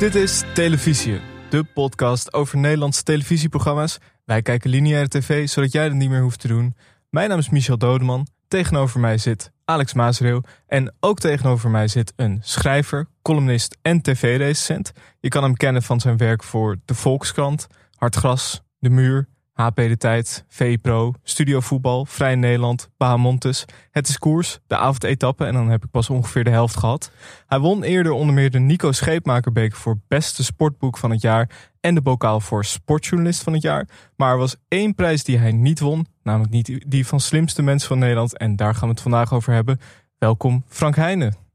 Dit 0.00 0.14
is 0.14 0.42
Televisie, 0.54 1.20
de 1.50 1.64
podcast 1.64 2.32
over 2.32 2.58
Nederlandse 2.58 3.02
televisieprogramma's. 3.02 3.98
Wij 4.24 4.42
kijken 4.42 4.70
lineaire 4.70 5.08
tv, 5.08 5.48
zodat 5.48 5.72
jij 5.72 5.88
dat 5.88 5.96
niet 5.96 6.10
meer 6.10 6.22
hoeft 6.22 6.40
te 6.40 6.48
doen. 6.48 6.74
Mijn 7.10 7.28
naam 7.28 7.38
is 7.38 7.50
Michel 7.50 7.78
Dodeman. 7.78 8.26
Tegenover 8.48 9.00
mij 9.00 9.18
zit 9.18 9.52
Alex 9.64 9.94
Maasreel. 9.94 10.42
En 10.66 10.94
ook 11.00 11.18
tegenover 11.18 11.70
mij 11.70 11.88
zit 11.88 12.12
een 12.16 12.38
schrijver, 12.42 13.06
columnist 13.22 13.76
en 13.82 14.02
tv-recensent. 14.02 14.92
Je 15.18 15.28
kan 15.28 15.42
hem 15.42 15.56
kennen 15.56 15.82
van 15.82 16.00
zijn 16.00 16.16
werk 16.16 16.42
voor 16.42 16.76
De 16.84 16.94
Volkskrant, 16.94 17.66
Hartgras, 17.96 18.62
De 18.78 18.90
Muur, 18.90 19.28
HP 19.60 19.76
De 19.76 19.96
Tijd, 19.96 20.44
VPRO, 20.48 21.12
Studio 21.22 21.60
Voetbal, 21.60 22.04
Vrij 22.06 22.34
Nederland, 22.34 22.90
Bahamontes. 22.96 23.64
Het 23.90 24.08
is 24.08 24.18
koers, 24.18 24.58
de 24.66 24.76
avondetappe 24.76 25.44
en 25.44 25.52
dan 25.52 25.70
heb 25.70 25.84
ik 25.84 25.90
pas 25.90 26.10
ongeveer 26.10 26.44
de 26.44 26.50
helft 26.50 26.76
gehad. 26.76 27.10
Hij 27.46 27.58
won 27.58 27.82
eerder 27.82 28.12
onder 28.12 28.34
meer 28.34 28.50
de 28.50 28.58
Nico 28.58 28.92
Scheepmakerbeker 28.92 29.78
voor 29.78 29.98
beste 30.08 30.44
sportboek 30.44 30.98
van 30.98 31.10
het 31.10 31.20
jaar 31.20 31.70
en 31.80 31.94
de 31.94 32.02
bokaal 32.02 32.40
voor 32.40 32.64
sportjournalist 32.64 33.42
van 33.42 33.52
het 33.52 33.62
jaar. 33.62 33.88
Maar 34.16 34.32
er 34.32 34.38
was 34.38 34.56
één 34.68 34.94
prijs 34.94 35.24
die 35.24 35.38
hij 35.38 35.52
niet 35.52 35.80
won, 35.80 36.06
namelijk 36.22 36.52
niet 36.52 36.84
die 36.86 37.06
van 37.06 37.20
slimste 37.20 37.62
mensen 37.62 37.88
van 37.88 37.98
Nederland 37.98 38.38
en 38.38 38.56
daar 38.56 38.74
gaan 38.74 38.88
we 38.88 38.94
het 38.94 39.02
vandaag 39.02 39.32
over 39.32 39.52
hebben. 39.52 39.80
Welkom 40.18 40.64
Frank 40.68 40.96
Heijnen. 40.96 41.49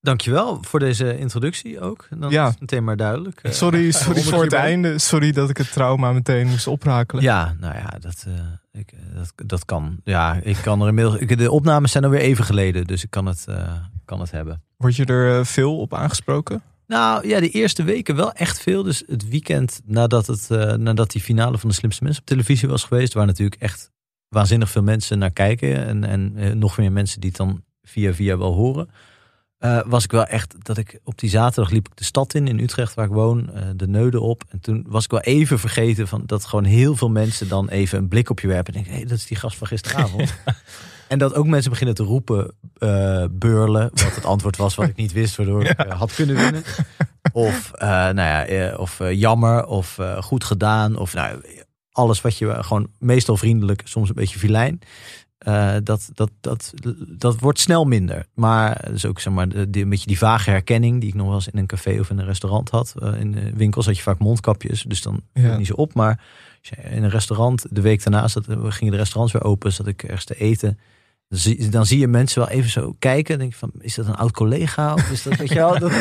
Dankjewel 0.00 0.58
voor 0.62 0.78
deze 0.80 1.18
introductie 1.18 1.80
ook. 1.80 2.06
Dan 2.16 2.30
Ja. 2.30 2.44
is 2.44 2.50
het 2.50 2.60
meteen 2.60 2.84
maar 2.84 2.96
duidelijk. 2.96 3.40
Eh, 3.42 3.52
Sorry, 3.52 3.90
sorry 4.04 4.22
voor 4.22 4.42
het 4.42 4.52
einde. 4.52 4.98
Sorry 4.98 5.32
dat 5.32 5.50
ik 5.50 5.56
het 5.56 5.72
trauma 5.72 6.12
meteen 6.12 6.46
moest 6.46 6.66
oprakelen. 6.66 7.22
Ja, 7.22 7.54
nou 7.60 7.74
ja, 7.74 7.96
dat, 8.00 8.24
eh, 8.26 8.80
ik, 8.80 8.92
eh, 8.92 8.98
dat, 9.16 9.32
dat 9.48 9.64
kan. 9.64 9.96
Ja, 10.04 10.38
ik 10.42 10.56
kan 10.62 10.80
er 10.82 10.88
inmiddels. 10.88 11.16
ik- 11.16 11.38
De 11.38 11.50
opnames 11.50 11.92
zijn 11.92 12.04
alweer 12.04 12.20
even 12.20 12.44
geleden, 12.44 12.84
dus 12.86 13.02
ik 13.04 13.10
kan 13.10 13.26
het, 13.26 13.46
kan 14.04 14.20
het 14.20 14.30
hebben. 14.30 14.62
Word 14.76 14.96
je 14.96 15.04
er 15.04 15.46
veel 15.46 15.78
op 15.78 15.94
aangesproken? 15.94 16.62
Nou 16.86 17.28
ja, 17.28 17.40
de 17.40 17.48
eerste 17.50 17.82
weken 17.82 18.16
wel 18.16 18.32
echt 18.32 18.60
veel. 18.60 18.82
Dus 18.82 19.02
het 19.06 19.28
weekend 19.28 19.80
nadat, 19.84 20.26
het, 20.26 20.48
nadat 20.78 21.10
die 21.10 21.22
finale 21.22 21.58
van 21.58 21.68
de 21.68 21.74
slimste 21.74 22.02
mensen 22.04 22.22
op 22.22 22.28
televisie 22.28 22.68
was 22.68 22.84
geweest, 22.84 23.12
waar 23.14 23.26
natuurlijk 23.26 23.60
echt 23.62 23.90
waanzinnig 24.28 24.70
veel 24.70 24.82
mensen 24.82 25.18
naar 25.18 25.30
kijken. 25.30 25.86
En, 25.86 26.04
en 26.04 26.58
nog 26.58 26.76
meer 26.78 26.92
mensen 26.92 27.20
die 27.20 27.28
het 27.28 27.38
dan 27.38 27.62
via 27.82 28.12
via 28.14 28.38
wel 28.38 28.52
horen. 28.54 28.88
Eh, 29.58 29.80
was 29.86 30.04
ik 30.04 30.10
wel 30.10 30.24
echt 30.24 30.54
dat 30.64 30.76
ik 30.76 31.00
op 31.04 31.18
die 31.18 31.30
zaterdag 31.30 31.72
liep 31.72 31.86
ik 31.86 31.96
de 31.96 32.04
stad 32.04 32.34
in 32.34 32.48
in 32.48 32.58
Utrecht 32.58 32.94
waar 32.94 33.04
ik 33.04 33.10
woon, 33.10 33.52
eh, 33.52 33.62
de 33.76 33.88
Neuden 33.88 34.20
op. 34.20 34.44
En 34.48 34.60
toen 34.60 34.84
was 34.88 35.04
ik 35.04 35.10
wel 35.10 35.20
even 35.20 35.58
vergeten 35.58 36.08
van 36.08 36.22
dat 36.26 36.44
gewoon 36.44 36.64
heel 36.64 36.96
veel 36.96 37.10
mensen 37.10 37.48
dan 37.48 37.68
even 37.68 37.98
een 37.98 38.08
blik 38.08 38.30
op 38.30 38.40
je 38.40 38.46
werpen. 38.46 38.74
En 38.74 38.82
denken, 38.82 39.00
hé, 39.00 39.06
dat 39.08 39.18
is 39.18 39.26
die 39.26 39.36
gast 39.36 39.56
van 39.56 39.66
gisteravond. 39.66 40.34
En 41.08 41.18
dat 41.18 41.34
ook 41.34 41.46
mensen 41.46 41.70
beginnen 41.70 41.94
te 41.94 42.02
roepen, 42.02 42.54
eh 42.78 43.24
beurlen, 43.30 43.90
wat 43.92 44.14
het 44.14 44.24
antwoord 44.24 44.56
was 44.56 44.74
wat 44.74 44.88
ik 44.88 44.96
niet 44.96 45.12
wist, 45.12 45.36
waardoor 45.36 45.64
ik 45.64 45.80
had 45.88 46.14
kunnen 46.14 46.36
winnen. 46.36 46.62
Of, 47.32 47.70
nou 47.78 48.20
ja, 48.20 48.76
of 48.76 49.00
jammer, 49.10 49.66
of 49.66 49.98
goed 50.20 50.44
gedaan, 50.44 50.96
of 50.96 51.14
nou, 51.14 51.40
alles 51.92 52.20
wat 52.20 52.38
je 52.38 52.62
gewoon 52.62 52.88
meestal 52.98 53.36
vriendelijk, 53.36 53.82
soms 53.84 54.08
een 54.08 54.14
beetje 54.14 54.38
vilijn. 54.38 54.80
Eh, 55.48 55.74
dat, 55.82 56.10
dat, 56.14 56.30
dat, 56.40 56.72
dat 57.08 57.38
wordt 57.40 57.58
snel 57.58 57.84
minder. 57.84 58.26
Maar 58.34 58.88
dus 58.90 59.06
ook 59.06 59.20
zeg 59.20 59.32
maar, 59.32 59.48
de, 59.48 59.68
een 59.80 59.88
beetje 59.88 60.06
die 60.06 60.18
vage 60.18 60.50
herkenning 60.50 61.00
die 61.00 61.08
ik 61.08 61.14
nog 61.14 61.26
wel 61.26 61.34
eens 61.34 61.48
in 61.48 61.58
een 61.58 61.66
café 61.66 62.00
of 62.00 62.10
in 62.10 62.18
een 62.18 62.24
restaurant 62.24 62.70
had. 62.70 62.94
Eh, 62.98 63.20
in 63.20 63.32
de 63.32 63.52
winkels 63.54 63.86
had 63.86 63.96
je 63.96 64.02
vaak 64.02 64.18
mondkapjes, 64.18 64.82
dus 64.82 65.02
dan 65.02 65.20
Ja. 65.32 65.56
niet 65.56 65.66
zo 65.66 65.74
op. 65.74 65.94
Maar 65.94 66.20
in 66.90 67.02
een 67.02 67.10
restaurant, 67.10 67.66
de 67.70 67.80
week 67.80 68.02
daarna 68.02 68.28
zat, 68.28 68.44
gingen 68.48 68.92
de 68.92 68.98
restaurants 68.98 69.32
weer 69.32 69.44
open, 69.44 69.72
zat 69.72 69.86
ik 69.86 70.02
ergens 70.02 70.24
te 70.24 70.34
eten. 70.34 70.78
Dan 71.28 71.38
zie, 71.38 71.68
dan 71.68 71.86
zie 71.86 71.98
je 71.98 72.08
mensen 72.08 72.40
wel 72.40 72.48
even 72.50 72.70
zo 72.70 72.94
kijken. 72.98 73.28
Dan 73.28 73.38
denk 73.38 73.52
je 73.52 73.58
van, 73.58 73.70
is 73.80 73.94
dat 73.94 74.06
een 74.06 74.16
oud 74.16 74.32
collega? 74.32 74.94
Of 74.94 75.10
is 75.10 75.22
dat, 75.22 75.36
weet 75.36 75.48
je 75.48 75.54
wel? 75.54 75.78
Dat, 75.88 75.92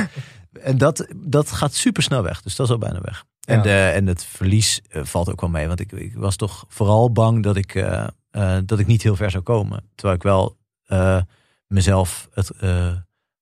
en 0.61 0.77
dat, 0.77 1.07
dat 1.16 1.51
gaat 1.51 1.73
super 1.73 2.03
snel 2.03 2.23
weg. 2.23 2.41
Dus 2.41 2.55
dat 2.55 2.66
is 2.66 2.71
al 2.71 2.77
bijna 2.79 3.00
weg. 3.01 3.23
En, 3.47 3.61
de, 3.61 3.91
en 3.94 4.07
het 4.07 4.25
verlies 4.25 4.81
eh, 4.89 5.03
valt 5.03 5.29
ook 5.31 5.41
wel 5.41 5.50
mee. 5.50 5.67
Want 5.67 5.79
ik, 5.79 5.91
ik 5.91 6.16
was 6.16 6.35
toch 6.35 6.66
vooral 6.67 7.11
bang 7.11 7.44
dat 7.44 7.55
ik, 7.55 7.75
eh, 7.75 8.07
eh, 8.37 8.57
dat 8.65 8.79
ik 8.79 8.87
niet 8.87 9.03
heel 9.03 9.15
ver 9.15 9.31
zou 9.31 9.43
komen. 9.43 9.83
Terwijl 9.95 10.17
ik 10.17 10.23
wel 10.23 10.57
eh, 10.85 11.21
mezelf 11.67 12.27
het, 12.33 12.49
eh, 12.49 12.91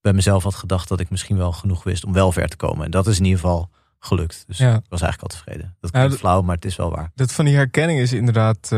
bij 0.02 0.14
mezelf 0.14 0.44
had 0.44 0.56
gedacht 0.56 0.88
dat 0.88 1.00
ik 1.00 1.10
misschien 1.10 1.38
wel 1.38 1.52
genoeg 1.52 1.84
wist 1.84 2.06
om 2.06 2.14
wel 2.14 2.32
ver 2.32 2.48
te 2.48 2.56
komen. 2.56 2.86
En 2.86 2.92
dat 2.92 3.08
is 3.08 3.18
in 3.18 3.24
ieder 3.24 3.40
geval 3.40 3.70
gelukt. 4.00 4.44
Dus 4.48 4.58
Ja. 4.58 4.76
ik 4.76 4.84
was 4.90 5.02
eigenlijk 5.02 5.34
al 5.34 5.40
tevreden. 5.40 5.76
Dat 5.80 5.92
klinkt 5.92 6.16
flauw, 6.16 6.42
maar 6.42 6.56
het 6.56 6.66
is 6.66 6.76
wel 6.76 6.90
waar. 6.92 7.12
Dat 7.16 7.32
van 7.32 7.46
die 7.46 7.56
herkenning 7.56 8.00
is 8.00 8.14
inderdaad 8.14 8.72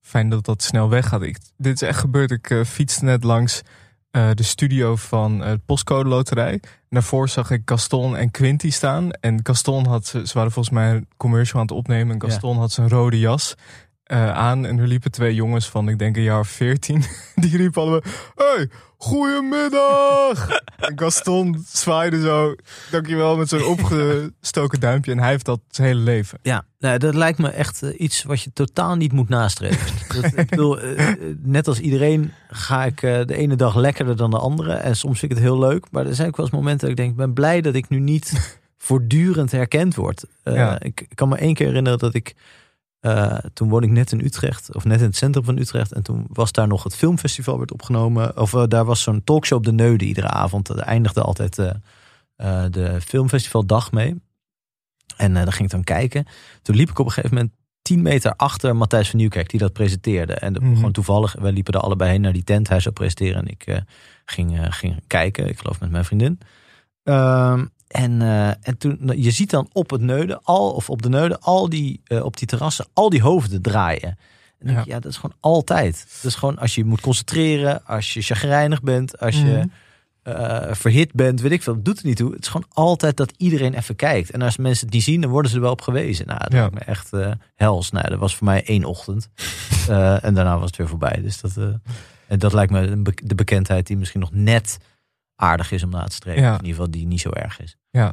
fijn 0.00 0.28
dat 0.28 0.44
dat 0.44 0.62
snel 0.62 0.88
weggaat. 0.88 1.22
Ik, 1.22 1.38
dit 1.56 1.74
is 1.74 1.88
echt 1.88 1.98
gebeurd. 1.98 2.30
Ik 2.30 2.62
fietste 2.66 3.04
net 3.04 3.24
langs 3.24 3.62
de 4.10 4.42
studio 4.42 4.96
van 4.96 5.40
het 5.40 5.64
Postcode 5.64 6.08
Loterij. 6.08 6.52
En 6.52 6.60
daarvoor 6.88 7.28
zag 7.28 7.50
ik 7.50 7.62
Gaston 7.64 8.16
en 8.16 8.30
Quinty 8.30 8.70
staan. 8.70 9.10
En 9.10 9.40
Gaston 9.42 9.86
had, 9.86 10.06
ze 10.06 10.26
ze 10.26 10.34
waren 10.34 10.52
volgens 10.52 10.74
mij 10.74 10.90
een 10.90 11.08
commercial 11.16 11.60
aan 11.60 11.66
het 11.66 11.76
opnemen. 11.76 12.14
En 12.14 12.30
Gaston 12.30 12.58
had 12.58 12.72
zijn 12.72 12.88
rode 12.88 13.18
jas 13.18 13.54
eh, 14.06 14.32
aan. 14.32 14.66
En 14.66 14.78
er 14.78 14.86
liepen 14.86 15.10
twee 15.10 15.34
jongens 15.34 15.68
van, 15.68 15.88
ik 15.88 15.98
denk 15.98 16.16
een 16.16 16.22
jaar 16.22 16.38
of 16.38 16.48
veertien. 16.48 17.04
Die 17.34 17.56
riepen 17.56 17.82
allemaal, 17.82 18.02
hey, 18.34 18.68
goedemiddag! 18.96 20.48
en 20.88 20.98
Gaston 20.98 21.64
zwaaide 21.68 22.20
zo, 22.20 22.54
dankjewel, 22.90 23.36
met 23.36 23.48
zo'n 23.48 23.64
opgestoken 23.64 24.80
duimpje. 24.80 25.12
En 25.12 25.18
hij 25.18 25.30
heeft 25.30 25.44
dat 25.44 25.60
zijn 25.70 25.86
hele 25.86 26.00
leven. 26.00 26.38
Ja, 26.42 26.64
nou, 26.78 26.98
dat 26.98 27.14
lijkt 27.14 27.38
me 27.38 27.48
echt 27.48 27.82
eh, 27.82 28.00
iets 28.00 28.22
wat 28.22 28.42
je 28.42 28.52
totaal 28.52 28.96
niet 28.96 29.12
moet 29.12 29.28
nastreven. 29.28 29.92
dat, 30.22 30.36
ik 30.36 30.50
bedoel, 30.50 30.80
eh, 30.80 31.08
net 31.42 31.68
als 31.68 31.78
iedereen 31.78 32.32
ga 32.48 32.84
ik 32.84 33.00
de 33.00 33.36
ene 33.36 33.56
dag 33.56 33.76
lekkerder 33.76 34.16
dan 34.16 34.30
de 34.30 34.38
andere. 34.38 34.72
En 34.72 34.96
soms 34.96 35.18
vind 35.18 35.32
ik 35.32 35.38
het 35.38 35.46
heel 35.46 35.58
leuk. 35.58 35.86
Maar 35.90 36.06
er 36.06 36.14
zijn 36.14 36.28
ook 36.28 36.36
wel 36.36 36.46
eens 36.46 36.54
momenten 36.54 36.80
dat 36.80 36.90
ik 36.90 36.96
denk, 36.96 37.10
ik 37.10 37.16
ben 37.16 37.32
blij 37.32 37.60
dat 37.60 37.74
ik 37.74 37.88
nu 37.88 37.98
niet 37.98 38.56
voortdurend 38.78 39.50
herkend 39.50 39.94
word. 39.94 40.24
Ja. 40.44 40.80
ik 40.80 41.06
kan 41.14 41.28
me 41.28 41.36
één 41.36 41.54
keer 41.54 41.66
herinneren 41.66 41.98
dat 41.98 42.14
ik, 42.14 42.34
eh, 43.06 43.38
toen 43.52 43.68
woon 43.68 43.82
ik 43.82 43.90
net 43.90 44.12
in 44.12 44.20
Utrecht, 44.24 44.74
of 44.74 44.84
net 44.84 45.00
in 45.00 45.06
het 45.06 45.16
centrum 45.16 45.44
van 45.44 45.58
Utrecht. 45.58 45.92
En 45.92 46.02
toen 46.02 46.26
was 46.28 46.52
daar 46.52 46.68
nog 46.68 46.82
het 46.82 46.96
filmfestival 46.96 47.58
werd 47.58 47.72
opgenomen. 47.72 48.36
Of 48.36 48.54
eh, 48.54 48.62
daar 48.68 48.84
was 48.84 49.02
zo'n 49.02 49.24
talkshow 49.24 49.58
op 49.58 49.64
de 49.64 49.72
Neude 49.72 50.04
iedere 50.04 50.28
avond. 50.28 50.66
Daar 50.66 50.78
eindigde 50.78 51.22
altijd 51.22 51.58
eh, 51.58 52.64
de 52.70 53.00
filmfestivaldag 53.00 53.92
mee. 53.92 54.20
En 55.16 55.34
daar 55.34 55.52
ging 55.52 55.64
ik 55.64 55.70
dan 55.70 55.84
kijken. 55.84 56.26
Toen 56.62 56.76
liep 56.76 56.90
ik 56.90 56.98
op 56.98 57.06
een 57.06 57.12
gegeven 57.12 57.36
moment 57.36 57.54
10 57.82 58.02
meter 58.02 58.34
achter 58.36 58.76
Matthijs 58.76 59.10
van 59.10 59.18
Nieuwkerk, 59.18 59.50
die 59.50 59.60
dat 59.60 59.72
presenteerde. 59.72 60.34
En 60.34 60.52
Mhm. 60.52 60.74
gewoon 60.74 60.92
toevallig, 60.92 61.36
wij 61.38 61.52
liepen 61.52 61.74
er 61.74 61.80
allebei 61.80 62.10
heen 62.10 62.20
naar 62.20 62.32
die 62.32 62.44
tent. 62.44 62.68
Hij 62.68 62.80
zou 62.80 62.94
presenteren 62.94 63.40
en 63.40 63.48
ik 63.48 63.82
ging, 64.24 64.74
ging 64.74 65.00
kijken. 65.06 65.48
Ik 65.48 65.58
geloof 65.58 65.80
met 65.80 65.90
mijn 65.90 66.04
vriendin. 66.04 66.38
Ehm, 67.02 67.64
en, 67.88 68.22
eh, 68.22 68.48
en 68.48 68.78
toen, 68.78 68.96
nou, 69.00 69.18
je 69.20 69.30
ziet 69.30 69.50
dan 69.50 69.68
op 69.72 69.90
het 69.90 70.00
neuden, 70.00 70.40
al, 70.42 70.70
of 70.72 70.90
op 70.90 71.02
de 71.02 71.08
neuden, 71.08 71.40
al 71.40 71.68
die, 71.68 72.00
eh, 72.04 72.24
op 72.24 72.36
die 72.36 72.46
terrassen, 72.46 72.86
al 72.92 73.10
die 73.10 73.22
hoofden 73.22 73.62
draaien. 73.62 74.18
En 74.58 74.76
ik, 74.76 74.84
ja, 74.84 75.00
dat 75.00 75.10
is 75.10 75.16
gewoon 75.18 75.36
altijd. 75.40 76.06
Dat 76.22 76.30
is 76.30 76.34
gewoon 76.38 76.58
als 76.58 76.74
je 76.74 76.84
moet 76.84 77.00
concentreren, 77.00 77.84
als 77.86 78.14
je 78.14 78.22
chagrijnig 78.22 78.82
bent, 78.82 79.18
als 79.20 79.36
je 79.36 79.44
Mhm. 79.44 79.66
eh, 80.22 80.74
verhit 80.74 81.12
bent, 81.12 81.40
weet 81.40 81.52
ik 81.52 81.62
veel. 81.62 81.74
Dat 81.74 81.84
doet 81.84 81.98
er 81.98 82.06
niet 82.06 82.16
toe. 82.16 82.32
Het 82.32 82.42
is 82.42 82.48
gewoon 82.48 82.66
altijd 82.72 83.16
dat 83.16 83.32
iedereen 83.36 83.74
even 83.74 83.96
kijkt. 83.96 84.30
En 84.30 84.42
als 84.42 84.56
mensen 84.56 84.84
het 84.86 84.94
niet 84.94 85.02
zien, 85.04 85.20
dan 85.20 85.30
worden 85.30 85.50
ze 85.50 85.56
er 85.56 85.62
wel 85.62 85.72
op 85.72 85.80
gewezen. 85.80 86.26
Nou, 86.26 86.38
dat 86.40 86.52
Ja. 86.52 86.68
me 86.72 86.78
echt 86.80 87.10
hels. 87.54 87.90
Nou, 87.90 88.08
dat 88.08 88.18
was 88.18 88.36
voor 88.36 88.46
mij 88.46 88.64
één 88.64 88.84
ochtend. 88.84 89.28
En 90.22 90.34
daarna 90.34 90.58
was 90.58 90.66
het 90.66 90.76
weer 90.76 90.88
voorbij. 90.88 91.20
Dus 91.22 91.40
dat, 91.40 91.56
en 92.26 92.38
dat 92.38 92.52
lijkt 92.52 92.72
me 92.72 93.02
de 93.14 93.34
bekendheid 93.34 93.86
die 93.86 93.96
misschien 93.96 94.20
nog 94.20 94.32
net 94.32 94.78
aardig 95.36 95.72
is 95.72 95.82
om 95.82 95.90
na 95.90 96.04
te 96.04 96.14
streven. 96.14 96.42
Ja. 96.42 96.48
In 96.48 96.54
ieder 96.54 96.70
geval 96.70 96.90
die 96.90 97.06
niet 97.06 97.20
zo 97.20 97.30
erg 97.30 97.60
is. 97.60 97.76
Ja. 97.90 98.12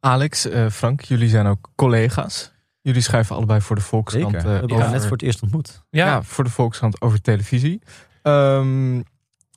Alex, 0.00 0.44
eh, 0.48 0.66
Frank, 0.70 1.00
jullie 1.00 1.28
zijn 1.28 1.46
ook 1.46 1.70
collega's. 1.74 2.52
Jullie 2.80 3.02
schrijven 3.02 3.36
allebei 3.36 3.60
voor 3.60 3.76
de 3.76 3.82
Volkskrant. 3.82 4.32
Zeker. 4.34 4.38
eh, 4.46 4.52
We 4.52 4.58
hebben 4.58 4.76
over- 4.76 4.90
net 4.90 5.02
voor 5.02 5.10
het 5.12 5.22
eerst 5.22 5.42
ontmoet. 5.42 5.82
ja. 5.90 6.06
Ja, 6.06 6.22
voor 6.22 6.44
de 6.44 6.50
Volkskrant 6.50 7.00
over 7.00 7.20
televisie. 7.20 7.82
Ehm, 8.22 9.00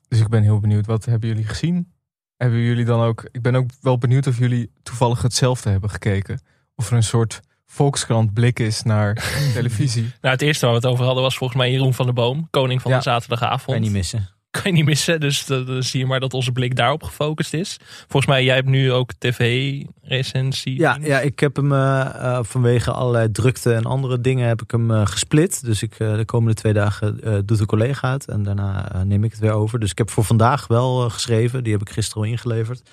dus 0.07 0.19
ik 0.19 0.27
ben 0.27 0.43
heel 0.43 0.59
benieuwd, 0.59 0.85
wat 0.85 1.05
hebben 1.05 1.29
jullie 1.29 1.45
gezien? 1.47 1.91
Hebben 2.37 2.59
jullie 2.59 2.85
dan 2.85 3.01
ook... 3.01 3.27
Ik 3.31 3.41
ben 3.41 3.55
ook 3.55 3.69
wel 3.81 3.97
benieuwd 3.97 4.27
of 4.27 4.37
jullie 4.37 4.71
toevallig 4.83 5.21
hetzelfde 5.21 5.69
hebben 5.69 5.89
gekeken. 5.89 6.41
Of 6.75 6.89
er 6.89 6.95
een 6.95 7.03
soort 7.03 7.39
Volkskrant 7.65 8.33
blik 8.33 8.59
is 8.59 8.83
naar 8.83 9.13
televisie. 9.53 10.01
nou, 10.03 10.33
het 10.33 10.41
eerste 10.41 10.65
waar 10.65 10.75
we 10.75 10.81
het 10.81 10.89
over 10.89 11.05
hadden 11.05 11.23
was 11.23 11.37
volgens 11.37 11.59
mij 11.59 11.71
Jeroen 11.71 11.93
van 11.93 12.05
der 12.05 12.13
Boom, 12.15 12.47
koning 12.49 12.81
van 12.81 12.91
Ja. 12.91 12.97
de 12.97 13.03
zaterdagavond. 13.03 13.63
Kan 13.65 13.75
je 13.75 13.81
niet 13.81 13.91
missen. 13.91 14.29
Kan 14.61 14.63
je 14.63 14.71
niet 14.71 14.85
missen, 14.85 15.19
dus 15.19 15.45
dan 15.45 15.83
zie 15.83 15.99
je 15.99 16.05
maar 16.05 16.19
dat 16.19 16.33
onze 16.33 16.51
blik 16.51 16.75
daarop 16.75 17.03
gefocust 17.03 17.53
is. 17.53 17.77
Volgens 18.07 18.25
mij, 18.25 18.43
jij 18.43 18.55
hebt 18.55 18.67
nu 18.67 18.91
ook 18.91 19.11
tv-recensie. 19.17 20.79
Ja, 20.79 20.97
ja, 21.01 21.19
ik 21.19 21.39
heb 21.39 21.55
hem 21.55 21.71
eh, 21.71 22.01
eh, 22.01 22.39
vanwege 22.43 22.91
allerlei 22.91 23.31
drukte 23.31 23.73
en 23.73 23.83
andere 23.83 24.21
dingen 24.21 24.47
heb 24.47 24.61
ik 24.61 24.71
hem 24.71 24.91
eh, 24.91 25.05
gesplit. 25.05 25.65
Dus 25.65 25.83
ik, 25.83 25.97
de 25.97 26.23
komende 26.25 26.53
twee 26.53 26.73
dagen 26.73 27.45
doet 27.45 27.59
een 27.59 27.65
collega 27.65 28.11
het 28.11 28.27
en 28.27 28.43
daarna 28.43 29.03
neem 29.03 29.23
ik 29.23 29.31
het 29.31 29.39
weer 29.39 29.51
over. 29.51 29.79
Dus 29.79 29.91
ik 29.91 29.97
heb 29.97 30.09
voor 30.09 30.23
vandaag 30.23 30.67
wel 30.67 31.09
geschreven. 31.09 31.63
Die 31.63 31.73
heb 31.73 31.81
ik 31.81 31.89
gisteren 31.89 32.23
al 32.23 32.29
ingeleverd. 32.29 32.89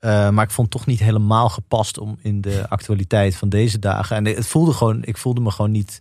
Maar 0.00 0.44
ik 0.44 0.50
vond 0.50 0.72
het 0.72 0.78
toch 0.78 0.86
niet 0.86 1.00
helemaal 1.00 1.48
gepast 1.48 1.98
om 1.98 2.18
in 2.22 2.40
de 2.40 2.68
actualiteit 2.68 3.36
van 3.36 3.48
deze 3.48 3.78
dagen. 3.78 4.16
En 4.16 4.24
het 4.24 4.46
voelde 4.46 4.72
gewoon, 4.72 5.04
ik 5.04 5.16
voelde 5.16 5.40
me 5.40 5.50
gewoon 5.50 5.70
niet 5.70 6.00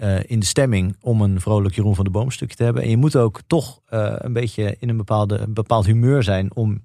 eh, 0.00 0.18
in 0.26 0.40
de 0.40 0.46
stemming 0.46 0.96
om 1.00 1.22
een 1.22 1.40
vrolijk 1.40 1.74
Jeroen 1.74 1.94
van 1.94 2.04
de 2.04 2.10
Boom 2.10 2.30
stukje 2.30 2.56
te 2.56 2.64
hebben. 2.64 2.82
En 2.82 2.90
je 2.90 2.96
moet 2.96 3.16
ook 3.16 3.40
toch 3.46 3.80
eh, 3.86 4.14
een 4.16 4.32
beetje 4.32 4.76
in 4.78 4.88
een, 4.88 4.96
bepaalde, 4.96 5.38
een 5.38 5.54
bepaald 5.54 5.86
humeur 5.86 6.22
zijn 6.22 6.54
om 6.54 6.84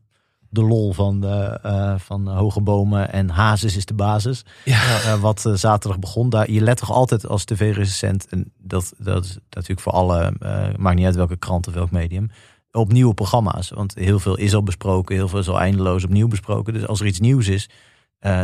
de 0.49 0.61
lol 0.61 0.93
van, 0.93 1.19
de, 1.19 1.59
eh, 1.63 1.95
van 1.97 2.27
Hoge 2.27 2.61
Bomen 2.61 3.11
en 3.11 3.29
Hazes 3.29 3.75
is 3.75 3.85
de 3.85 3.93
basis. 3.93 4.45
Ja. 4.65 5.19
Wat 5.19 5.49
zaterdag 5.53 5.99
begon. 5.99 6.29
Daar, 6.29 6.51
je 6.51 6.61
let 6.61 6.77
toch 6.77 6.91
altijd 6.91 7.27
als 7.27 7.45
tv-recensent, 7.45 8.27
en 8.29 8.51
dat, 8.57 8.93
dat 8.97 9.23
is 9.23 9.37
natuurlijk 9.49 9.81
voor 9.81 9.91
alle, 9.91 10.33
maakt 10.77 10.95
niet 10.95 11.05
uit 11.05 11.15
welke 11.15 11.37
krant 11.37 11.67
of 11.67 11.73
welk 11.73 11.91
medium, 11.91 12.29
op 12.71 12.91
nieuwe 12.91 13.13
programma's. 13.13 13.69
Want 13.69 13.95
heel 13.95 14.19
veel 14.19 14.37
is 14.37 14.55
al 14.55 14.63
besproken, 14.63 15.15
heel 15.15 15.27
veel 15.27 15.39
is 15.39 15.49
al 15.49 15.59
eindeloos 15.59 16.03
opnieuw 16.03 16.27
besproken. 16.27 16.73
Dus 16.73 16.87
als 16.87 16.99
er 16.99 17.05
iets 17.05 17.19
nieuws 17.19 17.47
is, 17.47 17.69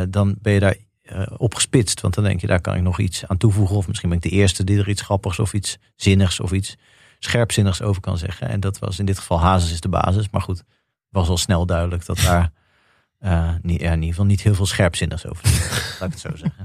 dan 0.09 0.35
ben 0.41 0.53
je 0.53 0.59
daar 0.59 0.75
eh, 1.11 1.27
op 1.37 1.55
gespitst. 1.55 2.01
Want 2.01 2.13
dan 2.13 2.23
denk 2.23 2.41
je, 2.41 2.47
daar 2.47 2.61
kan 2.61 2.75
ik 2.75 2.81
nog 2.81 2.99
iets 2.99 3.27
aan 3.27 3.37
toevoegen. 3.37 3.75
Of 3.75 3.87
misschien 3.87 4.09
ben 4.09 4.17
ik 4.17 4.23
de 4.23 4.29
eerste 4.29 4.63
die 4.63 4.79
er 4.79 4.89
iets 4.89 5.01
grappigs 5.01 5.39
of 5.39 5.53
iets 5.53 5.77
zinnigs 5.95 6.39
of 6.39 6.51
iets 6.51 6.75
scherpzinnigs 7.19 7.81
over 7.81 8.01
kan 8.01 8.17
zeggen. 8.17 8.49
En 8.49 8.59
dat 8.59 8.79
was 8.79 8.99
in 8.99 9.05
dit 9.05 9.19
geval 9.19 9.39
Hazes 9.39 9.71
is 9.71 9.81
de 9.81 9.89
basis. 9.89 10.29
Maar 10.29 10.41
goed, 10.41 10.63
was 11.09 11.29
al 11.29 11.37
snel 11.37 11.65
duidelijk 11.65 12.05
dat 12.05 12.17
daar 12.17 12.51
eh, 13.19 13.49
niet, 13.61 13.81
ja, 13.81 13.87
in 13.87 13.93
ieder 13.93 14.09
geval 14.09 14.25
niet 14.25 14.41
heel 14.41 14.55
veel 14.55 14.65
scherpzinnigs 14.65 15.25
over 15.25 15.45
is. 15.45 15.59
Laat 15.99 16.07
ik 16.07 16.13
het 16.13 16.19
zo 16.19 16.35
zeggen. 16.35 16.63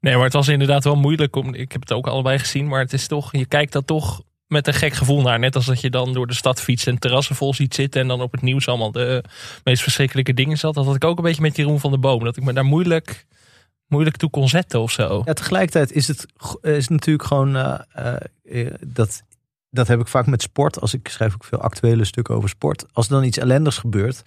Nee, 0.00 0.14
maar 0.14 0.24
het 0.24 0.32
was 0.32 0.48
inderdaad 0.48 0.84
wel 0.84 0.96
moeilijk. 0.96 1.36
Om, 1.36 1.54
ik 1.54 1.72
heb 1.72 1.80
het 1.80 1.92
ook 1.92 2.06
allebei 2.06 2.38
gezien. 2.38 2.68
Maar 2.68 2.80
het 2.80 2.92
is 2.92 3.06
toch, 3.06 3.32
je 3.32 3.46
kijkt 3.46 3.72
dat 3.72 3.86
toch 3.86 4.22
met 4.46 4.66
een 4.66 4.74
gek 4.74 4.92
gevoel 4.92 5.22
naar. 5.22 5.38
Net 5.38 5.56
als 5.56 5.66
dat 5.66 5.80
je 5.80 5.90
dan 5.90 6.12
door 6.12 6.26
de 6.26 6.34
stad 6.34 6.60
fietst 6.60 6.86
en 6.86 6.98
terrassen 6.98 7.36
vol 7.36 7.54
ziet 7.54 7.74
zitten. 7.74 8.00
En 8.00 8.08
dan 8.08 8.20
op 8.20 8.32
het 8.32 8.42
nieuws 8.42 8.68
allemaal 8.68 8.92
de 8.92 9.24
meest 9.64 9.82
verschrikkelijke 9.82 10.34
dingen 10.34 10.58
zat. 10.58 10.74
Dat 10.74 10.84
had 10.84 10.94
ik 10.94 11.04
ook 11.04 11.18
een 11.18 11.24
beetje 11.24 11.42
met 11.42 11.56
Jeroen 11.56 11.80
van 11.80 11.90
der 11.90 12.00
Boom. 12.00 12.24
Dat 12.24 12.36
ik 12.36 12.44
me 12.44 12.52
daar 12.52 12.64
moeilijk, 12.64 13.26
moeilijk 13.88 14.16
toe 14.16 14.30
kon 14.30 14.48
zetten 14.48 14.80
of 14.80 14.90
zo. 14.90 15.22
Ja, 15.24 15.32
tegelijkertijd 15.32 15.92
is 15.92 16.08
het 16.08 16.26
go- 16.36 16.58
is 16.62 16.88
natuurlijk 16.88 17.26
gewoon 17.28 17.56
eh, 17.56 17.78
eh, 17.92 18.14
eh, 18.66 18.74
dat. 18.86 19.22
Dat 19.70 19.88
heb 19.88 20.00
ik 20.00 20.08
vaak 20.08 20.26
met 20.26 20.42
sport. 20.42 20.80
Als 20.80 20.94
ik 20.94 21.08
schrijf 21.08 21.34
ook 21.34 21.44
veel 21.44 21.60
actuele 21.60 22.04
stukken 22.04 22.34
over 22.34 22.48
sport. 22.48 22.84
Als 22.92 23.06
er 23.06 23.12
dan 23.12 23.24
iets 23.24 23.38
ellendigs 23.38 23.78
gebeurt. 23.78 24.22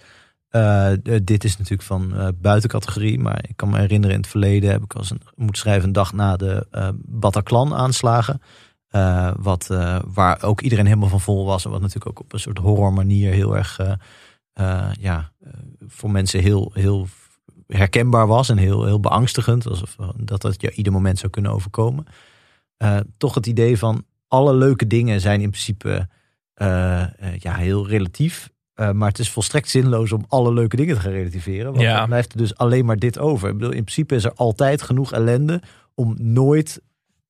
eh, 0.48 0.92
eh, 0.92 1.20
dit 1.24 1.44
is 1.44 1.56
natuurlijk 1.56 1.82
van 1.82 2.16
eh 2.16 2.28
buitencategorie. 2.40 3.18
Maar 3.18 3.44
ik 3.48 3.56
kan 3.56 3.70
me 3.70 3.78
herinneren 3.78 4.14
in 4.16 4.22
het 4.22 4.30
verleden 4.30 4.70
heb 4.70 4.82
ik 4.82 4.94
als 4.94 5.10
een 5.10 5.20
moet 5.34 5.58
schrijven 5.58 5.84
een 5.86 5.92
dag 5.92 6.12
na 6.12 6.36
de 6.36 6.66
eh 6.70 6.88
Bataclan 6.94 7.74
aanslagen. 7.74 8.40
Eh, 8.88 9.30
wat, 9.38 9.70
eh, 9.70 9.98
waar 10.06 10.42
ook 10.42 10.60
iedereen 10.60 10.86
helemaal 10.86 11.08
van 11.08 11.20
vol 11.20 11.44
was. 11.46 11.64
En 11.64 11.70
wat 11.70 11.80
natuurlijk 11.80 12.08
ook 12.08 12.20
op 12.24 12.32
een 12.32 12.40
soort 12.40 12.58
horror 12.58 12.92
manier 12.92 13.32
heel 13.32 13.56
erg 13.56 13.78
eh, 13.78 13.92
eh, 14.52 14.90
ja, 15.00 15.32
eh, 15.44 15.50
voor 15.88 16.10
mensen 16.10 16.40
heel, 16.40 16.70
heel 16.74 17.06
herkenbaar 17.76 18.26
was. 18.26 18.48
En 18.48 18.56
heel, 18.56 18.84
heel 18.84 19.00
beangstigend. 19.00 19.68
Alsof 19.68 19.96
eh, 19.98 20.08
dat 20.16 20.40
dat 20.42 20.60
je 20.60 20.72
ieder 20.72 20.92
moment 20.92 21.18
zou 21.18 21.32
kunnen 21.32 21.50
overkomen. 21.52 22.06
Eh, 22.76 22.98
toch 23.16 23.34
het 23.34 23.46
idee 23.46 23.78
van 23.78 24.04
alle 24.28 24.54
leuke 24.54 24.86
dingen 24.86 25.20
zijn 25.20 25.40
in 25.40 25.50
principe 25.50 26.08
eh, 26.54 27.04
ja, 27.38 27.54
heel 27.54 27.88
relatief. 27.88 28.50
Maar 28.92 29.08
het 29.08 29.18
is 29.18 29.30
volstrekt 29.30 29.68
zinloos 29.68 30.12
om 30.12 30.24
alle 30.28 30.52
leuke 30.52 30.76
dingen 30.76 30.94
te 30.94 31.00
gaan 31.00 31.12
relativeren. 31.12 31.70
Want 31.72 31.80
Ja. 31.82 31.98
dan 31.98 32.06
blijft 32.06 32.32
er 32.32 32.38
dus 32.38 32.56
alleen 32.56 32.84
maar 32.84 32.98
dit 32.98 33.18
over. 33.18 33.48
Ik 33.48 33.54
bedoel, 33.54 33.72
in 33.72 33.84
principe 33.84 34.14
is 34.14 34.24
er 34.24 34.32
altijd 34.34 34.82
genoeg 34.82 35.12
ellende 35.12 35.62
om 35.94 36.14
nooit 36.18 36.80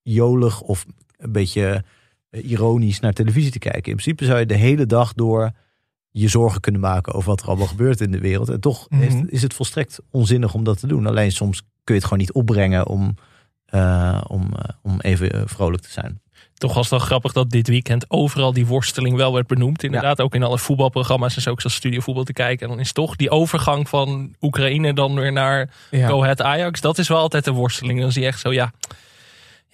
jolig 0.03 0.61
of 0.61 0.87
een 1.17 1.33
beetje 1.33 1.85
ironisch 2.31 3.01
naar 3.01 3.13
televisie 3.13 3.51
te 3.51 3.59
kijken. 3.59 3.91
In 3.91 3.97
principe 3.97 4.25
zou 4.25 4.39
je 4.39 4.47
de 4.47 4.55
hele 4.55 4.87
dag 4.87 5.15
door 5.15 5.51
je 6.13 6.29
zorgen 6.29 6.61
kunnen 6.61 6.81
maken 6.81 7.13
over 7.15 7.29
wat 7.29 7.41
er 7.41 7.47
allemaal 7.47 7.67
gebeurt 7.67 8.01
in 8.01 8.11
de 8.11 8.19
wereld. 8.21 8.49
En 8.49 8.61
toch 8.61 8.87
Mhm. 8.91 9.25
is 9.27 9.43
het 9.43 9.55
volstrekt 9.55 9.99
onzinnig 10.11 10.55
om 10.55 10.65
dat 10.65 10.81
te 10.81 10.87
doen. 10.87 11.07
Alleen 11.07 11.33
soms 11.33 11.59
kun 11.61 11.69
je 11.85 11.93
het 11.95 12.05
gewoon 12.05 12.19
niet 12.19 12.33
opbrengen 12.33 12.87
om, 12.87 13.15
eh, 13.67 14.21
om, 14.27 14.51
eh, 14.57 14.75
om 14.83 15.01
even 15.01 15.31
eh, 15.33 15.41
vrolijk 15.45 15.83
te 15.83 15.91
zijn. 15.91 16.21
Toch 16.55 16.75
was 16.75 16.91
het 16.91 16.99
wel 16.99 17.09
grappig 17.09 17.33
dat 17.33 17.51
dit 17.51 17.69
weekend 17.69 18.11
overal 18.11 18.53
die 18.53 18.67
worsteling 18.67 19.17
wel 19.17 19.33
werd 19.33 19.47
benoemd. 19.47 19.83
Inderdaad, 19.83 20.21
ook 20.21 20.35
in 20.35 20.43
alle 20.43 20.59
voetbalprogramma's 20.59 21.37
en 21.37 21.43
zo 21.43 21.51
ook 21.51 21.61
zoals 21.61 21.77
Studio 21.77 22.01
Voetbal 22.01 22.25
te 22.25 22.33
kijken. 22.33 22.67
En 22.67 22.73
dan 22.73 22.81
is 22.81 22.93
toch 22.93 23.17
die 23.17 23.31
overgang 23.31 23.89
van 23.89 24.35
Oekraïne 24.41 24.93
dan 24.95 25.15
weer 25.15 25.33
naar 25.33 25.71
Ja. 25.91 26.09
Go 26.09 26.23
Ahead 26.23 26.43
Ajax. 26.43 26.81
Dat 26.81 26.99
is 26.99 27.09
wel 27.09 27.19
altijd 27.19 27.47
een 27.47 27.55
worsteling. 27.55 28.01
Dan 28.01 28.13
zie 28.13 28.23
je 28.23 28.29
echt 28.29 28.41
zo, 28.41 28.53
ja, 28.53 28.73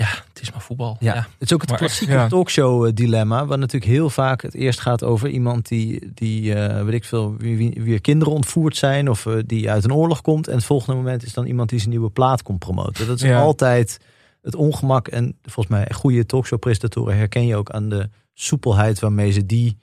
ja 0.04 0.06
het 0.28 0.40
is 0.42 0.50
maar 0.52 0.60
voetbal. 0.60 0.96
Ja, 1.00 1.14
Ja. 1.14 1.20
het 1.20 1.26
is 1.48 1.52
ook 1.52 1.60
het 1.60 1.70
Maar- 1.70 1.78
klassieke 1.78 2.12
Ja. 2.12 2.28
talkshow 2.28 2.86
eh, 2.86 2.92
dilemma, 2.94 3.46
waar 3.46 3.58
natuurlijk 3.58 3.92
heel 3.92 4.10
vaak 4.10 4.42
het 4.42 4.54
eerst 4.54 4.80
gaat 4.80 5.04
over 5.04 5.28
iemand 5.28 5.68
die, 5.68 6.10
die 6.14 6.54
eh, 6.54 6.84
weet 6.84 6.94
ik 6.94 7.04
veel, 7.04 7.36
wie, 7.36 7.56
wie, 7.56 7.78
wie 7.82 7.94
er 7.94 8.00
kinderen 8.00 8.34
ontvoerd 8.34 8.76
zijn 8.76 9.10
of 9.10 9.26
eh, 9.26 9.34
die 9.46 9.70
uit 9.70 9.84
een 9.84 9.92
oorlog 9.94 10.20
komt. 10.20 10.48
En 10.48 10.54
het 10.54 10.64
volgende 10.64 10.96
moment 10.96 11.22
is 11.22 11.32
dan 11.32 11.46
iemand 11.46 11.68
die 11.68 11.78
zijn 11.78 11.90
nieuwe 11.90 12.10
plaat 12.10 12.42
komt 12.42 12.58
promoten. 12.58 13.06
Dat 13.06 13.16
is 13.16 13.28
Ja. 13.28 13.40
altijd 13.40 13.98
het 14.42 14.54
ongemak. 14.54 15.08
En 15.08 15.36
volgens 15.42 15.76
mij 15.76 15.86
goede 15.94 16.26
talkshow-presentatoren 16.26 17.16
herken 17.16 17.46
je 17.46 17.56
ook 17.56 17.70
aan 17.70 17.88
de 17.88 18.08
soepelheid 18.34 18.98
waarmee 18.98 19.30
ze 19.30 19.46
die 19.46 19.78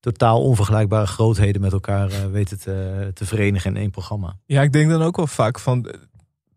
totaal 0.00 0.42
onvergelijkbare 0.42 1.06
grootheden 1.06 1.60
met 1.60 1.72
elkaar 1.72 2.10
eh, 2.10 2.26
weten 2.30 2.60
te, 2.60 3.10
te 3.14 3.24
verenigen 3.26 3.70
in 3.74 3.80
één 3.80 3.90
programma. 3.90 4.36
Ja, 4.46 4.62
ik 4.62 4.72
denk 4.72 4.90
dan 4.90 5.02
ook 5.02 5.16
wel 5.16 5.26
vaak 5.26 5.58
van. 5.58 5.86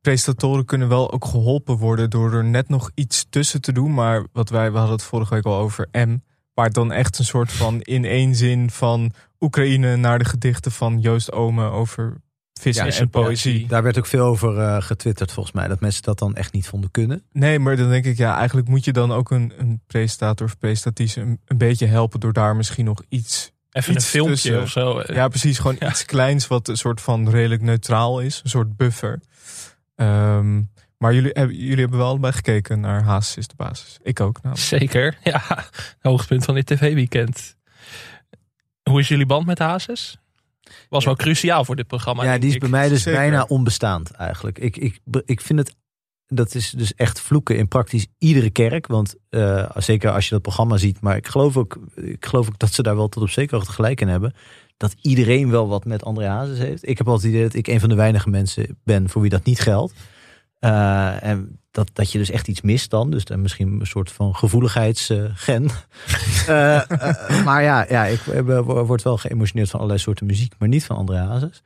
Eh, 0.06 0.12
Presentatoren 0.12 0.66
kunnen 0.66 0.88
wel 0.88 1.12
ook 1.12 1.26
geholpen 1.26 1.78
worden 1.78 2.10
door 2.10 2.34
er 2.34 2.44
net 2.44 2.70
nog 2.70 2.92
iets 2.96 3.26
tussen 3.30 3.62
te 3.62 3.72
doen. 3.72 3.94
Maar 3.94 4.24
wat 4.34 4.50
wij, 4.50 4.72
we 4.72 4.78
hadden 4.78 4.96
het 4.96 5.06
vorige 5.06 5.34
week 5.34 5.46
al 5.46 5.58
over 5.58 5.88
M. 5.92 6.18
Waar 6.54 6.66
het 6.66 6.74
dan 6.74 6.92
echt 6.92 7.20
een 7.20 7.26
soort 7.26 7.52
van 7.52 7.82
in 7.82 8.06
één 8.06 8.36
zin 8.36 8.70
van 8.70 9.12
Oekraïne 9.40 9.96
naar 9.96 10.20
de 10.20 10.26
gedichten 10.26 10.72
van 10.72 11.00
Joost 11.00 11.32
Ome 11.32 11.70
over 11.70 12.18
vissen 12.54 12.86
Ja, 12.86 12.92
en 12.92 13.10
poëzie. 13.10 13.68
Daar 13.68 13.84
werd 13.84 13.98
ook 13.98 14.06
veel 14.06 14.26
over 14.26 14.58
eh, 14.60 14.82
getwitterd 14.82 15.32
volgens 15.32 15.56
mij, 15.56 15.68
dat 15.68 15.80
mensen 15.80 16.04
dat 16.04 16.20
dan 16.20 16.36
echt 16.36 16.54
niet 16.54 16.68
vonden 16.68 16.92
kunnen. 16.92 17.24
Nee, 17.32 17.60
maar 17.60 17.76
dan 17.76 17.90
denk 17.90 18.06
ik, 18.06 18.18
ja, 18.18 18.38
eigenlijk 18.38 18.68
moet 18.68 18.86
je 18.86 18.92
dan 18.94 19.12
ook 19.12 19.32
een, 19.32 19.54
een 19.58 19.82
presentator 19.88 20.48
of 20.48 20.58
presentatrice 20.58 21.22
een, 21.22 21.40
een 21.46 21.58
beetje 21.58 21.86
helpen 21.86 22.20
door 22.20 22.34
daar 22.34 22.56
misschien 22.56 22.86
nog 22.86 23.02
iets. 23.10 23.52
Even 23.72 23.94
Iets 23.94 24.04
een 24.04 24.10
filmpje 24.10 24.34
tussen. 24.34 24.62
of 24.62 24.70
zo. 24.70 25.14
Ja, 25.14 25.28
precies. 25.28 25.60
Gewoon 25.60 25.76
Ja. 25.80 25.90
iets 25.90 26.06
kleins 26.06 26.48
wat 26.48 26.68
een 26.68 26.78
soort 26.78 27.02
van 27.02 27.30
redelijk 27.30 27.62
neutraal 27.62 28.20
is. 28.20 28.42
Een 28.44 28.50
soort 28.50 28.78
buffer. 28.78 29.20
Ehm, 29.96 30.62
maar 30.98 31.14
jullie, 31.14 31.30
hebben- 31.34 31.56
jullie 31.56 31.80
hebben 31.80 31.98
wel 32.00 32.08
allebei 32.08 32.34
gekeken 32.34 32.80
naar 32.80 33.04
Haas 33.04 33.38
is 33.38 33.48
de 33.48 33.56
basis. 33.58 33.98
Ik 34.02 34.20
ook. 34.20 34.42
Nou. 34.42 34.58
Zeker, 34.58 35.18
ja. 35.24 35.42
Hoogtepunt 36.00 36.46
van 36.46 36.54
dit 36.56 36.66
tv-weekend. 36.66 37.56
Hoe 38.90 39.00
is 39.00 39.08
jullie 39.08 39.26
band 39.26 39.46
met 39.46 39.60
Hazes? 39.60 40.18
Was 40.90 41.06
wel 41.06 41.16
cruciaal 41.16 41.66
voor 41.66 41.76
dit 41.76 41.88
programma. 41.88 42.24
ja, 42.24 42.38
die 42.38 42.50
is 42.50 42.56
ik. 42.56 42.60
bij 42.60 42.70
mij 42.70 42.90
dus 42.90 43.04
Zeker. 43.04 43.20
bijna 43.20 43.44
onbestaand 43.44 44.12
eigenlijk. 44.12 44.60
Ik, 44.60 44.78
ik, 44.78 45.00
ik 45.26 45.42
vind 45.42 45.60
het, 45.60 45.76
dat 46.28 46.56
is 46.56 46.70
dus 46.70 46.94
echt 46.96 47.22
vloeken 47.22 47.58
in 47.58 47.68
praktisch 47.68 48.08
iedere 48.18 48.50
kerk. 48.50 48.88
Want 48.88 49.16
eh, 49.30 49.70
zeker 49.76 50.12
als 50.12 50.24
je 50.26 50.30
dat 50.34 50.42
programma 50.42 50.78
ziet. 50.78 51.02
Maar 51.02 51.16
ik 51.16 51.28
geloof, 51.28 51.58
ook, 51.58 51.80
ik 51.96 52.26
geloof 52.26 52.48
ook 52.48 52.60
dat 52.60 52.74
ze 52.74 52.84
daar 52.84 52.96
wel 52.96 53.08
tot 53.10 53.24
op 53.24 53.30
zekere 53.30 53.56
hoogte 53.56 53.72
gelijk 53.72 54.02
in 54.02 54.08
hebben. 54.08 54.34
Dat 54.78 54.96
iedereen 55.02 55.50
wel 55.50 55.68
wat 55.68 55.86
met 55.86 56.04
André 56.04 56.28
Hazes 56.28 56.58
heeft. 56.58 56.88
Ik 56.88 56.98
heb 56.98 57.08
altijd 57.08 57.26
het 57.26 57.34
idee 57.34 57.48
dat 57.48 57.58
ik 57.58 57.68
een 57.68 57.80
van 57.80 57.90
de 57.90 57.96
weinige 57.96 58.30
mensen 58.30 58.78
ben 58.84 59.10
voor 59.10 59.22
wie 59.22 59.30
dat 59.30 59.44
niet 59.44 59.60
geldt. 59.60 59.94
Eh, 60.60 61.24
en 61.24 61.60
dat, 61.72 61.90
dat 61.94 62.12
je 62.12 62.18
dus 62.18 62.30
echt 62.30 62.48
iets 62.48 62.62
mist 62.62 62.90
dan. 62.90 63.12
Dus 63.12 63.26
dan 63.26 63.42
misschien 63.42 63.80
een 63.80 63.88
soort 63.88 64.12
van 64.12 64.36
gevoeligheidsgen. 64.36 65.36
Eh, 66.48 66.92
eh, 66.92 67.46
maar 67.46 67.64
ja, 67.64 67.86
ja 67.90 68.06
ik 68.06 68.20
word 68.66 69.04
wel 69.04 69.18
geëmotioneerd 69.18 69.70
van 69.70 69.80
allerlei 69.80 70.04
soorten 70.04 70.26
muziek. 70.26 70.54
Maar 70.60 70.68
niet 70.68 70.86
van 70.86 70.96
André 70.96 71.18
Hazes. 71.18 71.64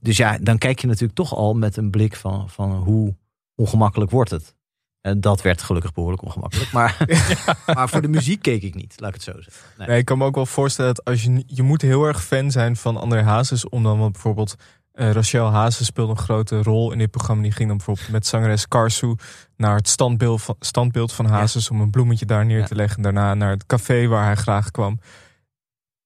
Dus 0.00 0.16
ja, 0.16 0.38
dan 0.40 0.58
kijk 0.58 0.80
je 0.80 0.86
natuurlijk 0.86 1.14
toch 1.14 1.34
al 1.34 1.54
met 1.54 1.76
een 1.76 1.90
blik 1.90 2.16
van, 2.16 2.50
van 2.50 2.72
hoe 2.72 3.14
ongemakkelijk 3.54 4.10
wordt 4.10 4.30
het. 4.30 4.54
En 5.08 5.20
dat 5.20 5.42
werd 5.42 5.62
gelukkig 5.62 5.92
behoorlijk 5.92 6.22
ongemakkelijk. 6.22 6.72
Maar, 6.72 6.96
maar 7.74 7.88
voor 7.88 8.02
de 8.02 8.08
muziek 8.08 8.42
keek 8.42 8.62
ik 8.62 8.74
niet, 8.74 8.94
laat 8.96 9.08
ik 9.08 9.14
het 9.14 9.24
zo 9.24 9.32
zeggen. 9.42 9.62
Nee. 9.78 9.88
Nee, 9.88 9.98
ik 9.98 10.04
kan 10.04 10.18
me 10.18 10.24
ook 10.24 10.34
wel 10.34 10.46
voorstellen 10.46 10.94
dat 10.94 11.04
als 11.04 11.22
je, 11.22 11.42
je 11.46 11.62
moet 11.62 11.82
heel 11.82 12.04
erg 12.04 12.24
fan 12.24 12.50
zijn 12.50 12.76
van 12.76 12.96
André 12.96 13.22
Hazes. 13.22 13.68
Om 13.68 13.82
dan 13.82 13.98
bijvoorbeeld, 14.12 14.54
eh 14.92 15.10
Rachel 15.10 15.50
Hazes 15.50 15.86
speelde 15.86 16.10
een 16.12 16.18
grote 16.18 16.62
rol 16.62 16.92
in 16.92 16.98
dit 16.98 17.10
programma. 17.10 17.42
Die 17.42 17.52
ging 17.52 17.68
dan 17.68 17.76
bijvoorbeeld 17.76 18.08
met 18.08 18.26
zangeres 18.26 18.68
Karsu 18.68 19.14
naar 19.56 19.76
het 19.76 19.88
standbeeld 19.88 20.42
van, 20.42 20.56
standbeeld 20.60 21.12
van 21.12 21.26
Hazes. 21.26 21.70
Om 21.70 21.80
een 21.80 21.90
bloemetje 21.90 22.26
daar 22.26 22.46
neer 22.46 22.58
Ja. 22.58 22.66
te 22.66 22.74
leggen. 22.74 23.02
Daarna 23.02 23.34
naar 23.34 23.50
het 23.50 23.66
café 23.66 24.06
waar 24.06 24.24
hij 24.24 24.34
graag 24.36 24.70
kwam. 24.70 25.00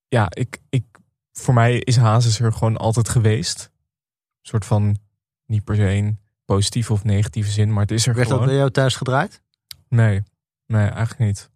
Ja, 0.07 0.27
ik, 0.29 0.59
ik, 0.69 0.85
voor 1.31 1.53
mij 1.53 1.77
is 1.79 1.95
Hazes 1.95 2.39
er 2.39 2.53
gewoon 2.53 2.77
altijd 2.77 3.09
geweest. 3.09 3.59
Een 3.63 4.49
soort 4.49 4.65
van, 4.65 4.97
niet 5.45 5.63
per 5.63 5.75
se 5.75 5.89
een 5.89 6.19
positieve 6.45 6.93
of 6.93 7.03
negatieve 7.03 7.51
zin. 7.51 7.73
Maar 7.73 7.81
het 7.81 7.91
is 7.91 8.07
er 8.07 8.13
Werd 8.13 8.27
dat 8.27 8.33
gewoon. 8.37 8.49
bij 8.49 8.57
jou 8.57 8.71
thuis 8.71 8.95
gedraaid? 8.95 9.41
Nee, 9.89 10.23
nee, 10.67 10.87
eigenlijk 10.87 11.19
niet. 11.19 11.49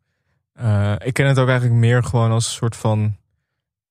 Eh, 0.53 0.93
ik 0.99 1.13
ken 1.13 1.27
het 1.27 1.39
ook 1.39 1.47
eigenlijk 1.47 1.79
meer 1.79 2.03
gewoon 2.03 2.31
als 2.31 2.45
een 2.45 2.51
soort 2.51 2.75
van. 2.75 3.17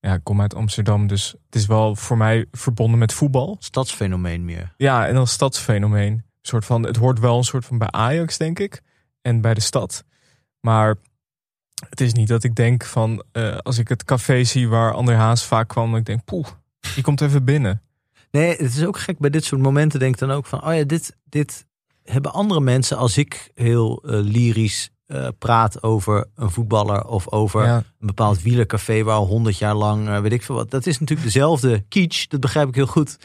Ja, 0.00 0.14
ik 0.14 0.24
kom 0.24 0.40
uit 0.40 0.54
Amsterdam, 0.54 1.06
dus 1.06 1.34
het 1.46 1.54
is 1.54 1.66
wel 1.66 1.96
voor 1.96 2.16
mij 2.16 2.46
verbonden 2.52 2.98
met 2.98 3.12
voetbal. 3.12 3.56
Stadsfenomeen 3.58 4.44
meer. 4.44 4.74
Ja, 4.76 5.06
en 5.06 5.16
als 5.16 5.30
stadsfenomeen. 5.32 6.12
Een 6.12 6.22
soort 6.42 6.64
van, 6.64 6.82
het 6.82 6.96
hoort 6.96 7.18
wel 7.18 7.36
een 7.36 7.44
soort 7.44 7.64
van 7.64 7.78
bij 7.78 7.90
Ajax, 7.90 8.36
denk 8.36 8.58
ik. 8.58 8.82
En 9.22 9.40
bij 9.40 9.54
de 9.54 9.60
stad. 9.60 10.04
Maar 10.60 10.94
het 11.88 12.00
is 12.00 12.12
niet 12.12 12.28
dat 12.28 12.44
ik 12.44 12.54
denk 12.54 12.84
van, 12.84 13.22
eh, 13.32 13.56
als 13.56 13.78
ik 13.78 13.88
het 13.88 14.04
café 14.04 14.44
zie 14.44 14.68
waar 14.68 14.92
André 14.92 15.14
Haas 15.14 15.44
vaak 15.44 15.68
kwam, 15.68 15.90
dat 15.90 16.00
ik 16.00 16.06
denk, 16.06 16.24
poeh, 16.24 16.46
die 16.94 17.02
komt 17.02 17.20
even 17.20 17.44
binnen. 17.44 17.82
Nee, 18.36 18.50
het 18.50 18.76
is 18.76 18.84
ook 18.84 18.98
gek 18.98 19.18
bij 19.18 19.30
dit 19.30 19.44
soort 19.44 19.60
momenten 19.60 20.00
denk 20.00 20.18
dan 20.18 20.30
ook 20.30 20.46
van, 20.46 20.66
oh 20.66 20.74
ja, 20.74 20.84
dit, 20.84 21.16
dit 21.24 21.66
hebben 22.02 22.32
andere 22.32 22.60
mensen 22.60 22.96
als 22.96 23.18
ik 23.18 23.50
heel 23.54 24.02
eh, 24.06 24.20
lyrisch 24.20 24.90
eh, 25.06 25.28
praat 25.38 25.82
over 25.82 26.26
een 26.34 26.50
voetballer 26.50 27.04
of 27.06 27.30
over 27.32 27.64
Ja. 27.64 27.76
een 27.76 28.06
bepaald 28.06 28.42
wielercafé 28.42 29.02
waar 29.02 29.14
al 29.16 29.26
honderd 29.26 29.58
jaar 29.58 29.74
lang, 29.74 30.08
eh, 30.08 30.20
weet 30.20 30.32
ik 30.32 30.42
veel 30.42 30.54
wat. 30.54 30.70
Dat 30.70 30.86
is 30.86 30.98
natuurlijk 30.98 31.26
dezelfde 31.26 31.84
kitsch, 31.88 32.26
dat 32.26 32.40
begrijp 32.40 32.68
ik 32.68 32.74
heel 32.74 32.86
goed. 32.86 33.16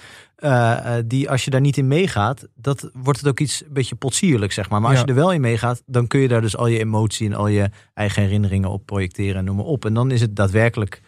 die 1.05 1.29
als 1.29 1.43
je 1.45 1.51
daar 1.51 1.61
niet 1.61 1.77
in 1.77 1.87
meegaat, 1.87 2.47
dat 2.55 2.89
wordt 2.93 3.19
het 3.19 3.27
ook 3.27 3.39
iets 3.39 3.61
een 3.65 3.73
beetje 3.73 3.95
potsierlijk, 3.95 4.51
zeg 4.51 4.69
maar. 4.69 4.81
Maar 4.81 4.89
als 4.89 4.99
Ja. 4.99 5.05
je 5.05 5.11
er 5.11 5.17
wel 5.17 5.31
in 5.33 5.41
meegaat, 5.41 5.83
dan 5.85 6.07
kun 6.07 6.19
je 6.19 6.27
daar 6.27 6.41
dus 6.41 6.57
al 6.57 6.67
je 6.67 6.79
emotie 6.79 7.27
en 7.27 7.33
al 7.35 7.47
je 7.47 7.69
eigen 7.93 8.21
herinneringen 8.21 8.69
op 8.69 8.85
projecteren 8.85 9.35
en 9.35 9.45
noem 9.45 9.55
maar 9.55 9.65
op. 9.65 9.85
En 9.85 9.93
dan 9.93 10.11
is 10.11 10.21
het 10.21 10.35
daadwerkelijk, 10.35 11.01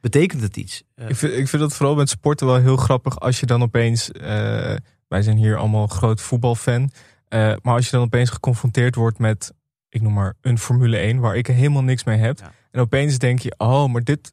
betekent 0.00 0.42
het 0.42 0.56
iets. 0.56 0.82
Eh, 0.94 1.08
Ik 1.08 1.16
vind, 1.16 1.32
ik 1.32 1.48
vind 1.48 1.62
dat 1.62 1.74
vooral 1.76 1.94
met 1.94 2.08
sporten 2.08 2.46
wel 2.46 2.56
heel 2.56 2.76
grappig 2.76 3.20
als 3.20 3.40
je 3.40 3.46
dan 3.46 3.62
opeens. 3.62 4.10
eh, 4.12 4.74
wij 5.08 5.22
zijn 5.22 5.36
hier 5.36 5.56
allemaal 5.56 5.86
groot 5.86 6.20
voetbalfan. 6.20 6.90
eh, 7.28 7.52
maar 7.62 7.74
als 7.74 7.84
je 7.84 7.90
dan 7.90 8.00
opeens 8.04 8.30
geconfronteerd 8.30 8.94
wordt 8.94 9.18
met, 9.18 9.52
ik 9.88 10.00
noem 10.02 10.12
maar, 10.12 10.34
een 10.40 10.58
Formule 10.58 10.96
1 10.96 11.18
waar 11.20 11.36
ik 11.36 11.46
helemaal 11.46 11.82
niks 11.82 12.04
mee 12.04 12.18
heb. 12.18 12.38
Ja. 12.38 12.52
En 12.70 12.80
opeens 12.80 13.18
denk 13.18 13.38
je, 13.38 13.54
oh, 13.56 13.92
maar 13.92 14.04
dit, 14.04 14.32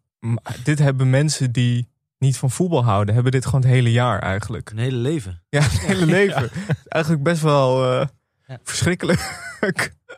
dit 0.63 0.79
hebben 0.79 1.09
mensen 1.09 1.51
die 1.51 1.87
niet 2.19 2.37
van 2.37 2.51
voetbal 2.51 2.83
houden, 2.83 3.13
hebben 3.13 3.31
dit 3.31 3.45
gewoon 3.45 3.61
het 3.61 3.69
hele 3.69 3.91
jaar 3.91 4.19
eigenlijk. 4.19 4.69
een 4.69 4.77
hele 4.77 4.97
leven. 4.97 5.43
Ja, 5.49 5.61
het 5.61 5.79
hele 5.79 6.05
leven. 6.19 6.49
Eigenlijk 6.87 7.23
best 7.23 7.41
wel 7.41 8.05
Ja. 8.47 8.57
verschrikkelijk. 8.63 9.19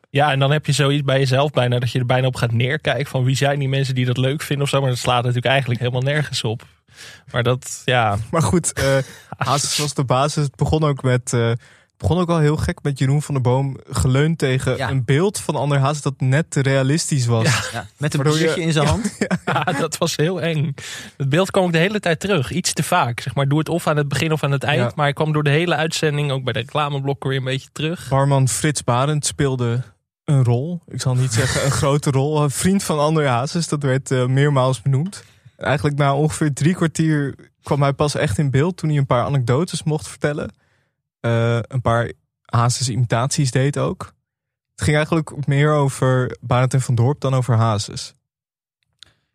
Ja, 0.10 0.32
en 0.32 0.40
dan 0.40 0.52
heb 0.52 0.66
je 0.66 0.72
zoiets 0.72 1.04
bij 1.04 1.20
jezelf 1.20 1.52
bijna 1.52 1.80
dat 1.80 1.92
je 1.92 2.00
er 2.00 2.06
bijna 2.06 2.28
op 2.28 2.36
gaat 2.36 2.52
neerkijken 2.52 3.06
van 3.06 3.24
wie 3.24 3.36
zijn 3.36 3.60
die 3.60 3.70
mensen 3.70 3.96
die 3.96 4.06
dat 4.06 4.18
leuk 4.18 4.42
vinden 4.42 4.66
of 4.66 4.72
zo. 4.72 4.80
Maar 4.82 4.90
dat 4.90 5.00
slaat 5.00 5.20
natuurlijk 5.20 5.46
eigenlijk 5.46 5.80
helemaal 5.80 6.02
nergens 6.02 6.44
op. 6.44 6.66
Maar 7.32 7.44
dat, 7.44 7.82
ja, 7.86 8.18
Maar 8.32 8.42
goed, 8.42 8.74
eh 8.74 8.98
Hazes 9.38 9.78
was 9.78 9.94
de 9.94 10.04
basis. 10.04 10.44
Het 10.44 10.56
begon 10.56 10.84
ook 10.84 11.04
met. 11.04 11.34
eh, 11.34 11.52
begon 12.00 12.18
ook 12.20 12.28
wel 12.28 12.40
heel 12.40 12.58
gek 12.58 12.80
met 12.82 13.00
Jeroen 13.00 13.22
van 13.22 13.34
der 13.34 13.44
Boom 13.44 13.78
geleund 13.90 14.38
tegen 14.38 14.78
Ja. 14.78 14.90
een 14.90 15.06
beeld 15.06 15.40
van 15.40 15.56
Ander 15.56 15.78
Hazes 15.80 16.02
dat 16.02 16.14
net 16.18 16.52
te 16.52 16.62
realistisch 16.62 17.26
was. 17.26 17.70
Ja, 17.72 17.86
met 17.98 18.14
een 18.14 18.24
biertje 18.24 18.62
in 18.62 18.72
zijn 18.72 18.88
hand. 18.88 19.18
ja, 19.46 19.64
dat 19.64 19.98
was 19.98 20.16
heel 20.16 20.42
eng. 20.42 20.76
Het 21.18 21.30
beeld 21.30 21.52
kwam 21.52 21.64
ook 21.64 21.72
de 21.72 21.78
hele 21.78 22.00
tijd 22.00 22.20
terug. 22.20 22.52
Iets 22.52 22.74
te 22.74 22.84
vaak. 22.84 23.20
Zeg 23.20 23.36
maar, 23.36 23.48
doe 23.48 23.60
het 23.60 23.70
of 23.70 23.88
aan 23.88 23.98
het 23.98 24.08
begin 24.08 24.32
of 24.32 24.44
aan 24.44 24.52
het 24.52 24.64
eind. 24.64 24.82
Ja. 24.82 24.92
Maar 24.96 25.06
hij 25.06 25.14
kwam 25.14 25.32
door 25.32 25.44
de 25.44 25.50
hele 25.50 25.76
uitzending, 25.76 26.32
ook 26.32 26.44
bij 26.44 26.54
de 26.54 26.60
reclameblokken 26.60 27.30
weer 27.30 27.38
een 27.38 27.44
beetje 27.44 27.70
terug. 27.72 28.08
Barman 28.10 28.48
Frits 28.48 28.84
Barend 28.84 29.26
speelde 29.26 29.82
een 30.26 30.44
rol. 30.44 30.82
Ik 30.88 31.02
zal 31.02 31.16
niet 31.16 31.34
zeggen 31.34 31.66
een 31.66 31.72
grote 31.72 32.12
rol. 32.12 32.44
Een 32.44 32.52
vriend 32.52 32.84
van 32.84 33.00
Ander 33.00 33.28
Hazes, 33.28 33.68
dat 33.68 33.84
werd 33.84 34.12
eh, 34.12 34.26
meermaals 34.26 34.82
benoemd. 34.82 35.24
En 35.58 35.66
eigenlijk 35.66 35.98
na 35.98 36.16
ongeveer 36.16 36.54
drie 36.54 36.76
kwartier 36.76 37.36
kwam 37.64 37.82
hij 37.82 37.94
pas 37.94 38.16
echt 38.16 38.38
in 38.38 38.50
beeld 38.52 38.78
toen 38.78 38.90
hij 38.90 38.98
een 38.98 39.06
paar 39.06 39.26
anekdotes 39.26 39.84
mocht 39.84 40.08
vertellen. 40.08 40.52
Eh, 41.20 41.60
een 41.62 41.82
paar 41.82 42.12
Hazes 42.46 42.90
imitaties 42.90 43.52
deed 43.52 43.78
ook. 43.78 44.14
Het 44.72 44.82
ging 44.82 44.96
eigenlijk 44.96 45.48
meer 45.48 45.72
over 45.74 46.38
Barend 46.42 46.74
en 46.74 46.82
Van 46.82 46.96
Dorp 46.96 47.20
dan 47.22 47.34
over 47.34 47.56
Hazes. 47.56 48.14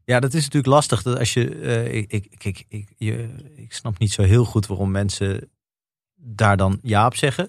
Ja, 0.05 0.21
dat 0.21 0.35
is 0.35 0.43
natuurlijk 0.43 0.73
lastig. 0.75 1.03
Dat 1.03 1.19
als 1.19 1.33
je, 1.35 1.55
eh, 1.59 1.95
ik, 1.95 2.13
ik, 2.13 2.27
ik, 2.39 2.65
ik, 2.69 2.89
je, 2.97 3.29
ik 3.57 3.73
snap 3.73 3.99
niet 3.99 4.13
zo 4.13 4.23
heel 4.23 4.45
goed 4.45 4.67
waarom 4.67 4.91
mensen 4.91 5.51
daar 6.15 6.57
dan 6.57 6.79
ja 6.83 7.07
op 7.07 7.15
zeggen. 7.17 7.49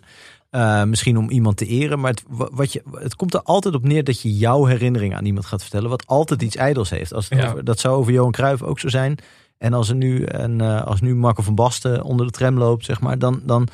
Eh, 0.50 0.84
misschien 0.84 1.18
om 1.18 1.30
iemand 1.30 1.58
te 1.58 1.65
eren, 1.65 2.00
maar 2.00 2.12
het, 2.12 2.24
wa- 2.27 2.50
wat 2.51 2.74
je, 2.74 2.84
het 2.92 3.15
komt 3.15 3.34
er 3.34 3.42
altijd 3.42 3.75
op 3.75 3.84
neer 3.84 4.04
dat 4.04 4.22
je 4.22 4.38
jouw 4.38 4.65
herinnering 4.65 5.15
aan 5.15 5.25
iemand 5.25 5.46
gaat 5.46 5.62
vertellen, 5.62 5.89
wat 5.89 6.08
altijd 6.08 6.42
iets 6.42 6.56
ijdels 6.56 6.89
heeft. 6.89 7.13
Als 7.13 7.30
het 7.30 7.39
Ja. 7.39 7.50
over, 7.50 7.63
dat 7.63 7.80
zou 7.80 7.96
over 7.96 8.12
Johan 8.13 8.32
Cruijff 8.32 8.62
ook 8.62 8.80
zo 8.80 8.88
zijn. 8.89 9.18
En 9.58 9.74
als 9.74 9.89
er 9.89 9.96
nu, 9.96 10.24
en, 10.24 10.62
als 10.86 11.01
nu 11.01 11.15
Marco 11.15 11.42
van 11.44 11.56
Basten 11.56 12.04
onder 12.04 12.25
de 12.25 12.32
tram 12.32 12.58
loopt, 12.58 12.86
zeg 12.86 13.00
maar, 13.01 13.20
dan, 13.20 13.42
dan 13.44 13.68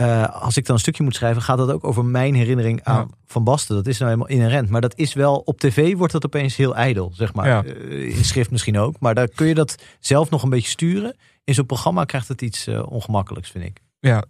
eh, 0.00 0.42
als 0.42 0.56
ik 0.56 0.66
dan 0.66 0.74
een 0.74 0.80
stukje 0.80 1.02
moet 1.02 1.14
schrijven, 1.14 1.42
gaat 1.42 1.58
dat 1.58 1.70
ook 1.70 1.84
over 1.84 2.04
mijn 2.04 2.34
herinnering 2.34 2.84
aan 2.84 3.06
Ja. 3.10 3.16
Van 3.26 3.44
Basten. 3.44 3.76
Dat 3.76 3.86
is 3.86 3.98
nou 3.98 4.10
helemaal 4.10 4.32
inherent. 4.36 4.68
Maar 4.68 4.80
dat 4.80 4.96
is 4.98 5.12
wel, 5.14 5.36
op 5.44 5.58
tv 5.60 5.96
wordt 5.96 6.12
dat 6.12 6.24
opeens 6.26 6.56
heel 6.56 6.76
ijdel, 6.76 7.10
zeg 7.14 7.34
maar. 7.34 7.46
Ja. 7.48 7.64
Eh, 7.64 8.16
in 8.16 8.24
schrift 8.24 8.50
misschien 8.50 8.78
ook. 8.78 8.96
Maar 9.00 9.14
daar 9.14 9.28
kun 9.28 9.46
je 9.46 9.54
dat 9.54 9.74
zelf 10.00 10.30
nog 10.30 10.42
een 10.42 10.50
beetje 10.50 10.68
sturen. 10.68 11.16
In 11.44 11.54
zo'n 11.54 11.66
programma 11.66 12.04
krijgt 12.04 12.28
het 12.28 12.42
iets 12.42 12.66
eh, 12.66 12.92
ongemakkelijks, 12.92 13.50
vind 13.50 13.64
ik. 13.64 13.80
Ja, 14.00 14.24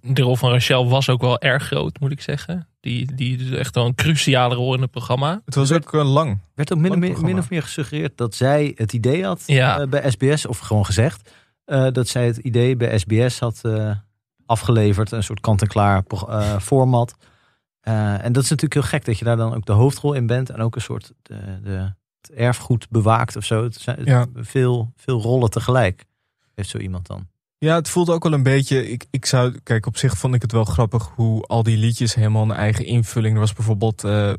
De 0.00 0.22
rol 0.22 0.36
van 0.36 0.50
Rachel 0.50 0.88
was 0.88 1.08
ook 1.08 1.20
wel 1.20 1.40
erg 1.40 1.62
groot, 1.66 2.00
moet 2.00 2.12
ik 2.12 2.20
zeggen. 2.20 2.68
Die, 2.80 3.14
die 3.14 3.38
is 3.38 3.50
echt 3.50 3.74
wel 3.74 3.86
een 3.86 3.94
cruciale 3.94 4.54
rol 4.54 4.74
in 4.74 4.80
het 4.80 4.90
programma. 4.90 5.42
het 5.44 5.54
was 5.54 5.72
ook 5.72 5.92
lang. 5.92 6.38
werd 6.54 6.72
ook 6.72 6.78
min, 6.78 6.98
min, 6.98 7.38
of 7.38 7.50
meer 7.50 7.62
gesuggereerd 7.62 8.16
dat 8.16 8.34
zij 8.34 8.72
het 8.76 8.92
idee 8.92 9.24
had 9.24 9.42
Ja. 9.46 9.86
bij 9.86 10.10
SBS, 10.10 10.46
of 10.46 10.58
gewoon 10.58 10.86
gezegd, 10.86 11.30
eh, 11.64 11.86
dat 11.92 12.08
zij 12.08 12.26
het 12.26 12.36
idee 12.36 12.76
bij 12.76 12.98
SBS 12.98 13.38
had 13.38 13.58
eh, 13.62 13.90
afgeleverd. 14.46 15.10
Een 15.12 15.22
soort 15.22 15.40
kant-en-klaar 15.40 16.02
eh, 16.06 16.58
format. 16.58 17.14
Eh, 17.80 18.24
en 18.24 18.32
dat 18.32 18.42
is 18.42 18.50
natuurlijk 18.50 18.74
heel 18.74 18.90
gek 18.90 19.04
dat 19.04 19.18
je 19.18 19.24
daar 19.24 19.36
dan 19.36 19.54
ook 19.54 19.66
de 19.66 19.72
hoofdrol 19.72 20.12
in 20.12 20.26
bent. 20.26 20.50
En 20.50 20.60
ook 20.60 20.74
een 20.74 20.80
soort 20.80 21.12
de, 21.22 21.60
de, 21.62 21.92
het 22.20 22.30
erfgoed 22.36 22.88
bewaakt 22.90 23.36
of 23.36 23.44
zo. 23.44 23.62
Het 23.62 23.74
zijn 23.74 24.04
Ja. 24.04 24.26
veel, 24.34 24.92
veel 24.96 25.20
rollen 25.20 25.50
tegelijk. 25.50 26.04
Heeft 26.54 26.68
zo 26.68 26.78
iemand 26.78 27.06
dan. 27.06 27.26
Ja, 27.58 27.74
het 27.74 27.88
voelde 27.88 28.12
ook 28.12 28.22
wel 28.22 28.32
een 28.32 28.42
beetje. 28.42 28.90
Ik, 28.90 29.06
ik 29.10 29.26
zou, 29.26 29.58
kijk, 29.62 29.86
op 29.86 29.96
zich 29.96 30.18
vond 30.18 30.34
ik 30.34 30.42
het 30.42 30.52
wel 30.52 30.64
grappig 30.64 31.10
hoe 31.14 31.42
al 31.42 31.62
die 31.62 31.76
liedjes 31.76 32.14
helemaal 32.14 32.42
een 32.42 32.50
eigen 32.52 32.84
invulling. 32.84 33.34
Er 33.34 33.40
was 33.40 33.52
bijvoorbeeld 33.52 34.04
eh, 34.04 34.32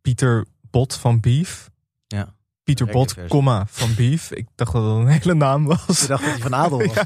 Pieter 0.00 0.46
Bot 0.70 0.94
van 0.94 1.20
Beef. 1.20 1.70
Ja. 2.78 2.84
Pieter 2.84 2.86
Bot, 2.92 3.28
comma, 3.28 3.64
van 3.68 3.94
Beef. 3.96 4.30
Ik 4.32 4.46
dacht 4.54 4.72
dat 4.72 4.84
dat 4.84 4.96
een 4.96 5.06
hele 5.06 5.34
naam 5.34 5.64
was. 5.66 6.02
Ik 6.02 6.08
dacht 6.08 6.24
dat 6.24 6.30
hij 6.32 6.38
van 6.40 6.54
Adel 6.54 6.78
was. 6.78 6.94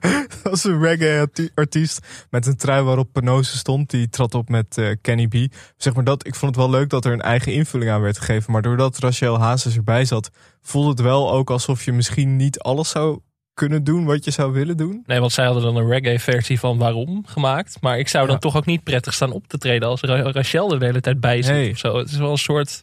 dat 0.00 0.42
was 0.42 0.64
een 0.64 0.80
reggae-artiest 0.82 2.06
met 2.30 2.46
een 2.46 2.56
trui 2.56 2.82
waarop 2.82 3.08
Penose 3.12 3.56
stond. 3.56 3.90
Die 3.90 4.08
trad 4.08 4.34
op 4.34 4.48
met 4.48 4.78
eh, 4.78 4.88
Kenny 5.00 5.26
B. 5.28 5.34
Zeg 5.76 5.94
maar 5.94 6.04
dat, 6.04 6.26
ik 6.26 6.34
vond 6.34 6.56
het 6.56 6.64
wel 6.64 6.70
leuk 6.74 6.88
dat 6.90 7.04
er 7.04 7.12
een 7.12 7.20
eigen 7.20 7.52
invulling 7.52 7.90
aan 7.90 8.00
werd 8.00 8.18
gegeven. 8.18 8.52
Maar 8.52 8.62
doordat 8.62 8.98
Rachel 8.98 9.38
Hazes 9.38 9.76
erbij 9.76 10.04
zat, 10.04 10.30
voelde 10.62 10.90
het 10.90 11.00
wel 11.00 11.32
ook 11.32 11.50
alsof 11.50 11.84
je 11.84 11.92
misschien 11.92 12.36
niet 12.36 12.58
alles 12.58 12.88
zou 12.90 13.18
kunnen 13.54 13.84
doen 13.84 14.04
wat 14.04 14.24
je 14.24 14.30
zou 14.30 14.52
willen 14.52 14.76
doen. 14.76 15.02
Nee, 15.06 15.20
want 15.20 15.32
zij 15.32 15.44
hadden 15.44 15.62
dan 15.62 15.76
een 15.76 15.88
reggae-versie 15.88 16.58
van 16.58 16.78
Waarom 16.78 17.22
gemaakt. 17.26 17.76
Maar 17.80 17.98
ik 17.98 18.08
zou 18.08 18.24
dan 18.24 18.34
Ja. 18.34 18.40
toch 18.40 18.56
ook 18.56 18.66
niet 18.66 18.82
prettig 18.82 19.14
staan 19.14 19.32
op 19.32 19.46
te 19.46 19.58
treden 19.58 19.88
als 19.88 20.00
Ra- 20.00 20.30
Rachel 20.32 20.72
er 20.72 20.78
de 20.78 20.84
hele 20.84 21.00
tijd 21.00 21.20
bij 21.20 21.42
zit 21.42 21.54
Nee. 21.54 21.70
of 21.70 21.78
zo. 21.78 21.96
Het 21.98 22.10
is 22.10 22.16
wel 22.16 22.30
een 22.30 22.38
soort... 22.38 22.82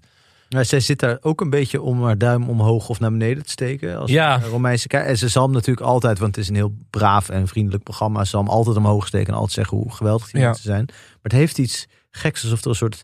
Nou, 0.54 0.66
zij 0.66 0.80
zit 0.80 1.00
daar 1.00 1.18
ook 1.22 1.42
een 1.42 1.50
beetje 1.50 1.82
om 1.82 2.04
haar 2.04 2.18
duim 2.18 2.50
omhoog 2.50 2.90
of 2.90 3.00
naar 3.00 3.12
beneden 3.12 3.44
te 3.44 3.50
steken. 3.52 3.98
Als 3.98 4.12
Ja. 4.12 4.40
Romeinse 4.50 4.88
kei- 4.88 5.06
En 5.08 5.18
ze 5.18 5.28
zal 5.28 5.44
hem 5.44 5.52
natuurlijk 5.52 5.86
altijd, 5.88 6.20
want 6.20 6.36
het 6.36 6.44
is 6.44 6.50
een 6.50 6.56
heel 6.56 6.76
braaf 6.90 7.30
en 7.30 7.48
vriendelijk 7.48 7.84
programma. 7.84 8.24
Ze 8.24 8.30
zal 8.30 8.40
hem 8.42 8.50
altijd 8.50 8.78
omhoog 8.78 9.08
steken 9.08 9.28
en 9.28 9.34
altijd 9.34 9.52
zeggen 9.54 9.78
hoe 9.78 9.92
geweldig 9.92 10.32
die 10.32 10.42
mensen 10.42 10.64
zijn. 10.64 10.86
Maar 10.88 10.96
het 11.22 11.32
heeft 11.32 11.58
iets 11.58 11.88
geks, 12.12 12.44
alsof 12.44 12.62
er 12.62 12.68
een 12.70 12.76
soort 12.76 13.04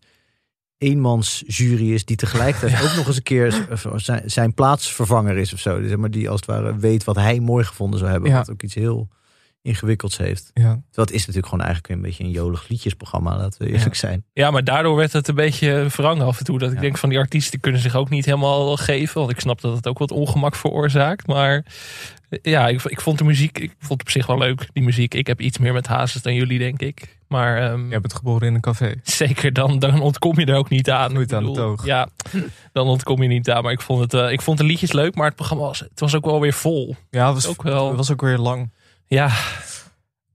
eenmansjury 0.77 1.93
is 1.93 2.05
die 2.05 2.15
tegelijkertijd 2.15 2.81
ook 2.89 2.95
nog 2.95 3.07
eens 3.07 3.15
een 3.15 3.23
keer 3.23 3.67
zijn, 3.95 4.21
zijn 4.29 4.53
plaatsvervanger 4.53 5.37
is 5.37 5.53
of 5.53 5.59
zo. 5.59 5.79
Dus 5.79 5.89
zeg 5.89 5.97
maar 5.97 6.11
die 6.11 6.29
als 6.29 6.39
het 6.39 6.49
ware 6.49 6.77
weet 6.77 7.03
wat 7.03 7.15
hij 7.15 7.39
mooi 7.39 7.63
gevonden 7.65 7.99
zou 7.99 8.11
hebben. 8.11 8.29
Ja. 8.29 8.37
Wat 8.37 8.51
ook 8.51 8.61
iets 8.63 8.73
heel 8.75 9.07
ingewikkelds 9.61 10.17
heeft. 10.17 10.51
Ja, 10.53 10.81
het 10.91 11.11
is 11.11 11.19
natuurlijk 11.19 11.47
gewoon 11.47 11.63
eigenlijk 11.65 11.93
een 11.93 12.01
beetje 12.01 12.23
een 12.23 12.29
jolig 12.31 12.67
liedjesprogramma, 12.67 13.37
laten 13.37 13.61
we 13.65 13.71
eerlijk 13.73 13.95
zijn. 13.95 14.23
Ja, 14.33 14.51
maar 14.51 14.63
daardoor 14.63 14.95
werd 14.95 15.13
het 15.13 15.27
een 15.27 15.35
beetje 15.35 15.85
wrang 15.95 16.21
af 16.21 16.39
en 16.39 16.45
toe. 16.45 16.59
Dat 16.59 16.69
ik 16.69 16.75
Ja. 16.75 16.81
denk 16.81 16.97
van 16.97 17.09
die 17.09 17.17
artiesten 17.17 17.59
kunnen 17.59 17.81
zich 17.81 17.95
ook 17.95 18.09
niet 18.09 18.25
helemaal 18.25 18.77
geven. 18.77 19.19
Want 19.19 19.31
ik 19.31 19.39
snap 19.39 19.61
dat 19.61 19.75
het 19.75 19.87
ook 19.87 19.97
wat 19.97 20.11
ongemak 20.11 20.55
veroorzaakt. 20.55 21.27
Maar 21.27 21.65
ja, 22.41 22.67
ik, 22.67 22.83
ik 22.83 23.01
vond 23.01 23.17
de 23.17 23.23
muziek, 23.23 23.57
ik 23.59 23.73
vond 23.79 23.91
het 23.91 24.01
op 24.01 24.09
zich 24.09 24.25
wel 24.25 24.37
leuk, 24.37 24.69
die 24.73 24.83
muziek. 24.83 25.13
Ik 25.13 25.27
heb 25.27 25.41
iets 25.41 25.57
meer 25.57 25.73
met 25.73 25.87
hazes 25.87 26.21
dan 26.21 26.33
jullie, 26.33 26.59
denk 26.59 26.81
ik. 26.81 27.17
Maar 27.27 27.57
ehm, 27.71 27.91
je 27.91 27.99
bent 27.99 28.13
geboren 28.13 28.47
in 28.47 28.53
een 28.53 28.61
café. 28.61 28.93
zeker, 29.03 29.53
dan, 29.53 29.79
dan 29.79 30.01
ontkom 30.01 30.39
je 30.39 30.45
er 30.45 30.55
ook 30.55 30.69
niet 30.69 30.89
aan. 30.89 31.13
Nooit 31.13 31.33
aan 31.33 31.43
de 31.43 31.49
bedoel, 31.49 31.65
toog. 31.65 31.85
Ja, 31.85 32.09
dan 32.73 32.87
ontkom 32.87 33.21
je 33.21 33.27
niet 33.27 33.49
aan. 33.49 33.63
Maar 33.63 33.71
ik 33.71 33.81
vond, 33.81 33.99
het, 34.01 34.13
eh, 34.13 34.31
ik 34.31 34.41
vond 34.41 34.57
de 34.57 34.63
liedjes 34.63 34.91
leuk, 34.91 35.15
maar 35.15 35.25
het 35.27 35.35
programma 35.35 35.63
was, 35.65 35.79
het 35.79 35.99
was 35.99 36.15
ook 36.15 36.25
wel 36.25 36.39
weer 36.41 36.53
vol. 36.53 36.95
Ja, 37.09 37.25
het 37.25 37.33
was, 37.33 37.47
Ook 37.47 37.63
wel. 37.63 37.87
het 37.87 37.97
was 37.97 38.11
ook 38.11 38.21
weer 38.21 38.37
lang. 38.37 38.71
Ja, 39.09 39.31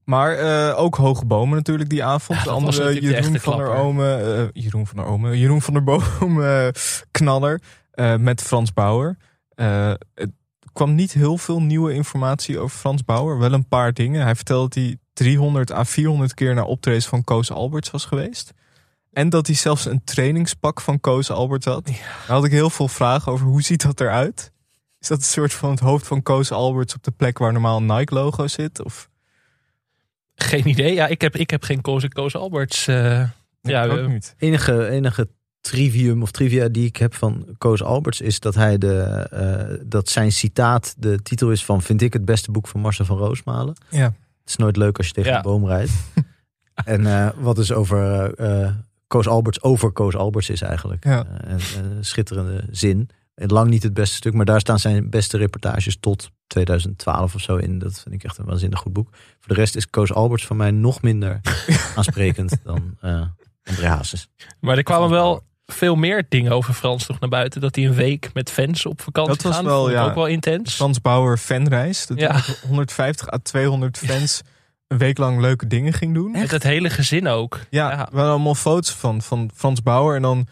Maar 0.03 0.37
eh, 0.37 0.79
ook 0.79 0.95
Hoge 0.95 1.25
Bomen 1.25 1.55
natuurlijk 1.55 1.89
die 1.89 2.03
avond. 2.03 2.39
Ja, 2.39 2.43
de 2.43 2.49
dat 2.49 2.61
was 2.61 2.79
andere 2.79 2.93
natuurlijk 2.93 3.15
de 3.15 3.21
Jeroen 3.21 3.39
van 3.39 3.57
der 3.57 4.43
eh, 4.43 4.63
Jeroen 4.63 4.87
van 4.87 4.97
der 4.97 5.05
Ome. 5.05 5.39
Jeroen 5.39 5.61
van 5.61 5.73
der 5.73 5.83
Boom 5.83 6.41
eh, 6.43 6.67
knaller. 7.11 7.61
eh, 7.91 8.15
met 8.15 8.41
Frans 8.41 8.73
Bauer. 8.73 9.17
Het 10.13 10.31
kwam 10.73 10.95
niet 10.95 11.11
heel 11.11 11.37
veel 11.37 11.61
nieuwe 11.61 11.93
informatie 11.93 12.59
over 12.59 12.77
Frans 12.77 13.05
Bauer. 13.05 13.39
Wel 13.39 13.53
een 13.53 13.67
paar 13.67 13.93
dingen. 13.93 14.23
Hij 14.23 14.35
vertelde 14.35 14.63
dat 14.63 14.83
hij 14.83 14.97
300 15.13 15.71
à 15.71 15.83
400 15.83 16.33
keer 16.33 16.53
naar 16.53 16.63
optredens 16.63 17.07
van 17.07 17.23
Koos 17.23 17.51
Alberts 17.51 17.91
was 17.91 18.05
geweest. 18.05 18.53
En 19.11 19.29
dat 19.29 19.47
hij 19.47 19.55
zelfs 19.55 19.85
een 19.85 20.03
trainingspak 20.03 20.81
van 20.81 20.99
Koos 20.99 21.31
Alberts 21.31 21.65
had. 21.65 21.85
Daar 21.85 21.95
had 22.27 22.45
ik 22.45 22.51
heel 22.51 22.69
veel 22.69 22.87
vragen 22.87 23.31
over. 23.31 23.45
Hoe 23.45 23.61
ziet 23.61 23.81
dat 23.81 23.99
eruit? 23.99 24.51
Is 25.05 25.11
dat 25.11 25.17
een 25.19 25.23
soort 25.25 25.53
van 25.53 25.69
het 25.69 25.79
hoofd 25.79 26.07
van 26.07 26.23
Koos 26.23 26.51
Alberts 26.51 26.95
op 26.95 27.03
de 27.03 27.11
plek 27.11 27.37
waar 27.37 27.51
normaal 27.51 27.77
een 27.77 27.85
Nike-logo 27.85 28.47
zit? 28.47 28.83
Of... 28.83 29.09
geen 30.35 30.67
idee. 30.67 30.93
Ja, 30.93 31.07
ik 31.07 31.21
heb, 31.21 31.35
ik 31.35 31.49
heb 31.49 31.63
geen 31.63 31.81
Koos, 31.81 32.07
Koos 32.07 32.35
Alberts. 32.35 32.87
eh, 32.87 32.95
Nee, 33.61 33.73
Ja, 33.73 33.85
ook 33.85 33.97
eh, 33.97 34.07
niet. 34.07 34.35
enige, 34.37 34.89
enige 34.89 35.29
trivium 35.61 36.21
of 36.21 36.31
trivia 36.31 36.67
die 36.67 36.85
ik 36.85 36.95
heb 36.97 37.13
van 37.13 37.45
Koos 37.57 37.83
Alberts 37.83 38.21
is 38.21 38.39
dat 38.39 38.55
hij 38.55 38.77
de, 38.77 38.97
eh, 39.31 39.77
dat 39.85 40.09
zijn 40.09 40.31
citaat 40.31 40.95
de 40.97 41.21
titel 41.21 41.51
is 41.51 41.65
van 41.65 41.81
vind 41.81 42.01
ik 42.01 42.13
het 42.13 42.25
beste 42.25 42.51
boek 42.51 42.67
van 42.67 42.81
Marcel 42.81 43.05
van 43.05 43.17
Roosmalen. 43.17 43.75
Ja. 43.89 44.03
Het 44.05 44.13
is 44.49 44.55
nooit 44.55 44.77
leuk 44.77 44.97
als 44.97 45.07
je 45.07 45.13
tegen 45.13 45.31
Ja. 45.31 45.37
een 45.37 45.43
boom 45.43 45.65
rijdt. 45.67 45.91
En 46.85 47.05
eh, 47.05 47.29
wat 47.37 47.55
dus 47.55 47.71
over 47.71 48.33
eh, 48.33 48.63
eh, 48.65 48.73
Koos 49.07 49.27
Alberts 49.27 49.61
over 49.61 49.91
Koos 49.91 50.15
Alberts 50.15 50.49
is 50.49 50.61
eigenlijk. 50.61 51.03
Ja. 51.03 51.25
Een, 51.43 51.59
een 51.77 52.05
schitterende 52.05 52.63
zin. 52.71 53.09
En 53.35 53.47
lang 53.51 53.69
niet 53.69 53.83
het 53.83 53.93
beste 53.93 54.15
stuk, 54.15 54.33
maar 54.33 54.45
daar 54.45 54.59
staan 54.59 54.79
zijn 54.79 55.09
beste 55.09 55.37
reportages 55.37 55.97
tot 55.99 56.29
2012 56.47 57.35
of 57.35 57.41
zo 57.41 57.55
in. 57.55 57.79
Dat 57.79 57.99
vind 57.99 58.15
ik 58.15 58.23
echt 58.23 58.37
een 58.37 58.45
waanzinnig 58.45 58.79
goed 58.79 58.93
boek. 58.93 59.09
Voor 59.11 59.53
de 59.55 59.59
rest 59.61 59.75
is 59.75 59.89
Koos 59.89 60.13
Alberts 60.13 60.45
van 60.45 60.57
mij 60.57 60.71
nog 60.71 61.01
minder 61.01 61.41
aansprekend 61.95 62.57
dan 62.63 62.97
eh 63.01 63.21
André 63.63 63.87
Hazes. 63.87 64.27
Maar 64.59 64.77
er 64.77 64.83
kwamen 64.83 65.09
wel 65.09 65.43
veel 65.65 65.95
meer 65.95 66.25
dingen 66.29 66.51
over 66.51 66.73
Frans 66.73 67.07
nog 67.07 67.19
naar 67.19 67.29
buiten. 67.29 67.61
Dat 67.61 67.75
hij 67.75 67.85
een 67.85 67.93
week 67.93 68.29
met 68.33 68.51
fans 68.51 68.85
op 68.85 69.01
vakantie 69.01 69.33
Dat 69.33 69.43
was 69.43 69.55
gaan. 69.55 69.65
wel, 69.65 69.89
ja. 69.91 70.03
ook 70.05 70.15
wel 70.15 70.25
intens. 70.27 70.75
Frans 70.75 71.01
Bauer 71.01 71.37
fanreis. 71.37 72.07
Dat 72.07 72.19
Ja. 72.19 72.31
hij 72.31 72.43
met 72.47 72.59
150 72.67 73.31
à 73.33 73.37
200 73.37 73.97
fans 73.97 74.41
een 74.87 74.97
week 74.97 75.17
lang 75.17 75.39
leuke 75.41 75.67
dingen 75.67 75.93
ging 75.93 76.13
doen. 76.13 76.31
Met 76.31 76.51
het 76.51 76.63
hele 76.63 76.89
gezin 76.89 77.27
ook. 77.27 77.59
Ja, 77.69 77.89
Ja. 77.91 77.95
we 78.11 78.15
hadden 78.17 78.33
allemaal 78.33 78.55
foto's 78.55 78.91
van, 78.91 79.21
van 79.21 79.51
Frans 79.55 79.81
Bauer 79.83 80.15
en 80.15 80.21
dan 80.21 80.47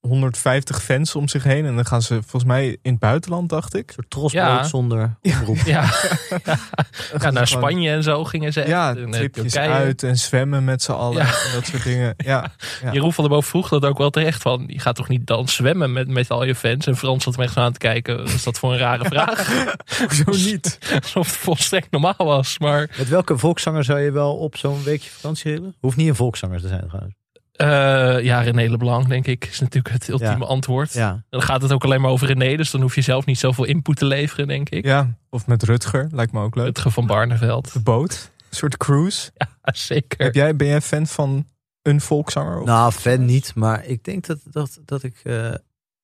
150 0.00 0.82
fans 0.82 1.14
om 1.14 1.28
zich 1.28 1.42
heen. 1.44 1.66
En 1.66 1.74
dan 1.74 1.86
gaan 1.86 2.02
ze 2.02 2.14
volgens 2.14 2.44
mij 2.44 2.68
in 2.82 2.90
het 2.90 2.98
buitenland, 2.98 3.48
dacht 3.48 3.74
ik. 3.74 3.92
Een 3.96 4.04
soort 4.08 4.32
Ja. 4.32 4.62
zonder 4.64 5.16
omroep. 5.22 5.56
Ja, 5.56 5.82
ja 6.44 6.56
gaan 7.18 7.32
naar 7.34 7.46
gewoon- 7.46 7.46
Spanje 7.46 7.90
en 7.90 8.02
zo 8.02 8.24
gingen 8.24 8.52
ze. 8.52 8.60
echt. 8.60 8.68
Ja, 8.70 8.90
En, 8.90 9.04
eh, 9.06 9.10
tripjes 9.10 9.52
Turkije. 9.52 9.72
uit 9.74 10.02
en 10.02 10.16
zwemmen 10.18 10.64
met 10.64 10.82
z'n 10.82 10.92
allen 10.92 11.16
Ja. 11.22 11.28
en 11.28 11.52
dat 11.54 11.66
soort 11.66 11.82
dingen. 11.82 12.14
Ja, 12.16 12.52
ja. 12.82 12.92
Jeroen 12.92 13.12
van 13.12 13.24
der 13.24 13.32
Boom 13.32 13.42
vroeg 13.42 13.68
dat 13.68 13.84
ook 13.84 13.98
wel 13.98 14.10
terecht. 14.10 14.42
Van, 14.42 14.64
je 14.66 14.78
gaat 14.78 14.94
toch 14.96 15.08
niet 15.08 15.26
dan 15.26 15.48
zwemmen 15.48 15.92
met, 15.92 16.08
met 16.08 16.30
al 16.30 16.44
je 16.44 16.54
fans? 16.54 16.86
En 16.86 16.96
Frans 16.96 17.24
zat 17.24 17.36
me 17.36 17.42
echt 17.44 17.56
aan 17.56 17.72
te 17.72 17.78
kijken. 17.78 18.16
Wat 18.16 18.28
is 18.28 18.42
dat 18.42 18.58
voor 18.58 18.72
een 18.72 18.78
rare 18.78 19.04
vraag? 19.04 19.48
hoezo 20.24 20.50
niet? 20.50 20.78
Alsof 21.02 21.26
het 21.26 21.36
volstrekt 21.36 21.90
normaal 21.90 22.14
was. 22.16 22.58
Maar 22.58 22.90
Met 22.98 23.08
welke 23.08 23.38
volkszanger 23.38 23.84
zou 23.84 24.00
je 24.00 24.10
wel 24.10 24.36
op 24.36 24.56
zo'n 24.56 24.82
weekje 24.82 25.10
vakantie 25.10 25.52
willen? 25.52 25.74
Hoeft 25.80 25.96
niet 25.96 26.08
een 26.08 26.14
volkszanger 26.14 26.60
te 26.60 26.68
zijn 26.68 26.86
trouwens. 26.88 27.14
Eh 27.60 28.24
ja, 28.24 28.40
René 28.40 28.70
Leblanc 28.70 29.08
denk 29.08 29.26
ik 29.26 29.46
is 29.46 29.60
natuurlijk 29.60 29.94
het 29.94 30.08
ultieme 30.08 30.38
Ja. 30.38 30.44
antwoord. 30.44 30.92
Ja. 30.92 31.22
Dan 31.30 31.42
gaat 31.42 31.62
het 31.62 31.72
ook 31.72 31.84
alleen 31.84 32.00
maar 32.00 32.10
over 32.10 32.26
René. 32.26 32.56
Dus 32.56 32.70
dan 32.70 32.80
hoef 32.80 32.94
je 32.94 33.00
zelf 33.00 33.24
niet 33.24 33.38
zoveel 33.38 33.64
input 33.64 33.96
te 33.96 34.04
leveren 34.04 34.46
denk 34.48 34.68
ik. 34.68 34.84
Ja, 34.84 35.08
of 35.30 35.46
met 35.46 35.62
Rutger, 35.62 36.08
lijkt 36.12 36.32
me 36.32 36.42
ook 36.42 36.54
leuk. 36.54 36.64
Rutger 36.66 36.90
van 36.90 37.06
Barneveld. 37.06 37.72
De 37.72 37.80
boot, 37.80 38.30
een 38.50 38.56
soort 38.56 38.76
cruise. 38.76 39.30
Ja, 39.62 39.72
zeker. 39.72 40.24
Heb 40.24 40.34
jij, 40.34 40.56
ben 40.56 40.66
jij 40.66 40.80
fan 40.80 41.06
van 41.06 41.46
een 41.82 42.00
volkszanger? 42.00 42.58
Of? 42.60 42.66
Nou, 42.66 42.92
fan 42.92 43.24
niet, 43.24 43.52
maar 43.54 43.84
ik 43.84 44.04
denk 44.04 44.26
dat, 44.26 44.38
dat, 44.44 44.78
dat 44.84 45.02
ik... 45.02 45.20
eh, 45.22 45.54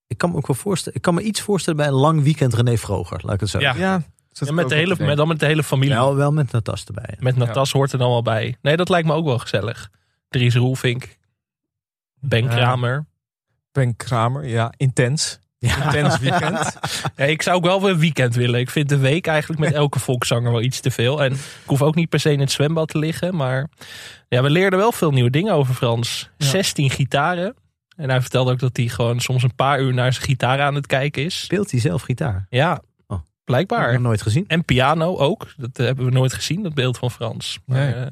ik 0.06 0.18
kan 0.18 0.30
me 0.30 0.36
ook 0.36 0.46
wel 0.46 0.56
voorstellen... 0.56 0.96
Ik 0.96 1.02
kan 1.02 1.14
me 1.14 1.22
iets 1.22 1.40
voorstellen 1.40 1.78
bij 1.78 1.88
een 1.88 1.92
lang 1.94 2.22
weekend 2.22 2.54
René 2.54 2.76
Vroger, 2.76 3.20
laat 3.22 3.34
ik 3.34 3.40
het 3.40 3.48
zo 3.48 3.58
Ja. 3.58 3.74
zeggen. 3.74 4.04
ja, 4.46 4.52
met 4.52 4.68
de 4.68 4.74
hele, 4.74 4.96
met, 4.98 5.16
dan 5.16 5.28
met 5.28 5.40
de 5.40 5.46
hele 5.46 5.62
familie. 5.62 5.94
Wel, 5.94 6.16
wel 6.16 6.32
met 6.32 6.52
Natas 6.52 6.84
erbij. 6.84 7.14
Met 7.18 7.36
Natas 7.36 7.72
hoort 7.72 7.92
er 7.92 7.98
dan 7.98 8.10
wel 8.10 8.22
bij. 8.22 8.56
Nee, 8.62 8.76
dat 8.76 8.88
lijkt 8.88 9.06
me 9.08 9.14
ook 9.14 9.24
wel 9.24 9.38
gezellig. 9.38 9.90
Dries 10.28 10.54
Roelvink. 10.54 11.16
Ben 12.28 12.42
Ja. 12.44 12.48
Kramer. 12.48 13.06
Ben 13.72 13.96
Kramer, 13.96 14.46
ja, 14.46 14.72
intens. 14.76 15.38
Ja. 15.58 15.84
Intens 15.84 16.18
weekend. 16.18 16.76
Ja, 17.16 17.24
ik 17.24 17.42
zou 17.42 17.56
ook 17.56 17.64
wel 17.64 17.80
weer 17.82 17.90
een 17.90 17.98
weekend 17.98 18.34
willen. 18.34 18.60
Ik 18.60 18.70
vind 18.70 18.88
de 18.88 18.98
week 18.98 19.26
eigenlijk 19.26 19.60
met 19.60 19.72
elke 19.72 19.98
volkszanger 19.98 20.50
wel 20.52 20.62
iets 20.62 20.80
te 20.80 20.90
veel. 20.90 21.22
En 21.24 21.32
ik 21.32 21.38
hoef 21.66 21.82
ook 21.82 21.94
niet 21.94 22.08
per 22.08 22.20
se 22.20 22.32
in 22.32 22.40
het 22.40 22.50
zwembad 22.52 22.88
te 22.88 22.98
liggen. 22.98 23.36
Maar 23.36 23.68
ja, 24.28 24.42
we 24.42 24.50
leerden 24.50 24.78
wel 24.78 24.92
veel 24.92 25.10
nieuwe 25.10 25.30
dingen 25.30 25.52
over 25.54 25.74
Frans. 25.74 26.30
Ja. 26.36 26.46
16 26.46 26.90
gitaren. 26.90 27.54
En 27.96 28.10
hij 28.10 28.20
vertelde 28.20 28.50
ook 28.52 28.58
dat 28.58 28.76
hij 28.76 28.88
gewoon 28.88 29.20
soms 29.20 29.42
een 29.42 29.54
paar 29.54 29.80
uur 29.80 29.94
naar 29.94 30.12
zijn 30.12 30.24
gitaar 30.24 30.60
aan 30.60 30.74
het 30.74 30.86
kijken 30.86 31.24
is. 31.24 31.40
Speelt 31.40 31.70
hij 31.70 31.80
zelf 31.80 32.02
gitaar? 32.02 32.46
Ja, 32.50 32.70
Oh. 33.06 33.16
Heb 33.16 33.26
ik 33.26 33.44
blijkbaar. 33.44 33.92
nog 33.92 34.02
nooit 34.02 34.22
gezien. 34.22 34.44
En 34.48 34.64
piano 34.64 35.16
ook. 35.16 35.52
Dat 35.56 35.78
eh, 35.78 35.86
hebben 35.86 36.04
we 36.04 36.10
nooit 36.10 36.32
gezien, 36.32 36.62
dat 36.62 36.74
beeld 36.74 36.98
van 36.98 37.10
Frans. 37.10 37.58
Maar, 37.66 37.78
Nee. 37.78 37.92
eh, 37.94 38.06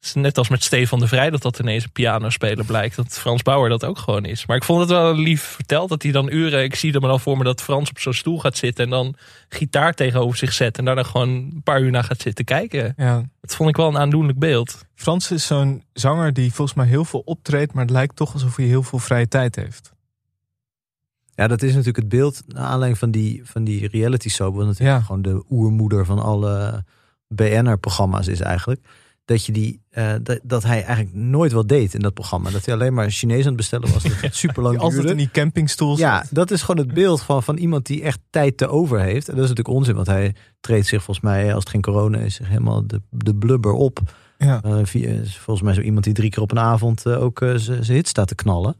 het 0.00 0.08
is 0.08 0.14
net 0.14 0.38
als 0.38 0.48
met 0.48 0.64
Stefan 0.64 0.98
de 0.98 1.06
Vrij 1.06 1.30
dat 1.30 1.42
dat 1.42 1.58
ineens 1.58 1.84
een 1.84 1.92
pianospeler 1.92 2.64
blijkt. 2.64 2.96
Dat 2.96 3.18
Frans 3.18 3.42
Bauer 3.42 3.68
dat 3.68 3.84
ook 3.84 3.98
gewoon 3.98 4.24
is. 4.24 4.46
Maar 4.46 4.56
ik 4.56 4.64
vond 4.64 4.80
het 4.80 4.88
wel 4.88 5.14
lief 5.14 5.42
verteld 5.42 5.88
dat 5.88 6.02
hij 6.02 6.12
dan 6.12 6.32
uren... 6.32 6.62
Ik 6.62 6.74
zie 6.74 6.92
er 6.92 7.00
maar 7.00 7.10
dan 7.10 7.20
voor 7.20 7.38
me 7.38 7.44
dat 7.44 7.62
Frans 7.62 7.90
op 7.90 7.98
zo'n 7.98 8.12
stoel 8.12 8.38
gaat 8.38 8.56
zitten... 8.56 8.84
en 8.84 8.90
dan 8.90 9.14
gitaar 9.48 9.94
tegenover 9.94 10.36
zich 10.36 10.52
zet... 10.52 10.78
en 10.78 10.84
daar 10.84 10.94
dan 10.94 11.06
gewoon 11.06 11.28
een 11.28 11.60
paar 11.64 11.80
uur 11.80 11.90
naar 11.90 12.04
gaat 12.04 12.20
zitten 12.20 12.44
kijken. 12.44 12.94
Ja. 12.96 13.22
Dat 13.40 13.54
vond 13.54 13.68
ik 13.68 13.76
wel 13.76 13.88
een 13.88 13.98
aandoenlijk 13.98 14.38
beeld. 14.38 14.84
Frans 14.94 15.30
is 15.30 15.46
zo'n 15.46 15.84
zanger 15.92 16.32
die 16.32 16.52
volgens 16.52 16.76
mij 16.76 16.86
heel 16.86 17.04
veel 17.04 17.22
optreedt, 17.24 17.72
maar 17.72 17.82
het 17.84 17.92
lijkt 17.92 18.16
toch 18.16 18.32
alsof 18.32 18.56
hij 18.56 18.66
heel 18.66 18.82
veel 18.82 18.98
vrije 18.98 19.28
tijd 19.28 19.56
heeft. 19.56 19.92
Ja, 21.34 21.46
dat 21.46 21.62
is 21.62 21.70
natuurlijk 21.70 21.96
het 21.96 22.08
beeld 22.08 22.42
naar 22.46 22.64
aanleiding 22.64 22.98
van 22.98 23.10
die, 23.10 23.40
van 23.44 23.64
die 23.64 23.88
reality 23.88 24.28
soap. 24.28 24.54
Wat 24.54 24.66
natuurlijk 24.66 24.98
Ja. 24.98 25.04
gewoon 25.04 25.22
de 25.22 25.44
oermoeder 25.50 26.04
van 26.04 26.18
alle 26.18 26.84
BN'er-programma's 27.28 28.26
is 28.26 28.40
eigenlijk. 28.40 28.80
Dat, 29.30 29.46
je 29.46 29.52
die, 29.52 29.82
eh, 29.90 30.14
dat, 30.22 30.40
dat 30.42 30.62
hij 30.62 30.84
eigenlijk 30.84 31.14
nooit 31.14 31.52
wat 31.52 31.68
deed 31.68 31.94
in 31.94 32.00
dat 32.00 32.14
programma. 32.14 32.50
Dat 32.50 32.64
hij 32.64 32.74
alleen 32.74 32.94
maar 32.94 33.10
Chinees 33.10 33.40
aan 33.40 33.46
het 33.46 33.56
bestellen 33.56 33.92
was. 33.92 34.02
Dat 34.02 34.20
het 34.20 34.34
super 34.44 34.62
lang 34.62 34.78
altijd 34.78 35.04
in 35.10 35.16
die 35.16 35.30
campingstoel 35.30 35.98
Ja, 35.98 36.24
dat 36.30 36.50
is 36.50 36.62
gewoon 36.62 36.84
het 36.86 36.94
beeld 36.94 37.22
van, 37.22 37.42
van 37.42 37.56
iemand 37.56 37.86
die 37.86 38.02
echt 38.02 38.20
tijd 38.30 38.56
te 38.56 38.68
over 38.68 39.00
heeft. 39.00 39.28
En 39.28 39.34
dat 39.34 39.44
is 39.44 39.48
natuurlijk 39.50 39.76
onzin, 39.76 39.94
want 39.94 40.06
hij 40.06 40.34
treedt 40.60 40.86
zich 40.86 41.02
volgens 41.02 41.26
mij, 41.26 41.54
als 41.54 41.62
het 41.62 41.72
geen 41.72 41.80
corona 41.80 42.18
is, 42.18 42.34
zich 42.34 42.48
helemaal 42.48 42.86
de, 42.86 43.02
de 43.10 43.34
blubber 43.34 43.72
op. 43.72 44.00
Ja. 44.38 44.62
Eh, 44.62 44.78
via- 44.82 45.24
volgens 45.24 45.62
mij 45.62 45.74
zo 45.74 45.80
iemand 45.80 46.04
die 46.04 46.14
drie 46.14 46.30
keer 46.30 46.42
op 46.42 46.50
een 46.50 46.58
avond 46.58 47.06
eh, 47.06 47.22
ook 47.22 47.44
zijn 47.56 47.82
hit 47.84 48.08
staat 48.08 48.28
te 48.28 48.34
knallen. 48.34 48.76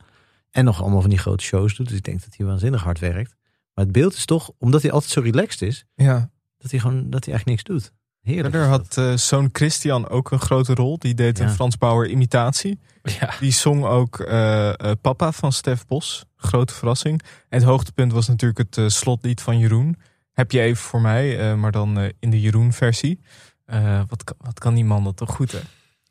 En 0.50 0.64
nog 0.64 0.80
allemaal 0.82 1.00
van 1.00 1.10
die 1.10 1.18
grote 1.18 1.44
shows 1.44 1.76
doet. 1.76 1.88
Dus 1.88 1.96
ik 1.96 2.04
denk 2.04 2.20
dat 2.24 2.34
hij 2.36 2.46
waanzinnig 2.46 2.82
hard 2.82 2.98
werkt. 2.98 3.36
Maar 3.74 3.84
het 3.84 3.92
beeld 3.94 4.14
is 4.14 4.24
toch, 4.24 4.50
omdat 4.58 4.82
hij 4.82 4.90
altijd 4.90 5.12
zo 5.12 5.20
relaxed 5.20 5.62
is, 5.62 5.84
ja. 5.94 6.30
dat 6.58 6.70
hij 6.70 6.80
gewoon 6.80 7.10
dat 7.10 7.24
hij 7.24 7.34
echt 7.34 7.44
niks 7.46 7.62
doet. 7.62 7.92
Heerlijk. 8.22 8.54
Verder 8.54 8.70
is 8.70 8.76
had 8.76 8.96
eh, 8.96 9.16
zoon 9.16 9.48
Christian 9.52 10.09
ook 10.09 10.30
een 10.30 10.40
grote 10.40 10.74
rol. 10.74 10.98
Die 10.98 11.14
deed 11.14 11.38
een. 11.38 11.50
Frans 11.50 11.78
Bauer 11.78 12.09
imitatie. 12.09 12.78
Ja, 13.02 13.30
Die 13.40 13.52
zong 13.52 13.85
ook 13.85 14.18
eh, 14.20 14.68
eh, 14.68 14.74
Papa 15.00 15.33
van 15.33 15.52
Stef 15.52 15.87
Bos. 15.87 16.24
Grote 16.37 16.74
verrassing. 16.74 17.22
En 17.48 17.59
het 17.59 17.62
hoogtepunt 17.68 18.12
was 18.12 18.28
natuurlijk 18.28 18.59
het 18.74 18.92
slotlied 18.92 19.40
van 19.40 19.59
Jeroen. 19.59 19.96
Heb 20.33 20.50
je 20.50 20.61
even 20.61 20.83
voor 20.83 21.00
mij, 21.00 21.38
eh, 21.50 21.54
maar 21.54 21.72
dan 21.72 21.98
eh, 21.98 22.09
in 22.18 22.30
de 22.30 22.40
Jeroen-versie. 22.40 23.20
Eh, 23.64 24.00
wat, 24.09 24.24
kan- 24.24 24.37
wat 24.38 24.59
kan 24.59 24.74
die 24.74 24.85
man 24.85 25.04
dat 25.04 25.16
toch 25.16 25.30
goed, 25.35 25.52
hè? 25.52 25.59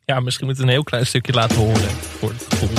ja 0.06 0.20
misschien 0.20 0.46
moeten 0.46 0.64
we 0.64 0.70
een 0.70 0.76
heel 0.76 0.86
klein 0.86 1.06
stukje 1.06 1.34
laten 1.34 1.58
horen. 1.58 1.90
Voor 1.92 2.30
het 2.30 2.46
gevoel. 2.50 2.78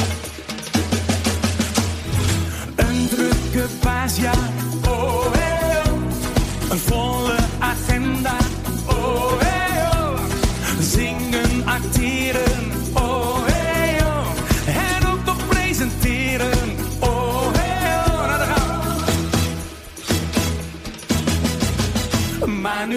Een 2.77 3.09
drukke 3.09 3.69
paasjaar, 3.81 4.49
oh 4.89 5.33
hey, 5.33 5.83
oh. 5.93 6.03
Een 6.71 6.79
volle 6.79 7.20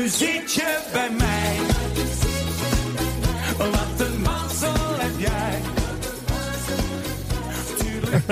nu 0.04 0.10
zit 0.10 0.54
je 0.54 0.80
bij 0.92 1.10
mij. 1.18 1.58
Wat 3.58 4.08
een 4.08 4.22
mazzel 4.22 4.96
heb 4.96 5.20
jij. 5.20 5.62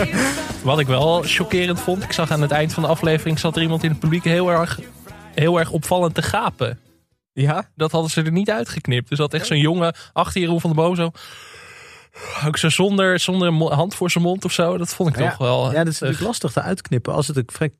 Wat 0.63 0.79
ik 0.79 0.87
wel 0.87 1.21
chockerend 1.23 1.79
vond, 1.79 2.03
ik 2.03 2.11
zag 2.11 2.31
aan 2.31 2.41
het 2.41 2.51
eind 2.51 2.73
van 2.73 2.83
de 2.83 2.89
aflevering 2.89 3.39
zat 3.39 3.55
er 3.55 3.61
iemand 3.61 3.83
in 3.83 3.89
het 3.89 3.99
publiek 3.99 4.23
heel 4.23 4.49
erg, 4.49 4.79
heel 5.33 5.59
erg 5.59 5.71
opvallend 5.71 6.15
te 6.15 6.21
gapen. 6.21 6.79
Ja? 7.33 7.69
Dat 7.75 7.91
hadden 7.91 8.11
ze 8.11 8.21
er 8.21 8.31
niet 8.31 8.49
uitgeknipt. 8.49 9.09
Dus 9.09 9.17
dat 9.17 9.33
echt 9.33 9.47
zo'n 9.47 9.57
jongen 9.57 9.95
achter 10.13 10.41
Jeroen 10.41 10.61
van 10.61 10.69
de 10.69 10.75
Boom 10.75 10.95
zo. 10.95 11.11
Ook 12.45 12.57
zo 12.57 12.69
zonder, 12.69 13.19
zonder 13.19 13.73
hand 13.73 13.95
voor 13.95 14.11
zijn 14.11 14.23
mond 14.23 14.45
of 14.45 14.51
zo. 14.51 14.77
Dat 14.77 14.93
vond 14.93 15.09
ik 15.09 15.17
Ja, 15.17 15.29
toch 15.29 15.37
wel. 15.37 15.71
Ja, 15.71 15.83
dat 15.83 15.93
is 15.93 15.99
natuurlijk 15.99 16.27
lastig 16.27 16.51
te 16.51 16.61
uitknippen 16.61 17.13
als 17.13 17.27
het 17.27 17.37
een 17.37 17.49
vrij 17.51 17.71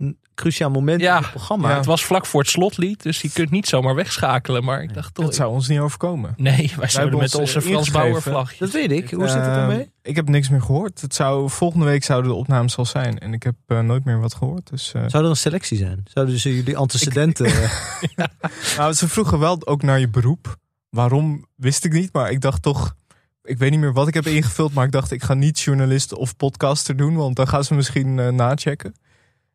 een 0.00 0.18
cruciaal 0.34 0.70
moment 0.70 1.00
Ja, 1.00 1.16
in 1.16 1.22
het 1.22 1.30
programma. 1.30 1.70
ja. 1.70 1.76
Het 1.76 1.86
was 1.86 2.04
vlak 2.04 2.26
voor 2.26 2.40
het 2.40 2.50
slotlied, 2.50 3.02
dus 3.02 3.20
je 3.20 3.30
kunt 3.30 3.50
niet 3.50 3.66
zomaar 3.68 3.94
wegschakelen. 3.94 4.64
Maar 4.64 4.82
ik 4.82 4.94
dacht 4.94 5.14
toch. 5.14 5.24
Dat 5.24 5.34
zou 5.34 5.52
ons 5.52 5.68
niet 5.68 5.78
overkomen. 5.78 6.34
Nee, 6.36 6.72
wij 6.78 6.88
zouden 6.88 7.18
met 7.18 7.34
onze 7.34 7.58
eh, 7.58 7.64
Frans 7.64 7.86
ingegeven. 7.88 8.00
Bauer 8.10 8.22
vlag. 8.22 8.56
Dat 8.56 8.70
weet 8.70 8.90
ik. 8.90 9.10
Hoe 9.10 9.26
zit 9.28 9.36
het 9.36 9.46
Eh, 9.46 9.56
ermee? 9.56 9.90
Ik 10.02 10.16
heb 10.16 10.28
niks 10.28 10.48
meer 10.48 10.62
gehoord. 10.62 11.00
Het 11.00 11.14
zou, 11.14 11.50
volgende 11.50 11.84
week 11.86 12.04
zouden 12.04 12.30
de 12.30 12.36
opnames 12.36 12.76
al 12.76 12.84
zijn. 12.84 13.18
En 13.18 13.32
ik 13.32 13.42
heb 13.42 13.54
eh, 13.66 13.80
nooit 13.80 14.04
meer 14.04 14.20
wat 14.20 14.34
gehoord. 14.34 14.70
Dus, 14.70 14.92
eh, 14.94 15.02
Zou 15.06 15.24
er 15.24 15.30
een 15.30 15.36
selectie 15.36 15.78
zijn? 15.78 16.00
Zouden 16.04 16.38
ze 16.38 16.54
jullie 16.56 16.76
antecedenten... 16.76 17.46
eh, 17.46 17.70
Nou, 18.76 18.92
ze 18.92 19.08
vroegen 19.08 19.38
wel 19.38 19.66
ook 19.66 19.82
naar 19.82 20.00
je 20.00 20.08
beroep. 20.08 20.56
Waarom 20.90 21.46
wist 21.56 21.84
ik 21.84 21.92
niet, 21.92 22.12
maar 22.12 22.30
ik 22.30 22.40
dacht 22.40 22.62
toch. 22.62 22.94
Ik 23.42 23.58
weet 23.58 23.70
niet 23.70 23.80
meer 23.80 23.92
wat 23.92 24.08
ik 24.08 24.14
heb 24.14 24.26
ingevuld, 24.26 24.72
maar 24.74 24.84
ik 24.84 24.92
dacht 24.92 25.10
ik 25.10 25.22
ga 25.22 25.34
niet 25.34 25.60
journalist 25.60 26.14
of 26.14 26.36
podcaster 26.36 26.96
doen, 26.96 27.14
want 27.16 27.36
dan 27.36 27.48
gaan 27.48 27.64
ze 27.64 27.74
misschien 27.74 28.18
eh, 28.18 28.28
nachecken. 28.28 28.94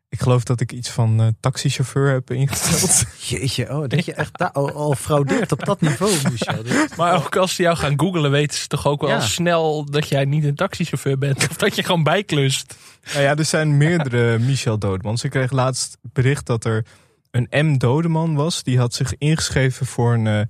Ik 0.08 0.20
geloof 0.20 0.44
dat 0.44 0.60
ik 0.60 0.72
iets 0.72 0.88
van 0.90 1.20
eh, 1.20 1.26
taxichauffeur 1.40 2.12
heb 2.12 2.30
ingevuld. 2.30 3.04
Jeetje, 3.28 3.70
oh, 3.70 3.88
dat 3.88 4.04
je 4.04 4.14
echt 4.14 4.38
daar 4.38 4.50
al, 4.52 4.72
al 4.72 4.94
fraudeert 4.94 5.52
op 5.52 5.64
dat 5.64 5.80
niveau, 5.80 6.12
Michel. 6.30 6.62
Maar 6.96 7.14
ook 7.24 7.36
als 7.36 7.54
ze 7.54 7.62
jou 7.62 7.76
gaan 7.76 8.00
googlen, 8.00 8.30
weten 8.30 8.58
ze 8.58 8.66
toch 8.66 8.86
ook 8.86 9.00
wel 9.00 9.10
Ja. 9.10 9.20
snel 9.20 9.84
dat 9.84 10.08
jij 10.08 10.24
niet 10.24 10.44
een 10.44 10.54
taxichauffeur 10.54 11.18
bent. 11.18 11.48
Of 11.50 11.56
dat 11.56 11.76
je 11.76 11.82
gewoon 11.82 12.02
bijklust. 12.02 12.76
nou 13.12 13.22
ja, 13.24 13.36
er 13.36 13.44
zijn 13.44 13.76
meerdere 13.76 14.38
Michel 14.38 14.78
Dodemans. 14.78 15.24
Ik 15.24 15.30
kreeg 15.30 15.50
laatst 15.52 15.98
bericht 16.02 16.46
dat 16.46 16.64
er 16.64 16.86
een 17.30 17.48
M 17.66 17.76
Dodeman 17.78 18.34
was. 18.34 18.62
Die 18.62 18.78
had 18.78 18.94
zich 18.94 19.14
ingeschreven 19.18 19.86
voor 19.86 20.14
een, 20.14 20.26
eh, 20.26 20.40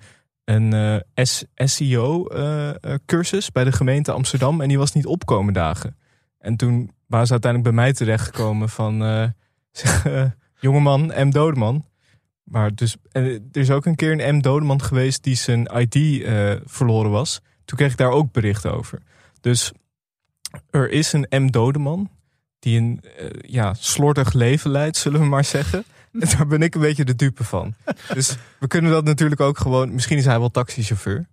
een 0.45 0.73
eh, 1.14 1.25
SEO-cursus 1.66 3.53
bij 3.53 3.64
de 3.64 3.73
gemeente 3.73 4.12
Amsterdam. 4.12 4.61
En 4.61 4.69
die 4.69 4.79
was 4.79 4.92
niet 4.92 5.07
opkomen 5.07 5.53
dagen. 5.55 5.97
En 6.38 6.57
toen 6.57 6.90
waren 7.07 7.27
ze 7.27 7.33
uiteindelijk 7.33 7.75
bij 7.75 7.85
mij 7.85 7.92
terechtgekomen 7.92 8.69
van... 8.69 9.03
eh, 9.05 9.25
jongeman, 10.61 11.12
M. 11.17 11.31
Dodeman. 11.31 11.85
Maar 12.43 12.75
dus, 12.75 12.97
en 13.12 13.25
er 13.25 13.61
is 13.61 13.71
ook 13.71 13.87
een 13.87 13.95
keer 13.95 14.21
een 14.21 14.37
M. 14.37 14.41
Dodeman 14.41 14.83
geweest 14.83 15.23
die 15.23 15.35
zijn 15.35 15.71
ID 15.77 16.23
eh, 16.23 16.55
verloren 16.65 17.11
was. 17.11 17.41
Toen 17.65 17.79
kreeg 17.79 17.91
ik 17.91 17.97
daar 17.97 18.11
ook 18.11 18.33
bericht 18.33 18.67
over. 18.67 19.03
Dus 19.41 19.73
er 20.71 20.91
is 20.91 21.12
een 21.12 21.27
M. 21.31 21.51
Dodeman 21.51 22.11
die 22.59 22.79
een 22.79 23.01
eh, 23.17 23.29
ja, 23.41 23.75
slordig 23.75 24.33
leven 24.33 24.71
leidt, 24.71 24.97
zullen 24.97 25.21
we 25.21 25.27
maar 25.27 25.45
zeggen. 25.45 25.85
En 26.21 26.29
daar 26.37 26.47
ben 26.47 26.62
ik 26.62 26.75
een 26.75 26.81
beetje 26.81 27.05
de 27.05 27.15
dupe 27.15 27.45
van. 27.45 27.75
Dus 28.15 28.37
we 28.59 28.67
kunnen 28.67 28.91
dat 28.91 29.05
natuurlijk 29.05 29.41
ook 29.41 29.59
gewoon... 29.59 29.95
Misschien 29.95 30.19
is 30.19 30.25
hij 30.25 30.39
wel 30.39 30.51
taxichauffeur. 30.51 31.27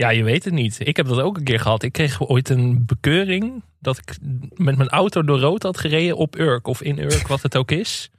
Ja, 0.00 0.10
je 0.10 0.22
weet 0.24 0.44
het 0.44 0.54
niet. 0.54 0.76
Ik 0.86 0.96
heb 0.96 1.06
dat 1.06 1.20
ook 1.20 1.36
een 1.36 1.44
keer 1.44 1.60
gehad. 1.60 1.82
Ik 1.82 1.92
kreeg 1.92 2.28
ooit 2.28 2.48
een 2.48 2.86
bekeuring 2.86 3.62
dat 3.80 3.98
ik 3.98 4.16
met 4.54 4.76
mijn 4.76 4.88
auto 4.88 5.22
door 5.22 5.38
rood 5.38 5.62
had 5.62 5.78
gereden 5.78 6.16
op 6.16 6.38
Urk 6.38 6.66
of 6.66 6.82
in 6.82 6.98
Urk, 6.98 7.26
wat 7.26 7.42
het 7.42 7.56
ook 7.56 7.70
is. 7.70 8.10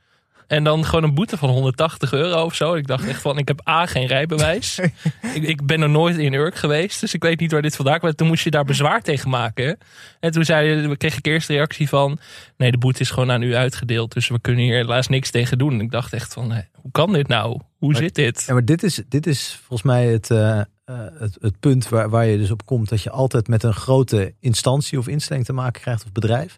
En 0.47 0.63
dan 0.63 0.85
gewoon 0.85 1.03
een 1.03 1.13
boete 1.13 1.37
van 1.37 1.49
180 1.49 2.13
euro 2.13 2.43
of 2.43 2.55
zo. 2.55 2.73
Ik 2.73 2.87
dacht 2.87 3.07
echt 3.07 3.21
van, 3.21 3.37
ik 3.37 3.47
heb 3.47 3.67
A, 3.67 3.85
geen 3.85 4.05
rijbewijs. 4.05 4.79
ik, 5.35 5.43
ik 5.43 5.65
ben 5.65 5.81
er 5.81 5.89
nooit 5.89 6.17
in 6.17 6.33
Urk 6.33 6.55
geweest, 6.55 6.99
dus 6.99 7.13
ik 7.13 7.23
weet 7.23 7.39
niet 7.39 7.51
waar 7.51 7.61
dit 7.61 7.75
vandaan 7.75 7.99
kwam. 7.99 8.15
Toen 8.15 8.27
moest 8.27 8.43
je 8.43 8.51
daar 8.51 8.65
bezwaar 8.65 9.01
tegen 9.01 9.29
maken. 9.29 9.77
En 10.19 10.31
toen 10.31 10.45
zei, 10.45 10.95
kreeg 10.97 11.17
ik 11.17 11.25
eerst 11.25 11.47
de 11.47 11.53
reactie 11.53 11.89
van, 11.89 12.19
nee, 12.57 12.71
de 12.71 12.77
boete 12.77 12.99
is 13.01 13.09
gewoon 13.09 13.31
aan 13.31 13.41
u 13.43 13.55
uitgedeeld. 13.55 14.13
Dus 14.13 14.27
we 14.27 14.39
kunnen 14.41 14.63
hier 14.63 14.75
helaas 14.75 15.07
niks 15.07 15.31
tegen 15.31 15.57
doen. 15.57 15.73
En 15.73 15.81
ik 15.81 15.91
dacht 15.91 16.13
echt 16.13 16.33
van, 16.33 16.51
hoe 16.73 16.91
kan 16.91 17.13
dit 17.13 17.27
nou? 17.27 17.59
Hoe 17.77 17.91
Maar- 17.91 18.01
zit 18.01 18.15
dit? 18.15 18.43
Ja, 18.47 18.53
maar 18.53 18.65
dit 18.65 18.83
is, 18.83 19.01
dit 19.09 19.27
is 19.27 19.59
volgens 19.67 19.87
mij 19.87 20.05
het, 20.05 20.31
eh, 20.31 20.61
eh, 20.89 21.19
het, 21.19 21.37
het 21.41 21.59
punt 21.59 21.89
waar, 21.89 22.09
waar 22.09 22.25
je 22.25 22.37
dus 22.37 22.51
op 22.51 22.65
komt. 22.65 22.89
Dat 22.89 23.01
je 23.01 23.09
altijd 23.09 23.47
met 23.47 23.63
een 23.63 23.73
grote 23.73 24.33
instantie 24.39 24.97
of 24.97 25.07
instelling 25.07 25.45
te 25.45 25.53
maken 25.53 25.81
krijgt 25.81 26.03
of 26.05 26.11
bedrijf. 26.11 26.57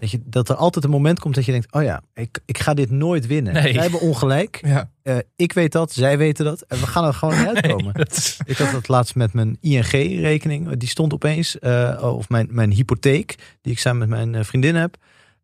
Dat, 0.00 0.10
je, 0.10 0.20
dat 0.24 0.48
er 0.48 0.54
altijd 0.54 0.84
een 0.84 0.90
moment 0.90 1.20
komt 1.20 1.34
dat 1.34 1.44
je 1.44 1.52
denkt, 1.52 1.72
oh 1.72 1.82
ja, 1.82 2.02
ik, 2.14 2.38
ik 2.46 2.58
ga 2.58 2.74
dit 2.74 2.90
nooit 2.90 3.26
winnen. 3.26 3.52
Nee. 3.52 3.72
Zij 3.72 3.82
hebben 3.82 4.00
ongelijk. 4.00 4.58
Ja, 4.66 4.90
Eh, 5.02 5.16
ik 5.36 5.52
weet 5.52 5.72
dat, 5.72 5.92
zij 5.92 6.18
weten 6.18 6.44
dat. 6.44 6.60
En 6.62 6.78
we 6.80 6.86
gaan 6.86 7.04
er 7.04 7.14
gewoon 7.14 7.38
niet 7.38 7.46
uitkomen. 7.54 7.94
Is- 7.94 8.40
Ik 8.44 8.56
had 8.56 8.72
dat 8.72 8.88
laatst 8.88 9.14
met 9.14 9.32
mijn 9.32 9.56
ING-rekening. 9.60 10.76
Die 10.76 10.88
stond 10.88 11.12
opeens, 11.12 11.58
eh, 11.58 12.12
of 12.16 12.28
mijn, 12.28 12.46
mijn 12.50 12.70
hypotheek, 12.72 13.34
die 13.60 13.72
ik 13.72 13.78
samen 13.78 14.08
met 14.08 14.30
mijn 14.30 14.44
vriendin 14.44 14.74
heb. 14.74 14.96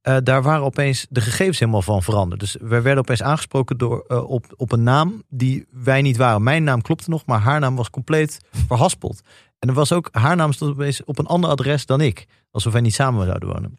Eh, 0.04 0.16
daar 0.22 0.42
waren 0.42 0.64
opeens 0.64 1.06
de 1.10 1.20
gegevens 1.20 1.58
helemaal 1.58 1.82
van 1.82 2.02
veranderd. 2.02 2.40
Dus 2.40 2.56
we 2.60 2.80
werden 2.80 2.98
opeens 2.98 3.22
aangesproken 3.22 3.78
door, 3.78 4.04
eh, 4.08 4.30
op, 4.30 4.46
op 4.56 4.72
een 4.72 4.82
naam 4.82 5.22
die 5.28 5.66
wij 5.70 6.02
niet 6.02 6.16
waren. 6.16 6.42
Mijn 6.42 6.64
naam 6.64 6.82
klopte 6.82 7.10
nog, 7.10 7.26
maar 7.26 7.40
haar 7.40 7.60
naam 7.60 7.76
was 7.76 7.90
compleet 7.90 8.40
verhaspeld. 8.68 9.20
En 9.58 9.68
er 9.68 9.74
was 9.74 9.92
ook, 9.92 10.08
haar 10.12 10.36
naam 10.36 10.52
stond 10.52 10.70
opeens 10.70 11.04
op 11.04 11.18
een 11.18 11.26
ander 11.26 11.50
adres 11.50 11.86
dan 11.86 12.00
ik. 12.00 12.26
Alsof 12.50 12.72
wij 12.72 12.82
niet 12.82 12.94
samen 12.94 13.26
zouden 13.26 13.48
wonen. 13.48 13.78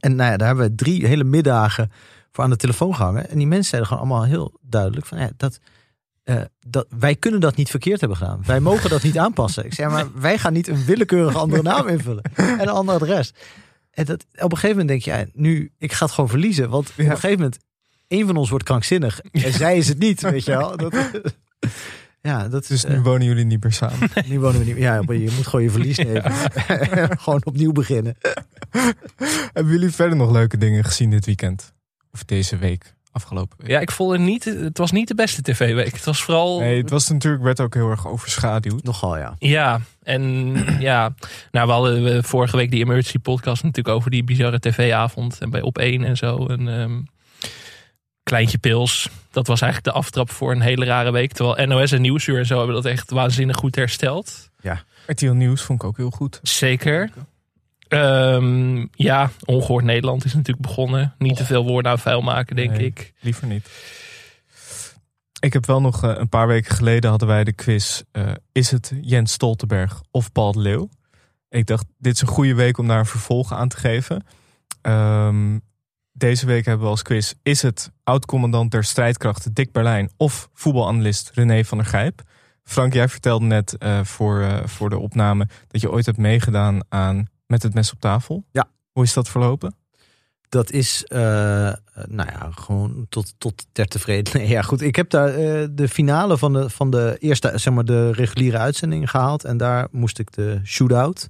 En 0.00 0.16
nou 0.16 0.30
ja, 0.30 0.36
daar 0.36 0.46
hebben 0.46 0.66
we 0.66 0.74
drie 0.74 1.06
hele 1.06 1.24
middagen 1.24 1.92
voor 2.32 2.44
aan 2.44 2.50
de 2.50 2.56
telefoon 2.56 2.94
gehangen. 2.94 3.30
En 3.30 3.38
die 3.38 3.46
mensen 3.46 3.68
zeiden 3.68 3.90
gewoon 3.90 4.08
allemaal 4.08 4.28
heel 4.28 4.58
duidelijk 4.60 5.06
van 5.06 5.18
ja, 5.18 5.30
dat, 5.36 5.60
eh, 6.22 6.40
dat 6.66 6.86
wij 6.98 7.14
kunnen 7.14 7.40
dat 7.40 7.56
niet 7.56 7.70
verkeerd 7.70 8.00
hebben 8.00 8.18
gedaan. 8.18 8.42
Wij 8.46 8.60
mogen 8.60 8.90
dat 8.90 9.02
niet 9.02 9.18
aanpassen. 9.24 9.64
Ik 9.64 9.74
zei, 9.74 9.92
maar 9.92 10.06
wij 10.14 10.38
gaan 10.38 10.52
niet 10.52 10.68
een 10.68 10.84
willekeurige 10.84 11.38
andere 11.38 11.62
naam 11.62 11.88
invullen 11.88 12.22
en 12.34 12.60
een 12.60 12.68
ander 12.68 12.94
adres. 12.94 13.32
En 13.90 14.04
dat, 14.04 14.26
op 14.32 14.52
een 14.52 14.58
gegeven 14.58 14.68
moment 14.68 14.88
denk 14.88 15.02
je, 15.02 15.10
ja, 15.10 15.26
nu, 15.32 15.72
ik 15.78 15.92
ga 15.92 16.04
het 16.04 16.14
gewoon 16.14 16.30
verliezen. 16.30 16.70
Want 16.70 16.88
op 16.90 16.98
een 16.98 17.04
gegeven 17.04 17.36
moment, 17.36 17.58
één 18.08 18.26
van 18.26 18.36
ons 18.36 18.50
wordt 18.50 18.64
krankzinnig 18.64 19.20
en 19.20 19.52
zij 19.52 19.76
is 19.76 19.88
het 19.88 19.98
niet, 19.98 20.20
weet 20.20 20.44
je 20.44 20.50
wel. 20.50 20.76
Dat, 20.88 20.94
ja, 22.22 22.48
dat 22.48 22.66
dus 22.66 22.84
is, 22.84 22.90
nu 22.90 22.96
eh, 22.96 23.02
wonen 23.02 23.26
jullie 23.26 23.44
niet 23.44 23.62
meer 23.62 23.72
samen. 23.72 24.10
nu 24.28 24.40
wonen 24.40 24.58
we 24.60 24.66
niet 24.66 24.76
Ja, 24.76 25.02
je 25.06 25.32
moet 25.36 25.46
gewoon 25.46 25.64
je 25.64 25.70
verlies 25.70 25.98
nemen. 25.98 26.32
gewoon 27.20 27.44
opnieuw 27.44 27.72
beginnen. 27.72 28.16
Hebben 29.52 29.72
jullie 29.72 29.90
verder 29.90 30.16
nog 30.16 30.30
leuke 30.30 30.58
dingen 30.58 30.84
gezien 30.84 31.10
dit 31.10 31.26
weekend? 31.26 31.72
Of 32.12 32.24
deze 32.24 32.56
week, 32.56 32.94
afgelopen 33.12 33.56
week? 33.60 33.70
Ja, 33.70 33.80
ik 33.80 33.90
vond 33.90 34.12
het 34.12 34.20
niet, 34.20 34.44
het 34.44 34.78
was 34.78 34.90
niet 34.90 35.08
de 35.08 35.14
beste 35.14 35.42
tv-week. 35.42 35.92
Het 35.92 36.04
was 36.04 36.22
vooral 36.22 36.60
Nee, 36.60 36.80
het 36.80 36.90
was 36.90 37.08
natuurlijk, 37.08 37.42
werd 37.42 37.60
ook 37.60 37.74
heel 37.74 37.90
erg 37.90 38.06
overschaduwd. 38.06 38.82
Nogal, 38.82 39.18
ja. 39.18 39.34
Ja, 39.38 39.80
en 40.02 40.54
ja, 40.90 41.14
nou, 41.50 41.66
we 41.66 41.72
hadden 41.72 42.24
vorige 42.24 42.56
week 42.56 42.70
die 42.70 42.80
emergency 42.80 43.18
podcast 43.18 43.62
natuurlijk 43.62 43.96
over 43.96 44.10
die 44.10 44.24
bizarre 44.24 44.58
tv-avond 44.58 45.38
en 45.38 45.50
bij 45.50 45.60
Op 45.60 45.78
1 45.78 46.04
en 46.04 46.16
zo. 46.16 46.46
En 46.46 46.68
ehm, 46.68 47.00
Kleintje 48.22 48.58
Pils, 48.58 49.08
dat 49.30 49.46
was 49.46 49.60
eigenlijk 49.60 49.94
de 49.94 50.00
aftrap 50.00 50.30
voor 50.30 50.52
een 50.52 50.60
hele 50.60 50.84
rare 50.84 51.10
week. 51.10 51.32
Terwijl 51.32 51.66
NOS 51.66 51.92
en 51.92 52.00
Nieuwsuur 52.00 52.38
en 52.38 52.46
zo 52.46 52.56
hebben 52.56 52.74
dat 52.74 52.84
echt 52.84 53.10
waanzinnig 53.10 53.56
goed 53.56 53.76
hersteld. 53.76 54.50
RTL 55.06 55.30
Nieuws 55.30 55.62
vond 55.62 55.82
ik 55.82 55.88
ook 55.88 55.96
heel 55.96 56.10
goed. 56.10 56.40
Zeker. 56.42 57.10
Ehm, 57.90 58.86
ja, 58.92 59.30
Ongehoord 59.44 59.84
Nederland 59.84 60.24
is 60.24 60.34
natuurlijk 60.34 60.66
begonnen. 60.66 61.14
Niet 61.18 61.36
te 61.36 61.44
veel 61.44 61.64
woorden 61.64 61.90
aan 61.92 61.98
vuil 61.98 62.20
maken, 62.22 62.56
denk 62.56 62.70
Nee. 62.70 62.86
ik. 62.86 63.12
Liever 63.20 63.46
niet. 63.46 63.70
Ik 65.40 65.52
heb 65.52 65.66
wel 65.66 65.80
nog 65.80 66.04
eh, 66.04 66.10
een 66.16 66.28
paar 66.28 66.46
weken 66.46 66.74
geleden 66.74 67.10
hadden 67.10 67.28
wij 67.28 67.44
de 67.44 67.52
quiz. 67.52 68.02
eh, 68.12 68.30
is 68.52 68.70
het 68.70 68.92
Jens 69.00 69.32
Stoltenberg 69.32 70.02
of 70.10 70.32
Paul 70.32 70.52
de 70.52 70.58
Leeuw? 70.58 70.88
Ik 71.48 71.66
dacht, 71.66 71.84
dit 71.98 72.14
is 72.14 72.20
een 72.20 72.26
goede 72.28 72.54
week 72.54 72.78
om 72.78 72.88
daar 72.88 72.98
een 72.98 73.06
vervolg 73.06 73.52
aan 73.52 73.68
te 73.68 73.76
geven. 73.76 74.24
Ehm, 74.82 75.58
deze 76.12 76.46
week 76.46 76.64
hebben 76.64 76.84
we 76.84 76.90
als 76.90 77.02
quiz. 77.02 77.32
Is 77.42 77.62
het 77.62 77.90
oud-commandant 78.04 78.70
der 78.70 78.84
strijdkrachten 78.84 79.54
Dick 79.54 79.72
Berlijn 79.72 80.10
of 80.16 80.48
voetbalanalist 80.54 81.30
René 81.34 81.64
van 81.64 81.78
der 81.78 81.86
Gijp? 81.86 82.22
Frank, 82.64 82.92
jij 82.92 83.08
vertelde 83.08 83.44
net 83.44 83.76
eh, 83.78 84.00
voor, 84.04 84.62
voor 84.64 84.90
de 84.90 84.98
opname 84.98 85.48
dat 85.68 85.80
je 85.80 85.90
ooit 85.90 86.06
hebt 86.06 86.18
meegedaan 86.18 86.80
aan 86.88 87.26
Met 87.50 87.62
het 87.62 87.74
mes 87.74 87.92
op 87.92 88.00
tafel. 88.00 88.44
Ja. 88.52 88.68
Hoe 88.92 89.04
is 89.04 89.12
dat 89.12 89.28
verlopen? 89.28 89.74
Dat 90.48 90.70
is, 90.70 91.04
eh, 91.04 91.18
nou 92.08 92.28
ja, 92.30 92.48
gewoon 92.54 93.06
tot, 93.08 93.34
tot 93.38 93.66
ter 93.72 93.86
tevreden. 93.86 94.32
Nee, 94.40 94.48
ja, 94.48 94.62
goed. 94.62 94.80
Ik 94.80 94.96
heb 94.96 95.10
daar 95.10 95.28
eh, 95.34 95.68
de 95.70 95.88
finale 95.88 96.38
van 96.38 96.52
de, 96.52 96.70
van 96.70 96.90
de 96.90 97.16
eerste, 97.18 97.52
zeg 97.54 97.74
maar, 97.74 97.84
de 97.84 98.12
reguliere 98.12 98.58
uitzending 98.58 99.10
gehaald. 99.10 99.44
En 99.44 99.56
daar 99.56 99.88
moest 99.90 100.18
ik 100.18 100.32
de 100.32 100.60
shootout. 100.64 101.26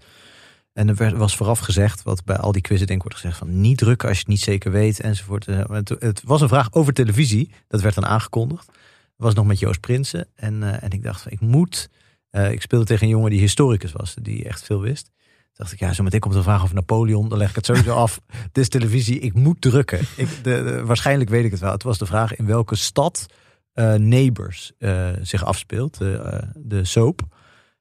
En 0.72 0.88
er 0.88 0.94
werd- 0.94 1.16
was 1.16 1.36
vooraf 1.36 1.58
gezegd, 1.58 2.02
wat 2.02 2.24
bij 2.24 2.36
al 2.36 2.52
die 2.52 2.62
quizzen 2.62 2.86
denk 2.86 2.98
ik 3.02 3.04
wordt 3.08 3.20
gezegd, 3.20 3.38
van 3.38 3.60
niet 3.60 3.78
drukken 3.78 4.08
als 4.08 4.16
je 4.16 4.22
het 4.22 4.32
niet 4.32 4.40
zeker 4.42 4.70
weet 4.70 5.00
enzovoort. 5.00 5.46
Eh, 5.46 5.68
Het, 5.68 5.88
het 5.88 6.22
was 6.24 6.40
een 6.40 6.48
vraag 6.48 6.72
over 6.72 6.92
televisie. 6.92 7.50
Dat 7.68 7.80
werd 7.80 7.94
dan 7.94 8.06
aangekondigd. 8.06 8.68
Was 9.16 9.34
nog 9.34 9.46
met 9.46 9.58
Joost 9.58 9.80
Prinsen. 9.80 10.26
En, 10.34 10.80
en 10.80 10.90
ik 10.90 11.02
dacht, 11.02 11.22
van, 11.22 11.32
ik 11.32 11.40
moet. 11.40 11.88
ik 12.30 12.62
speelde 12.62 12.84
tegen 12.84 13.04
een 13.04 13.12
jongen 13.12 13.30
die 13.30 13.40
historicus 13.40 13.92
was, 13.92 14.14
die 14.22 14.44
echt 14.44 14.62
veel 14.62 14.80
wist. 14.80 15.10
Dacht 15.52 15.72
ik, 15.72 15.78
ja, 15.78 15.92
zo 15.92 16.02
meteen 16.02 16.20
komt 16.20 16.34
een 16.34 16.42
vraag 16.42 16.62
over 16.62 16.74
Napoleon. 16.74 17.28
Dan 17.28 17.38
leg 17.38 17.48
ik 17.48 17.54
het 17.54 17.66
sowieso 17.66 17.94
af. 17.94 18.20
Dit 18.52 18.62
is 18.64 18.68
televisie, 18.68 19.18
ik 19.18 19.34
moet 19.34 19.60
drukken. 19.60 19.98
Ik, 20.16 20.28
de, 20.42 20.42
de- 20.42 20.82
waarschijnlijk 20.84 21.30
weet 21.30 21.44
ik 21.44 21.50
het 21.50 21.60
wel. 21.60 21.72
Het 21.72 21.82
was 21.82 21.98
de 21.98 22.06
vraag 22.06 22.36
in 22.36 22.46
welke 22.46 22.76
stad 22.76 23.26
eh, 23.72 23.94
Neighbors 23.94 24.72
eh, 24.78 25.08
zich 25.22 25.44
afspeelt, 25.44 25.98
de, 25.98 26.16
eh, 26.16 26.48
de 26.54 26.84
soap. 26.84 27.22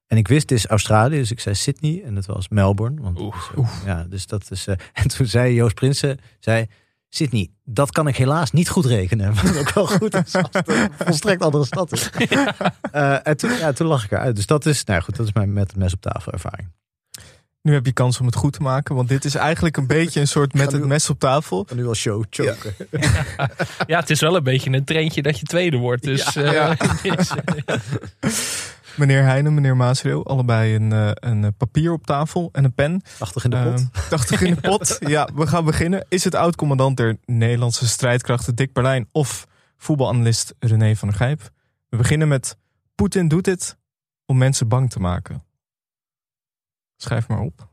En 0.08 0.18
ik 0.18 0.28
wist, 0.28 0.50
het 0.50 0.52
is 0.60 0.68
Australië, 0.68 1.18
dus 1.18 1.32
ik 1.32 1.40
zei 1.40 1.56
Sydney 1.56 2.02
en 2.06 2.16
het 2.16 2.26
was 2.26 2.48
Melbourne. 2.48 3.02
Want, 3.02 3.20
Oeh. 3.20 3.36
Ja, 3.86 4.04
dus 4.04 4.26
dat 4.26 4.52
is. 4.52 4.68
en 4.94 5.08
toen 5.08 5.26
zei 5.26 5.54
Joost 5.54 5.76
Prinsen, 5.76 6.18
zei 6.40 6.66
Sydney, 7.10 7.50
dat 7.64 7.92
kan 7.92 8.08
ik 8.08 8.16
helaas 8.18 8.52
niet 8.52 8.70
goed 8.70 8.86
rekenen. 8.86 9.34
Wat 9.44 9.58
ook 9.58 9.74
wel 9.74 9.88
goed 9.88 10.16
is, 10.16 10.36
als 10.36 10.48
het 10.52 10.90
volstrekt 10.98 11.42
andere 11.42 11.66
stad 11.66 11.92
is. 11.92 12.10
Eh, 12.92 13.28
en 13.28 13.38
toen, 13.38 13.50
ja, 13.52 13.72
toen 13.72 13.88
lag 13.88 14.04
ik 14.04 14.12
eruit. 14.12 14.36
Dus 14.36 14.46
dat 14.46 14.66
is, 14.66 14.84
nou 14.84 15.00
ja, 15.00 15.06
goed, 15.06 15.16
dat 15.16 15.26
is 15.28 15.34
mijn 15.34 15.54
met 15.54 15.68
het 15.68 15.76
mes 15.76 15.94
op 15.94 16.02
tafel 16.02 16.32
ervaring. 16.32 16.68
Nu 17.62 17.74
heb 17.74 17.86
je 17.86 17.94
kans 17.94 18.20
om 18.20 18.26
het 18.26 18.36
goed 18.36 18.54
te 18.54 18.62
maken. 18.62 18.96
Want 18.96 19.10
dit 19.10 19.26
is 19.26 19.36
eigenlijk 19.36 19.78
een 19.78 19.88
beetje 19.88 20.20
een 20.20 20.28
soort 20.28 20.54
met 20.54 20.72
het 20.72 20.86
mes 20.86 21.10
op 21.10 21.20
tafel. 21.20 21.66
En 21.70 21.76
nu 21.76 21.88
al 21.88 21.94
show 21.94 22.24
choken. 22.30 22.74
Ja, 23.88 24.00
het 24.00 24.10
is 24.10 24.20
wel 24.20 24.36
een 24.36 24.44
beetje 24.44 24.72
een 24.72 24.84
treintje 24.84 25.22
dat 25.22 25.40
je 25.40 25.46
tweede 25.46 25.78
wordt. 25.78 26.04
Dus 26.04 26.36
eh, 26.36 26.52
Ja. 26.52 26.76
dit 27.04 27.20
is, 27.20 27.32
eh, 27.40 28.30
Meneer 28.96 29.24
Heijnen, 29.24 29.54
meneer 29.54 29.76
Maasreel. 29.78 30.26
Allebei 30.26 30.76
een, 30.76 30.92
eh, 30.94 31.12
een 31.14 31.44
eh, 31.44 31.50
papier 31.58 31.92
op 31.92 32.06
tafel 32.06 32.50
en 32.52 32.64
een 32.64 32.74
pen. 32.74 33.02
Achtig 33.20 33.44
in 33.44 33.50
de 33.50 33.58
pot. 33.64 34.10
80 34.10 34.42
in 34.42 34.54
de 34.54 34.62
pot. 34.62 34.98
Ja, 35.08 35.30
we 35.36 35.48
gaan 35.48 35.66
beginnen. 35.66 36.06
Is 36.10 36.24
het 36.24 36.36
oud-commandant 36.36 36.98
der 36.98 37.18
Nederlandse 37.26 37.88
strijdkrachten 37.88 38.56
Dick 38.56 38.74
Berlijn 38.74 39.08
of 39.12 39.48
voetbalanalist 39.78 40.54
René 40.60 40.96
van 40.96 41.08
der 41.08 41.18
Gijp? 41.18 41.50
We 41.90 41.98
beginnen 41.98 42.28
met 42.28 42.58
Poetin 42.96 43.28
doet 43.28 43.44
dit 43.44 43.78
om 44.26 44.38
mensen 44.38 44.68
bang 44.68 44.90
te 44.90 45.00
maken. 45.00 45.44
Schrijf 47.02 47.28
maar 47.28 47.40
op. 47.40 47.68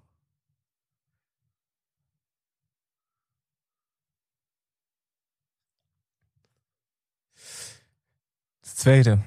De 8.61 8.71
tweede. 8.75 9.19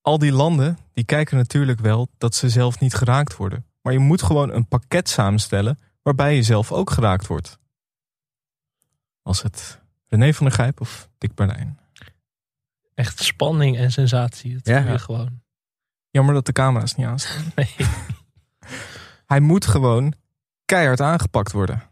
Al 0.00 0.18
die 0.18 0.32
landen 0.32 0.78
die 0.92 1.04
kijken 1.04 1.36
natuurlijk 1.36 1.80
wel 1.80 2.08
dat 2.18 2.34
ze 2.34 2.48
zelf 2.50 2.80
niet 2.80 2.94
geraakt 2.94 3.36
worden. 3.36 3.66
Maar 3.82 3.92
je 3.92 3.98
moet 3.98 4.22
gewoon 4.22 4.52
een 4.52 4.68
pakket 4.68 5.08
samenstellen 5.08 5.78
waarbij 6.02 6.34
je 6.34 6.42
zelf 6.42 6.72
ook 6.72 6.90
geraakt 6.90 7.26
wordt. 7.26 7.58
Was 9.22 9.42
het 9.42 9.80
René 10.06 10.34
van 10.34 10.46
der 10.46 10.54
Gijp 10.54 10.80
of 10.80 11.08
Dick 11.18 11.34
Berlijn? 11.34 11.78
echt 12.94 13.22
spanning 13.22 13.76
en 13.76 13.90
sensatie. 13.92 14.54
Dat 14.54 14.66
Ja. 14.66 14.98
gewoon. 14.98 15.42
Jammer 16.10 16.34
dat 16.34 16.46
de 16.46 16.52
camera's 16.52 16.94
niet 16.94 17.06
aanstaan. 17.06 17.44
Nee. 17.56 17.74
Hij 19.28 19.40
moet 19.40 19.66
gewoon 19.66 20.14
keihard 20.64 21.00
aangepakt 21.00 21.52
worden. 21.52 21.90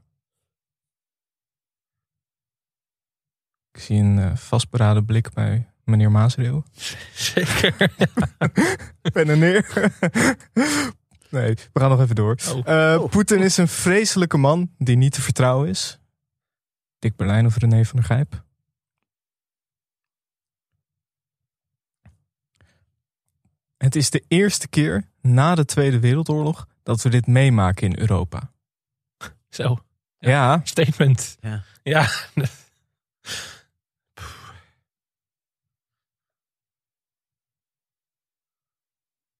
Ik 3.72 3.80
zie 3.80 3.98
een 3.98 4.18
eh, 4.18 4.36
vastberaden 4.36 5.04
blik 5.04 5.32
bij 5.32 5.72
meneer 5.84 6.10
Maasreel. 6.10 6.64
Zeker. 7.34 7.74
Pen 9.12 9.28
en 9.28 9.38
neer. 9.38 9.70
nee, 11.30 11.54
we 11.72 11.80
gaan 11.80 11.90
nog 11.90 12.00
even 12.00 12.14
door. 12.14 12.36
Oh. 12.54 12.94
Eh, 12.94 13.04
Poetin 13.04 13.42
is 13.42 13.56
een 13.56 13.68
vreselijke 13.68 14.36
man 14.36 14.70
die 14.78 14.96
niet 14.96 15.12
te 15.12 15.22
vertrouwen 15.22 15.68
is. 15.68 16.00
Dick 16.98 17.16
Berlijn 17.16 17.46
of 17.46 17.56
René 17.56 17.84
van 17.84 17.96
der 17.96 18.04
Gijp? 18.04 18.44
Het 23.76 23.96
is 23.96 24.10
de 24.10 24.24
eerste 24.28 24.68
keer 24.68 25.08
na 25.20 25.54
de 25.54 25.64
Tweede 25.64 26.00
Wereldoorlog 26.00 26.66
dat 26.86 27.02
we 27.02 27.08
dit 27.08 27.26
meemaken 27.26 27.86
in 27.90 27.98
Europa. 27.98 28.52
Zo, 29.48 29.78
Ja, 30.18 30.30
Ja. 30.30 30.60
statement. 30.64 31.36
Ja. 31.40 31.62
Ja. 31.82 32.08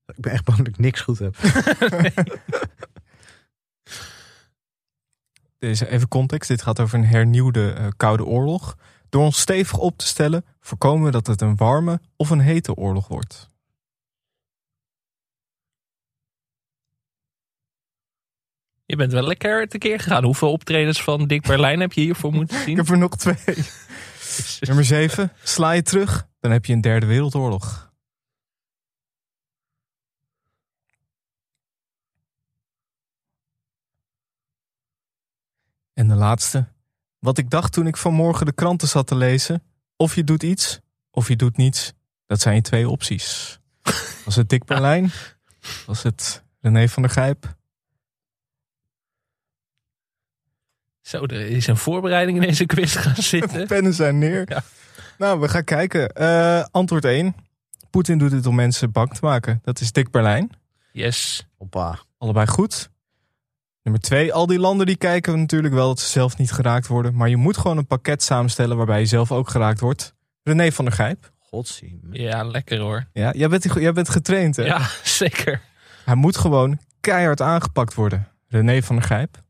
Ik 0.06 0.20
ben 0.22 0.32
echt 0.32 0.44
bang 0.44 0.58
dat 0.58 0.66
ik 0.66 0.78
niks 0.78 1.00
goed 1.00 1.18
heb. 1.18 1.36
Deze, 5.58 5.88
even 5.88 6.08
context. 6.08 6.48
Dit 6.48 6.62
gaat 6.62 6.80
over 6.80 6.98
een 6.98 7.04
hernieuwde 7.06 7.70
eh, 7.72 7.86
Koude 7.96 8.24
Oorlog. 8.24 8.76
Door 9.08 9.22
ons 9.24 9.40
stevig 9.40 9.78
op 9.78 9.98
te 9.98 10.06
stellen, 10.06 10.44
voorkomen 10.60 11.04
we 11.04 11.10
dat 11.10 11.26
het 11.26 11.40
een 11.40 11.56
warme 11.56 12.00
of 12.16 12.30
een 12.30 12.40
hete 12.40 12.74
oorlog 12.74 13.08
wordt. 13.08 13.50
Je 18.86 18.96
bent 18.96 19.12
wel 19.12 19.22
lekker 19.22 19.68
tekeer 19.68 20.00
gegaan. 20.00 20.24
Hoeveel 20.24 20.52
optredens 20.52 21.02
van 21.02 21.26
Dick 21.26 21.42
Berlijn 21.46 21.80
heb 21.80 21.92
je 21.92 22.00
hiervoor 22.00 22.32
moeten 22.32 22.56
Ik 22.58 22.62
zien? 22.62 22.76
heb 22.76 22.88
er 22.88 22.98
nog 22.98 23.16
twee. 23.16 23.36
Nummer 24.60 24.84
7. 24.84 25.32
Sla 25.42 25.70
je 25.70 25.82
terug, 25.82 26.26
dan 26.40 26.50
heb 26.50 26.64
je 26.64 26.72
een 26.72 26.80
derde 26.80 27.06
wereldoorlog. 27.06 27.92
En 35.94 36.08
de 36.08 36.14
laatste. 36.14 36.66
Wat 37.18 37.38
ik 37.38 37.50
dacht 37.50 37.72
toen 37.72 37.86
ik 37.86 37.96
vanmorgen 37.96 38.46
de 38.46 38.52
kranten 38.52 38.88
zat 38.88 39.06
te 39.06 39.14
lezen. 39.16 39.62
Of 39.96 40.14
je 40.14 40.24
doet 40.24 40.42
iets, 40.42 40.80
of 41.10 41.28
je 41.28 41.36
doet 41.36 41.56
niets. 41.56 41.92
Dat 42.26 42.40
zijn 42.40 42.54
je 42.54 42.60
twee 42.62 42.88
opties. 42.88 43.58
Was 44.24 44.36
het 44.36 44.48
Dick 44.48 44.64
Berlijn? 44.70 45.10
Was 45.86 46.02
het 46.02 46.44
René 46.60 46.88
van 46.88 47.02
der 47.02 47.10
Gijp? 47.12 47.54
Zo, 51.06 51.24
er 51.24 51.46
is 51.46 51.66
een 51.66 51.76
voorbereiding 51.76 52.40
in 52.40 52.48
deze 52.48 52.66
quiz 52.66 52.96
gaan 52.96 53.22
zitten. 53.32 53.66
Pennen 53.66 53.94
zijn 53.94 54.18
neer. 54.18 54.44
Ja. 54.48 54.62
Nou, 55.18 55.40
we 55.40 55.48
gaan 55.48 55.64
kijken. 55.64 56.08
Eh, 56.08 56.64
antwoord 56.70 57.04
1. 57.04 57.34
Poetin 57.90 58.18
doet 58.18 58.30
dit 58.30 58.46
om 58.46 58.54
mensen 58.54 58.92
bang 58.92 59.14
te 59.14 59.18
maken. 59.22 59.60
Dat 59.64 59.80
is 59.80 59.92
Dick 59.92 60.10
Berlijn. 60.10 60.50
Yes. 60.92 61.46
Hoppa. 61.58 61.98
Allebei 62.18 62.46
goed. 62.46 62.90
Nummer 63.82 64.02
2. 64.02 64.32
Al 64.32 64.46
die 64.46 64.58
landen 64.58 64.86
die 64.86 64.96
kijken 64.96 65.38
natuurlijk 65.38 65.74
wel 65.74 65.88
dat 65.88 66.00
ze 66.00 66.08
zelf 66.08 66.38
niet 66.38 66.52
geraakt 66.52 66.86
worden. 66.86 67.14
Maar 67.14 67.28
je 67.28 67.36
moet 67.36 67.56
gewoon 67.56 67.78
een 67.78 67.86
pakket 67.86 68.22
samenstellen 68.22 68.76
waarbij 68.76 69.00
je 69.00 69.06
zelf 69.06 69.32
ook 69.32 69.48
geraakt 69.50 69.80
wordt. 69.80 70.14
René 70.42 70.72
van 70.72 70.84
der 70.84 70.94
Gijp. 70.94 71.30
Godzie. 71.38 72.00
Ja, 72.10 72.44
lekker 72.44 72.78
hoor. 72.78 73.06
Ja, 73.12 73.32
jij 73.32 73.48
bent, 73.48 73.66
jij 73.74 73.92
bent 73.92 74.08
getraind 74.08 74.56
hè? 74.56 74.64
Ja, 74.64 74.80
zeker. 75.20 75.60
Hij 76.04 76.14
moet 76.14 76.36
gewoon 76.36 76.78
keihard 77.00 77.40
aangepakt 77.40 77.94
worden. 77.94 78.28
René 78.48 78.82
van 78.82 78.96
der 78.96 79.04
Gijp. 79.04 79.44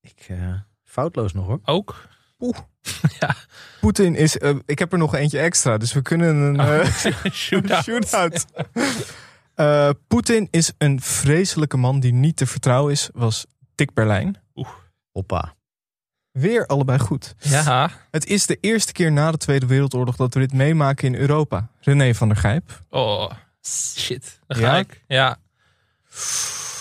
Ik, 0.00 0.26
eh, 0.28 0.54
foutloos 0.88 1.32
nog 1.32 1.46
hoor. 1.46 1.60
Ook. 1.64 2.06
Poetin 3.80 4.14
is... 4.14 4.38
eh, 4.38 4.56
ik 4.66 4.78
heb 4.78 4.92
er 4.92 4.98
nog 4.98 5.14
eentje 5.14 5.38
extra, 5.38 5.76
dus 5.78 5.92
we 5.92 6.02
kunnen 6.02 6.36
een... 6.36 6.60
eh, 6.60 6.86
Shootout. 7.32 7.84
Shootout. 7.88 8.44
Eh, 9.54 9.90
Poetin 10.08 10.48
is 10.50 10.72
een 10.78 11.00
vreselijke 11.00 11.76
man 11.76 12.00
die 12.00 12.12
niet 12.12 12.36
te 12.36 12.46
vertrouwen 12.46 12.92
is, 12.92 13.08
was 13.12 13.46
Dick 13.74 13.94
Berlijn. 13.94 14.36
Hoppa. 15.12 15.54
Weer 16.30 16.66
allebei 16.66 16.98
goed. 16.98 17.34
Ja. 17.38 17.90
Het 18.10 18.26
is 18.26 18.46
de 18.46 18.58
eerste 18.60 18.92
keer 18.92 19.12
na 19.12 19.30
de 19.30 19.36
Tweede 19.36 19.66
Wereldoorlog 19.66 20.16
dat 20.16 20.34
we 20.34 20.40
dit 20.40 20.52
meemaken 20.52 21.06
in 21.14 21.20
Europa. 21.20 21.70
René 21.80 22.14
van 22.14 22.28
der 22.28 22.36
Gijp. 22.36 22.82
Oh, 22.90 23.30
shit. 23.96 24.40
Ga 24.48 24.60
Ja? 24.60 24.76
ik. 24.78 25.04
Ja. 25.08 25.36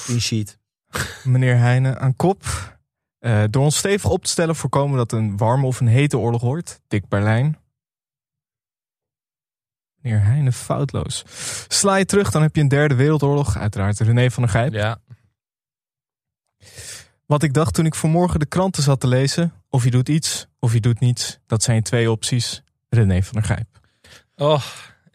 Clean 0.04 0.22
sheet. 0.22 0.58
Meneer 1.24 1.58
Heijnen 1.58 2.00
aan 2.00 2.16
kop. 2.16 2.44
Eh, 3.28 3.44
door 3.50 3.64
ons 3.64 3.78
stevig 3.78 4.10
op 4.10 4.24
te 4.24 4.30
stellen 4.30 4.56
voorkomen 4.56 4.98
dat 4.98 5.12
een 5.12 5.38
warme 5.38 5.66
of 5.66 5.80
een 5.80 5.88
hete 5.88 6.18
oorlog 6.18 6.42
wordt. 6.42 6.82
Dick 6.88 7.08
Berlijn. 7.08 7.58
Meneer 9.96 10.24
Heijnen 10.24 10.54
foutloos. 10.54 11.24
Sla 11.68 11.96
je 11.96 12.06
terug, 12.06 12.32
dan 12.32 12.42
heb 12.42 12.56
je 12.56 12.62
een 12.62 12.68
derde 12.68 12.96
wereldoorlog. 12.96 13.58
Uiteraard 13.58 14.00
René 14.00 14.32
van 14.32 14.44
der 14.44 14.52
Gijp. 14.52 14.74
Ja. 14.74 15.02
Wat 17.26 17.44
ik 17.44 17.54
dacht 17.54 17.74
toen 17.74 17.86
ik 17.86 17.96
vanmorgen 17.96 18.40
de 18.40 18.46
kranten 18.46 18.84
zat 18.84 19.00
te 19.00 19.08
lezen. 19.08 19.54
Of 19.70 19.84
je 19.84 19.92
doet 19.92 20.10
iets, 20.10 20.48
of 20.60 20.74
je 20.74 20.80
doet 20.80 21.00
niets. 21.00 21.40
Dat 21.46 21.64
zijn 21.64 21.84
twee 21.84 22.12
opties. 22.12 22.64
René 22.90 23.24
van 23.24 23.34
der 23.34 23.44
Gijp. 23.44 23.80
Oh, 24.36 24.64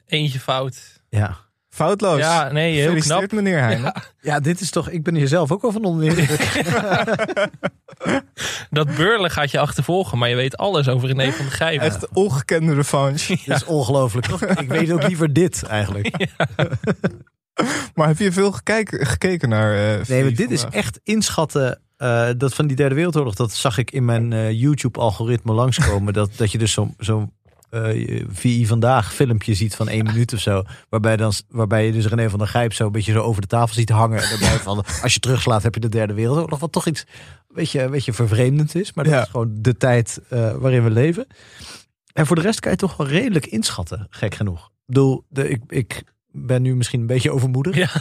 eentje 0.07 0.40
fout. 0.40 1.03
Ja. 1.09 1.41
Foutloos. 1.74 2.18
Ja, 2.18 2.52
nee, 2.52 2.80
heel 2.80 2.94
knap. 2.94 3.32
meneer 3.32 3.58
Heijnen. 3.58 3.85
Ja, 3.85 3.94
Ja, 4.20 4.40
dit 4.40 4.61
is 4.61 4.70
toch... 4.70 4.88
Ik 4.88 5.02
ben 5.02 5.14
hier 5.14 5.28
zelf 5.28 5.52
ook 5.52 5.62
wel 5.62 5.72
van 5.72 5.85
onder 5.85 6.04
de 6.04 6.11
indruk. 6.20 6.62
dat 8.70 8.94
beurlen 8.94 9.30
gaat 9.30 9.50
je 9.50 9.58
achtervolgen, 9.58 10.18
maar 10.18 10.28
je 10.28 10.35
weet 10.35 10.56
alles 10.56 10.88
over 10.88 11.08
René 11.08 11.32
van 11.32 11.44
der 11.44 11.54
Gijp. 11.54 11.80
Echt 11.80 12.08
ongekende 12.12 12.74
revanche. 12.74 13.37
Dit 13.46 13.56
is 13.56 13.64
ongelooflijk, 13.64 14.26
toch? 14.26 14.42
Ik 14.44 14.68
weet 14.68 14.92
ook 14.92 15.02
liever 15.06 15.32
dit, 15.32 15.62
eigenlijk. 15.62 16.16
Maar 17.94 18.08
heb 18.08 18.18
je 18.18 18.32
veel 18.32 18.52
gekeken, 18.52 19.06
gekeken 19.06 19.48
naar... 19.48 19.98
eh, 20.00 20.06
Nee, 20.06 20.22
maar 20.22 20.35
dit 20.35 20.50
is 20.50 20.64
echt 20.70 21.00
inschatten. 21.02 21.80
eh, 21.96 22.28
dat 22.37 22.54
van 22.54 22.66
die 22.66 22.76
derde 22.76 22.94
wereldoorlog, 22.94 23.35
dat 23.35 23.52
zag 23.52 23.78
ik 23.78 23.90
in 23.90 24.04
mijn 24.04 24.32
eh, 24.32 24.50
YouTube-algoritme 24.50 25.52
langskomen. 25.52 26.12
dat, 26.12 26.30
dat 26.37 26.52
je 26.52 26.58
dus 26.58 26.72
zo'n 26.72 26.94
zo, 26.98 27.28
eh, 27.72 28.24
VI 28.28 28.66
vandaag 28.66 29.14
filmpje 29.14 29.54
ziet 29.54 29.74
van 29.74 29.88
één 29.88 30.04
minuut 30.04 30.32
of 30.32 30.40
zo. 30.40 30.62
Waarbij, 30.88 31.16
dan, 31.16 31.32
waarbij 31.48 31.87
je 31.87 31.92
dus 31.92 32.06
René 32.06 32.30
van 32.30 32.38
der 32.38 32.48
Gijp 32.48 32.72
zo 32.72 32.87
een 32.87 32.92
beetje 32.92 33.12
zo 33.12 33.20
over 33.20 33.40
de 33.40 33.46
tafel 33.48 33.74
ziet 33.74 33.88
hangen. 33.90 34.22
En 34.22 34.28
daarbij 34.30 34.58
van, 34.68 34.85
als 35.02 35.14
je 35.14 35.20
terugslaat 35.20 35.62
heb 35.62 35.74
je 35.74 35.80
de 35.80 35.88
derde 35.88 36.14
wereldoorlog. 36.14 36.58
Wat 36.58 36.72
toch 36.72 36.87
iets 36.87 37.00
een 37.48 37.54
beetje, 37.54 37.82
een 37.82 37.90
beetje 37.90 38.12
vervreemdend 38.12 38.74
is. 38.74 38.92
Maar 38.92 39.04
dat 39.04 39.12
Ja. 39.12 39.22
is 39.22 39.28
gewoon 39.28 39.50
de 39.52 39.76
tijd 39.76 40.20
eh, 40.28 40.52
waarin 40.54 40.85
we 40.85 40.90
leven. 40.90 41.26
En 42.12 42.26
voor 42.26 42.37
de 42.37 42.42
rest 42.42 42.61
kan 42.61 42.70
je 42.70 42.76
toch 42.78 42.96
wel 42.96 43.06
redelijk 43.06 43.46
inschatten, 43.46 44.06
gek 44.11 44.35
genoeg. 44.35 44.64
Ik 44.66 44.70
bedoel, 44.87 45.24
de, 45.28 45.48
ik, 45.48 45.61
ik 45.68 46.02
ben 46.33 46.62
nu 46.62 46.77
misschien 46.77 47.01
een 47.01 47.07
beetje 47.07 47.31
overmoedig. 47.31 47.77
Ja. 47.77 47.88